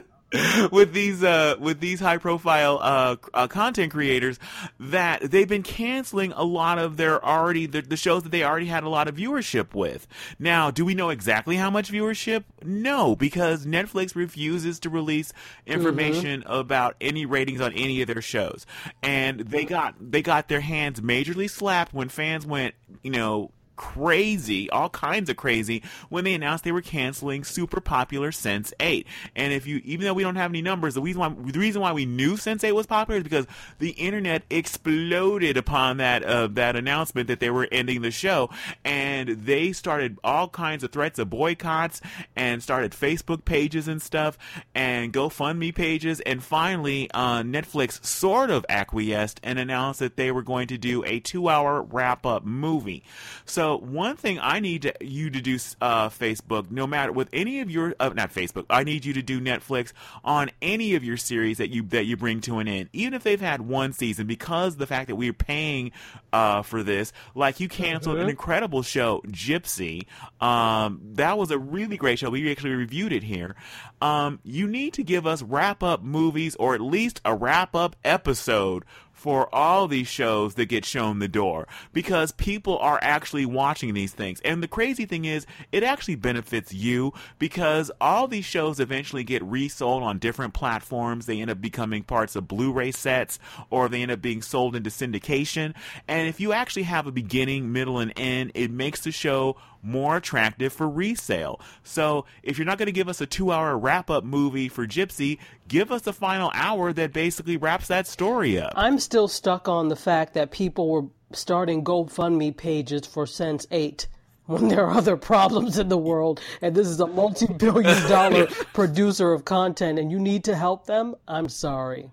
with 0.72 0.94
these 0.94 1.24
uh 1.24 1.56
with 1.60 1.80
these 1.80 2.00
high 2.00 2.18
profile 2.18 2.80
uh, 2.82 3.16
uh 3.34 3.48
content 3.48 3.92
creators 3.92 4.40
that 4.80 5.22
they've 5.32 5.48
been 5.48 5.64
canceling 5.64 6.32
a 6.34 6.44
lot 6.44 6.80
of 6.80 6.98
their 6.98 7.24
already 7.24 7.66
the, 7.66 7.82
the 7.82 7.98
shows 7.98 8.24
that 8.24 8.32
they 8.32 8.44
already 8.44 8.66
had 8.66 8.84
a 8.84 8.90
lot 8.90 9.08
of 9.08 9.16
viewership 9.16 9.74
with. 9.74 10.08
Now 10.40 10.72
do 10.72 10.86
we 10.86 10.96
know 10.96 11.10
exactly 11.10 11.56
how 11.56 11.70
much 11.70 11.92
viewership? 11.92 12.44
No 12.64 13.16
because 13.16 13.66
netflix 13.66 14.16
refuses 14.16 14.80
to 14.82 14.90
release 14.90 15.34
information 15.66 16.44
about 16.46 16.96
any 17.02 17.26
ratings 17.26 17.62
on 17.62 17.74
any 17.74 18.02
of 18.02 18.08
their 18.08 18.22
shows. 18.22 18.66
And 19.02 19.42
they 19.42 19.66
got 19.66 19.96
they 20.00 20.22
got 20.22 20.48
their 20.48 20.62
hands 20.62 21.02
majorly 21.02 21.50
slapped 21.50 21.94
when 21.94 22.10
fans 22.10 22.46
went 22.46 22.76
you 23.04 23.12
know 23.12 23.52
crazy, 23.76 24.70
all 24.70 24.90
kinds 24.90 25.30
of 25.30 25.38
crazy, 25.38 25.84
when 26.10 26.24
they 26.24 26.34
announced 26.34 26.64
they 26.64 26.72
were 26.72 26.82
canceling 26.82 27.44
super 27.44 27.82
popular 27.82 28.32
Sense 28.32 28.74
8. 28.80 29.08
And 29.36 29.54
if 29.54 29.68
you, 29.68 29.82
even 29.84 30.06
though 30.06 30.14
we 30.14 30.24
don't 30.24 30.36
have 30.36 30.52
any 30.52 30.62
numbers, 30.62 30.96
the 30.96 31.02
reason 31.02 31.20
why, 31.20 31.30
the 31.30 31.60
reason 31.60 31.82
why 31.82 31.94
we 31.94 32.06
knew 32.06 32.38
Sense 32.38 32.64
8 32.64 32.72
was 32.74 32.86
popular 32.86 33.18
is 33.18 33.24
because 33.24 33.46
the 33.80 33.92
internet 33.92 34.44
exploded 34.50 35.58
upon 35.58 35.98
that, 35.98 36.24
uh, 36.24 36.48
that 36.48 36.76
announcement 36.76 37.28
that 37.28 37.40
they 37.40 37.50
were 37.50 37.68
ending 37.72 38.02
the 38.02 38.12
show. 38.12 38.50
And 38.84 39.30
they 39.30 39.72
started 39.72 40.18
all 40.24 40.50
kinds 40.50 40.84
of 40.84 40.92
threats 40.92 41.20
of 41.20 41.30
boycotts 41.30 42.02
and 42.36 42.62
started 42.62 42.92
Facebook 42.92 43.46
pages 43.46 43.88
and 43.88 44.02
stuff 44.02 44.38
and 44.74 45.14
GoFundMe 45.14 45.74
pages. 45.74 46.20
And 46.22 46.44
finally, 46.44 47.10
uh, 47.14 47.42
Netflix 47.44 48.04
sort 48.06 48.50
of 48.50 48.66
acquiesced 48.70 49.40
and 49.44 49.60
announced 49.60 50.00
that 50.00 50.18
they 50.18 50.32
were 50.32 50.44
going 50.44 50.68
to 50.68 50.78
do 50.78 51.04
a 51.06 51.20
two 51.20 51.50
hour 51.50 51.82
wrap 51.82 52.26
up 52.26 52.46
movie. 52.46 53.04
So, 53.46 53.65
so 53.66 53.78
one 53.80 54.16
thing 54.16 54.38
I 54.40 54.60
need 54.60 54.84
to, 54.84 54.94
you 55.02 55.32
to 55.32 55.42
do, 55.42 55.56
uh, 55.82 56.10
Facebook, 56.10 56.70
no 56.70 56.86
matter 56.86 57.12
with 57.12 57.30
any 57.34 57.62
of 57.62 57.72
your, 57.72 57.96
uh, 58.00 58.10
not 58.10 58.32
Facebook, 58.32 58.66
I 58.70 58.84
need 58.84 59.06
you 59.06 59.14
to 59.14 59.24
do 59.24 59.42
Netflix 59.42 59.92
on 60.24 60.52
any 60.62 60.94
of 60.94 61.04
your 61.04 61.18
series 61.18 61.58
that 61.58 61.72
you 61.72 61.82
that 61.88 62.06
you 62.06 62.16
bring 62.16 62.42
to 62.42 62.60
an 62.60 62.68
end, 62.68 62.90
even 62.94 63.16
if 63.16 63.24
they've 63.24 63.42
had 63.42 63.62
one 63.62 63.92
season, 63.92 64.28
because 64.28 64.76
the 64.76 64.86
fact 64.86 65.08
that 65.08 65.16
we're 65.16 65.34
paying 65.34 65.94
uh, 66.32 66.62
for 66.62 66.84
this, 66.84 67.12
like 67.34 67.60
you 67.60 67.68
canceled 67.68 68.18
mm-hmm. 68.18 68.26
an 68.26 68.30
incredible 68.30 68.84
show, 68.84 69.24
Gypsy. 69.30 70.06
Um, 70.40 71.02
that 71.14 71.36
was 71.36 71.50
a 71.50 71.58
really 71.58 71.98
great 71.98 72.20
show. 72.20 72.30
We 72.30 72.52
actually 72.52 72.76
reviewed 72.76 73.14
it 73.14 73.24
here. 73.24 73.56
Um, 74.00 74.40
you 74.44 74.68
need 74.68 74.94
to 74.94 75.04
give 75.04 75.26
us 75.26 75.42
wrap 75.42 75.82
up 75.82 76.04
movies 76.04 76.56
or 76.58 76.76
at 76.76 76.82
least 76.82 77.20
a 77.26 77.34
wrap 77.34 77.74
up 77.74 77.96
episode 78.04 78.86
for 79.26 79.50
all 79.56 79.88
these 79.88 80.08
shows 80.08 80.54
that 80.54 80.68
get 80.68 80.86
shown 80.86 81.18
the 81.18 81.28
door 81.28 81.68
because 81.94 82.32
people 82.34 82.78
are 82.78 83.00
actually 83.02 83.44
watching 83.44 83.96
these 83.96 84.14
things. 84.14 84.40
And 84.42 84.62
the 84.62 84.68
crazy 84.68 85.08
thing 85.08 85.26
is, 85.26 85.48
it 85.72 85.82
actually 85.82 86.14
benefits 86.14 86.72
you 86.72 87.12
because 87.40 87.90
all 88.00 88.28
these 88.28 88.46
shows 88.46 88.80
eventually 88.80 89.24
get 89.24 89.42
resold 89.42 90.04
on 90.04 90.20
different 90.20 90.54
platforms. 90.54 91.26
They 91.26 91.42
end 91.42 91.50
up 91.50 91.60
becoming 91.60 92.04
parts 92.04 92.36
of 92.36 92.48
Blu 92.48 92.72
ray 92.72 92.92
sets 92.92 93.40
or 93.72 93.90
they 93.90 94.04
end 94.04 94.12
up 94.12 94.22
being 94.22 94.44
sold 94.44 94.76
into 94.76 94.92
syndication. 94.92 95.74
And 96.08 96.28
if 96.28 96.40
you 96.40 96.54
actually 96.54 96.84
have 96.84 97.08
a 97.08 97.12
beginning, 97.12 97.74
middle, 97.74 97.98
and 97.98 98.14
end, 98.16 98.52
it 98.54 98.70
makes 98.70 99.02
the 99.02 99.12
show 99.12 99.58
more 99.86 100.18
attractive 100.18 100.74
for 100.74 100.90
resale. 100.90 101.60
So 101.84 102.26
if 102.44 102.58
you're 102.58 102.66
not 102.66 102.78
going 102.78 102.88
to 102.88 102.92
give 102.92 103.08
us 103.08 103.22
a 103.22 103.26
two 103.26 103.52
hour 103.52 103.78
wrap 103.78 104.10
up 104.10 104.24
movie 104.24 104.68
for 104.68 104.88
Gypsy, 104.88 105.38
give 105.68 105.92
us 105.92 106.08
a 106.08 106.14
final 106.14 106.52
hour 106.54 106.92
that 106.94 107.14
basically 107.14 107.58
wraps 107.58 107.88
that 107.88 108.08
story 108.08 108.60
up. 108.60 108.74
I'm 108.76 109.00
still 109.00 109.28
stuck 109.28 109.68
on 109.68 109.90
the 109.90 109.96
fact 109.96 110.34
that 110.34 110.52
people 110.52 110.90
were 110.90 111.06
starting 111.32 111.84
GoFundMe 111.84 112.56
pages 112.56 113.06
for 113.06 113.26
Sense 113.26 113.68
8 113.72 114.08
when 114.46 114.68
there 114.68 114.86
are 114.86 114.92
other 114.98 115.18
problems 115.18 115.80
in 115.80 115.90
the 115.90 115.98
world 115.98 116.40
and 116.62 116.76
this 116.76 116.88
is 116.88 117.00
a 117.00 117.08
multi 117.08 117.48
billion 117.48 118.10
dollar 118.10 118.46
producer 118.74 119.34
of 119.34 119.46
content 119.46 119.98
and 119.98 120.12
you 120.12 120.20
need 120.20 120.44
to 120.44 120.56
help 120.56 120.86
them, 120.86 121.16
I'm 121.28 121.50
sorry. 121.50 122.12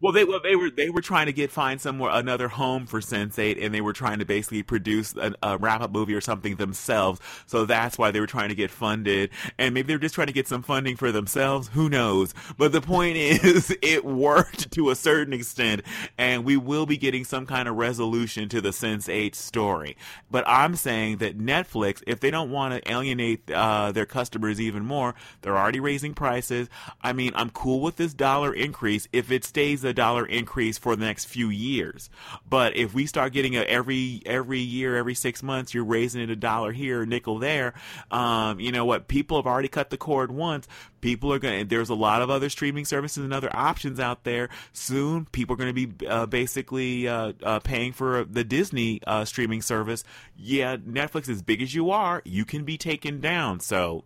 Well, 0.00 0.12
they 0.12 0.24
well, 0.24 0.38
they 0.40 0.54
were 0.54 0.70
they 0.70 0.90
were 0.90 1.00
trying 1.00 1.26
to 1.26 1.32
get 1.32 1.50
find 1.50 1.80
somewhere 1.80 2.12
another 2.12 2.46
home 2.46 2.86
for 2.86 3.00
Sense8, 3.00 3.64
and 3.64 3.74
they 3.74 3.80
were 3.80 3.92
trying 3.92 4.20
to 4.20 4.24
basically 4.24 4.62
produce 4.62 5.16
a, 5.16 5.34
a 5.42 5.58
wrap 5.58 5.80
up 5.80 5.90
movie 5.90 6.14
or 6.14 6.20
something 6.20 6.54
themselves. 6.54 7.20
So 7.46 7.64
that's 7.64 7.98
why 7.98 8.12
they 8.12 8.20
were 8.20 8.28
trying 8.28 8.50
to 8.50 8.54
get 8.54 8.70
funded, 8.70 9.30
and 9.58 9.74
maybe 9.74 9.88
they 9.88 9.94
were 9.94 10.00
just 10.00 10.14
trying 10.14 10.28
to 10.28 10.32
get 10.32 10.46
some 10.46 10.62
funding 10.62 10.94
for 10.96 11.10
themselves. 11.10 11.68
Who 11.72 11.88
knows? 11.88 12.32
But 12.56 12.70
the 12.70 12.80
point 12.80 13.16
is, 13.16 13.76
it 13.82 14.04
worked 14.04 14.70
to 14.72 14.90
a 14.90 14.94
certain 14.94 15.32
extent, 15.32 15.82
and 16.16 16.44
we 16.44 16.56
will 16.56 16.86
be 16.86 16.96
getting 16.96 17.24
some 17.24 17.44
kind 17.44 17.66
of 17.68 17.74
resolution 17.74 18.48
to 18.50 18.60
the 18.60 18.70
Sense8 18.70 19.34
story. 19.34 19.96
But 20.30 20.44
I'm 20.46 20.76
saying 20.76 21.16
that 21.18 21.38
Netflix, 21.38 22.04
if 22.06 22.20
they 22.20 22.30
don't 22.30 22.50
want 22.52 22.72
to 22.72 22.88
alienate 22.92 23.50
uh, 23.50 23.90
their 23.90 24.06
customers 24.06 24.60
even 24.60 24.84
more, 24.84 25.16
they're 25.42 25.58
already 25.58 25.80
raising 25.80 26.14
prices. 26.14 26.68
I 27.02 27.12
mean, 27.12 27.32
I'm 27.34 27.50
cool 27.50 27.80
with 27.80 27.96
this 27.96 28.14
dollar 28.14 28.54
increase 28.54 29.08
if 29.12 29.32
it 29.32 29.42
stays 29.44 29.82
a 29.88 29.94
dollar 29.94 30.24
increase 30.24 30.78
for 30.78 30.94
the 30.94 31.04
next 31.04 31.24
few 31.24 31.48
years. 31.48 32.10
But 32.48 32.76
if 32.76 32.94
we 32.94 33.06
start 33.06 33.32
getting 33.32 33.56
a 33.56 33.62
every 33.62 34.22
every 34.24 34.60
year, 34.60 34.96
every 34.96 35.14
six 35.14 35.42
months, 35.42 35.74
you're 35.74 35.84
raising 35.84 36.22
it 36.22 36.30
a 36.30 36.36
dollar 36.36 36.72
here, 36.72 37.02
a 37.02 37.06
nickel 37.06 37.38
there. 37.38 37.74
Um, 38.10 38.60
you 38.60 38.72
know 38.72 38.84
what? 38.84 39.08
People 39.08 39.38
have 39.38 39.46
already 39.46 39.68
cut 39.68 39.90
the 39.90 39.96
cord 39.96 40.30
once. 40.30 40.68
People 41.00 41.32
are 41.32 41.38
going. 41.38 41.60
to 41.60 41.68
There's 41.68 41.90
a 41.90 41.94
lot 41.94 42.22
of 42.22 42.30
other 42.30 42.48
streaming 42.48 42.84
services 42.84 43.22
and 43.22 43.32
other 43.32 43.50
options 43.54 44.00
out 44.00 44.24
there. 44.24 44.48
Soon, 44.72 45.26
people 45.26 45.54
are 45.54 45.56
going 45.56 45.74
to 45.74 45.86
be 45.86 46.06
uh, 46.06 46.26
basically 46.26 47.08
uh, 47.08 47.32
uh, 47.42 47.60
paying 47.60 47.92
for 47.92 48.24
the 48.24 48.44
Disney 48.44 49.00
uh, 49.06 49.24
streaming 49.24 49.62
service. 49.62 50.04
Yeah, 50.36 50.76
Netflix, 50.76 51.28
as 51.28 51.42
big 51.42 51.62
as 51.62 51.74
you 51.74 51.90
are, 51.90 52.22
you 52.24 52.44
can 52.44 52.64
be 52.64 52.76
taken 52.76 53.20
down. 53.20 53.60
So, 53.60 54.04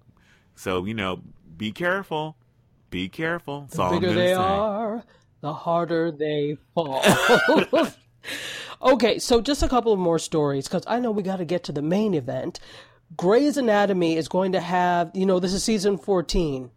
so 0.55 0.85
you 0.85 0.95
know, 0.95 1.23
be 1.57 1.73
careful. 1.73 2.37
Be 2.91 3.09
careful. 3.09 3.63
That's 3.63 3.77
the 3.77 3.89
bigger 3.89 4.13
they 4.13 4.29
say. 4.29 4.35
are, 4.35 5.03
the 5.43 5.53
harder 5.53 6.11
they 6.11 6.57
fall. 6.75 7.03
okay, 8.83 9.19
so 9.19 9.43
just 9.43 9.63
a 9.63 9.69
couple 9.69 9.93
of 9.93 9.99
more 9.99 10.19
stories 10.19 10.67
because 10.67 10.85
I 10.87 11.01
know 11.01 11.11
we 11.11 11.23
got 11.23 11.37
to 11.37 11.45
get 11.45 11.65
to 11.65 11.73
the 11.73 11.83
main 11.83 12.15
event. 12.15 12.61
Grey's 13.17 13.59
Anatomy 13.59 14.17
is 14.17 14.29
going 14.29 14.53
to 14.53 14.61
have, 14.61 15.11
you 15.13 15.27
know, 15.27 15.39
this 15.39 15.53
is 15.53 15.63
season 15.63 15.99
14. 15.99 16.71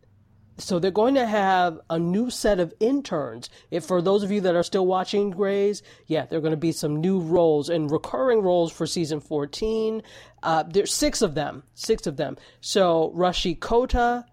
So 0.58 0.80
they're 0.80 0.90
going 0.90 1.16
to 1.16 1.28
have 1.28 1.80
a 1.90 2.00
new 2.00 2.30
set 2.30 2.60
of 2.60 2.74
interns. 2.80 3.50
If 3.72 3.86
for 3.86 4.02
those 4.02 4.24
of 4.24 4.32
you 4.32 4.42
that 4.42 4.56
are 4.56 4.64
still 4.64 4.86
watching 4.86 5.30
Grey's, 5.30 5.84
yeah, 6.08 6.26
there 6.26 6.40
are 6.40 6.42
going 6.42 6.52
to 6.52 6.58
be 6.58 6.72
some 6.72 7.02
new 7.02 7.20
roles 7.20 7.70
and 7.70 7.92
recurring 7.92 8.42
roles 8.42 8.72
for 8.72 8.88
season 8.88 9.20
14. 9.20 10.02
Uh, 10.42 10.64
there's 10.64 10.94
six 10.94 11.22
of 11.22 11.36
them, 11.36 11.64
six 11.74 12.08
of 12.08 12.18
them. 12.18 12.38
So 12.62 13.14
Rushi 13.16 13.60
Kota 13.60 14.26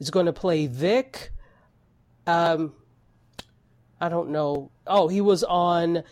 is 0.00 0.10
going 0.10 0.26
to 0.26 0.32
play 0.32 0.66
Vic. 0.66 1.30
Um, 2.26 2.72
I 4.00 4.08
don't 4.08 4.30
know. 4.30 4.70
Oh, 4.86 5.08
he 5.08 5.20
was 5.20 5.42
on 5.44 6.02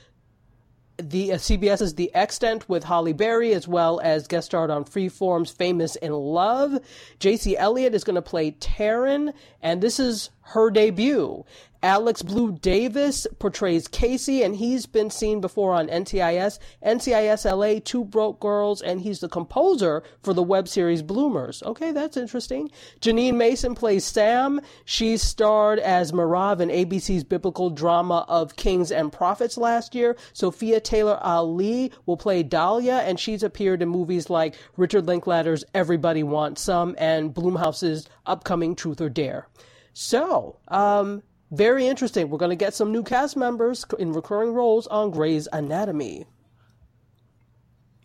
the 0.96 1.32
uh, 1.32 1.36
CBS's 1.36 1.94
The 1.94 2.14
Extant 2.14 2.68
with 2.68 2.84
Halle 2.84 3.12
Berry, 3.12 3.52
as 3.52 3.66
well 3.66 4.00
as 4.00 4.28
guest 4.28 4.46
starred 4.46 4.70
on 4.70 4.84
Freeform's 4.84 5.50
Famous 5.50 5.96
in 5.96 6.12
Love. 6.12 6.78
Jaicy 7.18 7.54
Elliot 7.56 7.94
is 7.94 8.04
going 8.04 8.14
to 8.14 8.22
play 8.22 8.52
Taryn, 8.52 9.32
and 9.60 9.80
this 9.80 9.98
is 9.98 10.30
her 10.42 10.70
debut. 10.70 11.44
Alex 11.84 12.22
Blue 12.22 12.50
Davis 12.50 13.26
portrays 13.38 13.88
Casey, 13.88 14.42
and 14.42 14.56
he's 14.56 14.86
been 14.86 15.10
seen 15.10 15.42
before 15.42 15.74
on 15.74 15.88
NCIS, 15.88 16.58
NCIS 16.82 17.44
LA, 17.44 17.78
Two 17.84 18.06
Broke 18.06 18.40
Girls, 18.40 18.80
and 18.80 19.02
he's 19.02 19.20
the 19.20 19.28
composer 19.28 20.02
for 20.22 20.32
the 20.32 20.42
web 20.42 20.66
series 20.66 21.02
Bloomers. 21.02 21.62
Okay, 21.62 21.92
that's 21.92 22.16
interesting. 22.16 22.70
Jeanine 23.02 23.34
Mason 23.34 23.74
plays 23.74 24.02
Sam. 24.02 24.62
She 24.86 25.18
starred 25.18 25.78
as 25.78 26.10
Merav 26.10 26.60
in 26.60 26.70
ABC's 26.70 27.22
biblical 27.22 27.68
drama 27.68 28.24
of 28.28 28.56
Kings 28.56 28.90
and 28.90 29.12
Prophets 29.12 29.58
last 29.58 29.94
year. 29.94 30.16
Sophia 30.32 30.80
Taylor 30.80 31.18
Ali 31.20 31.92
will 32.06 32.16
play 32.16 32.42
Dahlia, 32.42 33.00
and 33.00 33.20
she's 33.20 33.42
appeared 33.42 33.82
in 33.82 33.90
movies 33.90 34.30
like 34.30 34.54
Richard 34.78 35.04
Linklater's 35.04 35.64
Everybody 35.74 36.22
Wants 36.22 36.62
Some 36.62 36.94
and 36.96 37.34
Blumhouse's 37.34 38.08
upcoming 38.24 38.74
Truth 38.74 39.02
or 39.02 39.10
Dare. 39.10 39.48
So, 39.92 40.56
um, 40.68 41.22
very 41.50 41.86
interesting. 41.86 42.30
We're 42.30 42.38
going 42.38 42.50
to 42.50 42.56
get 42.56 42.74
some 42.74 42.92
new 42.92 43.02
cast 43.02 43.36
members 43.36 43.84
in 43.98 44.12
recurring 44.12 44.54
roles 44.54 44.86
on 44.86 45.10
Grey's 45.10 45.48
Anatomy. 45.52 46.26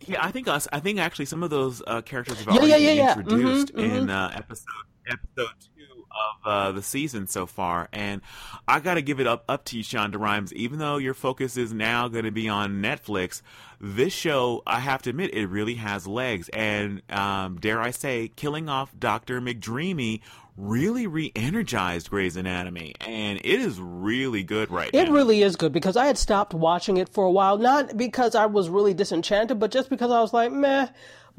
Yeah, 0.06 0.24
I 0.24 0.30
think 0.30 0.48
us. 0.48 0.66
I 0.72 0.80
think 0.80 0.98
actually 0.98 1.26
some 1.26 1.42
of 1.42 1.50
those 1.50 1.82
uh, 1.86 2.00
characters 2.02 2.38
have 2.38 2.48
already 2.48 2.68
yeah, 2.68 2.76
yeah, 2.76 2.92
yeah, 2.92 3.14
been 3.14 3.24
introduced 3.24 3.74
mm-hmm, 3.74 3.80
in 3.80 4.06
mm-hmm. 4.06 4.10
Uh, 4.10 4.30
episode 4.34 4.64
episode 5.06 5.54
two 5.76 6.04
of 6.10 6.46
uh, 6.46 6.72
the 6.72 6.82
season 6.82 7.26
so 7.26 7.46
far, 7.46 7.88
and 7.92 8.22
I 8.66 8.80
got 8.80 8.94
to 8.94 9.02
give 9.02 9.20
it 9.20 9.26
up 9.26 9.44
up 9.48 9.64
to 9.66 9.76
you, 9.76 9.84
Shonda 9.84 10.18
Rhimes. 10.18 10.54
Even 10.54 10.78
though 10.78 10.96
your 10.96 11.14
focus 11.14 11.56
is 11.56 11.72
now 11.72 12.08
going 12.08 12.24
to 12.24 12.30
be 12.30 12.48
on 12.48 12.80
Netflix, 12.82 13.42
this 13.80 14.12
show, 14.12 14.62
I 14.66 14.80
have 14.80 15.02
to 15.02 15.10
admit, 15.10 15.34
it 15.34 15.46
really 15.46 15.74
has 15.74 16.06
legs, 16.06 16.48
and 16.50 17.02
um, 17.10 17.58
dare 17.60 17.80
I 17.80 17.90
say, 17.90 18.28
killing 18.34 18.68
off 18.68 18.92
Doctor 18.98 19.40
McDreamy 19.40 20.20
really 20.60 21.06
re-energized 21.06 22.10
Grey's 22.10 22.36
Anatomy, 22.36 22.94
and 23.00 23.38
it 23.38 23.60
is 23.60 23.80
really 23.80 24.42
good 24.42 24.70
right 24.70 24.90
it 24.92 24.94
now. 24.94 25.02
It 25.02 25.10
really 25.10 25.42
is 25.42 25.56
good 25.56 25.72
because 25.72 25.96
I 25.96 26.06
had 26.06 26.18
stopped 26.18 26.54
watching 26.54 26.96
it 26.98 27.08
for 27.08 27.24
a 27.24 27.30
while, 27.30 27.58
not 27.58 27.96
because 27.96 28.34
I 28.34 28.46
was 28.46 28.68
really 28.68 28.94
disenchanted, 28.94 29.58
but 29.58 29.70
just 29.70 29.88
because 29.90 30.10
I 30.10 30.20
was 30.20 30.32
like, 30.32 30.52
meh. 30.52 30.88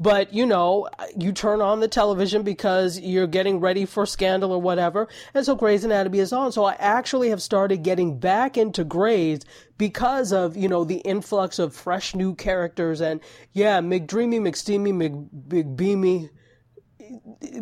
But 0.00 0.32
you 0.32 0.46
know, 0.46 0.88
you 1.16 1.32
turn 1.32 1.60
on 1.60 1.78
the 1.80 1.86
television 1.86 2.42
because 2.42 2.98
you're 2.98 3.26
getting 3.28 3.60
ready 3.60 3.84
for 3.84 4.04
Scandal 4.04 4.50
or 4.50 4.60
whatever, 4.60 5.06
and 5.32 5.46
so 5.46 5.54
Grey's 5.54 5.84
Anatomy 5.84 6.18
is 6.18 6.32
on. 6.32 6.50
So 6.50 6.64
I 6.64 6.72
actually 6.78 7.28
have 7.28 7.40
started 7.40 7.84
getting 7.84 8.18
back 8.18 8.56
into 8.56 8.82
Grey's 8.82 9.42
because 9.78 10.32
of 10.32 10.56
you 10.56 10.68
know 10.68 10.82
the 10.82 10.96
influx 10.96 11.58
of 11.58 11.74
fresh 11.74 12.14
new 12.14 12.34
characters 12.34 13.00
and 13.00 13.20
yeah, 13.52 13.80
McDreamy, 13.80 14.40
McSteamy, 14.40 15.28
McBeamy 15.48 16.30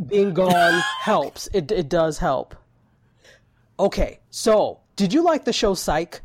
being 0.06 0.34
gone 0.34 0.82
helps. 1.00 1.48
It 1.52 1.70
it 1.70 1.88
does 1.88 2.18
help. 2.18 2.54
Okay, 3.78 4.20
so 4.30 4.80
did 4.96 5.12
you 5.12 5.22
like 5.22 5.44
the 5.44 5.52
show 5.52 5.74
Psych? 5.74 6.20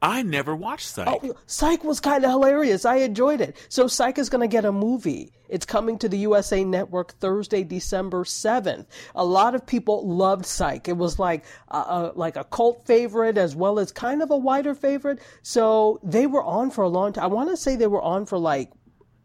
I 0.00 0.22
never 0.22 0.54
watched 0.54 0.88
Psych. 0.88 1.08
Oh, 1.08 1.34
Psych 1.46 1.82
was 1.82 1.98
kind 1.98 2.24
of 2.24 2.30
hilarious. 2.30 2.84
I 2.84 2.96
enjoyed 2.96 3.40
it. 3.40 3.56
So 3.70 3.86
Psych 3.86 4.18
is 4.18 4.28
going 4.28 4.42
to 4.42 4.52
get 4.52 4.66
a 4.66 4.70
movie. 4.70 5.32
It's 5.48 5.64
coming 5.64 5.98
to 5.98 6.08
the 6.08 6.18
USA 6.18 6.62
Network 6.62 7.14
Thursday, 7.14 7.64
December 7.64 8.24
seventh. 8.26 8.86
A 9.14 9.24
lot 9.24 9.54
of 9.54 9.66
people 9.66 10.06
loved 10.06 10.44
Psych. 10.44 10.88
It 10.88 10.98
was 10.98 11.18
like 11.18 11.44
a, 11.68 11.78
a, 11.78 12.12
like 12.14 12.36
a 12.36 12.44
cult 12.44 12.86
favorite 12.86 13.38
as 13.38 13.56
well 13.56 13.78
as 13.78 13.92
kind 13.92 14.22
of 14.22 14.30
a 14.30 14.36
wider 14.36 14.74
favorite. 14.74 15.20
So 15.42 16.00
they 16.02 16.26
were 16.26 16.44
on 16.44 16.70
for 16.70 16.84
a 16.84 16.88
long 16.88 17.14
time. 17.14 17.24
I 17.24 17.28
want 17.28 17.48
to 17.50 17.56
say 17.56 17.74
they 17.74 17.86
were 17.86 18.02
on 18.02 18.26
for 18.26 18.38
like 18.38 18.72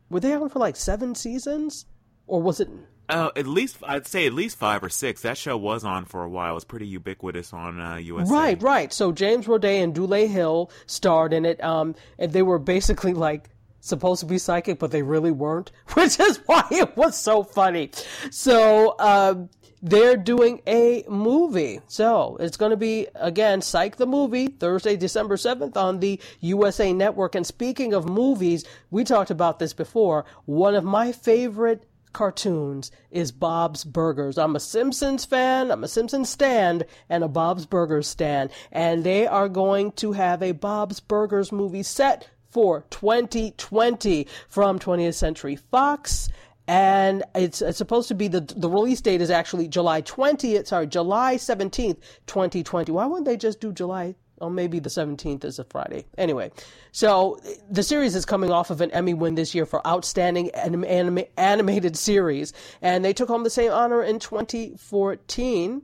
were 0.10 0.20
they 0.20 0.34
on 0.34 0.50
for 0.50 0.60
like 0.60 0.76
seven 0.76 1.14
seasons, 1.14 1.86
or 2.30 2.42
was 2.42 2.60
it? 2.60 2.70
Uh, 3.10 3.32
at 3.36 3.48
least 3.48 3.78
I'd 3.84 4.06
say 4.06 4.28
at 4.28 4.34
least 4.34 4.58
five 4.58 4.84
or 4.84 4.90
six. 4.90 5.24
That 5.24 5.38
show 5.38 5.58
was 5.58 5.84
on 5.84 6.06
for 6.06 6.24
a 6.24 6.30
while. 6.30 6.52
It 6.52 6.56
was 6.56 6.64
pretty 6.64 6.88
ubiquitous 6.88 7.54
on 7.54 7.80
uh, 7.80 7.96
USA. 7.96 8.32
Right, 8.32 8.62
right. 8.62 8.94
So 8.94 9.12
James 9.12 9.48
Roday 9.48 9.84
and 9.84 9.96
Dule 9.96 10.28
Hill 10.28 10.70
starred 10.86 11.34
in 11.34 11.46
it, 11.46 11.62
um, 11.64 11.96
and 12.20 12.32
they 12.32 12.44
were 12.44 12.60
basically 12.60 13.14
like 13.14 13.50
supposed 13.82 14.20
to 14.20 14.26
be 14.28 14.38
psychic, 14.38 14.78
but 14.78 14.92
they 14.92 15.02
really 15.02 15.32
weren't, 15.32 15.72
which 15.94 16.20
is 16.20 16.38
why 16.46 16.64
it 16.72 16.96
was 16.96 17.18
so 17.18 17.44
funny. 17.44 17.90
So 18.30 18.96
uh, 19.00 19.46
they're 19.82 20.18
doing 20.18 20.62
a 20.68 21.04
movie. 21.08 21.80
So 21.88 22.38
it's 22.40 22.58
going 22.58 22.72
to 22.72 22.78
be, 22.78 23.08
again, 23.16 23.62
Psych 23.62 23.96
the 23.96 24.06
Movie, 24.06 24.48
Thursday, 24.48 24.96
December 24.98 25.38
7th 25.38 25.78
on 25.78 26.00
the 26.00 26.20
USA 26.42 26.92
Network. 26.94 27.36
And 27.36 27.46
speaking 27.46 27.94
of 27.94 28.08
movies, 28.08 28.66
we 28.92 29.04
talked 29.04 29.32
about 29.32 29.60
this 29.60 29.74
before. 29.74 30.26
One 30.46 30.76
of 30.76 30.84
my 30.84 31.12
favorite 31.12 31.89
cartoons 32.14 32.92
is 33.12 33.32
Bob's 33.32 33.84
Burgers. 33.84 34.38
I'm 34.38 34.56
a 34.56 34.60
Simpsons 34.60 35.26
fan, 35.26 35.72
I'm 35.72 35.84
a 35.84 35.88
Simpsons 35.88 36.30
stand, 36.30 36.86
and 37.10 37.24
a 37.24 37.28
Bob's 37.28 37.66
Burgers 37.66 38.08
stand. 38.08 38.52
And 38.72 39.04
they 39.04 39.28
are 39.28 39.50
going 39.50 39.92
to 39.94 40.14
have 40.14 40.42
a 40.42 40.54
Bob's 40.54 41.00
Burgers 41.00 41.52
movie 41.52 41.84
set 41.84 42.30
for 42.50 42.86
2020 42.90 44.28
from 44.48 44.80
20th 44.80 45.14
Century 45.14 45.56
Fox. 45.56 46.30
And 46.68 47.24
it's, 47.34 47.62
it's 47.62 47.78
supposed 47.80 48.10
to 48.10 48.16
be 48.16 48.28
the 48.28 48.42
the 48.42 48.70
release 48.70 49.02
date 49.02 49.22
is 49.22 49.32
actually 49.32 49.68
July 49.68 50.04
20th, 50.04 50.68
sorry, 50.68 50.86
July 50.86 51.36
17th, 51.36 51.98
2020. 52.28 52.92
Why 52.92 53.08
wouldn't 53.08 53.26
they 53.26 53.38
just 53.38 53.60
do 53.60 53.74
July 53.74 54.14
or 54.42 54.50
maybe 54.50 54.80
the 54.80 54.90
17th 54.90 55.44
is 55.46 55.60
a 55.60 55.64
Friday. 55.64 56.06
Anyway, 56.18 56.52
so 56.92 57.40
the 57.70 57.84
series 57.84 58.16
is 58.16 58.26
coming 58.26 58.52
off 58.52 58.70
of 58.70 58.82
an 58.82 58.92
Emmy 58.92 59.14
win 59.14 59.36
this 59.36 59.54
year 59.56 59.66
for 59.66 59.86
Outstanding 59.88 60.50
anim- 60.52 60.86
anim- 60.86 61.26
Animated 61.38 61.98
Series, 61.98 62.54
and 62.82 63.04
they 63.04 63.14
took 63.14 63.28
home 63.28 63.44
the 63.44 63.50
same 63.50 63.72
honor 63.72 64.04
in 64.04 64.20
2014. 64.20 65.82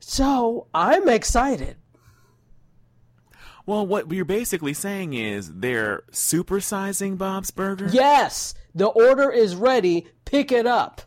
So 0.00 0.66
I'm 0.74 1.08
excited. 1.08 1.76
Well, 3.66 3.86
what 3.86 4.10
you're 4.10 4.24
basically 4.24 4.72
saying 4.72 5.12
is 5.12 5.52
they're 5.52 6.02
supersizing 6.10 7.18
Bob's 7.18 7.50
Burger? 7.50 7.88
Yes! 7.92 8.54
The 8.74 8.86
order 8.86 9.30
is 9.30 9.54
ready. 9.56 10.06
Pick 10.24 10.52
it 10.52 10.66
up. 10.66 11.02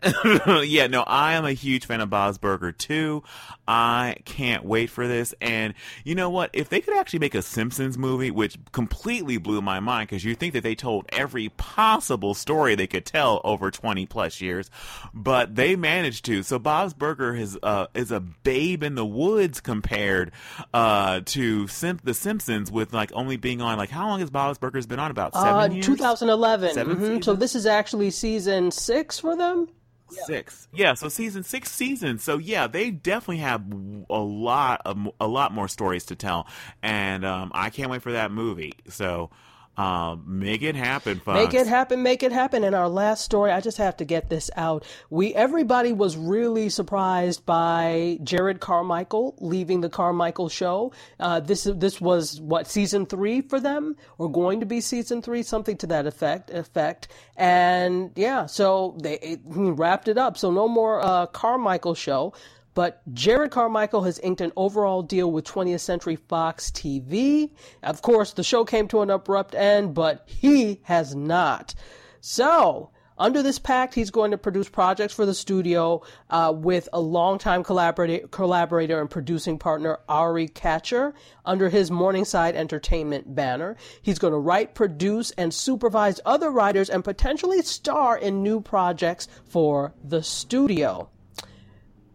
yeah, 0.64 0.86
no, 0.86 1.02
I 1.02 1.34
am 1.34 1.44
a 1.44 1.52
huge 1.52 1.86
fan 1.86 2.00
of 2.00 2.08
Bob's 2.08 2.38
Burger 2.38 2.70
too. 2.70 3.24
I 3.66 4.16
can't 4.24 4.64
wait 4.64 4.90
for 4.90 5.08
this. 5.08 5.34
And 5.40 5.74
you 6.04 6.14
know 6.14 6.30
what? 6.30 6.50
If 6.52 6.68
they 6.68 6.80
could 6.80 6.96
actually 6.96 7.18
make 7.18 7.34
a 7.34 7.42
Simpsons 7.42 7.98
movie, 7.98 8.30
which 8.30 8.56
completely 8.70 9.38
blew 9.38 9.60
my 9.60 9.80
mind 9.80 10.08
because 10.08 10.24
you 10.24 10.36
think 10.36 10.54
that 10.54 10.62
they 10.62 10.76
told 10.76 11.06
every 11.10 11.48
possible 11.50 12.34
story 12.34 12.76
they 12.76 12.86
could 12.86 13.04
tell 13.04 13.40
over 13.42 13.70
20 13.70 14.06
plus 14.06 14.40
years, 14.40 14.70
but 15.12 15.56
they 15.56 15.74
managed 15.74 16.24
to. 16.26 16.44
So 16.44 16.60
Bob's 16.60 16.94
Burger 16.94 17.34
is, 17.34 17.58
uh, 17.62 17.88
is 17.94 18.12
a 18.12 18.20
babe 18.20 18.84
in 18.84 18.94
the 18.94 19.06
woods 19.06 19.60
compared, 19.60 20.30
uh, 20.72 21.20
to 21.26 21.66
Sim- 21.66 22.00
The 22.04 22.14
Simpsons 22.14 22.70
with 22.70 22.92
like 22.92 23.10
only 23.14 23.36
being 23.36 23.60
on, 23.60 23.78
like, 23.78 23.90
how 23.90 24.06
long 24.06 24.20
has 24.20 24.30
Bob's 24.30 24.58
Burgers 24.58 24.86
been 24.86 25.00
on? 25.00 25.10
About 25.10 25.34
seven 25.34 25.72
uh, 25.72 25.74
years? 25.74 25.86
2011. 25.86 26.76
Mm-hmm. 26.76 27.20
So 27.22 27.34
this 27.34 27.56
is 27.56 27.66
actually 27.66 28.10
season 28.10 28.70
six 28.70 29.18
for 29.18 29.34
them? 29.34 29.68
Six. 30.10 30.68
Yeah, 30.72 30.94
so 30.94 31.08
season 31.08 31.42
six 31.42 31.70
seasons. 31.70 32.22
So 32.22 32.38
yeah, 32.38 32.66
they 32.66 32.90
definitely 32.90 33.38
have 33.38 33.64
a 34.10 34.18
lot 34.18 34.82
of 34.84 34.98
a 35.20 35.26
lot 35.26 35.52
more 35.52 35.68
stories 35.68 36.04
to 36.06 36.16
tell, 36.16 36.46
and 36.82 37.24
um, 37.24 37.50
I 37.54 37.70
can't 37.70 37.90
wait 37.90 38.02
for 38.02 38.12
that 38.12 38.30
movie. 38.30 38.72
So 38.88 39.30
um, 39.78 40.24
make 40.26 40.62
it 40.62 40.74
happen, 40.74 41.20
folks. 41.20 41.36
Make 41.36 41.54
it 41.54 41.68
happen, 41.68 42.02
make 42.02 42.24
it 42.24 42.32
happen. 42.32 42.64
And 42.64 42.74
our 42.74 42.88
last 42.88 43.24
story, 43.24 43.52
I 43.52 43.60
just 43.60 43.78
have 43.78 43.96
to 43.98 44.04
get 44.04 44.28
this 44.28 44.50
out. 44.56 44.84
We 45.08 45.32
everybody 45.34 45.92
was 45.92 46.16
really 46.16 46.68
surprised 46.68 47.46
by 47.46 48.18
Jerrod 48.22 48.58
Carmichael 48.58 49.36
leaving 49.38 49.80
the 49.80 49.88
Carmichael 49.88 50.48
show. 50.48 50.92
Uh, 51.20 51.38
this 51.38 51.62
this 51.62 52.00
was 52.00 52.40
what 52.40 52.66
season 52.66 53.06
three 53.06 53.40
for 53.40 53.60
them, 53.60 53.94
or 54.18 54.28
going 54.28 54.58
to 54.58 54.66
be 54.66 54.80
season 54.80 55.22
three, 55.22 55.44
something 55.44 55.76
to 55.76 55.86
that 55.86 56.06
effect. 56.08 56.50
Effect. 56.50 57.06
And 57.36 58.10
yeah, 58.16 58.46
so 58.46 58.98
they 59.00 59.14
it, 59.20 59.40
wrapped 59.44 60.08
it 60.08 60.18
up. 60.18 60.36
So 60.36 60.50
no 60.50 60.66
more 60.66 61.00
uh, 61.00 61.26
Carmichael 61.26 61.94
show. 61.94 62.34
But 62.74 63.02
Jerrod 63.12 63.50
Carmichael 63.50 64.04
has 64.04 64.18
inked 64.20 64.40
an 64.40 64.52
overall 64.56 65.02
deal 65.02 65.30
with 65.30 65.44
20th 65.44 65.80
Century 65.80 66.16
Fox 66.16 66.70
TV. 66.70 67.50
Of 67.82 68.02
course, 68.02 68.32
the 68.32 68.44
show 68.44 68.64
came 68.64 68.88
to 68.88 69.02
an 69.02 69.10
abrupt 69.10 69.54
end, 69.54 69.94
but 69.94 70.22
he 70.26 70.80
has 70.84 71.14
not. 71.14 71.74
So, 72.20 72.90
under 73.18 73.42
this 73.42 73.58
pact, 73.58 73.94
he's 73.94 74.10
going 74.10 74.30
to 74.30 74.38
produce 74.38 74.68
projects 74.68 75.12
for 75.12 75.26
the 75.26 75.34
studio 75.34 76.02
uh, 76.30 76.52
with 76.54 76.88
a 76.92 77.00
longtime 77.00 77.64
collaborator, 77.64 78.28
collaborator 78.28 79.00
and 79.00 79.10
producing 79.10 79.58
partner, 79.58 79.98
Ari 80.08 80.48
Katcher, 80.48 81.14
under 81.44 81.68
his 81.68 81.90
Morningside 81.90 82.54
Entertainment 82.54 83.34
banner. 83.34 83.76
He's 84.02 84.20
going 84.20 84.32
to 84.32 84.38
write, 84.38 84.76
produce, 84.76 85.32
and 85.32 85.52
supervise 85.52 86.20
other 86.24 86.50
writers 86.50 86.88
and 86.88 87.02
potentially 87.02 87.60
star 87.62 88.16
in 88.16 88.42
new 88.42 88.60
projects 88.60 89.26
for 89.44 89.94
the 90.04 90.22
studio. 90.22 91.10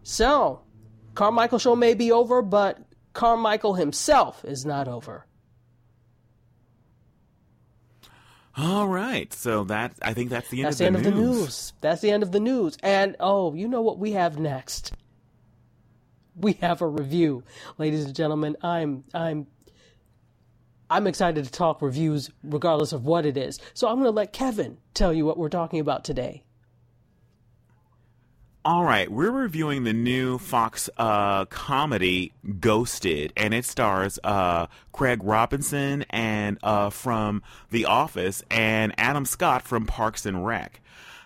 So, 0.04 0.60
Carmichael 1.14 1.58
show 1.58 1.74
may 1.74 1.94
be 1.94 2.12
over, 2.12 2.42
but 2.42 2.78
Carmichael 3.14 3.74
himself 3.74 4.44
is 4.44 4.64
not 4.64 4.86
over. 4.86 5.26
All 8.56 8.86
right, 8.86 9.32
so 9.32 9.64
that 9.64 9.94
I 10.02 10.12
think 10.12 10.30
that's 10.30 10.48
the 10.48 10.58
end, 10.58 10.66
that's 10.66 10.80
of, 10.80 10.92
the, 10.92 11.00
the 11.00 11.06
end 11.06 11.06
of 11.06 11.14
the 11.14 11.20
news. 11.20 11.72
That's 11.80 12.00
the 12.02 12.10
end 12.10 12.22
of 12.22 12.30
the 12.30 12.38
news. 12.38 12.76
And 12.82 13.16
oh, 13.18 13.54
you 13.54 13.66
know 13.66 13.80
what 13.80 13.98
we 13.98 14.12
have 14.12 14.38
next? 14.38 14.92
We 16.36 16.52
have 16.54 16.82
a 16.82 16.86
review, 16.86 17.42
ladies 17.78 18.04
and 18.04 18.14
gentlemen. 18.14 18.56
I'm 18.62 19.04
I'm 19.12 19.46
I'm 20.90 21.06
excited 21.06 21.44
to 21.44 21.50
talk 21.50 21.82
reviews 21.82 22.30
regardless 22.44 22.92
of 22.92 23.06
what 23.06 23.26
it 23.26 23.36
is. 23.36 23.58
So 23.72 23.88
I'm 23.88 23.96
going 23.96 24.04
to 24.04 24.10
let 24.10 24.32
Kevin 24.32 24.78
tell 24.92 25.12
you 25.12 25.24
what 25.24 25.38
we're 25.38 25.48
talking 25.48 25.80
about 25.80 26.04
today. 26.04 26.44
All 28.66 28.82
right, 28.82 29.12
we're 29.12 29.30
reviewing 29.30 29.84
the 29.84 29.92
new 29.92 30.38
Fox 30.38 30.88
uh, 30.96 31.44
comedy 31.44 32.32
Ghosted, 32.60 33.34
and 33.36 33.52
it 33.52 33.66
stars 33.66 34.18
uh, 34.24 34.68
Craig 34.90 35.20
Robinson 35.22 36.06
and 36.08 36.56
uh, 36.62 36.88
from 36.88 37.42
The 37.68 37.84
Office 37.84 38.42
and 38.50 38.94
Adam 38.96 39.26
Scott 39.26 39.64
from 39.64 39.84
Parks 39.84 40.24
and 40.24 40.46
Rec. 40.46 40.80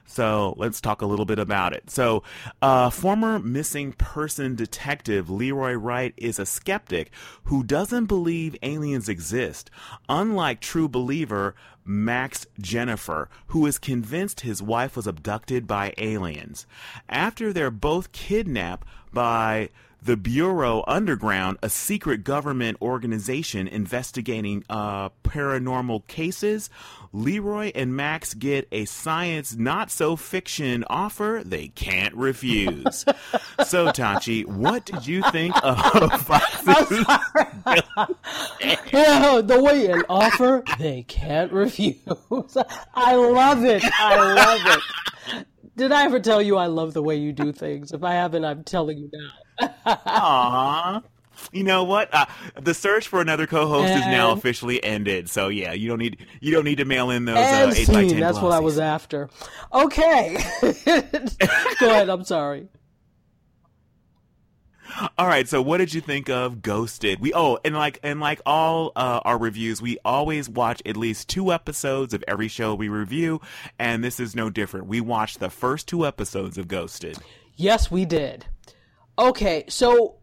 So 0.05 0.55
let's 0.57 0.81
talk 0.81 1.01
a 1.01 1.07
little 1.07 1.27
bit 1.27 1.39
about 1.39 1.75
it. 1.75 1.91
So, 1.91 2.25
uh, 2.61 2.91
former 2.91 3.39
missing 3.39 3.93
person 3.93 4.57
detective 4.57 5.31
Leroy 5.31 5.75
Wright 5.75 6.15
is 6.17 6.41
a 6.41 6.47
skeptic 6.47 7.13
who 7.45 7.63
doesn't 7.63 8.07
believe 8.07 8.57
aliens 8.63 9.09
exist. 9.09 9.71
Unlike 10.09 10.61
true 10.61 10.89
believer 10.89 11.55
Max 11.89 12.47
Jennifer, 12.61 13.31
who 13.49 13.65
is 13.65 13.79
convinced 13.79 14.41
his 14.41 14.63
wife 14.63 14.95
was 14.95 15.07
abducted 15.07 15.67
by 15.67 15.95
aliens. 15.97 16.67
After 17.09 17.51
they're 17.51 17.71
both 17.71 18.13
kidnapped 18.13 18.87
by 19.11 19.71
the 20.03 20.17
Bureau 20.17 20.85
Underground, 20.87 21.59
a 21.63 21.69
secret 21.69 22.25
government 22.25 22.79
organization 22.81 23.67
investigating 23.67 24.65
uh, 24.71 25.09
paranormal 25.25 26.07
cases, 26.07 26.71
Leroy 27.13 27.73
and 27.75 27.97
Max 27.97 28.35
get 28.35 28.69
a 28.71 28.85
science 28.85 29.57
not 29.57 29.91
so 29.91 30.15
fiction 30.15 30.85
offer 30.89 31.43
they 31.45 31.69
can't 31.69 32.15
refuse. 32.15 33.05
so, 33.65 33.89
Tachi, 33.89 34.47
what 34.47 34.85
did 34.85 35.07
you 35.07 35.23
think 35.31 35.55
of 35.65 36.13
Fox's? 36.23 37.05
yeah, 38.93 39.41
the 39.45 39.61
way 39.63 39.87
an 39.87 40.03
offer 40.09 40.63
they 40.79 41.03
can't 41.03 41.53
refuse. 41.53 41.97
I 42.95 43.15
love 43.15 43.65
it. 43.65 43.83
I 43.99 44.35
love 44.35 44.79
it. 44.79 45.47
Did 45.79 45.93
I 45.93 46.05
ever 46.05 46.21
tell 46.21 46.43
you 46.43 46.57
I 46.57 46.67
love 46.67 46.93
the 46.93 47.03
way 47.03 47.17
you 47.17 47.33
do 47.33 47.53
things? 47.53 47.93
If 47.93 48.03
I 48.03 48.13
haven't, 48.13 48.45
I'm 48.45 48.65
telling 48.65 48.99
you 48.99 49.11
now. 49.13 49.75
Aww 49.87 51.03
you 51.53 51.65
know 51.65 51.85
what? 51.85 52.13
Uh, 52.13 52.27
the 52.61 52.75
search 52.75 53.09
for 53.09 53.21
another 53.21 53.47
co-host 53.47 53.89
and 53.89 54.01
is 54.01 54.07
now 54.07 54.33
officially 54.33 54.83
ended. 54.83 55.31
So 55.31 55.49
yeah, 55.49 55.73
you 55.73 55.89
don't 55.89 55.99
need 55.99 56.27
you 56.41 56.53
don't 56.53 56.65
need 56.65 56.79
to 56.79 56.85
mail 56.85 57.11
in 57.11 57.25
those 57.25 57.37
uh, 57.37 57.73
eight 57.77 57.89
by 57.89 58.07
ten. 58.07 58.21
That's 58.21 58.39
glossies. 58.39 58.43
what 58.43 58.53
I 58.53 58.61
was 58.61 58.79
after. 58.79 59.29
Okay, 59.73 60.37
go 61.81 61.91
ahead. 61.91 62.09
I'm 62.09 62.25
sorry. 62.25 62.69
All 65.17 65.27
right, 65.27 65.49
so 65.49 65.61
what 65.61 65.79
did 65.79 65.93
you 65.93 66.01
think 66.01 66.29
of 66.31 66.63
Ghosted? 66.63 67.21
We 67.21 67.33
oh, 67.35 67.59
and 67.65 67.75
like 67.75 68.01
and 68.03 68.21
like 68.21 68.41
all 68.47 68.93
uh, 68.97 69.21
our 69.25 69.39
reviews, 69.39 69.83
we 69.83 69.99
always 70.05 70.49
watch 70.49 70.83
at 70.87 70.97
least 70.97 71.29
two 71.29 71.53
episodes 71.53 72.15
of 72.15 72.25
every 72.27 72.49
show 72.49 72.75
we 72.75 72.89
review, 72.89 73.41
and 73.79 74.03
this 74.03 74.19
is 74.19 74.35
no 74.35 74.51
different. 74.51 74.87
We 74.87 75.01
watched 75.01 75.41
the 75.41 75.51
first 75.51 75.89
two 75.89 76.07
episodes 76.07 76.57
of 76.57 76.69
Ghosted. 76.69 77.19
Yes, 77.55 77.91
we 77.91 78.05
did. 78.05 78.47
Okay, 79.19 79.65
so 79.69 80.17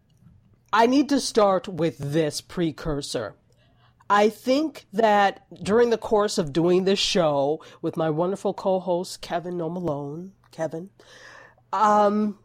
I 0.74 0.88
need 0.88 1.09
to 1.09 1.20
start 1.20 1.68
with 1.68 1.97
this 1.97 2.41
precursor. 2.41 3.36
I 4.09 4.30
think 4.30 4.86
that 4.93 5.45
during 5.63 5.89
the 5.89 5.97
course 5.97 6.38
of 6.38 6.53
doing 6.53 6.86
this 6.86 6.99
show 6.99 7.61
with 7.82 7.97
my 7.97 8.09
wonderful 8.09 8.53
co-host 8.53 9.22
Kevin 9.22 9.57
No 9.57 9.70
Malone, 9.70 10.34
Kevin, 10.51 10.91
um, 11.74 12.38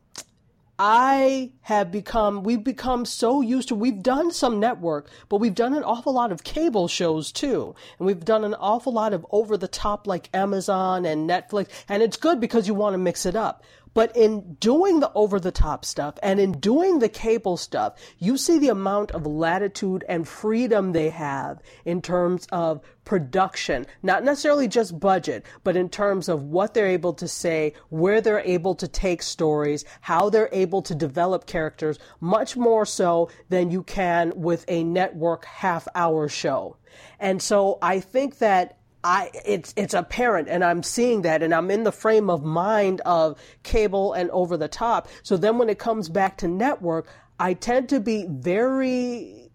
I 0.83 1.51
have 1.61 1.93
become, 1.93 2.43
we've 2.43 2.65
become 2.65 3.05
so 3.05 3.43
used 3.43 3.69
to, 3.69 3.75
we've 3.75 4.03
done 4.03 4.31
some 4.31 4.59
network, 4.59 5.11
but 5.29 5.37
we've 5.37 5.55
done 5.55 5.75
an 5.75 5.85
awful 5.85 6.15
lot 6.15 6.33
of 6.33 6.43
cable 6.43 6.89
shows 6.89 7.33
too. 7.33 7.75
And 7.99 8.07
we've 8.07 8.25
done 8.25 8.45
an 8.45 8.55
awful 8.55 8.95
lot 8.95 9.13
of 9.13 9.27
over 9.31 9.59
the 9.59 9.69
top 9.69 10.07
like 10.07 10.31
Amazon 10.33 11.05
and 11.05 11.29
Netflix. 11.29 11.69
And 11.87 12.03
it's 12.03 12.17
good 12.17 12.41
because 12.41 12.67
you 12.67 12.73
want 12.73 12.95
to 12.95 12.99
mix 12.99 13.27
it 13.27 13.37
up. 13.37 13.63
But 13.95 14.17
in 14.17 14.55
doing 14.55 15.01
the 15.01 15.13
over 15.15 15.41
the 15.41 15.51
top 15.51 15.85
stuff 15.85 16.15
and 16.23 16.39
in 16.39 16.53
doing 16.53 16.99
the 16.99 17.09
cable 17.09 17.57
stuff, 17.57 17.95
you 18.19 18.37
see 18.37 18.59
the 18.59 18.69
amount 18.69 19.11
of 19.13 19.27
latitude 19.27 20.05
and 20.09 20.29
freedom 20.29 20.93
they 20.93 21.11
have 21.11 21.61
in 21.85 22.01
terms 22.01 22.47
of 22.53 22.81
production, 23.05 23.87
not 24.03 24.23
necessarily 24.23 24.69
just 24.69 25.01
budget, 25.01 25.45
but 25.65 25.77
in 25.77 25.89
terms 25.89 26.29
of 26.29 26.45
what 26.45 26.75
they're 26.75 26.87
able 26.87 27.13
to 27.15 27.27
say, 27.27 27.73
where 27.89 28.21
they're 28.21 28.41
able 28.41 28.75
to 28.77 28.87
take 28.87 29.23
stories, 29.23 29.85
how 30.01 30.31
they're 30.31 30.51
able 30.53 30.83
to 30.83 30.95
develop 30.95 31.47
characters, 31.47 31.99
much 32.21 32.57
more 32.57 32.87
so 32.87 33.29
than 33.49 33.71
you 33.71 33.83
can 33.83 34.33
with 34.37 34.65
a 34.69 34.85
network 34.85 35.45
half 35.45 35.89
hour 35.95 36.29
show. 36.29 36.77
And 37.19 37.43
so 37.43 37.79
I 37.83 38.01
think 38.01 38.39
that 38.39 38.80
I 39.03 39.31
it's 39.47 39.73
it's 39.77 39.95
apparent 39.95 40.49
and 40.49 40.63
I'm 40.63 40.83
seeing 40.83 41.23
that 41.23 41.43
and 41.43 41.55
I'm 41.55 41.71
in 41.71 41.85
the 41.85 41.93
frame 41.93 42.29
of 42.29 42.45
mind 42.45 43.01
of 43.03 43.41
cable 43.63 44.13
and 44.13 44.31
over 44.31 44.57
the 44.57 44.69
top. 44.69 45.09
So 45.23 45.37
then 45.37 45.59
when 45.59 45.71
it 45.71 45.79
comes 45.79 46.09
back 46.09 46.37
to 46.39 46.49
network, 46.49 47.09
I 47.39 47.55
tend 47.55 47.89
to 47.91 48.01
be 48.01 48.27
very 48.29 49.51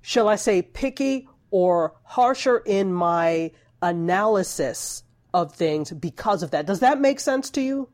shall 0.00 0.28
I 0.28 0.36
say 0.36 0.62
picky 0.62 1.28
or 1.50 1.94
harsher 2.04 2.58
in 2.58 2.92
my 2.92 3.52
analysis 3.82 5.02
of 5.34 5.54
things 5.54 5.92
because 5.92 6.42
of 6.42 6.52
that. 6.52 6.66
Does 6.66 6.80
that 6.80 7.00
make 7.00 7.20
sense 7.20 7.50
to 7.50 7.60
you? 7.60 7.88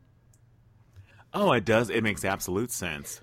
Oh, 1.33 1.51
it 1.53 1.65
does. 1.65 1.91
It 1.91 2.03
makes 2.03 2.25
absolute 2.25 2.71
sense. 2.71 3.21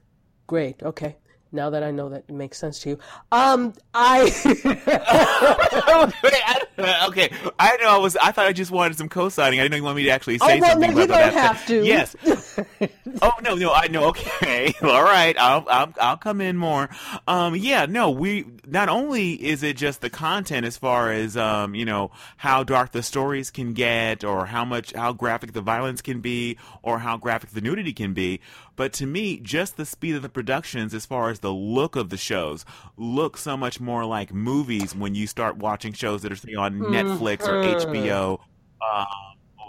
Great. 0.47 0.83
Okay 0.83 1.15
now 1.51 1.69
that 1.69 1.83
I 1.83 1.91
know 1.91 2.09
that 2.09 2.23
it 2.27 2.33
makes 2.33 2.57
sense 2.57 2.79
to 2.79 2.89
you. 2.89 2.99
Um, 3.31 3.73
I. 3.93 4.21
okay, 7.09 7.31
I 7.59 7.77
know 7.77 7.89
I 7.89 7.97
was. 7.97 8.17
I 8.17 8.31
thought 8.31 8.45
I 8.45 8.53
just 8.53 8.71
wanted 8.71 8.97
some 8.97 9.09
co-signing. 9.09 9.59
I 9.59 9.63
didn't 9.63 9.71
know 9.71 9.77
you 9.77 9.83
wanted 9.83 9.97
me 9.97 10.03
to 10.03 10.09
actually 10.09 10.37
say 10.37 10.57
oh, 10.57 10.59
well, 10.59 10.71
something 10.71 10.95
no, 10.95 11.03
about 11.03 11.07
that. 11.07 11.33
have 11.33 11.65
to. 11.67 11.85
Yes. 11.85 12.15
oh 13.21 13.31
no, 13.43 13.55
no, 13.55 13.73
I 13.73 13.87
know. 13.87 14.05
Okay, 14.05 14.73
all 14.81 15.03
right. 15.03 15.37
I'll, 15.37 15.65
I'll, 15.69 15.93
I'll 15.99 16.17
come 16.17 16.41
in 16.41 16.57
more. 16.57 16.89
Um, 17.27 17.55
yeah, 17.55 17.85
no. 17.85 18.11
We 18.11 18.45
not 18.65 18.89
only 18.89 19.33
is 19.33 19.63
it 19.63 19.77
just 19.77 20.01
the 20.01 20.09
content 20.09 20.65
as 20.65 20.77
far 20.77 21.11
as 21.11 21.37
um, 21.37 21.75
you 21.75 21.85
know, 21.85 22.11
how 22.37 22.63
dark 22.63 22.91
the 22.91 23.03
stories 23.03 23.51
can 23.51 23.73
get, 23.73 24.23
or 24.23 24.45
how 24.45 24.65
much 24.65 24.93
how 24.93 25.13
graphic 25.13 25.53
the 25.53 25.61
violence 25.61 26.01
can 26.01 26.21
be, 26.21 26.57
or 26.81 26.99
how 26.99 27.17
graphic 27.17 27.51
the 27.51 27.61
nudity 27.61 27.93
can 27.93 28.13
be, 28.13 28.41
but 28.81 28.93
to 28.93 29.05
me, 29.05 29.37
just 29.37 29.77
the 29.77 29.85
speed 29.85 30.15
of 30.15 30.23
the 30.23 30.27
productions, 30.27 30.95
as 30.95 31.05
far 31.05 31.29
as 31.29 31.41
the 31.41 31.53
look 31.53 31.95
of 31.95 32.09
the 32.09 32.17
shows, 32.17 32.65
look 32.97 33.37
so 33.37 33.55
much 33.55 33.79
more 33.79 34.05
like 34.05 34.33
movies 34.33 34.95
when 34.95 35.13
you 35.13 35.27
start 35.27 35.57
watching 35.57 35.93
shows 35.93 36.23
that 36.23 36.31
are 36.31 36.35
say, 36.35 36.55
on 36.55 36.79
mm-hmm. 36.79 36.91
Netflix 36.91 37.47
or 37.47 37.61
HBO. 37.61 38.39
Uh, 38.81 39.05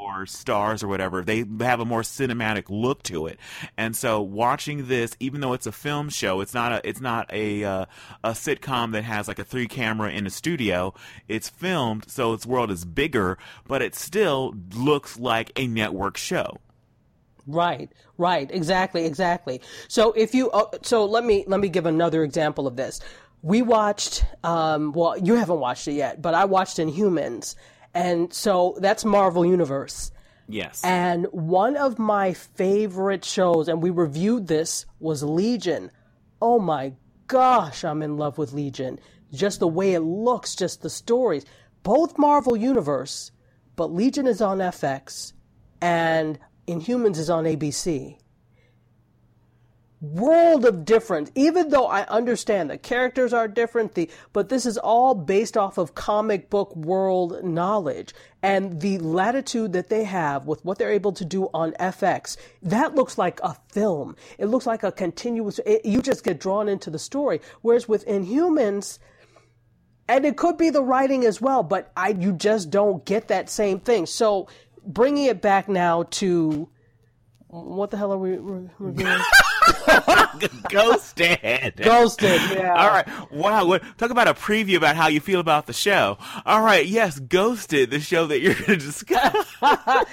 or 0.00 0.24
stars 0.24 0.82
or 0.82 0.88
whatever. 0.88 1.22
They 1.22 1.44
have 1.60 1.78
a 1.78 1.84
more 1.84 2.00
cinematic 2.00 2.70
look 2.70 3.02
to 3.02 3.26
it, 3.26 3.38
and 3.76 3.94
so 3.94 4.22
watching 4.22 4.88
this, 4.88 5.14
even 5.20 5.42
though 5.42 5.52
it's 5.52 5.66
a 5.66 5.72
film 5.72 6.08
show, 6.08 6.40
it's 6.40 6.54
not 6.54 6.72
a 6.72 6.88
it's 6.88 7.02
not 7.02 7.30
a 7.30 7.62
uh, 7.64 7.84
a 8.24 8.30
sitcom 8.30 8.92
that 8.92 9.04
has 9.04 9.28
like 9.28 9.38
a 9.38 9.44
three 9.44 9.68
camera 9.68 10.10
in 10.10 10.26
a 10.26 10.30
studio. 10.30 10.94
It's 11.28 11.50
filmed, 11.50 12.10
so 12.10 12.32
its 12.32 12.46
world 12.46 12.70
is 12.70 12.86
bigger, 12.86 13.36
but 13.68 13.82
it 13.82 13.94
still 13.94 14.54
looks 14.74 15.18
like 15.18 15.52
a 15.54 15.66
network 15.66 16.16
show. 16.16 16.56
Right, 17.46 17.90
right, 18.18 18.50
exactly, 18.50 19.04
exactly. 19.04 19.60
So 19.88 20.12
if 20.12 20.34
you, 20.34 20.50
uh, 20.50 20.66
so 20.82 21.04
let 21.04 21.24
me 21.24 21.44
let 21.46 21.60
me 21.60 21.68
give 21.68 21.86
another 21.86 22.22
example 22.22 22.66
of 22.66 22.76
this. 22.76 23.00
We 23.42 23.62
watched, 23.62 24.24
um, 24.44 24.92
well, 24.92 25.18
you 25.18 25.34
haven't 25.34 25.58
watched 25.58 25.88
it 25.88 25.94
yet, 25.94 26.22
but 26.22 26.34
I 26.34 26.44
watched 26.44 26.76
Inhumans, 26.76 27.56
and 27.92 28.32
so 28.32 28.76
that's 28.80 29.04
Marvel 29.04 29.44
Universe. 29.44 30.12
Yes. 30.48 30.84
And 30.84 31.26
one 31.32 31.76
of 31.76 31.98
my 31.98 32.32
favorite 32.32 33.24
shows, 33.24 33.68
and 33.68 33.82
we 33.82 33.90
reviewed 33.90 34.46
this, 34.46 34.86
was 35.00 35.22
Legion. 35.22 35.90
Oh 36.40 36.60
my 36.60 36.92
gosh, 37.26 37.84
I'm 37.84 38.02
in 38.02 38.16
love 38.16 38.38
with 38.38 38.52
Legion. 38.52 39.00
Just 39.32 39.60
the 39.60 39.68
way 39.68 39.94
it 39.94 40.00
looks, 40.00 40.54
just 40.54 40.82
the 40.82 40.90
stories. 40.90 41.44
Both 41.82 42.18
Marvel 42.18 42.56
Universe, 42.56 43.32
but 43.74 43.92
Legion 43.92 44.26
is 44.26 44.40
on 44.40 44.58
FX, 44.58 45.32
and 45.80 46.38
Inhumans 46.66 47.18
is 47.18 47.30
on 47.30 47.44
ABC. 47.44 48.16
World 50.00 50.64
of 50.64 50.84
difference. 50.84 51.30
Even 51.36 51.68
though 51.68 51.86
I 51.86 52.02
understand 52.06 52.68
the 52.68 52.76
characters 52.76 53.32
are 53.32 53.46
different, 53.46 53.94
the 53.94 54.10
but 54.32 54.48
this 54.48 54.66
is 54.66 54.76
all 54.76 55.14
based 55.14 55.56
off 55.56 55.78
of 55.78 55.94
comic 55.94 56.50
book 56.50 56.74
world 56.74 57.44
knowledge 57.44 58.12
and 58.42 58.80
the 58.80 58.98
latitude 58.98 59.72
that 59.74 59.90
they 59.90 60.02
have 60.02 60.48
with 60.48 60.64
what 60.64 60.78
they're 60.78 60.90
able 60.90 61.12
to 61.12 61.24
do 61.24 61.48
on 61.54 61.70
FX. 61.74 62.36
That 62.62 62.96
looks 62.96 63.16
like 63.16 63.38
a 63.44 63.54
film. 63.70 64.16
It 64.38 64.46
looks 64.46 64.66
like 64.66 64.82
a 64.82 64.90
continuous. 64.90 65.60
It, 65.64 65.84
you 65.84 66.02
just 66.02 66.24
get 66.24 66.40
drawn 66.40 66.68
into 66.68 66.90
the 66.90 66.98
story. 66.98 67.40
Whereas 67.60 67.86
with 67.86 68.04
Inhumans, 68.06 68.98
and 70.08 70.24
it 70.24 70.36
could 70.36 70.58
be 70.58 70.70
the 70.70 70.82
writing 70.82 71.24
as 71.24 71.40
well, 71.40 71.62
but 71.62 71.92
I 71.96 72.08
you 72.08 72.32
just 72.32 72.70
don't 72.70 73.04
get 73.04 73.28
that 73.28 73.48
same 73.48 73.78
thing. 73.78 74.06
So 74.06 74.48
bringing 74.86 75.24
it 75.24 75.40
back 75.40 75.68
now 75.68 76.04
to 76.04 76.68
what 77.48 77.90
the 77.90 77.98
hell 77.98 78.12
are 78.12 78.18
we 78.18 78.38
reviewing? 78.78 79.20
Ghosted. 80.70 81.74
Ghosted. 81.76 82.40
Yeah. 82.50 82.74
All 82.74 82.88
right. 82.88 83.06
Wow. 83.30 83.78
Talk 83.98 84.10
about 84.10 84.26
a 84.26 84.34
preview 84.34 84.76
about 84.76 84.96
how 84.96 85.08
you 85.08 85.20
feel 85.20 85.38
about 85.38 85.66
the 85.66 85.74
show. 85.74 86.16
All 86.46 86.62
right. 86.62 86.86
Yes, 86.86 87.18
Ghosted, 87.20 87.90
the 87.90 88.00
show 88.00 88.26
that 88.26 88.40
you're 88.40 88.54
going 88.54 88.64
to 88.64 88.76
discuss. 88.76 89.54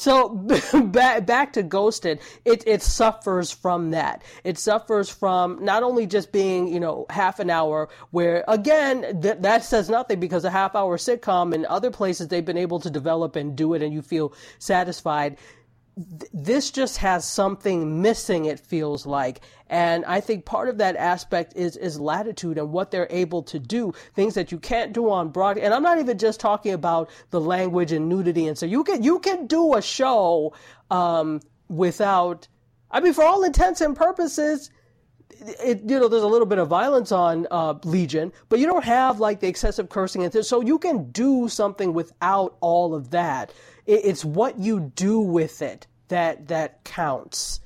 So 0.00 0.30
back 0.84 1.26
back 1.26 1.52
to 1.52 1.62
Ghosted, 1.62 2.20
it 2.46 2.64
it 2.66 2.80
suffers 2.80 3.50
from 3.50 3.90
that. 3.90 4.22
It 4.44 4.56
suffers 4.56 5.10
from 5.10 5.62
not 5.62 5.82
only 5.82 6.06
just 6.06 6.32
being 6.32 6.68
you 6.68 6.80
know 6.80 7.04
half 7.10 7.38
an 7.38 7.50
hour, 7.50 7.90
where 8.10 8.42
again 8.48 9.20
th- 9.20 9.36
that 9.40 9.62
says 9.62 9.90
nothing 9.90 10.18
because 10.18 10.46
a 10.46 10.50
half 10.50 10.74
hour 10.74 10.96
sitcom 10.96 11.54
in 11.54 11.66
other 11.66 11.90
places 11.90 12.28
they've 12.28 12.42
been 12.42 12.56
able 12.56 12.80
to 12.80 12.88
develop 12.88 13.36
and 13.36 13.54
do 13.54 13.74
it, 13.74 13.82
and 13.82 13.92
you 13.92 14.00
feel 14.00 14.32
satisfied 14.58 15.36
this 16.32 16.70
just 16.70 16.96
has 16.98 17.24
something 17.24 18.00
missing 18.00 18.46
it 18.46 18.58
feels 18.58 19.04
like 19.04 19.40
and 19.68 20.04
i 20.06 20.20
think 20.20 20.44
part 20.44 20.68
of 20.68 20.78
that 20.78 20.96
aspect 20.96 21.52
is 21.54 21.76
is 21.76 22.00
latitude 22.00 22.56
and 22.56 22.72
what 22.72 22.90
they're 22.90 23.08
able 23.10 23.42
to 23.42 23.58
do 23.58 23.92
things 24.14 24.34
that 24.34 24.50
you 24.50 24.58
can't 24.58 24.92
do 24.92 25.10
on 25.10 25.28
broad 25.28 25.58
and 25.58 25.74
i'm 25.74 25.82
not 25.82 25.98
even 25.98 26.16
just 26.16 26.40
talking 26.40 26.72
about 26.72 27.10
the 27.30 27.40
language 27.40 27.92
and 27.92 28.08
nudity 28.08 28.46
and 28.46 28.56
so 28.56 28.64
you 28.64 28.82
can 28.82 29.02
you 29.02 29.18
can 29.18 29.46
do 29.46 29.74
a 29.74 29.82
show 29.82 30.54
um, 30.90 31.40
without 31.68 32.48
i 32.90 33.00
mean 33.00 33.12
for 33.12 33.24
all 33.24 33.42
intents 33.42 33.80
and 33.80 33.94
purposes 33.94 34.70
it, 35.42 35.80
you 35.88 35.98
know, 35.98 36.08
there's 36.08 36.22
a 36.22 36.28
little 36.28 36.46
bit 36.46 36.58
of 36.58 36.68
violence 36.68 37.12
on 37.12 37.46
uh, 37.50 37.72
Legion, 37.84 38.30
but 38.50 38.58
you 38.58 38.66
don't 38.66 38.84
have 38.84 39.20
like 39.20 39.40
the 39.40 39.48
excessive 39.48 39.88
cursing 39.88 40.22
and 40.22 40.44
so 40.44 40.60
you 40.60 40.78
can 40.78 41.10
do 41.12 41.48
something 41.48 41.94
without 41.94 42.58
all 42.60 42.94
of 42.94 43.10
that. 43.12 43.50
It, 43.86 44.04
it's 44.04 44.22
what 44.22 44.58
you 44.58 44.92
do 44.94 45.18
with 45.18 45.62
it 45.62 45.86
that 46.10 46.48
that 46.48 46.84
counts. 46.84 47.60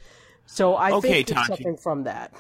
So 0.47 0.75
I 0.75 0.93
okay, 0.93 1.23
think 1.23 1.39
something 1.47 1.77
from 1.77 2.05
that. 2.05 2.33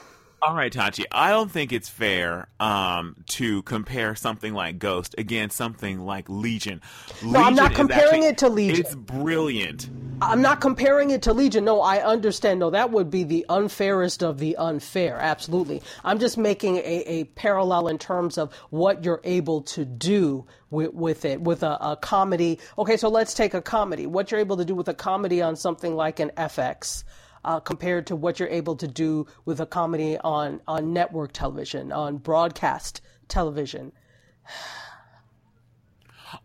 All 0.47 0.55
right, 0.55 0.71
Tachi. 0.71 1.05
I 1.11 1.31
don't 1.31 1.51
think 1.51 1.73
it's 1.73 1.89
fair 1.89 2.49
um, 2.61 3.17
to 3.29 3.63
compare 3.63 4.15
something 4.15 4.53
like 4.53 4.79
Ghost 4.79 5.15
against 5.17 5.57
something 5.57 6.01
like 6.01 6.29
Legion. 6.29 6.83
Legion 7.23 7.33
no, 7.33 7.43
I'm 7.43 7.55
not 7.55 7.75
comparing 7.75 8.25
actually, 8.25 8.27
it 8.27 8.39
to 8.39 8.49
Legion. 8.51 8.85
It's 8.85 8.95
brilliant. 8.95 9.89
I'm 10.21 10.43
not 10.43 10.61
comparing 10.61 11.09
it 11.11 11.23
to 11.23 11.33
Legion. 11.33 11.65
No, 11.65 11.81
I 11.81 12.03
understand. 12.03 12.61
No, 12.61 12.69
that 12.69 12.91
would 12.91 13.11
be 13.11 13.25
the 13.25 13.47
unfairest 13.49 14.23
of 14.23 14.39
the 14.39 14.55
unfair. 14.57 15.17
Absolutely. 15.19 15.83
I'm 16.05 16.19
just 16.19 16.37
making 16.37 16.77
a, 16.77 17.03
a 17.07 17.25
parallel 17.25 17.89
in 17.89 17.97
terms 17.97 18.37
of 18.37 18.53
what 18.69 19.03
you're 19.03 19.23
able 19.25 19.63
to 19.63 19.87
do 19.87 20.45
with, 20.69 20.93
with 20.93 21.25
it, 21.25 21.41
with 21.41 21.63
a, 21.63 21.79
a 21.81 21.97
comedy. 21.97 22.59
Okay, 22.77 22.99
so 22.99 23.09
let's 23.09 23.33
take 23.33 23.55
a 23.55 23.63
comedy. 23.63 24.05
What 24.05 24.31
you're 24.31 24.41
able 24.41 24.59
to 24.59 24.65
do 24.67 24.75
with 24.75 24.89
a 24.89 24.95
comedy 24.95 25.41
on 25.41 25.57
something 25.57 25.97
like 25.97 26.21
an 26.21 26.33
FX 26.37 27.05
uh, 27.45 27.61
compared 27.61 28.07
to 28.09 28.17
what 28.17 28.39
you're 28.39 28.49
able 28.49 28.77
to 28.77 28.89
do 28.89 29.27
with 29.45 29.61
a 29.61 29.67
comedy 29.67 30.19
on 30.19 30.61
on 30.67 30.93
network 30.93 31.33
television, 31.33 31.93
on 31.93 32.19
broadcast 32.19 33.01
television. 33.29 33.93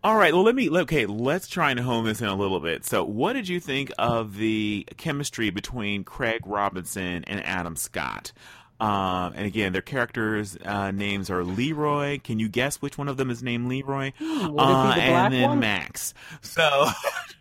All 0.04 0.16
right. 0.16 0.34
Well, 0.34 0.43
let 0.43 0.56
me. 0.56 0.70
Okay, 0.70 1.06
let's 1.06 1.47
try 1.47 1.72
and 1.72 1.80
hone 1.80 2.06
this 2.06 2.22
in 2.22 2.28
a 2.28 2.36
little 2.36 2.60
bit. 2.60 2.86
So, 2.86 3.04
what 3.04 3.34
did 3.34 3.47
you 3.47 3.60
think 3.60 3.91
of 3.97 4.38
the 4.38 4.86
chemistry 4.97 5.50
between 5.50 6.04
Craig 6.04 6.41
Robinson 6.45 7.24
and 7.26 7.43
Adam 7.45 7.76
Scott? 7.76 8.32
Um, 8.80 9.34
and 9.36 9.45
again, 9.45 9.74
their 9.74 9.82
characters' 9.82 10.58
uh, 10.64 10.91
names 10.91 11.30
are 11.30 11.43
Leroy. 11.43 12.20
Can 12.24 12.39
you 12.39 12.47
guess 12.47 12.82
which 12.82 12.97
one 12.97 13.10
of 13.10 13.18
them 13.18 13.30
is 13.30 13.43
named 13.43 13.68
Leroy? 13.68 14.14
Uh, 14.22 14.95
the 14.95 15.02
and 15.02 15.34
then 15.34 15.50
one? 15.50 15.60
Max. 15.60 16.14
So. 16.41 16.88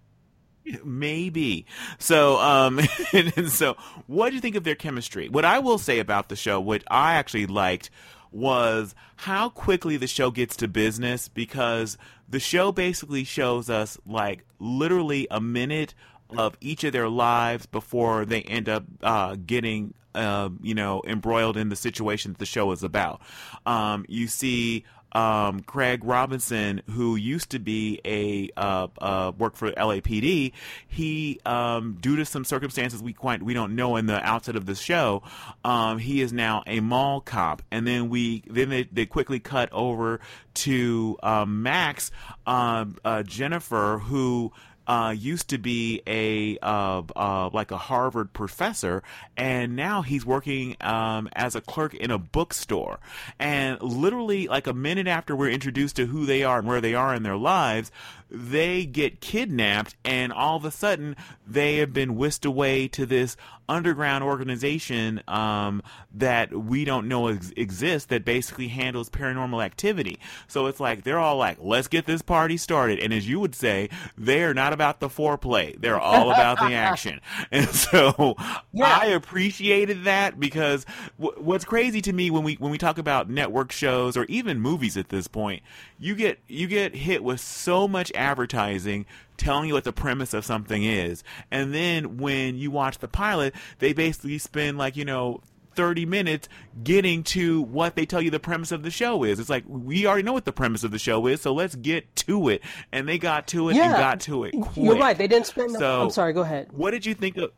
Maybe. 0.85 1.67
So, 1.99 2.39
um, 2.39 2.81
and, 3.13 3.33
and 3.37 3.51
so, 3.51 3.77
what 4.07 4.31
do 4.31 4.37
you 4.37 4.41
think 4.41 4.57
of 4.57 4.65
their 4.65 4.75
chemistry? 4.75 5.29
What 5.29 5.45
I 5.45 5.59
will 5.59 5.79
say 5.79 5.99
about 5.99 6.29
the 6.29 6.37
show, 6.37 6.61
what 6.61 6.83
I 6.91 7.15
actually 7.15 7.47
liked, 7.47 7.91
was 8.31 8.95
how 9.17 9.49
quickly 9.49 9.97
the 9.97 10.07
show 10.07 10.31
gets 10.31 10.57
to 10.57 10.69
business 10.69 11.29
because 11.29 11.97
the 12.29 12.41
show 12.41 12.73
basically 12.73 13.25
shows 13.25 13.71
us 13.71 13.99
like 14.07 14.45
literally 14.59 15.27
a 15.31 15.41
minute 15.41 15.95
of 16.37 16.57
each 16.61 16.85
of 16.85 16.93
their 16.93 17.09
lives 17.09 17.67
before 17.67 18.25
they 18.25 18.43
end 18.43 18.69
up 18.69 18.85
uh, 19.03 19.37
getting 19.47 19.95
uh, 20.15 20.49
you 20.63 20.75
know 20.75 21.03
embroiled 21.07 21.57
in 21.57 21.69
the 21.69 21.77
situation 21.77 22.33
that 22.33 22.39
the 22.39 22.47
show 22.47 22.71
is 22.73 22.83
about. 22.83 23.21
Um, 23.65 24.05
you 24.09 24.27
see 24.27 24.85
um, 25.13 25.61
Craig 25.61 26.05
Robinson, 26.05 26.83
who 26.91 27.17
used 27.17 27.51
to 27.51 27.59
be 27.59 28.01
a 28.05 28.51
uh, 28.57 28.89
uh, 28.99 29.33
work 29.39 29.57
for 29.57 29.71
LAPD, 29.73 30.53
he 30.87 31.41
um, 31.45 31.99
due 32.01 32.17
to 32.17 32.25
some 32.25 32.45
circumstances 32.45 33.03
we 33.03 33.13
quite 33.13 33.43
we 33.43 33.55
don't 33.55 33.75
know 33.75 33.97
in 33.97 34.07
the 34.07 34.23
outset 34.25 34.57
of 34.57 34.67
the 34.67 34.75
show, 34.75 35.23
um, 35.65 35.99
he 35.99 36.21
is 36.21 36.33
now 36.33 36.63
a 36.67 36.81
mall 36.81 37.21
cop. 37.21 37.63
And 37.71 37.87
then 37.87 38.09
we 38.09 38.43
then 38.49 38.69
they, 38.69 38.85
they 38.85 39.07
quickly 39.07 39.41
cut 39.41 39.73
over 39.73 40.21
to 40.55 41.17
um, 41.23 41.63
Max 41.63 42.11
um, 42.47 42.97
uh, 43.05 43.23
Jennifer, 43.23 43.99
who 43.99 44.53
uh, 44.89 45.15
used 45.17 45.51
to 45.51 45.59
be 45.59 46.03
a 46.07 46.59
uh, 46.63 47.03
uh, 47.15 47.51
like 47.53 47.71
a 47.71 47.77
Harvard 47.77 48.33
professor, 48.33 49.03
and 49.37 49.77
now 49.77 50.01
he's 50.01 50.25
working 50.25 50.77
um, 50.81 51.29
as 51.35 51.55
a 51.55 51.61
clerk 51.61 51.95
in 51.95 52.11
a 52.11 52.19
bookstore. 52.19 52.99
And 53.39 53.81
literally, 53.83 54.49
like 54.49 54.67
a 54.67 54.73
minute 54.73 55.07
after 55.07 55.37
we're 55.37 55.51
introduced 55.51 55.97
to 55.97 56.07
who 56.07 56.25
they 56.25 56.43
are 56.43 56.59
and 56.59 56.67
where 56.67 56.81
they 56.81 56.95
are 56.95 57.15
in 57.15 57.23
their 57.23 57.37
lives, 57.37 57.93
they 58.31 58.87
get 58.87 59.21
kidnapped, 59.21 59.95
and 60.05 60.33
all 60.33 60.57
of 60.57 60.65
a 60.65 60.71
sudden 60.71 61.17
they 61.47 61.77
have 61.77 61.93
been 61.93 62.17
whisked 62.17 62.47
away 62.47 62.89
to 62.89 63.05
this 63.05 63.37
underground 63.69 64.25
organization 64.25 65.23
um, 65.29 65.83
that 66.15 66.53
we 66.53 66.85
don't 66.85 67.09
know 67.09 67.29
ex- 67.29 67.53
exists 67.57 68.07
that 68.07 68.25
basically 68.25 68.69
handles 68.69 69.11
paranormal 69.11 69.65
activity. 69.65 70.19
So 70.47 70.67
it's 70.67 70.81
like 70.81 71.05
they're 71.05 71.19
all 71.19 71.37
like, 71.37 71.59
"Let's 71.61 71.89
get 71.89 72.07
this 72.07 72.23
party 72.23 72.57
started," 72.57 72.99
and 72.99 73.13
as 73.13 73.29
you 73.29 73.41
would 73.41 73.55
say, 73.55 73.89
they 74.17 74.43
are 74.43 74.55
not 74.55 74.73
about 74.73 75.01
the 75.01 75.09
foreplay; 75.09 75.81
they're 75.81 76.01
all 76.01 76.31
about 76.31 76.59
the 76.59 76.75
action. 76.75 77.21
And 77.51 77.69
so 77.69 78.37
yeah. 78.73 78.99
I 79.01 79.07
appreciated 79.07 80.05
that 80.05 80.39
because 80.39 80.85
w- 81.21 81.41
what's 81.41 81.65
crazy 81.65 82.01
to 82.03 82.13
me 82.13 82.31
when 82.31 82.43
we 82.43 82.55
when 82.55 82.71
we 82.71 82.79
talk 82.79 82.99
about 82.99 83.31
network 83.31 83.73
shows 83.73 84.17
or 84.17 84.25
even 84.25 84.61
movies 84.61 84.97
at 84.97 85.09
this 85.09 85.29
point, 85.29 85.63
you 85.99 86.15
get 86.15 86.39
you 86.49 86.67
get 86.67 86.95
hit 86.95 87.23
with 87.23 87.41
so 87.41 87.89
much 87.89 88.13
advertising 88.15 89.07
telling 89.39 89.69
you 89.69 89.75
what 89.75 89.85
the 89.85 89.93
premise 89.93 90.35
of 90.35 90.45
something 90.45 90.85
is. 90.85 91.25
And 91.51 91.73
then 91.73 92.19
when 92.19 92.57
you 92.57 92.71
watch 92.71 92.99
the 92.99 93.09
pilot, 93.09 93.55
they 93.79 93.95
basically 93.95 94.39
spend 94.39 94.77
like, 94.77 94.97
you 94.97 95.05
know, 95.05 95.41
30 95.75 96.07
minutes 96.07 96.49
getting 96.83 97.23
to 97.23 97.63
what 97.63 97.95
they 97.95 98.05
tell 98.05 98.21
you 98.21 98.31
the 98.31 98.41
premise 98.41 98.73
of 98.73 98.83
the 98.83 98.91
show 98.91 99.23
is. 99.23 99.39
It's 99.39 99.49
like, 99.49 99.63
we 99.69 100.07
already 100.07 100.25
know 100.25 100.33
what 100.33 100.45
the 100.45 100.53
premise 100.53 100.83
of 100.83 100.91
the 100.91 100.99
show 100.99 101.27
is, 101.29 101.41
so 101.41 101.55
let's 101.55 101.77
get 101.77 102.17
to 102.17 102.49
it. 102.49 102.63
And 102.91 103.09
they 103.09 103.17
got 103.17 103.47
to 103.49 103.69
it 103.71 103.77
yeah, 103.77 103.85
and 103.85 103.93
got 103.93 104.21
to 104.23 104.43
it 104.45 104.51
quick. 104.61 104.77
You're 104.77 104.99
right. 104.99 105.17
They 105.17 105.29
didn't 105.29 105.47
spend. 105.47 105.71
So, 105.71 106.03
I'm 106.03 106.11
sorry. 106.11 106.33
Go 106.33 106.41
ahead. 106.41 106.73
What 106.73 106.91
did 106.91 107.07
you 107.07 107.15
think 107.15 107.37
of? 107.37 107.53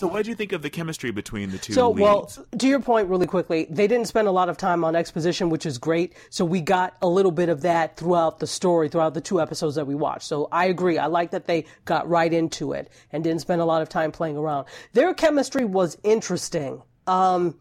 So, 0.00 0.06
what 0.06 0.16
did 0.16 0.28
you 0.28 0.34
think 0.34 0.52
of 0.52 0.62
the 0.62 0.70
chemistry 0.70 1.10
between 1.10 1.50
the 1.50 1.58
two? 1.58 1.74
So, 1.74 1.90
leads? 1.90 2.00
well, 2.00 2.32
to 2.58 2.66
your 2.66 2.80
point, 2.80 3.08
really 3.08 3.26
quickly, 3.26 3.66
they 3.68 3.86
didn't 3.86 4.06
spend 4.06 4.28
a 4.28 4.30
lot 4.30 4.48
of 4.48 4.56
time 4.56 4.82
on 4.82 4.96
exposition, 4.96 5.50
which 5.50 5.66
is 5.66 5.76
great. 5.76 6.14
So, 6.30 6.42
we 6.42 6.62
got 6.62 6.96
a 7.02 7.06
little 7.06 7.30
bit 7.30 7.50
of 7.50 7.60
that 7.60 7.98
throughout 7.98 8.38
the 8.38 8.46
story, 8.46 8.88
throughout 8.88 9.12
the 9.12 9.20
two 9.20 9.42
episodes 9.42 9.74
that 9.74 9.86
we 9.86 9.94
watched. 9.94 10.22
So, 10.22 10.48
I 10.50 10.64
agree. 10.64 10.96
I 10.96 11.04
like 11.04 11.32
that 11.32 11.44
they 11.44 11.66
got 11.84 12.08
right 12.08 12.32
into 12.32 12.72
it 12.72 12.88
and 13.12 13.22
didn't 13.22 13.42
spend 13.42 13.60
a 13.60 13.66
lot 13.66 13.82
of 13.82 13.90
time 13.90 14.10
playing 14.10 14.38
around. 14.38 14.68
Their 14.94 15.12
chemistry 15.12 15.66
was 15.66 15.98
interesting. 16.02 16.80
Um, 17.06 17.60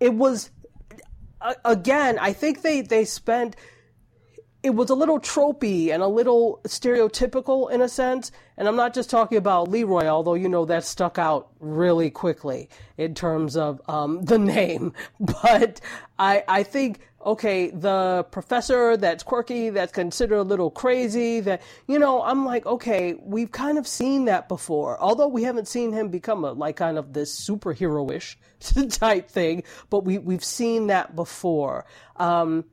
it 0.00 0.12
was, 0.12 0.50
again, 1.64 2.18
I 2.18 2.32
think 2.32 2.62
they 2.62 2.80
they 2.80 3.04
spent 3.04 3.54
it 4.64 4.74
was 4.74 4.90
a 4.90 4.94
little 4.96 5.20
tropey 5.20 5.92
and 5.92 6.02
a 6.02 6.08
little 6.08 6.60
stereotypical 6.64 7.70
in 7.70 7.80
a 7.80 7.88
sense. 7.88 8.32
And 8.58 8.66
I'm 8.66 8.76
not 8.76 8.94
just 8.94 9.10
talking 9.10 9.38
about 9.38 9.68
Leroy, 9.68 10.06
although 10.06 10.34
you 10.34 10.48
know 10.48 10.64
that 10.64 10.84
stuck 10.84 11.18
out 11.18 11.48
really 11.60 12.10
quickly 12.10 12.68
in 12.96 13.14
terms 13.14 13.56
of 13.56 13.80
um, 13.88 14.22
the 14.24 14.38
name. 14.38 14.92
But 15.20 15.80
I, 16.18 16.42
I 16.48 16.62
think, 16.62 17.00
okay, 17.24 17.70
the 17.70 18.26
professor 18.30 18.96
that's 18.96 19.22
quirky, 19.22 19.70
that's 19.70 19.92
considered 19.92 20.38
a 20.38 20.42
little 20.42 20.70
crazy, 20.70 21.40
that, 21.40 21.60
you 21.86 21.98
know, 21.98 22.22
I'm 22.22 22.44
like, 22.44 22.64
okay, 22.66 23.14
we've 23.20 23.52
kind 23.52 23.78
of 23.78 23.86
seen 23.86 24.24
that 24.26 24.48
before. 24.48 24.98
Although 25.00 25.28
we 25.28 25.42
haven't 25.42 25.68
seen 25.68 25.92
him 25.92 26.08
become 26.08 26.44
a, 26.44 26.52
like 26.52 26.76
kind 26.76 26.96
of 26.96 27.12
this 27.12 27.38
superhero-ish 27.38 28.38
type 28.90 29.28
thing, 29.28 29.64
but 29.90 30.04
we, 30.04 30.18
we've 30.18 30.44
seen 30.44 30.86
that 30.86 31.14
before. 31.14 31.84
Um, 32.16 32.64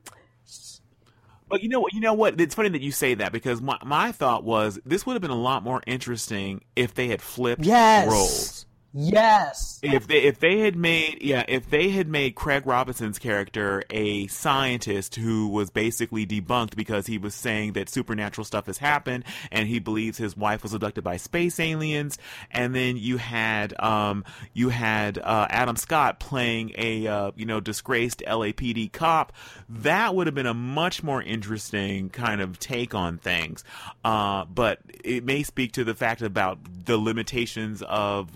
but 1.54 1.62
you 1.62 1.68
know 1.68 1.78
what? 1.78 1.92
You 1.92 2.00
know 2.00 2.14
what? 2.14 2.40
It's 2.40 2.56
funny 2.56 2.68
that 2.70 2.80
you 2.80 2.90
say 2.90 3.14
that 3.14 3.30
because 3.30 3.62
my 3.62 3.78
my 3.84 4.10
thought 4.10 4.42
was 4.42 4.80
this 4.84 5.06
would 5.06 5.12
have 5.12 5.22
been 5.22 5.30
a 5.30 5.40
lot 5.40 5.62
more 5.62 5.80
interesting 5.86 6.62
if 6.74 6.94
they 6.94 7.06
had 7.06 7.22
flipped 7.22 7.64
yes. 7.64 8.10
roles. 8.10 8.66
Yes. 8.96 9.80
If 9.82 10.06
they 10.06 10.22
if 10.22 10.38
they 10.38 10.60
had 10.60 10.76
made 10.76 11.18
yeah 11.20 11.44
if 11.48 11.68
they 11.68 11.88
had 11.88 12.06
made 12.06 12.36
Craig 12.36 12.64
Robinson's 12.64 13.18
character 13.18 13.82
a 13.90 14.28
scientist 14.28 15.16
who 15.16 15.48
was 15.48 15.68
basically 15.68 16.24
debunked 16.24 16.76
because 16.76 17.08
he 17.08 17.18
was 17.18 17.34
saying 17.34 17.72
that 17.72 17.88
supernatural 17.88 18.44
stuff 18.44 18.66
has 18.66 18.78
happened 18.78 19.24
and 19.50 19.66
he 19.66 19.80
believes 19.80 20.16
his 20.16 20.36
wife 20.36 20.62
was 20.62 20.72
abducted 20.74 21.02
by 21.02 21.16
space 21.16 21.58
aliens 21.58 22.18
and 22.52 22.72
then 22.72 22.96
you 22.96 23.16
had 23.16 23.74
um 23.82 24.24
you 24.52 24.68
had 24.68 25.18
uh, 25.18 25.48
Adam 25.50 25.74
Scott 25.74 26.20
playing 26.20 26.70
a 26.78 27.08
uh, 27.08 27.32
you 27.34 27.46
know 27.46 27.58
disgraced 27.58 28.22
LAPD 28.24 28.92
cop 28.92 29.32
that 29.68 30.14
would 30.14 30.28
have 30.28 30.36
been 30.36 30.46
a 30.46 30.54
much 30.54 31.02
more 31.02 31.20
interesting 31.20 32.10
kind 32.10 32.40
of 32.40 32.60
take 32.60 32.94
on 32.94 33.18
things 33.18 33.64
uh, 34.04 34.44
but 34.44 34.78
it 35.02 35.24
may 35.24 35.42
speak 35.42 35.72
to 35.72 35.82
the 35.82 35.94
fact 35.96 36.22
about 36.22 36.58
the 36.84 36.96
limitations 36.96 37.82
of 37.82 38.30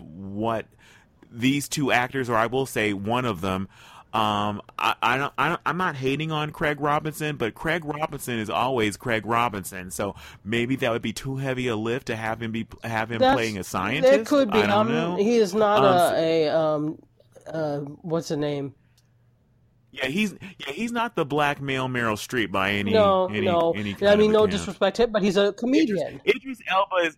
what 0.49 0.67
these 1.31 1.69
two 1.69 1.93
actors, 1.93 2.31
or 2.31 2.37
I 2.37 2.47
will 2.47 2.67
say 2.67 2.93
one 2.95 3.25
of 3.25 3.41
them, 3.41 3.69
um, 4.15 4.63
I, 4.79 4.95
I 5.03 5.19
don't, 5.19 5.33
I 5.37 5.49
don't, 5.51 5.61
I'm 5.67 5.77
not 5.77 5.95
hating 5.95 6.33
on 6.33 6.51
Craig 6.51 6.81
Robinson, 6.81 7.37
but 7.37 7.55
Craig 7.55 7.85
Robinson 7.85 8.39
is 8.39 8.49
always 8.49 8.97
Craig 8.97 9.27
Robinson. 9.27 9.91
So 9.91 10.15
maybe 10.43 10.77
that 10.77 10.91
would 10.91 11.03
be 11.03 11.13
too 11.13 11.37
heavy 11.37 11.69
a 11.69 11.77
lift 11.77 12.07
to 12.07 12.17
have 12.17 12.43
him 12.43 12.51
be 12.51 12.67
have 12.83 13.13
him 13.13 13.19
That's, 13.19 13.35
playing 13.35 13.59
a 13.59 13.65
scientist. 13.65 14.15
It 14.15 14.27
could 14.27 14.51
be. 14.51 14.61
I 14.61 14.67
don't 14.67 14.89
um, 14.89 14.93
know. 14.93 15.17
He 15.17 15.37
is 15.37 15.55
not 15.55 15.85
um, 15.85 16.15
a, 16.15 16.47
a 16.47 16.59
um, 16.59 16.99
uh, 17.47 17.79
what's 17.81 18.29
the 18.29 18.39
name? 18.39 18.75
Yeah, 19.91 20.07
he's 20.07 20.35
yeah 20.59 20.73
he's 20.73 20.93
not 20.93 21.15
the 21.15 21.27
black 21.27 21.61
male 21.61 21.89
Meryl 21.89 22.17
Streep 22.17 22.51
by 22.51 22.73
any 22.73 22.93
no 22.93 23.27
any, 23.27 23.43
no. 23.43 23.73
Any 23.73 23.95
I 24.03 24.17
mean, 24.17 24.33
no 24.33 24.41
account. 24.41 24.53
disrespect 24.53 24.97
to 24.97 25.05
him, 25.05 25.13
but 25.13 25.23
he's 25.23 25.37
a 25.37 25.53
comedian. 25.53 26.21
Idris, 26.27 26.37
Idris 26.37 26.59
Elba 26.69 26.97
is 27.07 27.17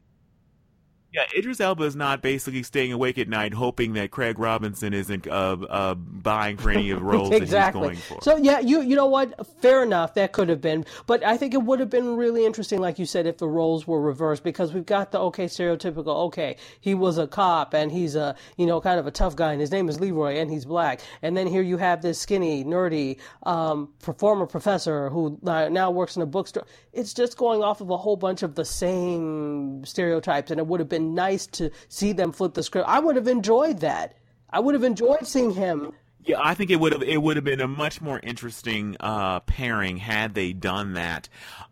yeah, 1.13 1.23
Idris 1.37 1.61
Elba 1.61 1.85
is 1.85 1.97
not 1.97 2.23
basically 2.23 2.63
staying 2.63 2.93
awake 2.93 3.19
at 3.19 3.29
night 3.29 3.53
hoping 3.53 3.95
that 3.95 4.13
Craig 4.13 4.39
Robinson 4.39 4.95
isn't 4.95 5.27
uh, 5.27 5.57
uh, 5.69 5.95
buying 5.95 6.57
for 6.57 6.71
any 6.71 6.91
of 6.91 7.01
the 7.01 7.05
roles 7.05 7.33
exactly. 7.33 7.89
that 7.89 7.97
he's 7.97 8.09
going 8.09 8.19
for. 8.21 8.23
So 8.23 8.37
yeah, 8.37 8.61
you 8.61 8.81
you 8.83 8.95
know 8.95 9.07
what? 9.07 9.35
Fair 9.61 9.83
enough. 9.83 10.15
That 10.15 10.31
could 10.31 10.49
have 10.49 10.61
been, 10.61 10.85
but 11.07 11.25
I 11.25 11.37
think 11.37 11.53
it 11.53 11.63
would 11.63 11.81
have 11.81 11.91
been 11.91 12.17
really 12.17 12.47
interesting, 12.47 12.79
like 12.79 13.01
you 13.01 13.07
said, 13.07 13.27
if 13.27 13.39
the 13.39 13.49
roles 13.49 13.89
were 13.89 14.01
reversed 14.01 14.45
because 14.45 14.73
we've 14.73 14.87
got 14.87 15.11
the 15.11 15.19
okay 15.19 15.47
stereotypical. 15.47 16.27
Okay, 16.27 16.57
he 16.81 16.95
was 16.95 17.19
a 17.19 17.27
cop 17.27 17.75
and 17.75 17.91
he's 17.91 18.15
a 18.15 18.37
you 18.57 18.67
know 18.67 18.81
kind 18.81 19.01
of 19.01 19.07
a 19.09 19.11
tough 19.11 19.35
guy, 19.35 19.51
and 19.51 19.61
his 19.61 19.73
name 19.73 19.89
is 19.89 19.99
Leroy 19.99 20.37
and 20.37 20.49
he's 20.49 20.65
black, 20.65 21.01
and 21.23 21.37
then 21.37 21.49
here 21.49 21.63
you 21.63 21.77
have 21.77 22.03
this 22.03 22.21
skinny, 22.21 22.65
nerdy 22.65 23.19
um, 23.43 23.89
former 24.17 24.47
professor 24.47 25.11
who 25.11 25.39
now 25.43 25.91
works 25.91 26.15
in 26.15 26.23
a 26.23 26.27
bookstore. 26.27 26.67
It's 26.93 27.15
just 27.15 27.37
going 27.37 27.65
off 27.65 27.81
of 27.81 27.91
a 27.91 27.97
whole 27.97 28.17
bunch 28.17 28.45
of 28.45 28.55
the 28.55 28.65
same 28.65 29.85
stereotypes, 29.85 30.53
and 30.53 30.61
it 30.61 30.67
would 30.69 30.79
have 30.79 30.89
been 30.89 31.00
nice 31.01 31.47
to 31.49 31.71
see 31.89 32.13
them 32.13 32.33
flip 32.33 32.55
the 32.55 32.63
script. 32.63 32.89
I 32.89 32.99
would 33.01 33.17
have 33.17 33.29
enjoyed 33.29 33.81
that. 33.81 34.17
I 34.51 34.61
would 34.61 34.75
have 34.75 34.85
enjoyed 34.85 35.27
seeing 35.27 35.53
him 35.53 35.93
Yeah, 36.25 36.39
I 36.43 36.55
think 36.55 36.71
it 36.71 36.77
would 36.81 36.93
have 36.93 37.03
it 37.03 37.23
would 37.23 37.37
have 37.37 37.45
been 37.45 37.61
a 37.61 37.69
much 37.69 38.01
more 38.01 38.19
interesting 38.23 38.97
uh, 39.01 39.41
pairing 39.41 39.97
had 39.99 40.35
they 40.35 40.53
done 40.53 40.95
that. 40.95 41.29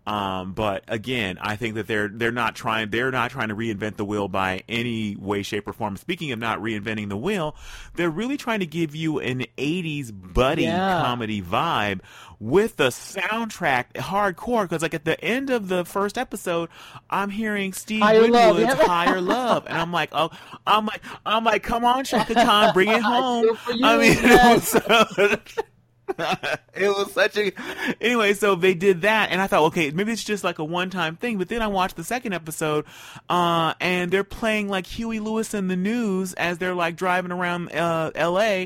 Um, 0.07 0.55
but 0.55 0.85
again, 0.89 1.37
I 1.39 1.57
think 1.57 1.75
that 1.75 1.87
they're 1.87 2.09
they're 2.09 2.33
not 2.33 2.55
trying 2.55 2.89
they're 2.89 3.11
not 3.11 3.31
trying 3.31 3.49
to 3.49 3.55
reinvent 3.57 3.97
the 3.97 4.07
wheel 4.07 4.27
by 4.27 4.63
any 4.69 5.17
way, 5.17 5.43
shape, 5.43 5.69
or 5.69 5.75
form. 5.75 5.97
Speaking 5.99 6.33
of 6.33 6.39
not 6.39 6.61
reinventing 6.61 7.11
the 7.11 7.17
wheel, 7.17 7.57
they're 7.95 8.09
really 8.09 8.39
trying 8.39 8.61
to 8.61 8.67
give 8.67 8.95
you 8.95 9.19
an 9.19 9.45
'80s 9.59 10.11
buddy 10.13 10.63
Yeah. 10.63 11.03
comedy 11.03 11.43
vibe 11.43 12.01
with 12.41 12.77
the 12.77 12.89
soundtrack 12.89 13.93
hardcore. 13.95 14.63
Because 14.63 14.83
like 14.83 14.95
at 14.95 15.05
the 15.05 15.23
end 15.23 15.51
of 15.51 15.69
the 15.69 15.85
first 15.85 16.19
episode, 16.19 16.69
I'm 17.11 17.31
hearing 17.31 17.73
Steve 17.73 18.03
Higher 18.03 18.29
Love, 18.29 18.57
Winwood's 18.57 18.79
yeah. 18.79 18.87
"Higher 18.87 19.21
Love," 19.21 19.67
and 19.67 19.77
I'm 19.77 19.93
like, 19.93 20.11
oh, 20.13 20.31
I'm 20.67 20.87
like, 20.87 21.03
I'm 21.25 21.45
like, 21.45 21.63
come 21.63 21.85
on, 21.85 22.05
Chaka 22.05 22.35
Khan, 22.35 22.73
bring 22.73 22.89
it 22.89 23.03
home. 23.03 23.45
You, 23.45 23.85
I 23.85 23.97
mean, 23.97 24.13
yes. 24.23 24.75
it 24.75 24.89
was 24.89 25.65
it 26.75 26.89
was 26.89 27.13
such 27.13 27.37
a 27.37 27.53
anyway 28.01 28.33
so 28.33 28.55
they 28.55 28.75
did 28.75 29.03
that 29.03 29.31
and 29.31 29.41
i 29.41 29.47
thought 29.47 29.65
okay 29.65 29.91
maybe 29.91 30.13
it's 30.13 30.25
just 30.25 30.45
like 30.45 30.59
a 30.59 30.65
one-time 30.65 31.17
thing 31.17 31.39
but 31.39 31.49
then 31.49 31.61
i 31.61 31.67
watched 31.67 31.97
the 31.97 32.05
second 32.05 32.33
episode 32.33 32.85
uh 33.29 33.75
and 33.81 34.11
they're 34.11 34.25
playing 34.25 34.69
like 34.69 34.87
huey 34.87 35.21
lewis 35.21 35.55
and 35.55 35.71
the 35.71 35.77
news 35.77 36.33
as 36.35 36.59
they're 36.59 36.75
like 36.75 36.97
driving 36.97 37.33
around 37.33 37.71
uh 37.73 38.11
la 38.17 38.65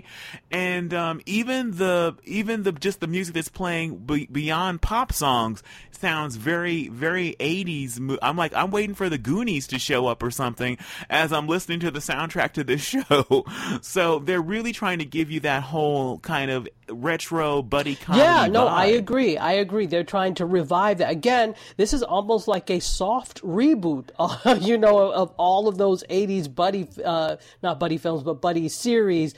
and 0.50 0.94
um 0.94 1.20
even 1.26 1.72
the 1.72 2.16
even 2.24 2.62
the 2.62 2.72
just 2.72 3.00
the 3.00 3.06
music 3.06 3.34
that's 3.34 3.48
playing 3.48 3.96
be- 3.96 4.26
beyond 4.26 4.80
pop 4.82 5.12
songs 5.12 5.62
sounds 5.90 6.36
very 6.36 6.88
very 6.88 7.36
80s 7.38 7.98
mo- 8.00 8.18
i'm 8.22 8.36
like 8.36 8.54
i'm 8.54 8.70
waiting 8.70 8.94
for 8.94 9.08
the 9.08 9.18
goonies 9.18 9.66
to 9.68 9.78
show 9.78 10.06
up 10.06 10.22
or 10.22 10.30
something 10.30 10.76
as 11.08 11.32
i'm 11.32 11.46
listening 11.46 11.80
to 11.80 11.90
the 11.90 12.00
soundtrack 12.00 12.52
to 12.52 12.64
this 12.64 12.80
show. 12.92 13.44
So 13.80 14.18
they're 14.18 14.42
really 14.42 14.72
trying 14.72 14.98
to 14.98 15.04
give 15.04 15.30
you 15.30 15.40
that 15.40 15.62
whole 15.62 16.18
kind 16.18 16.50
of 16.50 16.68
retro 16.90 17.31
buddy 17.62 17.94
comedy 17.96 18.22
Yeah, 18.22 18.46
no, 18.46 18.66
I 18.66 18.86
agree. 18.86 19.36
I 19.36 19.52
agree. 19.54 19.86
They're 19.86 20.04
trying 20.04 20.34
to 20.34 20.46
revive 20.46 20.98
that. 20.98 21.10
Again, 21.10 21.54
this 21.76 21.92
is 21.92 22.02
almost 22.02 22.46
like 22.46 22.70
a 22.70 22.80
soft 22.80 23.42
reboot, 23.42 24.10
uh, 24.18 24.58
you 24.60 24.78
know, 24.78 24.98
of, 24.98 25.12
of 25.12 25.34
all 25.36 25.68
of 25.68 25.78
those 25.78 26.04
80s 26.04 26.52
buddy, 26.54 26.88
uh, 27.04 27.36
not 27.62 27.80
buddy 27.80 27.96
films, 27.96 28.22
but 28.22 28.40
buddy 28.40 28.68
series 28.68 29.34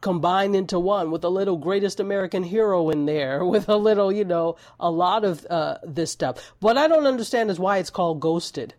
combined 0.00 0.54
into 0.54 0.78
one 0.78 1.10
with 1.10 1.24
a 1.24 1.28
little 1.28 1.56
greatest 1.56 2.00
American 2.00 2.42
hero 2.42 2.90
in 2.90 3.06
there, 3.06 3.44
with 3.54 3.68
a 3.68 3.76
little, 3.76 4.12
you 4.12 4.24
know, 4.24 4.56
a 4.78 4.90
lot 4.90 5.24
of 5.24 5.46
uh, 5.46 5.78
this 5.84 6.10
stuff. 6.10 6.52
What 6.60 6.76
I 6.76 6.88
don't 6.88 7.06
understand 7.06 7.50
is 7.50 7.58
why 7.58 7.78
it's 7.78 7.90
called 7.90 8.20
Ghosted. 8.20 8.74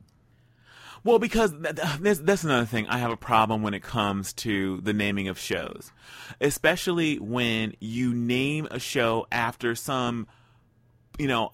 Well, 1.07 1.19
because 1.19 1.53
th- 1.53 1.77
th- 1.77 1.99
that's, 2.01 2.19
that's 2.19 2.43
another 2.43 2.65
thing. 2.65 2.85
I 2.87 2.97
have 2.97 3.11
a 3.11 3.15
problem 3.15 3.61
when 3.61 3.73
it 3.73 3.81
comes 3.81 4.33
to 4.33 4.81
the 4.81 4.91
naming 4.91 5.29
of 5.29 5.39
shows, 5.39 5.93
especially 6.41 7.17
when 7.17 7.75
you 7.79 8.13
name 8.13 8.67
a 8.71 8.77
show 8.77 9.25
after 9.31 9.73
some, 9.73 10.27
you 11.17 11.29
know, 11.29 11.53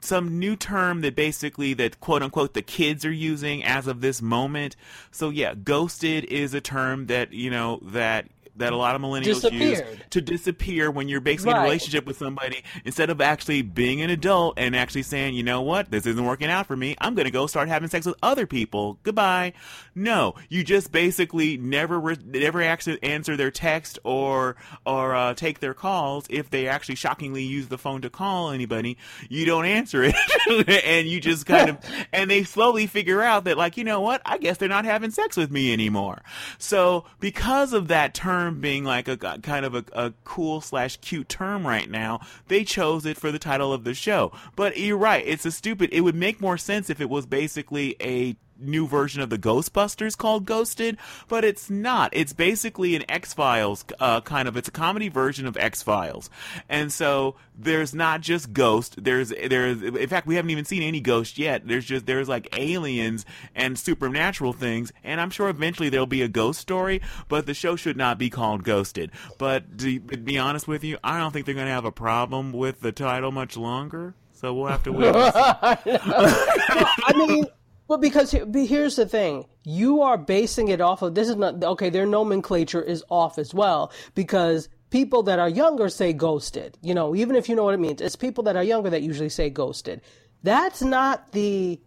some 0.00 0.40
new 0.40 0.56
term 0.56 1.02
that 1.02 1.14
basically 1.14 1.72
that 1.74 2.00
quote 2.00 2.24
unquote 2.24 2.54
the 2.54 2.62
kids 2.62 3.04
are 3.04 3.12
using 3.12 3.62
as 3.62 3.86
of 3.86 4.00
this 4.00 4.20
moment. 4.20 4.74
So 5.12 5.30
yeah, 5.30 5.54
ghosted 5.54 6.24
is 6.24 6.52
a 6.52 6.60
term 6.60 7.06
that 7.06 7.32
you 7.32 7.48
know 7.48 7.78
that 7.82 8.26
that 8.56 8.72
a 8.72 8.76
lot 8.76 8.94
of 8.94 9.02
millennials 9.02 9.50
use 9.52 9.80
to 10.10 10.20
disappear 10.20 10.90
when 10.90 11.08
you're 11.08 11.20
basically 11.20 11.52
in 11.52 11.58
a 11.58 11.62
relationship 11.62 12.06
with 12.06 12.16
somebody 12.16 12.62
instead 12.84 13.10
of 13.10 13.20
actually 13.20 13.62
being 13.62 14.00
an 14.02 14.10
adult 14.10 14.54
and 14.56 14.74
actually 14.76 15.02
saying, 15.02 15.34
you 15.34 15.42
know 15.42 15.62
what, 15.62 15.90
this 15.90 16.06
isn't 16.06 16.24
working 16.24 16.48
out 16.48 16.66
for 16.66 16.76
me. 16.76 16.96
I'm 17.00 17.14
going 17.14 17.24
to 17.24 17.30
go 17.30 17.46
start 17.46 17.68
having 17.68 17.88
sex 17.88 18.06
with 18.06 18.16
other 18.22 18.46
people. 18.46 18.98
Goodbye. 19.02 19.52
No, 19.94 20.34
you 20.48 20.64
just 20.64 20.92
basically 20.92 21.56
never 21.56 21.98
re- 21.98 22.16
never 22.24 22.62
actually 22.62 23.02
answer 23.02 23.36
their 23.36 23.50
text 23.50 23.98
or 24.04 24.56
or 24.86 25.14
uh, 25.14 25.34
take 25.34 25.60
their 25.60 25.74
calls 25.74 26.26
if 26.30 26.50
they 26.50 26.66
actually 26.68 26.94
shockingly 26.94 27.42
use 27.42 27.68
the 27.68 27.78
phone 27.78 28.02
to 28.02 28.10
call 28.10 28.50
anybody. 28.50 28.96
You 29.28 29.44
don't 29.44 29.66
answer 29.66 30.02
it, 30.02 30.14
and 30.84 31.08
you 31.08 31.20
just 31.20 31.46
kind 31.46 31.70
of 31.70 31.78
and 32.12 32.30
they 32.30 32.44
slowly 32.44 32.86
figure 32.86 33.22
out 33.22 33.44
that 33.44 33.56
like 33.56 33.76
you 33.76 33.84
know 33.84 34.00
what, 34.00 34.22
I 34.24 34.38
guess 34.38 34.56
they're 34.56 34.68
not 34.68 34.84
having 34.84 35.10
sex 35.10 35.36
with 35.36 35.50
me 35.50 35.72
anymore. 35.72 36.22
So 36.58 37.04
because 37.20 37.72
of 37.72 37.88
that 37.88 38.14
term 38.14 38.39
being 38.50 38.84
like 38.84 39.08
a 39.08 39.16
kind 39.16 39.64
of 39.66 39.74
a, 39.74 39.84
a 39.92 40.12
cool 40.24 40.60
slash 40.60 40.96
cute 40.98 41.28
term 41.28 41.66
right 41.66 41.90
now, 41.90 42.20
they 42.48 42.64
chose 42.64 43.04
it 43.04 43.16
for 43.18 43.30
the 43.32 43.38
title 43.38 43.72
of 43.72 43.84
the 43.84 43.94
show. 43.94 44.32
But 44.56 44.78
you're 44.78 44.96
right, 44.96 45.24
it's 45.26 45.44
a 45.44 45.50
stupid. 45.50 45.90
It 45.92 46.02
would 46.02 46.14
make 46.14 46.40
more 46.40 46.56
sense 46.56 46.88
if 46.88 47.00
it 47.00 47.10
was 47.10 47.26
basically 47.26 47.96
a 48.00 48.36
new 48.60 48.86
version 48.86 49.22
of 49.22 49.30
the 49.30 49.38
Ghostbusters 49.38 50.16
called 50.16 50.46
Ghosted, 50.46 50.96
but 51.28 51.44
it's 51.44 51.70
not. 51.70 52.10
It's 52.12 52.32
basically 52.32 52.94
an 52.94 53.04
X 53.08 53.32
Files 53.32 53.84
uh, 53.98 54.20
kind 54.20 54.48
of. 54.48 54.56
It's 54.56 54.68
a 54.68 54.72
comedy 54.72 55.08
version 55.08 55.46
of 55.46 55.56
X 55.56 55.82
Files, 55.82 56.30
and 56.68 56.92
so 56.92 57.36
there's 57.58 57.94
not 57.94 58.20
just 58.20 58.52
ghost. 58.52 59.02
There's 59.02 59.30
there's 59.30 59.82
in 59.82 60.08
fact 60.08 60.26
we 60.26 60.36
haven't 60.36 60.50
even 60.50 60.64
seen 60.64 60.82
any 60.82 61.00
ghost 61.00 61.38
yet. 61.38 61.66
There's 61.66 61.84
just 61.84 62.06
there's 62.06 62.28
like 62.28 62.56
aliens 62.58 63.26
and 63.54 63.78
supernatural 63.78 64.52
things, 64.52 64.92
and 65.04 65.20
I'm 65.20 65.30
sure 65.30 65.48
eventually 65.48 65.88
there'll 65.88 66.06
be 66.06 66.22
a 66.22 66.28
ghost 66.28 66.60
story. 66.60 67.00
But 67.28 67.46
the 67.46 67.54
show 67.54 67.76
should 67.76 67.96
not 67.96 68.18
be 68.18 68.30
called 68.30 68.64
Ghosted. 68.64 69.10
But 69.38 69.78
to 69.78 70.00
be 70.00 70.38
honest 70.38 70.66
with 70.66 70.84
you, 70.84 70.98
I 71.02 71.18
don't 71.18 71.32
think 71.32 71.46
they're 71.46 71.54
going 71.54 71.66
to 71.66 71.72
have 71.72 71.84
a 71.84 71.92
problem 71.92 72.52
with 72.52 72.80
the 72.80 72.92
title 72.92 73.30
much 73.32 73.56
longer. 73.56 74.14
So 74.32 74.54
we'll 74.54 74.68
have 74.68 74.82
to 74.84 74.92
wait. 74.92 75.12
I 75.14 77.12
mean, 77.14 77.46
well, 77.90 77.98
because 77.98 78.30
here's 78.30 78.94
the 78.94 79.04
thing: 79.04 79.46
you 79.64 80.00
are 80.00 80.16
basing 80.16 80.68
it 80.68 80.80
off 80.80 81.02
of 81.02 81.16
this 81.16 81.28
is 81.28 81.34
not 81.34 81.64
okay. 81.64 81.90
Their 81.90 82.06
nomenclature 82.06 82.80
is 82.80 83.02
off 83.10 83.36
as 83.36 83.52
well 83.52 83.90
because 84.14 84.68
people 84.90 85.24
that 85.24 85.40
are 85.40 85.48
younger 85.48 85.88
say 85.88 86.12
ghosted. 86.12 86.78
You 86.82 86.94
know, 86.94 87.16
even 87.16 87.34
if 87.34 87.48
you 87.48 87.56
know 87.56 87.64
what 87.64 87.74
it 87.74 87.80
means, 87.80 88.00
it's 88.00 88.14
people 88.14 88.44
that 88.44 88.54
are 88.54 88.62
younger 88.62 88.90
that 88.90 89.02
usually 89.02 89.28
say 89.28 89.50
ghosted. 89.50 90.02
That's 90.44 90.82
not 90.82 91.32
the 91.32 91.80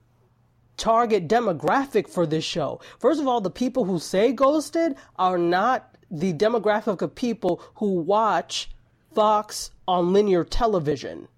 target 0.75 1.29
demographic 1.29 2.09
for 2.09 2.25
this 2.25 2.43
show. 2.43 2.81
First 2.99 3.21
of 3.21 3.27
all, 3.29 3.39
the 3.39 3.49
people 3.49 3.85
who 3.85 3.97
say 3.97 4.33
ghosted 4.33 4.97
are 5.15 5.37
not 5.37 5.95
the 6.11 6.33
demographic 6.33 7.01
of 7.01 7.15
people 7.15 7.61
who 7.75 8.01
watch 8.01 8.69
Fox 9.15 9.71
on 9.87 10.11
linear 10.11 10.43
television. 10.43 11.29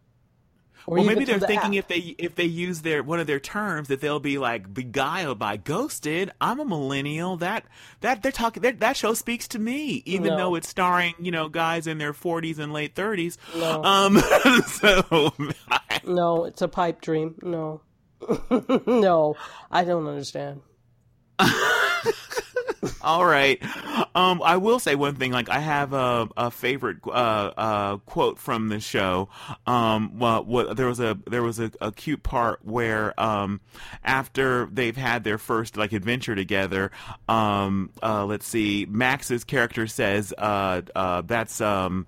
Or 0.87 0.97
Well, 0.97 1.05
maybe 1.05 1.25
they're 1.25 1.39
the 1.39 1.47
thinking 1.47 1.77
app. 1.77 1.85
if 1.85 1.87
they 1.87 2.15
if 2.17 2.35
they 2.35 2.45
use 2.45 2.81
their 2.81 3.01
one 3.03 3.19
of 3.19 3.27
their 3.27 3.39
terms 3.39 3.87
that 3.87 4.01
they'll 4.01 4.19
be 4.19 4.37
like 4.37 4.73
beguiled 4.73 5.39
by 5.39 5.57
ghosted. 5.57 6.31
I'm 6.39 6.59
a 6.59 6.65
millennial. 6.65 7.37
That 7.37 7.65
that 8.01 8.21
they're 8.21 8.31
talking 8.31 8.61
that 8.63 8.79
that 8.81 8.95
show 8.97 9.13
speaks 9.15 9.47
to 9.49 9.59
me, 9.59 10.03
even 10.05 10.27
No. 10.29 10.37
though 10.37 10.55
it's 10.55 10.67
starring 10.69 11.13
you 11.19 11.31
know 11.31 11.49
guys 11.49 11.87
in 11.87 11.97
their 11.97 12.13
40s 12.13 12.59
and 12.59 12.71
late 12.71 12.93
30s. 12.95 13.37
No. 13.55 13.83
Um, 13.83 14.19
so 14.67 15.33
No, 16.05 16.45
it's 16.45 16.61
a 16.61 16.67
pipe 16.67 17.01
dream. 17.01 17.35
No. 17.41 17.81
no, 18.87 19.35
I 19.71 19.83
don't 19.83 20.07
understand. 20.07 20.61
All 23.01 23.25
right. 23.25 23.61
Um, 24.15 24.41
I 24.43 24.57
will 24.57 24.79
say 24.79 24.95
one 24.95 25.15
thing. 25.15 25.31
Like 25.31 25.49
I 25.49 25.59
have 25.59 25.93
a, 25.93 26.27
a 26.37 26.51
favorite 26.51 26.97
uh, 27.05 27.09
uh, 27.09 27.97
quote 27.97 28.39
from 28.39 28.69
the 28.69 28.79
show. 28.79 29.29
Um, 29.65 30.19
well, 30.19 30.43
what 30.43 30.77
there 30.77 30.87
was 30.87 30.99
a 30.99 31.17
there 31.27 31.43
was 31.43 31.59
a, 31.59 31.71
a 31.81 31.91
cute 31.91 32.23
part 32.23 32.63
where 32.63 33.19
um, 33.19 33.61
after 34.03 34.67
they've 34.71 34.97
had 34.97 35.23
their 35.23 35.37
first 35.37 35.77
like 35.77 35.93
adventure 35.93 36.35
together. 36.35 36.91
Um, 37.27 37.91
uh, 38.01 38.25
let's 38.25 38.47
see. 38.47 38.85
Max's 38.89 39.43
character 39.43 39.87
says, 39.87 40.33
uh, 40.37 40.81
uh, 40.95 41.21
"That's 41.21 41.61
um." 41.61 42.07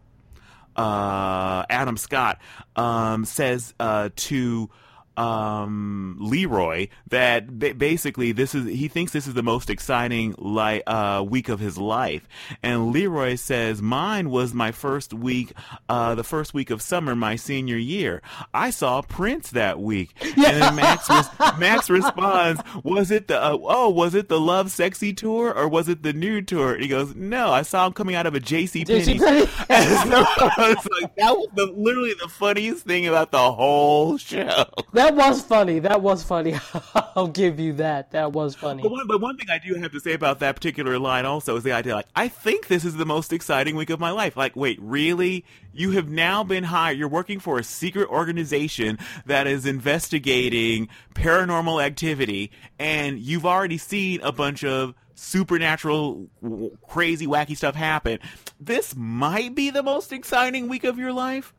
uh, 0.78 1.66
Adam 1.70 1.98
Scott 1.98 2.40
um, 2.76 3.26
says 3.26 3.74
uh, 3.80 4.10
to 4.16 4.70
um, 5.18 6.18
Leroy 6.20 6.88
that 7.10 7.60
ba- 7.60 7.74
basically 7.74 8.32
this 8.32 8.54
is 8.56 8.66
he 8.66 8.88
thinks 8.88 9.12
this 9.12 9.28
is 9.28 9.34
the 9.34 9.44
most 9.44 9.70
exciting 9.70 10.36
li- 10.38 10.84
uh, 10.86 11.24
week 11.24 11.50
of 11.50 11.60
his 11.60 11.78
life, 11.78 12.28
and 12.64 12.92
Leroy 12.92 13.36
says 13.36 13.82
mine 13.82 14.30
was 14.30 14.54
my 14.54 14.72
first 14.72 15.14
week, 15.14 15.54
uh, 15.90 16.16
the 16.16 16.24
first 16.24 16.54
week 16.54 16.70
of 16.70 16.82
summer 16.82 17.16
my 17.16 17.36
senior 17.36 17.78
year. 17.78 18.22
I 18.54 18.70
saw 18.70 19.02
Prince 19.02 19.52
that 19.52 19.80
week, 19.80 20.14
yeah. 20.22 20.50
and 20.50 20.62
then 20.62 20.76
Max 20.76 21.10
res- 21.10 21.30
Max 21.58 21.90
responds, 21.90 22.62
"Was 22.84 23.12
it 23.12 23.28
the 23.28 23.42
uh, 23.42 23.58
oh 23.62 23.90
was 23.90 24.16
it 24.16 24.30
the 24.30 24.40
Lovesexy 24.40 25.16
tour 25.16 25.54
or 25.54 25.68
was 25.68 25.90
it 25.90 26.04
the 26.04 26.14
nude 26.14 26.48
tour?" 26.48 26.74
And 26.74 26.82
he 26.82 26.88
goes, 26.88 27.16
"No, 27.16 27.52
I 27.52 27.64
saw 27.64 27.88
him 27.88 27.94
coming 27.94 28.16
out 28.16 28.26
of 28.26 28.36
a 28.36 28.40
J.C. 28.40 28.86
Penney." 28.86 29.20
I 29.70 30.76
was 30.76 30.88
like, 31.02 31.16
that 31.16 31.36
was 31.36 31.48
the, 31.56 31.66
literally 31.66 32.14
the 32.22 32.28
funniest 32.28 32.86
thing 32.86 33.08
about 33.08 33.32
the 33.32 33.52
whole 33.52 34.18
show. 34.18 34.66
That 34.94 35.07
was 35.16 35.42
funny. 35.42 35.80
That 35.80 36.02
was 36.02 36.24
funny. 36.24 36.56
I'll 37.16 37.28
give 37.28 37.60
you 37.60 37.74
that. 37.74 38.12
That 38.12 38.32
was 38.32 38.56
funny. 38.56 38.84
But 38.84 38.92
one, 38.92 39.08
but 39.08 39.22
one 39.22 39.38
thing 39.38 39.50
I 39.50 39.60
do 39.60 39.76
have 39.76 39.92
to 39.92 40.00
say 40.00 40.14
about 40.14 40.40
that 40.40 40.56
particular 40.56 41.00
line 41.00 41.26
also 41.26 41.56
is 41.56 41.64
the 41.64 41.72
idea 41.72 41.96
like, 41.96 42.08
I 42.16 42.28
think 42.28 42.68
this 42.68 42.86
is 42.86 42.96
the 42.96 43.06
most 43.06 43.34
exciting 43.34 43.76
week 43.76 43.90
of 43.90 44.00
my 44.00 44.12
life. 44.12 44.38
Like, 44.38 44.56
wait, 44.56 44.80
really? 44.82 45.46
You 45.74 45.92
have 45.92 46.10
now 46.10 46.44
been 46.44 46.64
hired. 46.64 46.98
You're 46.98 47.08
working 47.08 47.40
for 47.40 47.60
a 47.60 47.64
secret 47.64 48.10
organization 48.10 48.98
that 49.26 49.48
is 49.48 49.66
investigating 49.66 50.90
paranormal 51.14 51.84
activity, 51.84 52.52
and 52.80 53.20
you've 53.20 53.46
already 53.46 53.78
seen 53.78 54.22
a 54.22 54.32
bunch 54.32 54.64
of 54.64 54.94
supernatural, 55.16 56.28
w- 56.42 56.78
crazy, 56.88 57.28
wacky 57.28 57.58
stuff 57.58 57.76
happen. 57.76 58.20
This 58.60 58.96
might 58.96 59.56
be 59.56 59.70
the 59.70 59.84
most 59.84 60.14
exciting 60.14 60.68
week 60.68 60.84
of 60.84 60.98
your 60.98 61.12
life. 61.12 61.54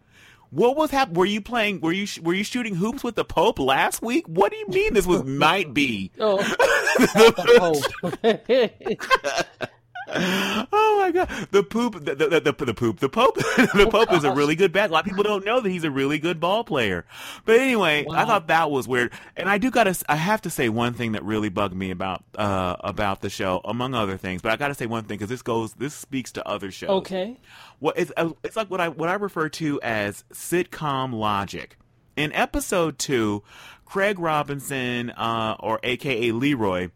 What 0.50 0.76
was 0.76 0.90
happening? 0.90 1.18
Were 1.18 1.26
you 1.26 1.40
playing? 1.40 1.80
Were 1.80 1.92
you 1.92 2.06
sh- 2.06 2.20
were 2.20 2.32
you 2.32 2.44
shooting 2.44 2.74
hoops 2.74 3.04
with 3.04 3.16
the 3.16 3.24
Pope 3.24 3.58
last 3.58 4.00
week? 4.02 4.26
What 4.26 4.50
do 4.50 4.58
you 4.58 4.66
mean 4.68 4.94
this 4.94 5.06
was 5.06 5.24
might 5.24 5.74
be? 5.74 6.10
Oh, 6.18 6.36
the 6.98 7.80
Pope. 8.02 8.68
Oh. 9.60 9.66
oh 10.10 10.96
my 11.00 11.10
god, 11.12 11.28
the 11.50 11.62
poop, 11.62 12.04
the 12.04 12.14
the, 12.14 12.28
the, 12.40 12.40
the 12.52 12.74
poop, 12.74 13.00
the 13.00 13.08
Pope, 13.08 13.34
the 13.56 13.84
Oh, 13.86 13.90
Pope 13.90 14.12
is 14.12 14.24
a 14.24 14.32
really 14.32 14.54
good 14.56 14.72
bat. 14.72 14.90
A 14.90 14.92
lot 14.92 15.00
of 15.00 15.06
people 15.06 15.22
don't 15.24 15.44
know 15.44 15.60
that 15.60 15.68
he's 15.70 15.84
a 15.84 15.90
really 15.90 16.18
good 16.18 16.40
ball 16.40 16.64
player. 16.64 17.04
But 17.44 17.56
anyway, 17.60 18.06
I 18.10 18.24
thought 18.24 18.48
that 18.48 18.70
was 18.70 18.86
weird, 18.88 19.12
and 19.36 19.48
I 19.48 19.58
do 19.58 19.70
gotta, 19.70 19.96
I 20.08 20.16
have 20.16 20.42
to 20.42 20.50
say 20.50 20.68
one 20.68 20.94
thing 20.94 21.12
that 21.12 21.24
really 21.24 21.48
bugged 21.48 21.74
me 21.74 21.90
about 21.90 22.24
uh 22.36 22.76
about 22.80 23.20
the 23.20 23.30
show, 23.30 23.60
among 23.64 23.94
other 23.94 24.16
things. 24.16 24.42
But 24.42 24.52
I 24.52 24.56
gotta 24.56 24.74
say 24.74 24.86
one 24.86 25.04
thing 25.04 25.18
because 25.18 25.28
this 25.30 25.42
goes, 25.42 25.74
this 25.74 25.94
speaks 25.94 26.32
to 26.32 26.46
other 26.48 26.70
shows. 26.70 26.90
okay. 26.90 27.36
What 27.78 27.98
it's 27.98 28.12
uh, 28.16 28.30
it's 28.42 28.56
like 28.56 28.70
what 28.70 28.80
I 28.80 28.88
what 28.88 29.08
I 29.08 29.14
refer 29.14 29.48
to 29.50 29.80
as 29.82 30.24
sitcom 30.32 31.12
logic. 31.14 31.76
In 32.16 32.32
episode 32.32 32.98
two, 32.98 33.44
Craig 33.84 34.18
Robinson, 34.18 35.10
uh, 35.10 35.54
or 35.60 35.78
AKA 35.84 36.32
Leroy, 36.32 36.88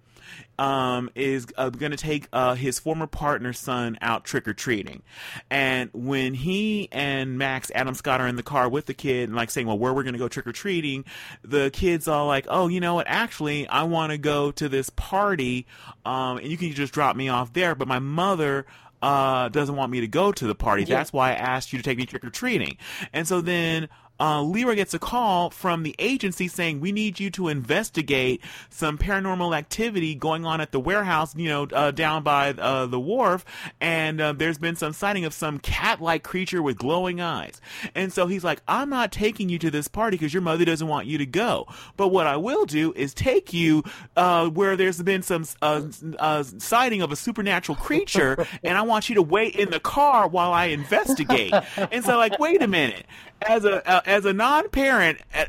um, 0.59 1.11
is 1.15 1.47
uh, 1.57 1.71
going 1.71 1.93
to 1.93 1.97
take 1.97 2.29
uh, 2.33 2.55
his 2.55 2.79
former 2.79 3.07
partner's 3.07 3.59
son 3.59 3.99
out 4.01 4.25
trick 4.25 4.47
or 4.47 4.55
treating, 4.55 5.03
and 5.51 5.91
when 5.93 6.35
he 6.35 6.89
and 6.93 7.39
Max 7.39 7.71
Adam 7.75 7.95
Scott 7.95 8.21
are 8.21 8.27
in 8.27 8.37
the 8.37 8.43
car 8.43 8.69
with 8.69 8.87
the 8.87 8.95
kid 8.95 9.29
and 9.29 9.37
like 9.37 9.51
saying, 9.51 9.67
"Well, 9.67 9.79
where 9.79 9.93
we're 9.93 10.03
going 10.05 10.15
to 10.15 10.19
go 10.19 10.29
trick 10.29 10.47
or 10.47 10.53
treating," 10.53 11.05
the 11.43 11.71
kid's 11.73 12.09
all 12.09 12.27
like, 12.27 12.47
"Oh, 12.49 12.69
you 12.69 12.81
know 12.81 12.95
what? 12.95 13.07
Actually, 13.09 13.67
I 13.69 13.85
want 13.85 14.13
to 14.13 14.19
go 14.19 14.51
to 14.53 14.69
this 14.69 14.91
party, 14.91 15.67
um, 16.05 16.39
and 16.39 16.47
you 16.47 16.57
can 16.57 16.73
just 16.73 16.93
drop 16.93 17.17
me 17.17 17.29
off 17.29 17.53
there, 17.53 17.75
but 17.75 17.89
my 17.89 17.99
mother." 17.99 18.67
uh, 19.03 19.49
doesn't 19.49 19.75
want 19.75 19.91
me 19.91 20.01
to 20.01 20.07
go 20.09 20.33
to 20.33 20.47
the 20.47 20.55
party. 20.55 20.85
Yeah. 20.85 20.99
That's 20.99 21.13
why 21.13 21.31
I 21.31 21.35
asked 21.35 21.73
you 21.73 21.79
to 21.79 21.83
take 21.83 21.99
me 21.99 22.07
trick 22.07 22.25
or 22.25 22.31
treating. 22.31 22.77
And 23.13 23.27
so 23.27 23.41
then 23.41 23.89
uh, 24.23 24.41
Leroy 24.41 24.77
gets 24.77 24.95
a 24.95 25.01
call 25.01 25.51
from 25.51 25.83
the 25.83 25.97
agency 25.99 26.47
saying 26.47 26.79
we 26.79 26.93
need 26.93 27.19
you 27.19 27.29
to 27.29 27.49
investigate 27.49 28.41
some 28.71 28.97
paranormal 28.97 29.57
activity 29.57 30.15
going 30.15 30.47
on 30.47 30.61
at 30.61 30.71
the 30.71 30.79
warehouse, 30.79 31.35
you 31.35 31.49
know, 31.49 31.67
uh, 31.73 31.91
down 31.91 32.23
by 32.23 32.51
uh, 32.51 32.87
the 32.87 33.01
wharf, 33.01 33.45
and 33.81 34.21
uh, 34.21 34.33
there's 34.33 34.59
been 34.59 34.77
some 34.77 34.93
sighting 34.93 35.25
of 35.25 35.35
some 35.35 35.59
cat-like 35.59 36.23
creature 36.23 36.63
with 36.63 36.77
glowing 36.77 37.21
eyes. 37.21 37.61
And 37.97 38.13
so 38.13 38.29
he's 38.29 38.45
like, 38.45 38.63
I'm 38.69 38.89
not 38.91 39.11
taking 39.11 39.49
you 39.49 39.59
to 39.59 39.73
this 39.73 39.89
party 39.89 40.17
because 40.17 40.33
your 40.33 40.43
mother 40.43 40.65
doesn't 40.65 40.87
want 40.87 41.09
you 41.09 41.19
to 41.19 41.27
go. 41.27 41.67
But 41.97 42.09
what 42.09 42.29
I 42.29 42.37
will 42.37 42.65
do 42.65 42.93
is 42.95 43.15
take 43.15 43.53
you 43.53 43.83
uh, 44.17 44.49
where 44.51 44.77
there's 44.77 45.03
been 45.03 45.23
some 45.23 45.47
uh, 45.61 45.83
uh, 46.21 46.45
sighting 46.45 47.03
of 47.03 47.11
a 47.11 47.17
supernatural 47.17 47.75
creature, 47.75 48.47
and 48.63 48.79
I 48.79 48.83
want 48.83 49.09
you 49.09 49.17
to 49.17 49.23
wait 49.23 49.57
in 49.57 49.71
the 49.71 49.81
car 49.81 50.29
while 50.29 50.53
I 50.53 50.67
investigate. 50.67 51.53
and 51.91 52.05
so, 52.05 52.17
like, 52.17 52.39
wait 52.39 52.63
a 52.63 52.69
minute. 52.69 53.05
As 53.49 53.65
a 53.65 53.89
uh, 53.89 54.01
as 54.07 54.25
a 54.25 54.33
non-parent, 54.33 55.21
uh, 55.35 55.45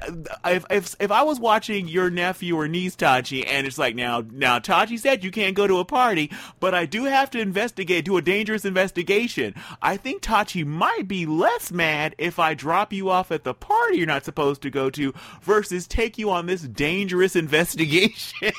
if, 0.46 0.66
if 0.70 0.96
if 1.00 1.12
I 1.12 1.24
was 1.24 1.40
watching 1.40 1.88
your 1.88 2.10
nephew 2.10 2.56
or 2.56 2.68
niece 2.68 2.96
Tachi, 2.96 3.46
and 3.48 3.68
it's 3.68 3.78
like 3.78 3.96
now 3.96 4.24
now 4.32 4.60
Tachi 4.60 5.00
said 5.00 5.24
you 5.24 5.32
can't 5.32 5.56
go 5.56 5.68
to 5.68 5.80
a 5.80 5.86
party, 5.86 6.32
but 6.60 6.74
I 6.74 6.86
do 6.86 7.06
have 7.06 7.30
to 7.32 7.40
investigate, 7.40 8.06
do 8.06 8.18
a 8.18 8.22
dangerous 8.22 8.66
investigation. 8.66 9.56
I 9.82 9.98
think 9.98 10.22
Tachi 10.22 10.66
might 10.66 11.08
be 11.08 11.26
less 11.26 11.72
mad 11.72 12.16
if 12.18 12.40
I 12.40 12.54
drop 12.54 12.94
you 12.94 13.10
off 13.10 13.32
at 13.32 13.44
the 13.44 13.54
party 13.54 13.98
you're 13.98 14.08
not 14.08 14.26
supposed 14.26 14.62
to 14.64 14.70
go 14.70 14.90
to, 14.92 15.14
versus 15.42 15.88
take 15.88 16.18
you 16.18 16.30
on 16.30 16.46
this 16.46 16.62
dangerous 16.62 17.36
investigation. 17.44 18.52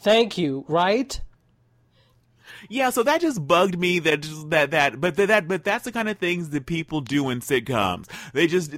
Thank 0.00 0.38
you. 0.38 0.64
Right? 0.68 1.20
Yeah, 2.68 2.90
so 2.90 3.02
that 3.02 3.20
just 3.20 3.46
bugged 3.46 3.78
me 3.78 3.98
that 4.00 4.22
just, 4.22 4.50
that 4.50 4.70
that 4.70 5.00
but 5.00 5.16
that, 5.16 5.48
but 5.48 5.64
that's 5.64 5.84
the 5.84 5.92
kind 5.92 6.08
of 6.08 6.18
things 6.18 6.50
that 6.50 6.66
people 6.66 7.00
do 7.00 7.30
in 7.30 7.40
sitcoms. 7.40 8.06
They 8.32 8.46
just 8.46 8.72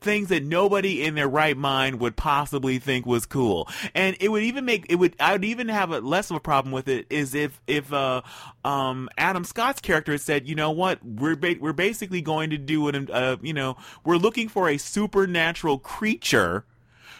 things 0.00 0.28
that 0.28 0.44
nobody 0.44 1.02
in 1.04 1.14
their 1.14 1.28
right 1.28 1.56
mind 1.56 2.00
would 2.00 2.16
possibly 2.16 2.78
think 2.78 3.06
was 3.06 3.26
cool. 3.26 3.68
And 3.94 4.16
it 4.20 4.28
would 4.28 4.42
even 4.42 4.64
make 4.64 4.86
it 4.88 4.96
would 4.96 5.16
I 5.18 5.32
would 5.32 5.44
even 5.44 5.68
have 5.68 5.90
a 5.90 6.00
less 6.00 6.30
of 6.30 6.36
a 6.36 6.40
problem 6.40 6.72
with 6.72 6.88
it 6.88 7.06
is 7.10 7.34
if 7.34 7.60
if 7.66 7.92
uh 7.92 8.22
um 8.64 9.08
Adam 9.18 9.44
Scott's 9.44 9.80
character 9.80 10.16
said, 10.18 10.48
"You 10.48 10.54
know 10.54 10.70
what? 10.70 11.04
We're 11.04 11.36
ba- 11.36 11.56
we're 11.60 11.72
basically 11.72 12.22
going 12.22 12.50
to 12.50 12.58
do 12.58 12.88
an 12.88 13.08
uh 13.10 13.36
you 13.42 13.52
know, 13.52 13.76
we're 14.04 14.16
looking 14.16 14.48
for 14.48 14.68
a 14.68 14.78
supernatural 14.78 15.78
creature. 15.78 16.64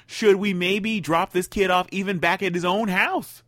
Should 0.06 0.36
we 0.36 0.54
maybe 0.54 1.00
drop 1.00 1.32
this 1.32 1.48
kid 1.48 1.70
off 1.70 1.88
even 1.90 2.18
back 2.18 2.42
at 2.42 2.54
his 2.54 2.64
own 2.64 2.88
house?" 2.88 3.42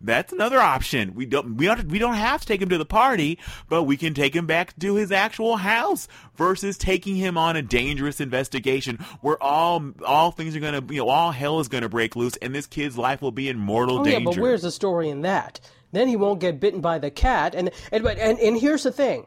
That's 0.00 0.32
another 0.32 0.58
option. 0.58 1.14
We 1.14 1.26
don't 1.26 1.56
we 1.56 1.66
don't 1.66 1.86
we 1.88 1.98
don't 1.98 2.14
have 2.14 2.40
to 2.40 2.46
take 2.46 2.62
him 2.62 2.70
to 2.70 2.78
the 2.78 2.86
party, 2.86 3.38
but 3.68 3.82
we 3.84 3.96
can 3.96 4.14
take 4.14 4.34
him 4.34 4.46
back 4.46 4.78
to 4.78 4.94
his 4.94 5.12
actual 5.12 5.56
house 5.56 6.08
versus 6.36 6.78
taking 6.78 7.16
him 7.16 7.36
on 7.36 7.54
a 7.56 7.62
dangerous 7.62 8.20
investigation 8.20 8.96
where 9.20 9.40
all 9.42 9.92
all 10.06 10.30
things 10.30 10.56
are 10.56 10.60
gonna 10.60 10.82
you 10.90 11.00
know 11.00 11.08
all 11.08 11.32
hell 11.32 11.60
is 11.60 11.68
gonna 11.68 11.88
break 11.88 12.16
loose 12.16 12.36
and 12.38 12.54
this 12.54 12.66
kid's 12.66 12.96
life 12.96 13.20
will 13.20 13.30
be 13.32 13.48
in 13.48 13.58
mortal 13.58 14.00
Oh 14.00 14.04
danger. 14.04 14.18
yeah, 14.20 14.24
but 14.24 14.38
where's 14.38 14.62
the 14.62 14.70
story 14.70 15.10
in 15.10 15.20
that? 15.22 15.60
Then 15.92 16.08
he 16.08 16.16
won't 16.16 16.40
get 16.40 16.60
bitten 16.60 16.80
by 16.80 16.98
the 16.98 17.10
cat. 17.10 17.54
And 17.54 17.70
and 17.92 18.02
but 18.02 18.16
and, 18.18 18.38
and 18.38 18.56
here's 18.58 18.84
the 18.84 18.92
thing: 18.92 19.26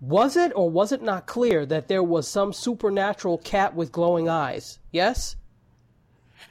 was 0.00 0.36
it 0.36 0.50
or 0.56 0.68
was 0.70 0.90
it 0.92 1.02
not 1.02 1.26
clear 1.26 1.64
that 1.66 1.86
there 1.88 2.02
was 2.02 2.26
some 2.26 2.52
supernatural 2.52 3.38
cat 3.38 3.74
with 3.76 3.92
glowing 3.92 4.28
eyes? 4.28 4.78
Yes. 4.90 5.36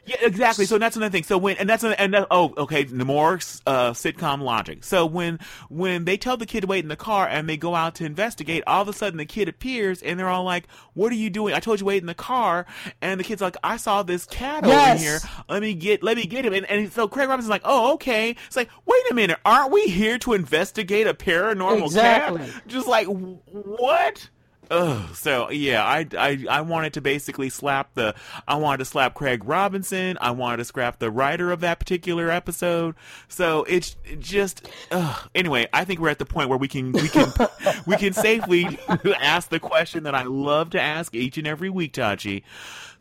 Yeah, 0.05 0.15
exactly. 0.21 0.65
So 0.65 0.77
that's 0.77 0.95
another 0.95 1.11
thing. 1.11 1.23
So 1.23 1.37
when 1.37 1.57
and 1.57 1.69
that's 1.69 1.83
an, 1.83 1.93
and 1.93 2.13
that, 2.13 2.27
oh, 2.31 2.53
okay, 2.57 2.83
the 2.83 3.05
more 3.05 3.35
uh, 3.67 3.91
sitcom 3.91 4.41
logic. 4.41 4.83
So 4.83 5.05
when 5.05 5.39
when 5.69 6.05
they 6.05 6.17
tell 6.17 6.37
the 6.37 6.45
kid 6.45 6.61
to 6.61 6.67
wait 6.67 6.83
in 6.83 6.89
the 6.89 6.95
car 6.95 7.27
and 7.27 7.47
they 7.47 7.57
go 7.57 7.75
out 7.75 7.95
to 7.95 8.05
investigate, 8.05 8.63
all 8.65 8.81
of 8.81 8.87
a 8.87 8.93
sudden 8.93 9.17
the 9.17 9.25
kid 9.25 9.47
appears 9.47 10.01
and 10.01 10.19
they're 10.19 10.29
all 10.29 10.43
like, 10.43 10.65
"What 10.93 11.11
are 11.11 11.15
you 11.15 11.29
doing? 11.29 11.53
I 11.53 11.59
told 11.59 11.79
you 11.79 11.85
wait 11.85 12.01
in 12.01 12.07
the 12.07 12.13
car." 12.15 12.65
And 13.01 13.19
the 13.19 13.23
kid's 13.23 13.41
like, 13.41 13.57
"I 13.63 13.77
saw 13.77 14.01
this 14.03 14.25
cat 14.25 14.65
Yes. 14.65 14.89
over 14.95 14.99
here. 15.03 15.19
Let 15.49 15.61
me 15.61 15.73
get 15.75 16.01
let 16.01 16.17
me 16.17 16.25
get 16.25 16.45
him." 16.45 16.53
And, 16.53 16.65
and 16.65 16.91
so 16.91 17.07
Craig 17.07 17.29
Robinson's 17.29 17.49
like, 17.51 17.61
"Oh, 17.65 17.93
okay." 17.93 18.35
It's 18.47 18.55
like, 18.55 18.69
"Wait 18.85 19.11
a 19.11 19.13
minute, 19.13 19.37
aren't 19.45 19.71
we 19.71 19.87
here 19.87 20.17
to 20.19 20.33
investigate 20.33 21.05
a 21.07 21.13
paranormal 21.13 21.83
Exactly. 21.85 22.39
cat?" 22.39 22.63
Just 22.67 22.87
like 22.87 23.05
what? 23.07 24.29
Ugh. 24.71 25.15
So 25.15 25.49
yeah, 25.49 25.83
I, 25.83 26.07
I 26.17 26.45
I 26.49 26.61
wanted 26.61 26.93
to 26.93 27.01
basically 27.01 27.49
slap 27.49 27.93
the 27.95 28.13
I 28.47 28.55
wanted 28.55 28.77
to 28.79 28.85
slap 28.85 29.15
Craig 29.15 29.43
Robinson. 29.45 30.17
I 30.21 30.31
wanted 30.31 30.57
to 30.57 30.65
scrap 30.65 30.99
the 30.99 31.09
writer 31.09 31.51
of 31.51 31.61
that 31.61 31.79
particular 31.79 32.29
episode. 32.29 32.95
So 33.27 33.63
it's 33.63 33.95
it 34.05 34.19
just 34.19 34.67
ugh. 34.91 35.29
anyway. 35.33 35.67
I 35.73 35.85
think 35.85 35.99
we're 35.99 36.09
at 36.09 36.19
the 36.19 36.25
point 36.25 36.49
where 36.49 36.57
we 36.57 36.67
can 36.67 36.91
we 36.91 37.07
can 37.09 37.31
we 37.87 37.97
can 37.97 38.13
safely 38.13 38.79
ask 39.19 39.49
the 39.49 39.59
question 39.59 40.03
that 40.03 40.13
I 40.15 40.23
love 40.23 40.69
to 40.71 40.81
ask 40.81 41.15
each 41.15 41.37
and 41.37 41.47
every 41.47 41.69
week, 41.69 41.93
Tachi. 41.93 42.43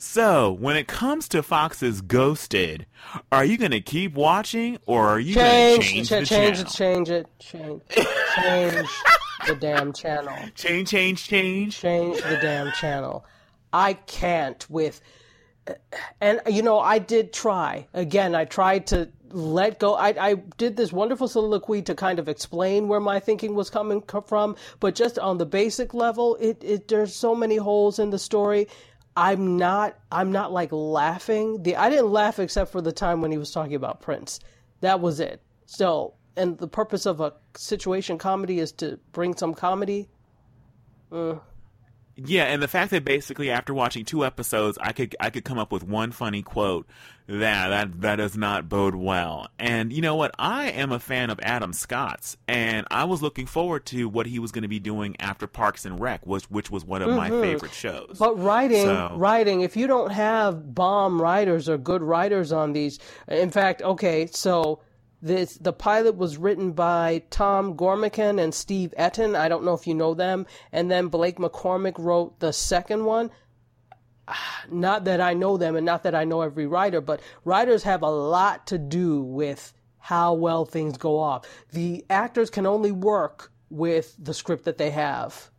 So 0.01 0.53
when 0.53 0.77
it 0.77 0.87
comes 0.87 1.27
to 1.29 1.43
Fox's 1.43 2.01
Ghosted, 2.01 2.87
are 3.33 3.45
you 3.45 3.59
going 3.59 3.73
to 3.73 3.81
keep 3.81 4.15
watching 4.15 4.79
or 4.87 5.09
are 5.09 5.19
you 5.19 5.35
going 5.35 5.81
to 5.81 5.87
Change, 5.87 6.09
change 6.09 6.09
cha- 6.09 6.21
the 6.21 6.27
change 6.27 6.61
it, 6.61 6.69
change 6.69 7.11
it, 7.11 7.27
change, 7.41 7.83
change 8.37 8.89
the 9.49 9.57
damn 9.57 9.93
channel. 9.93 10.37
Change, 10.55 10.89
change, 10.89 11.25
change. 11.27 11.79
change 11.79 12.23
the 12.23 12.39
damn 12.41 12.71
channel. 12.73 13.25
I 13.73 13.95
can't 13.95 14.69
with 14.71 15.01
and 16.21 16.41
you 16.47 16.63
know 16.63 16.79
I 16.79 16.99
did 16.99 17.33
try 17.33 17.87
again 17.93 18.35
I 18.35 18.47
tried 18.47 18.87
to 18.89 19.11
let 19.31 19.79
go 19.79 19.95
I, 19.95 20.15
I 20.31 20.35
did 20.57 20.77
this 20.77 20.93
wonderful 20.93 21.29
soliloquy 21.29 21.83
to 21.83 21.95
kind 21.95 22.19
of 22.19 22.29
explain 22.29 22.89
where 22.89 23.01
my 23.01 23.21
thinking 23.21 23.55
was 23.55 23.69
coming 23.69 24.03
from 24.27 24.57
but 24.81 24.95
just 24.95 25.19
on 25.19 25.37
the 25.37 25.45
basic 25.45 25.93
level 25.93 26.37
it, 26.41 26.63
it 26.65 26.89
there's 26.89 27.15
so 27.15 27.35
many 27.35 27.57
holes 27.57 27.99
in 27.99 28.09
the 28.09 28.19
story 28.19 28.69
I'm 29.15 29.59
not 29.59 29.99
I'm 30.11 30.33
not 30.33 30.53
like 30.53 30.73
laughing 30.73 31.63
the 31.63 31.77
I 31.77 31.91
didn't 31.91 32.11
laugh 32.11 32.39
except 32.39 32.73
for 32.73 32.81
the 32.81 32.93
time 32.93 33.21
when 33.21 33.31
he 33.31 33.39
was 33.39 33.51
talking 33.51 33.75
about 33.75 34.01
Prince 34.01 34.41
that 34.81 35.01
was 35.01 35.21
it 35.21 35.43
so 35.67 36.15
and 36.39 36.59
the 36.59 36.69
purpose 36.69 37.07
of 37.07 37.21
a 37.21 37.33
situation 37.55 38.19
comedy 38.19 38.59
is 38.59 38.73
to 38.73 38.99
bring 39.13 39.35
some 39.37 39.55
comedy 39.55 40.09
mm. 41.13 41.41
Yeah, 42.25 42.45
and 42.45 42.61
the 42.61 42.69
fact 42.69 42.91
that 42.91 43.05
basically 43.05 43.49
after 43.49 43.73
watching 43.73 44.05
two 44.05 44.25
episodes, 44.25 44.77
I 44.81 44.91
could 44.91 45.15
I 45.21 45.31
could 45.31 45.45
come 45.45 45.57
up 45.57 45.71
with 45.71 45.85
one 45.85 46.11
funny 46.11 46.43
quote 46.43 46.89
that 47.29 47.69
that 47.69 48.01
that 48.01 48.17
does 48.17 48.37
not 48.37 48.69
bode 48.69 48.97
well. 48.97 49.47
And 49.57 49.93
you 49.93 50.03
know 50.03 50.17
what? 50.17 50.35
I 50.37 50.71
am 50.71 50.91
a 50.91 50.99
fan 50.99 51.31
of 51.31 51.39
Adam 51.45 51.73
Scott's, 51.73 52.37
and 52.49 52.89
I 52.91 53.05
was 53.05 53.23
looking 53.23 53.47
forward 53.47 53.87
to 53.87 54.09
what 54.09 54.27
he 54.27 54.41
was 54.41 54.51
going 54.51 54.63
to 54.63 54.69
be 54.69 54.81
doing 54.81 55.15
after 55.21 55.47
Parks 55.47 55.85
and 55.85 56.01
Rec, 56.01 56.27
which 56.27 56.51
which 56.51 56.73
was 56.73 56.85
one 56.85 57.03
of 57.03 57.11
my 57.11 57.31
mm-hmm. 57.31 57.41
favorite 57.41 57.73
shows. 57.73 58.17
But 58.19 58.37
writing, 58.37 58.85
So- 58.85 59.13
writing, 59.15 59.61
if 59.61 59.77
you 59.77 59.87
don't 59.87 60.11
have 60.11 60.75
bomb 60.75 61.23
writers 61.23 61.69
or 61.69 61.79
good 61.79 62.03
writers 62.03 62.51
on 62.51 62.73
these, 62.73 62.99
in 63.29 63.53
fact, 63.53 63.81
okay, 63.81 64.27
so 64.27 64.81
this 65.21 65.57
the 65.57 65.73
pilot 65.73 66.17
was 66.17 66.37
written 66.37 66.73
by 66.73 67.23
Tom 67.31 67.75
Gormican 67.75 68.41
and 68.43 68.55
Steve 68.55 68.95
Etten. 68.99 69.37
I 69.37 69.49
don't 69.49 69.65
know 69.65 69.75
if 69.75 69.87
you 69.87 69.95
know 69.95 70.15
them. 70.15 70.47
And 70.73 70.91
then 70.91 71.09
Blake 71.09 71.39
McCormick 71.39 71.99
wrote 71.99 72.39
the 72.41 72.53
second 72.53 73.05
one. 73.05 73.31
Ah, 74.29 74.65
Not 74.71 75.05
that 75.05 75.21
I 75.21 75.35
know 75.35 75.57
them 75.57 75.75
and 75.75 75.87
not 75.87 76.03
that 76.05 76.15
I 76.15 76.25
know 76.25 76.43
every 76.43 76.67
writer, 76.67 77.01
but 77.01 77.21
writers 77.45 77.83
have 77.83 78.03
a 78.03 78.11
lot 78.11 78.67
to 78.69 78.79
do 78.79 79.23
with 79.23 79.73
how 79.99 80.35
well 80.35 80.65
things 80.65 80.97
go 80.97 81.19
off. 81.19 81.45
The 81.73 82.05
actors 82.09 82.51
can 82.51 82.67
only 82.67 82.93
work 82.93 83.53
with 83.71 84.15
the 84.19 84.35
script 84.35 84.65
that 84.65 84.79
they 84.79 84.91
have. 84.91 85.51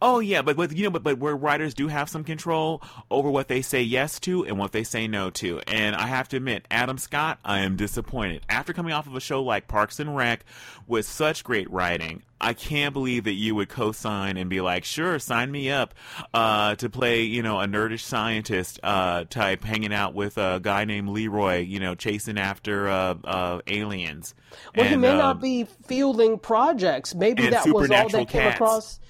Oh 0.00 0.20
yeah, 0.20 0.42
but, 0.42 0.56
but 0.56 0.76
you 0.76 0.84
know, 0.84 0.90
but 0.90 1.02
but 1.02 1.18
where 1.18 1.36
writers 1.36 1.74
do 1.74 1.88
have 1.88 2.08
some 2.08 2.24
control 2.24 2.82
over 3.10 3.30
what 3.30 3.48
they 3.48 3.62
say 3.62 3.82
yes 3.82 4.20
to 4.20 4.44
and 4.44 4.58
what 4.58 4.72
they 4.72 4.84
say 4.84 5.08
no 5.08 5.30
to. 5.30 5.60
And 5.66 5.96
I 5.96 6.06
have 6.06 6.28
to 6.28 6.36
admit, 6.36 6.66
Adam 6.70 6.98
Scott, 6.98 7.38
I 7.44 7.60
am 7.60 7.76
disappointed. 7.76 8.42
After 8.48 8.72
coming 8.72 8.92
off 8.92 9.06
of 9.06 9.14
a 9.14 9.20
show 9.20 9.42
like 9.42 9.68
Parks 9.68 10.00
and 10.00 10.16
Rec 10.16 10.44
with 10.86 11.06
such 11.06 11.44
great 11.44 11.70
writing, 11.70 12.22
I 12.40 12.54
can't 12.54 12.94
believe 12.94 13.24
that 13.24 13.34
you 13.34 13.54
would 13.54 13.68
co-sign 13.68 14.36
and 14.38 14.48
be 14.48 14.60
like, 14.62 14.84
sure, 14.84 15.18
sign 15.18 15.50
me 15.50 15.70
up 15.70 15.94
uh, 16.32 16.74
to 16.76 16.88
play, 16.88 17.22
you 17.22 17.42
know, 17.42 17.60
a 17.60 17.66
nerdish 17.66 18.00
scientist 18.00 18.80
uh, 18.82 19.24
type, 19.24 19.62
hanging 19.62 19.92
out 19.92 20.14
with 20.14 20.38
a 20.38 20.58
guy 20.62 20.86
named 20.86 21.10
Leroy, 21.10 21.58
you 21.58 21.80
know, 21.80 21.94
chasing 21.94 22.38
after 22.38 22.88
uh, 22.88 23.14
uh 23.24 23.60
aliens. 23.66 24.34
Well, 24.74 24.86
and, 24.86 24.90
he 24.90 24.96
may 24.96 25.16
not 25.16 25.36
um, 25.36 25.40
be 25.40 25.64
fielding 25.86 26.38
projects. 26.38 27.14
Maybe 27.14 27.48
that 27.50 27.66
was 27.68 27.90
all 27.90 28.08
they 28.08 28.24
came 28.24 28.46
across 28.46 29.00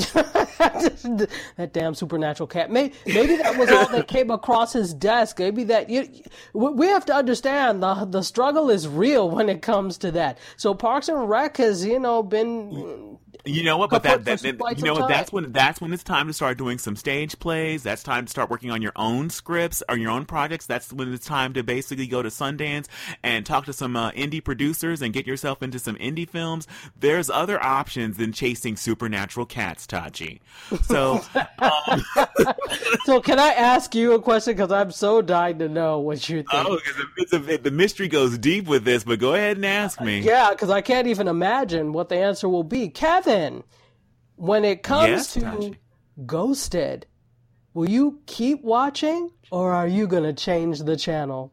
that 1.56 1.70
damn 1.72 1.94
supernatural 1.94 2.46
cat. 2.46 2.70
Maybe, 2.70 2.94
maybe 3.06 3.36
that 3.36 3.56
was 3.56 3.70
all 3.70 3.88
that 3.88 4.08
came 4.08 4.30
across 4.30 4.72
his 4.72 4.94
desk. 4.94 5.38
Maybe 5.38 5.64
that 5.64 5.90
you, 5.90 6.08
we 6.52 6.86
have 6.86 7.04
to 7.06 7.14
understand 7.14 7.82
the 7.82 8.04
the 8.04 8.22
struggle 8.22 8.70
is 8.70 8.88
real 8.88 9.30
when 9.30 9.48
it 9.48 9.62
comes 9.62 9.98
to 9.98 10.10
that. 10.12 10.38
So 10.56 10.74
Parks 10.74 11.08
and 11.08 11.28
Rec 11.28 11.56
has 11.58 11.84
you 11.84 11.98
know 11.98 12.22
been 12.22 13.18
you 13.44 13.62
know 13.62 13.76
what? 13.76 13.90
But 13.90 14.02
that, 14.02 14.24
that, 14.24 14.42
that 14.42 14.78
you 14.78 14.84
know 14.84 14.94
what? 14.94 15.08
That's 15.08 15.32
when 15.32 15.52
that's 15.52 15.80
when 15.80 15.92
it's 15.92 16.02
time 16.02 16.26
to 16.26 16.32
start 16.32 16.58
doing 16.58 16.78
some 16.78 16.96
stage 16.96 17.38
plays. 17.38 17.82
That's 17.82 18.02
time 18.02 18.26
to 18.26 18.30
start 18.30 18.50
working 18.50 18.70
on 18.70 18.82
your 18.82 18.92
own 18.96 19.30
scripts 19.30 19.82
or 19.88 19.96
your 19.96 20.10
own 20.10 20.26
projects. 20.26 20.66
That's 20.66 20.92
when 20.92 21.12
it's 21.12 21.26
time 21.26 21.54
to 21.54 21.62
basically 21.62 22.06
go 22.06 22.22
to 22.22 22.28
Sundance 22.28 22.86
and 23.22 23.46
talk 23.46 23.64
to 23.66 23.72
some 23.72 23.96
uh, 23.96 24.10
indie 24.12 24.42
producers 24.42 25.02
and 25.02 25.12
get 25.12 25.26
yourself 25.26 25.62
into 25.62 25.78
some 25.78 25.96
indie 25.96 26.28
films. 26.28 26.66
There's 26.98 27.30
other 27.30 27.62
options 27.62 28.16
than 28.16 28.32
chasing 28.32 28.76
supernatural 28.76 29.46
cats, 29.46 29.86
Tachi. 29.86 30.40
So, 30.82 31.20
um, 31.58 32.04
so 33.04 33.20
can 33.20 33.38
I 33.38 33.52
ask 33.52 33.94
you 33.94 34.12
a 34.12 34.20
question? 34.20 34.54
Because 34.54 34.72
I'm 34.72 34.90
so 34.90 35.22
dying 35.22 35.58
to 35.60 35.68
know 35.68 35.98
what 35.98 36.28
you 36.28 36.38
think. 36.38 36.48
Oh, 36.52 36.78
because 37.14 37.30
the, 37.46 37.56
the 37.58 37.70
mystery 37.70 38.08
goes 38.08 38.36
deep 38.38 38.66
with 38.66 38.84
this. 38.84 39.04
But 39.04 39.18
go 39.18 39.34
ahead 39.34 39.56
and 39.56 39.66
ask 39.66 40.00
me. 40.00 40.20
Yeah, 40.20 40.50
because 40.50 40.70
I 40.70 40.80
can't 40.80 41.06
even 41.06 41.28
imagine 41.28 41.92
what 41.92 42.08
the 42.08 42.16
answer 42.16 42.48
will 42.48 42.64
be, 42.64 42.88
Kevin 42.88 43.29
when 44.36 44.64
it 44.64 44.82
comes 44.82 45.08
yes, 45.08 45.34
to 45.34 45.74
Ghosted, 46.26 47.06
will 47.74 47.88
you 47.88 48.20
keep 48.26 48.62
watching 48.62 49.30
or 49.50 49.72
are 49.72 49.86
you 49.86 50.06
going 50.06 50.22
to 50.22 50.32
change 50.32 50.80
the 50.80 50.96
channel? 50.96 51.52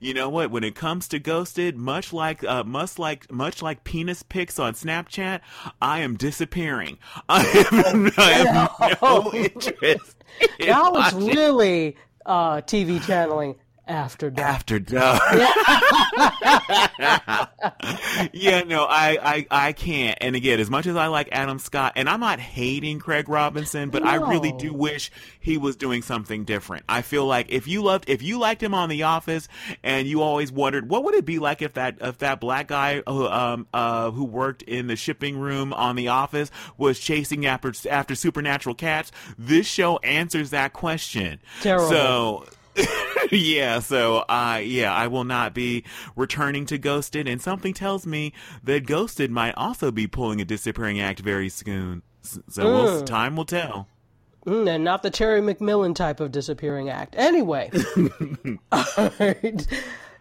You 0.00 0.14
know 0.14 0.28
what? 0.28 0.50
When 0.50 0.64
it 0.64 0.74
comes 0.74 1.08
to 1.08 1.18
Ghosted, 1.18 1.76
much 1.76 2.12
like 2.12 2.42
uh, 2.44 2.64
much 2.64 2.98
like 2.98 3.30
much 3.30 3.62
like 3.62 3.84
penis 3.84 4.22
pics 4.22 4.58
on 4.58 4.74
Snapchat, 4.74 5.40
I 5.80 6.00
am 6.00 6.16
disappearing. 6.16 6.98
I 7.28 7.42
have, 7.70 8.18
I 8.18 8.32
have 8.32 9.02
no 9.02 9.32
interest. 9.34 10.24
that 10.58 10.92
was 10.92 11.14
really 11.14 11.96
uh, 12.26 12.56
TV 12.62 13.04
channeling 13.06 13.54
after 13.86 14.30
dark. 14.30 14.48
After 14.48 14.78
dark. 14.78 15.20
yeah, 18.32 18.62
no, 18.62 18.84
I, 18.84 19.18
I, 19.22 19.46
I 19.50 19.72
can't. 19.72 20.18
And 20.20 20.36
again, 20.36 20.60
as 20.60 20.70
much 20.70 20.86
as 20.86 20.96
I 20.96 21.08
like 21.08 21.28
Adam 21.32 21.58
Scott, 21.58 21.92
and 21.96 22.08
I'm 22.08 22.20
not 22.20 22.38
hating 22.38 22.98
Craig 22.98 23.28
Robinson, 23.28 23.90
but 23.90 24.02
no. 24.02 24.10
I 24.10 24.14
really 24.16 24.52
do 24.52 24.72
wish 24.72 25.10
he 25.40 25.58
was 25.58 25.76
doing 25.76 26.02
something 26.02 26.44
different. 26.44 26.84
I 26.88 27.02
feel 27.02 27.26
like 27.26 27.50
if 27.50 27.66
you 27.66 27.82
loved, 27.82 28.08
if 28.08 28.22
you 28.22 28.38
liked 28.38 28.62
him 28.62 28.74
on 28.74 28.88
The 28.88 29.04
Office, 29.04 29.48
and 29.82 30.06
you 30.06 30.22
always 30.22 30.52
wondered 30.52 30.88
what 30.88 31.04
would 31.04 31.14
it 31.14 31.24
be 31.24 31.38
like 31.38 31.62
if 31.62 31.74
that 31.74 31.96
if 32.00 32.18
that 32.18 32.40
black 32.40 32.68
guy 32.68 33.02
who 33.06 33.26
um 33.26 33.66
uh 33.72 34.10
who 34.10 34.24
worked 34.24 34.62
in 34.62 34.86
the 34.86 34.96
shipping 34.96 35.38
room 35.38 35.72
on 35.72 35.96
The 35.96 36.08
Office 36.08 36.50
was 36.76 36.98
chasing 36.98 37.46
after 37.46 37.72
after 37.90 38.14
supernatural 38.14 38.74
cats, 38.74 39.12
this 39.38 39.66
show 39.66 39.98
answers 39.98 40.50
that 40.50 40.72
question. 40.72 41.40
Terrible. 41.60 41.88
So 41.88 42.46
yeah, 43.30 43.80
so 43.80 44.18
uh 44.28 44.60
yeah, 44.62 44.92
I 44.92 45.06
will 45.06 45.24
not 45.24 45.54
be 45.54 45.84
returning 46.16 46.66
to 46.66 46.78
Ghosted 46.78 47.28
and 47.28 47.40
something 47.40 47.74
tells 47.74 48.06
me 48.06 48.32
that 48.62 48.86
Ghosted 48.86 49.30
might 49.30 49.54
also 49.56 49.90
be 49.90 50.06
pulling 50.06 50.40
a 50.40 50.44
disappearing 50.44 51.00
act 51.00 51.20
very 51.20 51.48
soon. 51.48 52.02
So 52.22 52.40
mm. 52.40 52.64
we'll, 52.64 53.02
time 53.04 53.36
will 53.36 53.44
tell. 53.44 53.88
Mm, 54.46 54.68
and 54.68 54.84
not 54.84 55.02
the 55.02 55.10
Terry 55.10 55.40
McMillan 55.40 55.94
type 55.94 56.18
of 56.20 56.32
disappearing 56.32 56.88
act. 56.88 57.14
Anyway, 57.16 57.70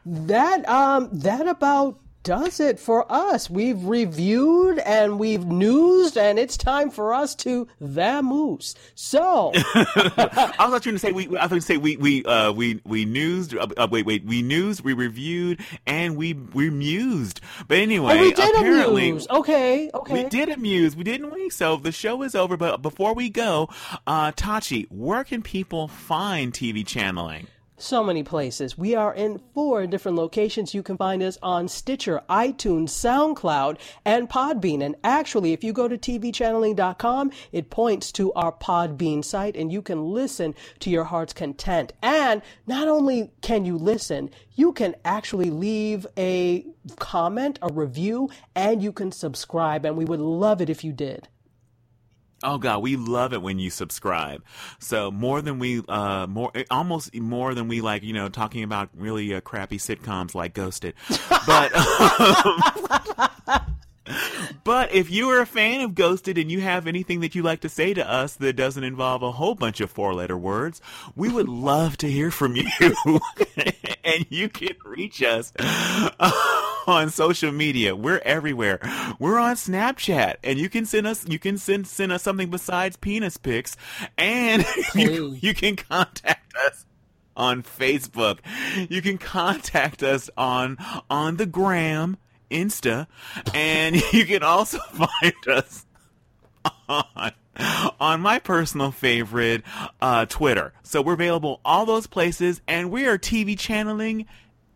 that 0.05 0.69
um 0.69 1.09
that 1.11 1.47
about 1.47 1.99
does 2.23 2.59
it 2.59 2.79
for 2.79 3.11
us. 3.11 3.49
We've 3.49 3.83
reviewed 3.83 4.79
and 4.79 5.19
we've 5.19 5.45
newsed, 5.45 6.17
and 6.17 6.37
it's 6.37 6.57
time 6.57 6.89
for 6.89 7.13
us 7.13 7.35
to 7.35 7.67
vamoose. 7.81 8.75
So, 8.95 9.51
I 9.55 10.53
was 10.59 10.71
not 10.71 10.83
trying 10.83 10.95
to 10.95 10.99
say 10.99 11.11
we. 11.11 11.27
I 11.37 11.43
was 11.43 11.49
going 11.49 11.61
to 11.61 11.61
say 11.61 11.77
we 11.77 11.97
we 11.97 12.23
uh, 12.25 12.51
we 12.51 12.81
we 12.85 13.05
newsed. 13.05 13.55
Uh, 13.55 13.67
uh, 13.77 13.87
wait, 13.89 14.05
wait. 14.05 14.25
We 14.25 14.41
newsed, 14.41 14.81
we 14.81 14.93
reviewed, 14.93 15.59
and 15.85 16.15
we 16.15 16.33
we 16.33 16.69
mused. 16.69 17.41
But 17.67 17.77
anyway, 17.79 18.17
oh, 18.17 18.21
we 18.21 18.33
did 18.33 18.55
apparently, 18.55 19.09
amuse. 19.09 19.27
Okay, 19.29 19.89
okay. 19.93 20.23
We 20.23 20.29
did 20.29 20.49
amuse. 20.49 20.95
We 20.95 21.03
didn't 21.03 21.31
we? 21.31 21.49
So 21.49 21.77
the 21.77 21.91
show 21.91 22.21
is 22.23 22.35
over. 22.35 22.57
But 22.57 22.81
before 22.81 23.13
we 23.13 23.29
go, 23.29 23.69
uh, 24.05 24.31
Tachi, 24.31 24.87
where 24.91 25.23
can 25.23 25.41
people 25.41 25.87
find 25.87 26.53
TV 26.53 26.85
channeling? 26.85 27.47
So 27.81 28.03
many 28.03 28.23
places. 28.23 28.77
We 28.77 28.95
are 28.95 29.13
in 29.13 29.41
four 29.53 29.87
different 29.87 30.17
locations. 30.17 30.73
You 30.73 30.83
can 30.83 30.97
find 30.97 31.21
us 31.23 31.37
on 31.41 31.67
Stitcher, 31.67 32.21
iTunes, 32.29 32.89
SoundCloud, 32.89 33.77
and 34.05 34.29
Podbean. 34.29 34.83
And 34.83 34.95
actually, 35.03 35.53
if 35.53 35.63
you 35.63 35.73
go 35.73 35.87
to 35.87 35.97
tvchanneling.com, 35.97 37.31
it 37.51 37.69
points 37.69 38.11
to 38.13 38.31
our 38.33 38.51
Podbean 38.51 39.23
site 39.23 39.55
and 39.55 39.71
you 39.71 39.81
can 39.81 40.05
listen 40.05 40.55
to 40.79 40.89
your 40.89 41.05
heart's 41.05 41.33
content. 41.33 41.93
And 42.01 42.41
not 42.67 42.87
only 42.87 43.31
can 43.41 43.65
you 43.65 43.77
listen, 43.77 44.29
you 44.55 44.73
can 44.73 44.95
actually 45.03 45.49
leave 45.49 46.05
a 46.17 46.65
comment, 46.99 47.59
a 47.61 47.71
review, 47.71 48.29
and 48.55 48.81
you 48.81 48.91
can 48.91 49.11
subscribe. 49.11 49.85
And 49.85 49.97
we 49.97 50.05
would 50.05 50.19
love 50.19 50.61
it 50.61 50.69
if 50.69 50.83
you 50.83 50.91
did. 50.91 51.27
Oh 52.43 52.57
God, 52.57 52.81
we 52.81 52.95
love 52.95 53.33
it 53.33 53.41
when 53.41 53.59
you 53.59 53.69
subscribe. 53.69 54.43
So 54.79 55.11
more 55.11 55.41
than 55.41 55.59
we, 55.59 55.83
uh, 55.87 56.27
more 56.27 56.51
almost 56.69 57.15
more 57.15 57.53
than 57.53 57.67
we 57.67 57.81
like, 57.81 58.03
you 58.03 58.13
know, 58.13 58.29
talking 58.29 58.63
about 58.63 58.89
really 58.95 59.33
uh, 59.33 59.41
crappy 59.41 59.77
sitcoms 59.77 60.33
like 60.33 60.53
Ghosted. 60.53 60.95
But 61.45 61.75
um, 61.75 62.61
but 64.63 64.93
if 64.93 65.09
you 65.11 65.29
are 65.29 65.41
a 65.41 65.45
fan 65.45 65.81
of 65.81 65.95
Ghosted 65.95 66.37
and 66.37 66.51
you 66.51 66.61
have 66.61 66.87
anything 66.87 67.21
that 67.21 67.35
you 67.35 67.43
like 67.43 67.61
to 67.61 67.69
say 67.69 67.93
to 67.93 68.09
us 68.09 68.35
that 68.35 68.53
doesn't 68.53 68.83
involve 68.83 69.23
a 69.23 69.31
whole 69.31 69.55
bunch 69.55 69.79
of 69.81 69.91
four 69.91 70.13
letter 70.13 70.37
words, 70.37 70.81
we 71.15 71.29
would 71.29 71.49
love 71.49 71.97
to 71.97 72.09
hear 72.09 72.31
from 72.31 72.55
you. 72.55 72.67
and 74.03 74.25
you 74.29 74.49
can 74.49 74.75
reach 74.85 75.21
us 75.23 75.53
on 76.87 77.09
social 77.09 77.51
media. 77.51 77.95
We're 77.95 78.19
everywhere. 78.19 78.79
We're 79.19 79.39
on 79.39 79.55
Snapchat 79.55 80.35
and 80.43 80.59
you 80.59 80.69
can 80.69 80.85
send 80.85 81.07
us 81.07 81.27
you 81.27 81.39
can 81.39 81.57
send 81.57 81.87
send 81.87 82.11
us 82.11 82.23
something 82.23 82.49
besides 82.49 82.97
penis 82.97 83.37
pics 83.37 83.77
and 84.17 84.65
you, 84.95 85.37
you 85.39 85.53
can 85.53 85.75
contact 85.75 86.53
us 86.67 86.85
on 87.35 87.63
Facebook. 87.63 88.39
You 88.89 89.01
can 89.01 89.17
contact 89.17 90.03
us 90.03 90.29
on 90.37 90.77
on 91.09 91.37
the 91.37 91.45
gram 91.45 92.17
Insta, 92.51 93.07
and 93.53 93.95
you 94.13 94.25
can 94.25 94.43
also 94.43 94.77
find 94.93 95.47
us 95.47 95.85
on 96.87 97.31
on 97.99 98.21
my 98.21 98.39
personal 98.39 98.91
favorite, 98.91 99.63
uh, 100.01 100.25
Twitter. 100.25 100.73
So 100.83 101.01
we're 101.01 101.13
available 101.13 101.59
all 101.65 101.85
those 101.85 102.07
places, 102.07 102.61
and 102.67 102.91
we 102.91 103.05
are 103.05 103.17
TV 103.17 103.57
channeling 103.57 104.25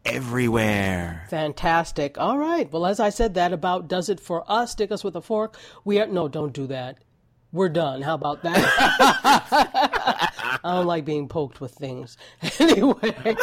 everywhere. 0.05 1.25
Fantastic. 1.29 2.17
All 2.17 2.37
right. 2.37 2.71
Well, 2.71 2.85
as 2.85 2.99
I 2.99 3.09
said, 3.09 3.33
that 3.33 3.53
about 3.53 3.87
does 3.87 4.09
it 4.09 4.19
for 4.19 4.49
us. 4.49 4.71
Stick 4.71 4.91
us 4.91 5.03
with 5.03 5.15
a 5.15 5.21
fork. 5.21 5.57
We 5.83 5.99
are 5.99 6.07
no, 6.07 6.27
don't 6.27 6.53
do 6.53 6.67
that. 6.67 6.99
We're 7.51 7.69
done. 7.69 8.01
How 8.01 8.15
about 8.15 8.43
that? 8.43 8.57
I 10.63 10.75
don't 10.75 10.85
like 10.85 11.05
being 11.05 11.29
poked 11.29 11.61
with 11.61 11.71
things. 11.71 12.17
anyway. 12.59 13.15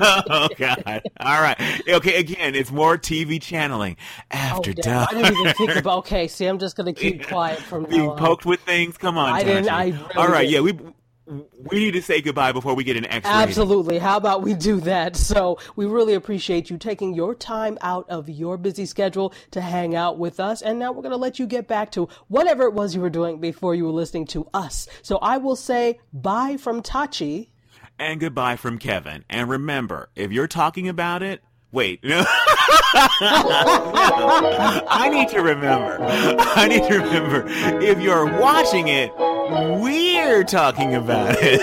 oh 0.00 0.48
God! 0.56 1.02
All 1.20 1.42
right. 1.42 1.82
Okay. 1.86 2.18
Again, 2.18 2.54
it's 2.54 2.72
more 2.72 2.96
TV 2.96 3.42
channeling 3.42 3.98
after 4.30 4.70
oh, 4.70 4.80
dark. 4.80 5.12
I 5.12 5.22
didn't 5.22 5.38
even 5.38 5.54
think 5.54 5.76
about. 5.76 5.98
Okay. 5.98 6.28
See, 6.28 6.46
I'm 6.46 6.58
just 6.58 6.76
gonna 6.76 6.94
keep 6.94 7.26
quiet 7.26 7.58
from 7.58 7.84
being 7.84 8.10
poked 8.12 8.46
with 8.46 8.60
things. 8.60 8.96
Come 8.96 9.18
on. 9.18 9.34
I 9.34 9.42
didn't. 9.42 9.68
I 9.68 9.84
really 9.84 9.98
All 10.16 10.28
right. 10.28 10.48
Didn't. 10.48 10.66
Yeah. 10.66 10.82
We 10.84 10.92
we 11.26 11.78
need 11.78 11.92
to 11.92 12.02
say 12.02 12.20
goodbye 12.20 12.52
before 12.52 12.74
we 12.74 12.84
get 12.84 12.96
an 12.96 13.06
X. 13.06 13.26
Absolutely. 13.26 13.98
How 13.98 14.16
about 14.16 14.42
we 14.42 14.54
do 14.54 14.80
that? 14.80 15.16
So 15.16 15.58
we 15.76 15.86
really 15.86 16.14
appreciate 16.14 16.68
you 16.68 16.78
taking 16.78 17.14
your 17.14 17.34
time 17.34 17.78
out 17.80 18.08
of 18.10 18.28
your 18.28 18.56
busy 18.56 18.86
schedule 18.86 19.32
to 19.52 19.60
hang 19.60 19.94
out 19.94 20.18
with 20.18 20.40
us. 20.40 20.62
And 20.62 20.78
now 20.78 20.92
we're 20.92 21.02
going 21.02 21.12
to 21.12 21.16
let 21.16 21.38
you 21.38 21.46
get 21.46 21.68
back 21.68 21.92
to 21.92 22.08
whatever 22.28 22.64
it 22.64 22.74
was 22.74 22.94
you 22.94 23.00
were 23.00 23.10
doing 23.10 23.40
before 23.40 23.74
you 23.74 23.84
were 23.84 23.92
listening 23.92 24.26
to 24.26 24.48
us. 24.52 24.88
So 25.02 25.18
I 25.18 25.38
will 25.38 25.56
say 25.56 26.00
bye 26.12 26.56
from 26.56 26.82
Tachi. 26.82 27.50
And 27.98 28.18
goodbye 28.18 28.56
from 28.56 28.78
Kevin. 28.78 29.24
And 29.30 29.48
remember, 29.48 30.10
if 30.16 30.32
you're 30.32 30.48
talking 30.48 30.88
about 30.88 31.22
it, 31.22 31.40
Wait. 31.72 32.00
I 32.04 32.18
need 35.10 35.28
to 35.30 35.40
remember. 35.40 35.96
I 36.02 36.68
need 36.68 36.84
to 36.84 36.98
remember. 36.98 37.44
If 37.82 37.98
you're 38.00 38.38
watching 38.38 38.88
it, 38.88 39.10
we're 39.16 40.44
talking 40.44 40.94
about 40.94 41.36
it. 41.40 41.60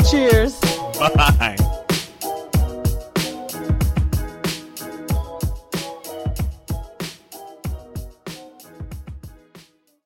Cheers. 0.10 0.60
Bye. 0.98 1.75